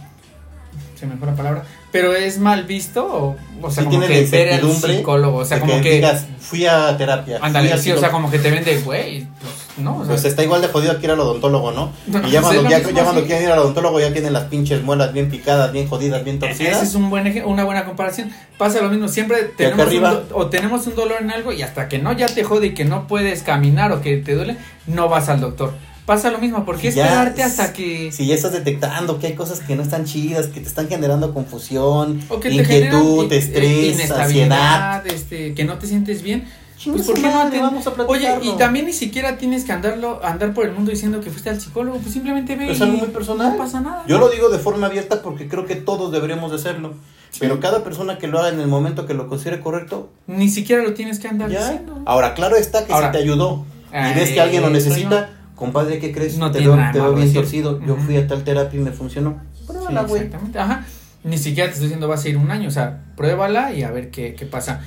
se 0.98 1.06
me 1.06 1.16
fue 1.16 1.26
la 1.28 1.34
palabra. 1.34 1.64
Pero 1.92 2.14
es 2.14 2.38
mal 2.38 2.64
visto, 2.64 3.04
o, 3.06 3.36
o 3.62 3.70
sea, 3.70 3.84
Sí 3.84 3.88
como 3.88 4.06
que 4.06 4.24
ver 4.26 4.52
al 4.54 4.72
psicólogo, 4.72 5.38
o 5.38 5.44
sea, 5.44 5.60
como 5.60 5.80
que... 5.80 5.92
digas, 5.94 6.26
fui 6.40 6.66
a 6.66 6.96
terapia. 6.96 7.38
Ándale, 7.40 7.76
sí, 7.78 7.90
o 7.92 7.98
sea, 7.98 8.10
como 8.10 8.30
que 8.30 8.38
te 8.38 8.50
vende, 8.50 8.76
güey, 8.80 9.26
pues, 9.40 9.52
¿no? 9.78 9.96
O 9.96 10.00
sea, 10.00 10.08
Pues 10.08 10.24
está 10.26 10.42
igual 10.42 10.60
de 10.60 10.68
jodido 10.68 10.98
que 10.98 11.06
ir 11.06 11.12
al 11.12 11.20
odontólogo, 11.20 11.72
¿no? 11.72 11.92
Y 12.26 12.30
ya 12.30 12.42
cuando, 12.42 12.68
ya, 12.68 12.78
mismo, 12.78 12.92
ya 12.92 13.04
cuando 13.04 13.20
sí. 13.22 13.26
quieren 13.26 13.44
ir 13.46 13.52
al 13.52 13.58
odontólogo 13.60 14.00
ya 14.00 14.12
tienen 14.12 14.32
las 14.34 14.44
pinches 14.44 14.82
muelas 14.82 15.12
bien 15.14 15.30
picadas, 15.30 15.72
bien 15.72 15.88
jodidas, 15.88 16.22
bien 16.24 16.38
torcidas. 16.38 16.82
es 16.82 16.94
un 16.94 17.08
buen 17.08 17.42
una 17.46 17.64
buena 17.64 17.84
comparación. 17.86 18.30
Pasa 18.58 18.82
lo 18.82 18.90
mismo, 18.90 19.08
siempre 19.08 19.44
tenemos 19.56 19.78
un, 19.78 19.86
arriba. 19.86 20.10
do- 20.14 20.36
o 20.36 20.46
tenemos 20.48 20.86
un 20.86 20.94
dolor 20.94 21.18
en 21.22 21.30
algo 21.30 21.52
y 21.52 21.62
hasta 21.62 21.88
que 21.88 21.98
no 21.98 22.12
ya 22.12 22.26
te 22.26 22.44
jode 22.44 22.66
y 22.66 22.74
que 22.74 22.84
no 22.84 23.06
puedes 23.06 23.42
caminar 23.42 23.92
o 23.92 24.02
que 24.02 24.16
te 24.18 24.34
duele, 24.34 24.56
no 24.86 25.08
vas 25.08 25.28
al 25.28 25.40
doctor. 25.40 25.72
Pasa 26.08 26.30
lo 26.30 26.38
mismo, 26.38 26.64
¿por 26.64 26.78
qué 26.78 26.90
Ya, 26.90 27.04
esperarte 27.04 27.42
hasta 27.42 27.74
que... 27.74 28.10
Si 28.12 28.26
ya 28.26 28.34
estás 28.34 28.52
detectando 28.52 29.18
que 29.18 29.26
hay 29.26 29.34
cosas 29.34 29.60
que 29.60 29.76
no 29.76 29.82
están 29.82 30.06
chidas, 30.06 30.46
que 30.46 30.58
te 30.60 30.66
están 30.66 30.88
generando 30.88 31.34
confusión, 31.34 32.22
O 32.30 32.40
que 32.40 32.48
te 32.48 32.54
inquietud, 32.54 33.28
generan 33.28 33.30
i- 33.30 33.36
estrés, 33.36 34.10
ansiedad. 34.10 35.06
este, 35.06 35.52
que 35.52 35.64
no 35.64 35.76
te 35.76 35.86
sientes 35.86 36.22
bien. 36.22 36.48
Pues 36.82 37.02
¿por 37.06 37.14
qué 37.16 37.20
no 37.20 37.42
aten- 37.42 37.60
vamos 37.60 37.86
a 37.86 37.90
Oye, 38.06 38.38
y 38.42 38.52
también 38.56 38.86
ni 38.86 38.94
siquiera 38.94 39.36
tienes 39.36 39.64
que 39.66 39.72
andarlo, 39.72 40.24
andar 40.24 40.54
por 40.54 40.64
el 40.64 40.72
mundo 40.72 40.90
diciendo 40.92 41.20
que 41.20 41.28
fuiste 41.30 41.50
al 41.50 41.60
psicólogo, 41.60 41.98
pues 41.98 42.14
simplemente 42.14 42.56
ve. 42.56 42.70
Es 42.72 42.80
algo 42.80 42.96
muy 42.96 43.08
personal. 43.08 43.50
No 43.52 43.58
pasa 43.58 43.80
nada. 43.82 44.04
Yo 44.08 44.18
¿no? 44.18 44.26
lo 44.26 44.30
digo 44.32 44.48
de 44.48 44.58
forma 44.58 44.86
abierta 44.86 45.20
porque 45.20 45.46
creo 45.46 45.66
que 45.66 45.74
todos 45.74 46.10
deberíamos 46.10 46.50
de 46.52 46.56
hacerlo. 46.56 46.94
Pero 47.38 47.60
cada 47.60 47.84
persona 47.84 48.16
que 48.16 48.28
lo 48.28 48.38
haga 48.38 48.48
en 48.48 48.60
el 48.60 48.68
momento 48.68 49.04
que 49.04 49.12
lo 49.12 49.28
considere 49.28 49.60
correcto, 49.60 50.08
Ni 50.26 50.48
siquiera 50.48 50.82
lo 50.82 50.94
tienes 50.94 51.18
que 51.18 51.28
andar 51.28 51.50
ya. 51.50 51.60
diciendo. 51.68 52.00
Ahora, 52.06 52.32
claro 52.32 52.56
está 52.56 52.86
que 52.86 52.94
Ahora. 52.94 53.08
si 53.08 53.12
te 53.12 53.18
ayudó 53.18 53.66
y 53.92 54.14
ves 54.18 54.30
que 54.30 54.40
alguien 54.40 54.62
lo 54.62 54.70
necesita, 54.70 55.30
compadre, 55.58 55.98
¿qué 55.98 56.12
crees? 56.12 56.38
No 56.38 56.50
te 56.50 56.58
tiene 56.58 56.68
veo, 56.72 56.76
nada 56.80 56.92
te 56.92 57.00
veo 57.00 57.12
bien 57.14 57.26
decir. 57.26 57.40
torcido. 57.42 57.80
Yo 57.86 57.96
fui 57.96 58.16
a 58.16 58.26
tal 58.26 58.44
terapia 58.44 58.80
y 58.80 58.82
me 58.82 58.92
funcionó. 58.92 59.40
Pruébala, 59.66 60.02
güey. 60.02 60.22
exactamente. 60.22 60.58
Ajá. 60.58 60.84
Ni 61.24 61.36
siquiera 61.36 61.66
te 61.68 61.72
estoy 61.74 61.86
diciendo 61.88 62.08
vas 62.08 62.24
a 62.24 62.28
ir 62.28 62.36
un 62.36 62.50
año, 62.50 62.68
o 62.68 62.72
sea, 62.72 63.00
pruébala 63.16 63.72
y 63.72 63.82
a 63.82 63.90
ver 63.90 64.10
qué, 64.10 64.34
qué 64.34 64.46
pasa. 64.46 64.80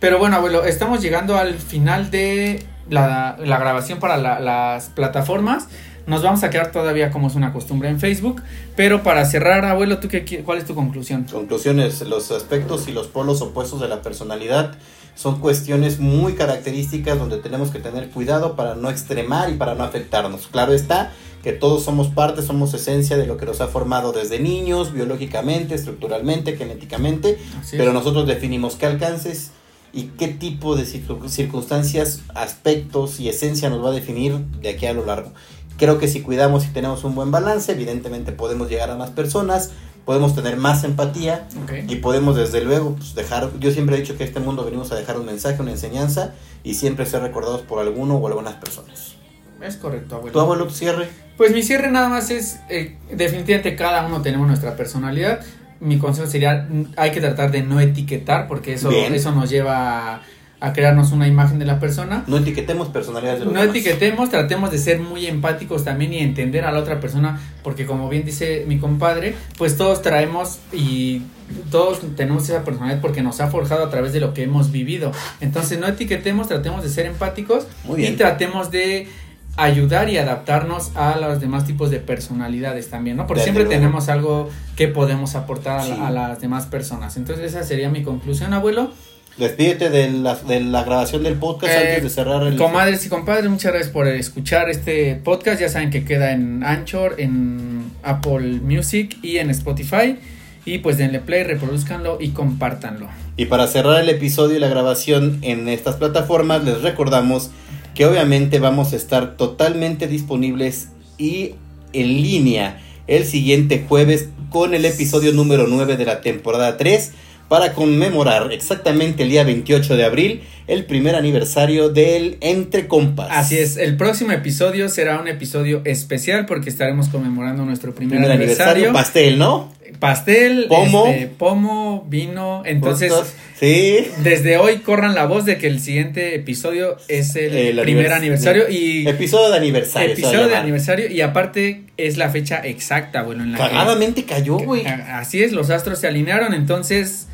Pero 0.00 0.18
bueno, 0.18 0.36
abuelo, 0.36 0.64
estamos 0.64 1.00
llegando 1.00 1.36
al 1.38 1.54
final 1.54 2.10
de 2.10 2.62
la, 2.90 3.36
la 3.42 3.58
grabación 3.58 4.00
para 4.00 4.16
la- 4.16 4.40
las 4.40 4.86
plataformas. 4.90 5.68
Nos 6.04 6.20
vamos 6.24 6.42
a 6.42 6.50
quedar 6.50 6.72
todavía 6.72 7.12
como 7.12 7.28
es 7.28 7.36
una 7.36 7.52
costumbre 7.52 7.88
en 7.88 8.00
Facebook. 8.00 8.42
Pero 8.74 9.04
para 9.04 9.24
cerrar, 9.24 9.64
abuelo, 9.64 9.98
¿tú 9.98 10.08
qué, 10.08 10.24
¿cuál 10.44 10.58
es 10.58 10.64
tu 10.64 10.74
conclusión? 10.74 11.24
Conclusiones, 11.30 12.00
los 12.02 12.32
aspectos 12.32 12.88
y 12.88 12.92
los 12.92 13.06
polos 13.06 13.40
opuestos 13.40 13.80
de 13.80 13.86
la 13.86 14.02
personalidad 14.02 14.72
son 15.14 15.40
cuestiones 15.40 15.98
muy 16.00 16.34
características 16.34 17.18
donde 17.18 17.38
tenemos 17.38 17.70
que 17.70 17.78
tener 17.78 18.08
cuidado 18.10 18.56
para 18.56 18.74
no 18.74 18.90
extremar 18.90 19.50
y 19.50 19.54
para 19.54 19.74
no 19.74 19.84
afectarnos. 19.84 20.46
Claro 20.48 20.72
está 20.72 21.12
que 21.42 21.52
todos 21.52 21.82
somos 21.82 22.08
parte, 22.08 22.40
somos 22.42 22.72
esencia 22.72 23.16
de 23.16 23.26
lo 23.26 23.36
que 23.36 23.46
nos 23.46 23.60
ha 23.60 23.66
formado 23.66 24.12
desde 24.12 24.38
niños, 24.38 24.92
biológicamente, 24.92 25.74
estructuralmente, 25.74 26.56
genéticamente, 26.56 27.38
Así 27.60 27.76
pero 27.76 27.88
es. 27.90 27.94
nosotros 27.94 28.26
definimos 28.26 28.76
qué 28.76 28.86
alcances 28.86 29.50
y 29.92 30.04
qué 30.16 30.28
tipo 30.28 30.76
de 30.76 30.84
circun- 30.84 31.28
circunstancias, 31.28 32.20
aspectos 32.34 33.20
y 33.20 33.28
esencia 33.28 33.68
nos 33.70 33.84
va 33.84 33.88
a 33.90 33.92
definir 33.92 34.38
de 34.60 34.70
aquí 34.70 34.86
a 34.86 34.92
lo 34.94 35.04
largo. 35.04 35.32
Creo 35.78 35.98
que 35.98 36.06
si 36.06 36.20
cuidamos 36.22 36.64
y 36.64 36.68
tenemos 36.68 37.02
un 37.02 37.14
buen 37.14 37.30
balance, 37.30 37.72
evidentemente 37.72 38.30
podemos 38.32 38.68
llegar 38.70 38.90
a 38.90 38.96
más 38.96 39.10
personas, 39.10 39.70
podemos 40.04 40.34
tener 40.34 40.56
más 40.56 40.84
empatía 40.84 41.46
y 41.88 41.96
podemos 41.96 42.36
desde 42.36 42.62
luego 42.62 42.94
pues, 42.96 43.14
dejar, 43.14 43.50
yo 43.58 43.70
siempre 43.70 43.96
he 43.96 44.00
dicho 44.00 44.16
que 44.16 44.24
a 44.24 44.26
este 44.26 44.40
mundo 44.40 44.64
venimos 44.64 44.90
a 44.92 44.96
dejar 44.96 45.18
un 45.18 45.26
mensaje, 45.26 45.60
una 45.60 45.70
enseñanza 45.70 46.34
y 46.64 46.74
siempre 46.74 47.06
ser 47.06 47.22
recordados 47.22 47.62
por 47.62 47.78
alguno 47.78 48.16
o 48.16 48.26
algunas 48.26 48.54
personas. 48.54 49.14
Es 49.60 49.76
correcto, 49.76 50.16
abuelo. 50.16 50.32
¿Tu 50.32 50.40
abuelo 50.40 50.66
tu 50.66 50.74
cierre? 50.74 51.08
Pues 51.36 51.52
mi 51.52 51.62
cierre 51.62 51.90
nada 51.90 52.08
más 52.08 52.30
es, 52.30 52.60
eh, 52.68 52.96
definitivamente 53.12 53.76
cada 53.76 54.04
uno 54.06 54.20
tenemos 54.22 54.46
nuestra 54.46 54.76
personalidad. 54.76 55.40
Mi 55.80 55.98
consejo 55.98 56.26
sería, 56.26 56.68
hay 56.96 57.12
que 57.12 57.20
tratar 57.20 57.50
de 57.50 57.62
no 57.62 57.80
etiquetar 57.80 58.48
porque 58.48 58.74
eso, 58.74 58.88
Bien. 58.88 59.14
eso 59.14 59.32
nos 59.32 59.50
lleva 59.50 60.16
a, 60.16 60.22
a 60.62 60.72
crearnos 60.72 61.10
una 61.12 61.26
imagen 61.26 61.58
de 61.58 61.64
la 61.64 61.80
persona. 61.80 62.22
No 62.28 62.38
etiquetemos 62.38 62.88
personalidades 62.88 63.40
de 63.40 63.44
los 63.46 63.52
No 63.54 63.60
demás. 63.60 63.74
etiquetemos, 63.76 64.30
tratemos 64.30 64.70
de 64.70 64.78
ser 64.78 65.00
muy 65.00 65.26
empáticos 65.26 65.84
también 65.84 66.12
y 66.14 66.18
entender 66.18 66.64
a 66.64 66.70
la 66.72 66.78
otra 66.78 67.00
persona, 67.00 67.40
porque 67.64 67.84
como 67.84 68.08
bien 68.08 68.24
dice 68.24 68.64
mi 68.68 68.78
compadre, 68.78 69.34
pues 69.58 69.76
todos 69.76 70.02
traemos 70.02 70.60
y 70.72 71.22
todos 71.70 72.00
tenemos 72.16 72.44
esa 72.48 72.64
personalidad 72.64 73.00
porque 73.00 73.22
nos 73.22 73.40
ha 73.40 73.48
forjado 73.48 73.84
a 73.84 73.90
través 73.90 74.12
de 74.12 74.20
lo 74.20 74.32
que 74.34 74.44
hemos 74.44 74.70
vivido. 74.70 75.10
Entonces 75.40 75.80
no 75.80 75.88
etiquetemos, 75.88 76.46
tratemos 76.48 76.82
de 76.84 76.88
ser 76.90 77.06
empáticos 77.06 77.66
Muy 77.84 77.96
bien. 77.96 78.14
y 78.14 78.16
tratemos 78.16 78.70
de 78.70 79.08
ayudar 79.56 80.08
y 80.08 80.16
adaptarnos 80.16 80.92
a 80.96 81.18
los 81.18 81.40
demás 81.40 81.66
tipos 81.66 81.90
de 81.90 81.98
personalidades 81.98 82.88
también, 82.88 83.16
¿no? 83.18 83.26
Porque 83.26 83.40
Desde 83.40 83.44
siempre 83.52 83.64
luego. 83.64 83.78
tenemos 83.80 84.08
algo 84.08 84.48
que 84.76 84.88
podemos 84.88 85.34
aportar 85.34 85.80
a, 85.80 85.86
la- 85.88 86.06
a 86.06 86.10
las 86.10 86.40
demás 86.40 86.66
personas. 86.66 87.16
Entonces 87.18 87.52
esa 87.52 87.62
sería 87.62 87.90
mi 87.90 88.02
conclusión, 88.02 88.54
abuelo. 88.54 88.92
Despídete 89.38 89.88
de 89.88 90.10
la, 90.10 90.34
de 90.34 90.60
la 90.60 90.84
grabación 90.84 91.22
del 91.22 91.34
podcast 91.34 91.72
Eh, 91.72 91.78
antes 91.78 92.02
de 92.02 92.10
cerrar 92.10 92.46
el... 92.46 92.56
Comadres 92.56 93.06
y 93.06 93.08
compadres, 93.08 93.48
muchas 93.48 93.72
gracias 93.72 93.92
por 93.92 94.06
escuchar 94.06 94.68
este 94.68 95.14
podcast. 95.16 95.60
Ya 95.60 95.68
saben 95.68 95.90
que 95.90 96.04
queda 96.04 96.32
en 96.32 96.62
Anchor, 96.62 97.14
en 97.18 97.90
Apple 98.02 98.60
Music 98.62 99.16
y 99.22 99.38
en 99.38 99.50
Spotify. 99.50 100.18
Y 100.64 100.78
pues 100.78 100.98
denle 100.98 101.18
play, 101.20 101.44
reproduzcanlo 101.44 102.18
y 102.20 102.28
compártanlo. 102.30 103.08
Y 103.36 103.46
para 103.46 103.66
cerrar 103.66 104.00
el 104.00 104.08
episodio 104.10 104.56
y 104.56 104.60
la 104.60 104.68
grabación 104.68 105.38
en 105.42 105.68
estas 105.68 105.96
plataformas, 105.96 106.62
les 106.64 106.82
recordamos 106.82 107.50
que 107.94 108.06
obviamente 108.06 108.58
vamos 108.58 108.92
a 108.92 108.96
estar 108.96 109.36
totalmente 109.36 110.06
disponibles 110.06 110.88
y 111.18 111.54
en 111.92 112.22
línea 112.22 112.80
el 113.06 113.24
siguiente 113.24 113.84
jueves 113.88 114.28
con 114.50 114.74
el 114.74 114.84
episodio 114.84 115.32
número 115.32 115.66
9 115.66 115.96
de 115.96 116.04
la 116.04 116.20
temporada 116.20 116.76
3 116.76 117.12
para 117.52 117.74
conmemorar 117.74 118.50
exactamente 118.50 119.24
el 119.24 119.28
día 119.28 119.44
28 119.44 119.94
de 119.98 120.04
abril 120.06 120.40
el 120.68 120.86
primer 120.86 121.14
aniversario 121.16 121.90
del 121.90 122.38
Entre 122.40 122.86
Compas. 122.88 123.28
Así 123.30 123.58
es, 123.58 123.76
el 123.76 123.98
próximo 123.98 124.32
episodio 124.32 124.88
será 124.88 125.20
un 125.20 125.28
episodio 125.28 125.82
especial 125.84 126.46
porque 126.46 126.70
estaremos 126.70 127.10
conmemorando 127.10 127.66
nuestro 127.66 127.94
primer, 127.94 128.20
Primer 128.20 128.32
aniversario, 128.32 128.88
aniversario. 128.88 128.92
pastel, 128.94 129.38
¿no? 129.38 129.70
Pastel, 129.98 130.64
Pomo. 130.66 131.08
este, 131.08 131.26
pomo, 131.26 132.06
vino. 132.08 132.62
Entonces, 132.64 133.12
sí. 133.60 133.98
desde 134.24 134.56
hoy 134.56 134.78
corran 134.78 135.14
la 135.14 135.26
voz 135.26 135.44
de 135.44 135.58
que 135.58 135.66
el 135.66 135.78
siguiente 135.78 136.34
episodio 136.34 136.96
es 137.08 137.36
el, 137.36 137.54
El 137.54 137.80
primer 137.80 138.06
anivers- 138.06 138.16
aniversario 138.16 138.70
y 138.70 139.06
Episodio 139.06 139.50
de 139.50 139.56
aniversario. 139.58 140.12
episodio 140.12 140.48
de 140.48 140.56
aniversario 140.56 141.10
y 141.10 141.20
aparte 141.20 141.82
es 141.98 142.16
la 142.16 142.30
fecha 142.30 142.62
exacta, 142.64 143.22
bueno, 143.22 143.42
en 143.44 143.52
la 143.52 143.58
que- 143.58 143.64
Cagadamente 143.64 144.24
cayó, 144.24 144.56
güey. 144.56 144.86
Así 144.86 145.42
es, 145.42 145.52
los 145.52 145.68
astros 145.68 145.98
se 145.98 146.06
alinearon, 146.08 146.54
entonces, 146.54 147.28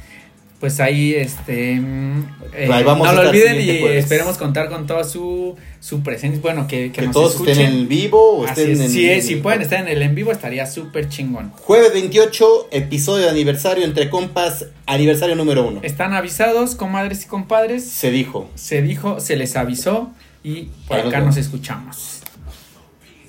pues 0.60 0.80
ahí, 0.80 1.14
este, 1.14 1.76
mm, 1.76 2.18
eh, 2.52 2.68
Ahí 2.72 2.82
vamos 2.82 3.06
no 3.06 3.12
lo 3.22 3.28
olviden 3.28 3.60
y 3.60 3.78
jueves. 3.80 4.04
esperemos 4.04 4.36
contar 4.38 4.68
con 4.68 4.86
toda 4.88 5.04
su, 5.04 5.54
su 5.78 6.02
presencia, 6.02 6.40
bueno, 6.42 6.66
que, 6.66 6.86
que 6.90 7.00
Que 7.00 7.02
nos 7.06 7.12
todos 7.12 7.32
escuchen. 7.34 7.58
estén 7.60 7.72
en 7.82 7.88
vivo 7.88 8.38
o 8.38 8.44
estén 8.46 8.72
es, 8.72 8.80
en. 8.80 8.90
si, 8.90 9.08
en- 9.08 9.22
si 9.22 9.36
pueden 9.36 9.62
estar 9.62 9.80
en 9.80 9.88
el 9.88 10.02
en 10.02 10.14
vivo 10.16 10.32
estaría 10.32 10.66
súper 10.66 11.08
chingón. 11.08 11.50
Jueves 11.60 11.92
28, 11.92 12.68
episodio 12.72 13.24
de 13.26 13.30
aniversario 13.30 13.84
entre 13.84 14.10
compas, 14.10 14.66
aniversario 14.86 15.36
número 15.36 15.66
uno. 15.68 15.80
Están 15.84 16.12
avisados, 16.12 16.74
comadres 16.74 17.24
y 17.24 17.28
compadres, 17.28 17.84
Se 17.84 18.10
dijo. 18.10 18.50
se 18.56 18.82
dijo, 18.82 19.20
se 19.20 19.36
les 19.36 19.54
avisó 19.54 20.10
y 20.42 20.68
por 20.88 20.98
acá 20.98 21.20
nos 21.20 21.36
escuchamos. 21.36 22.17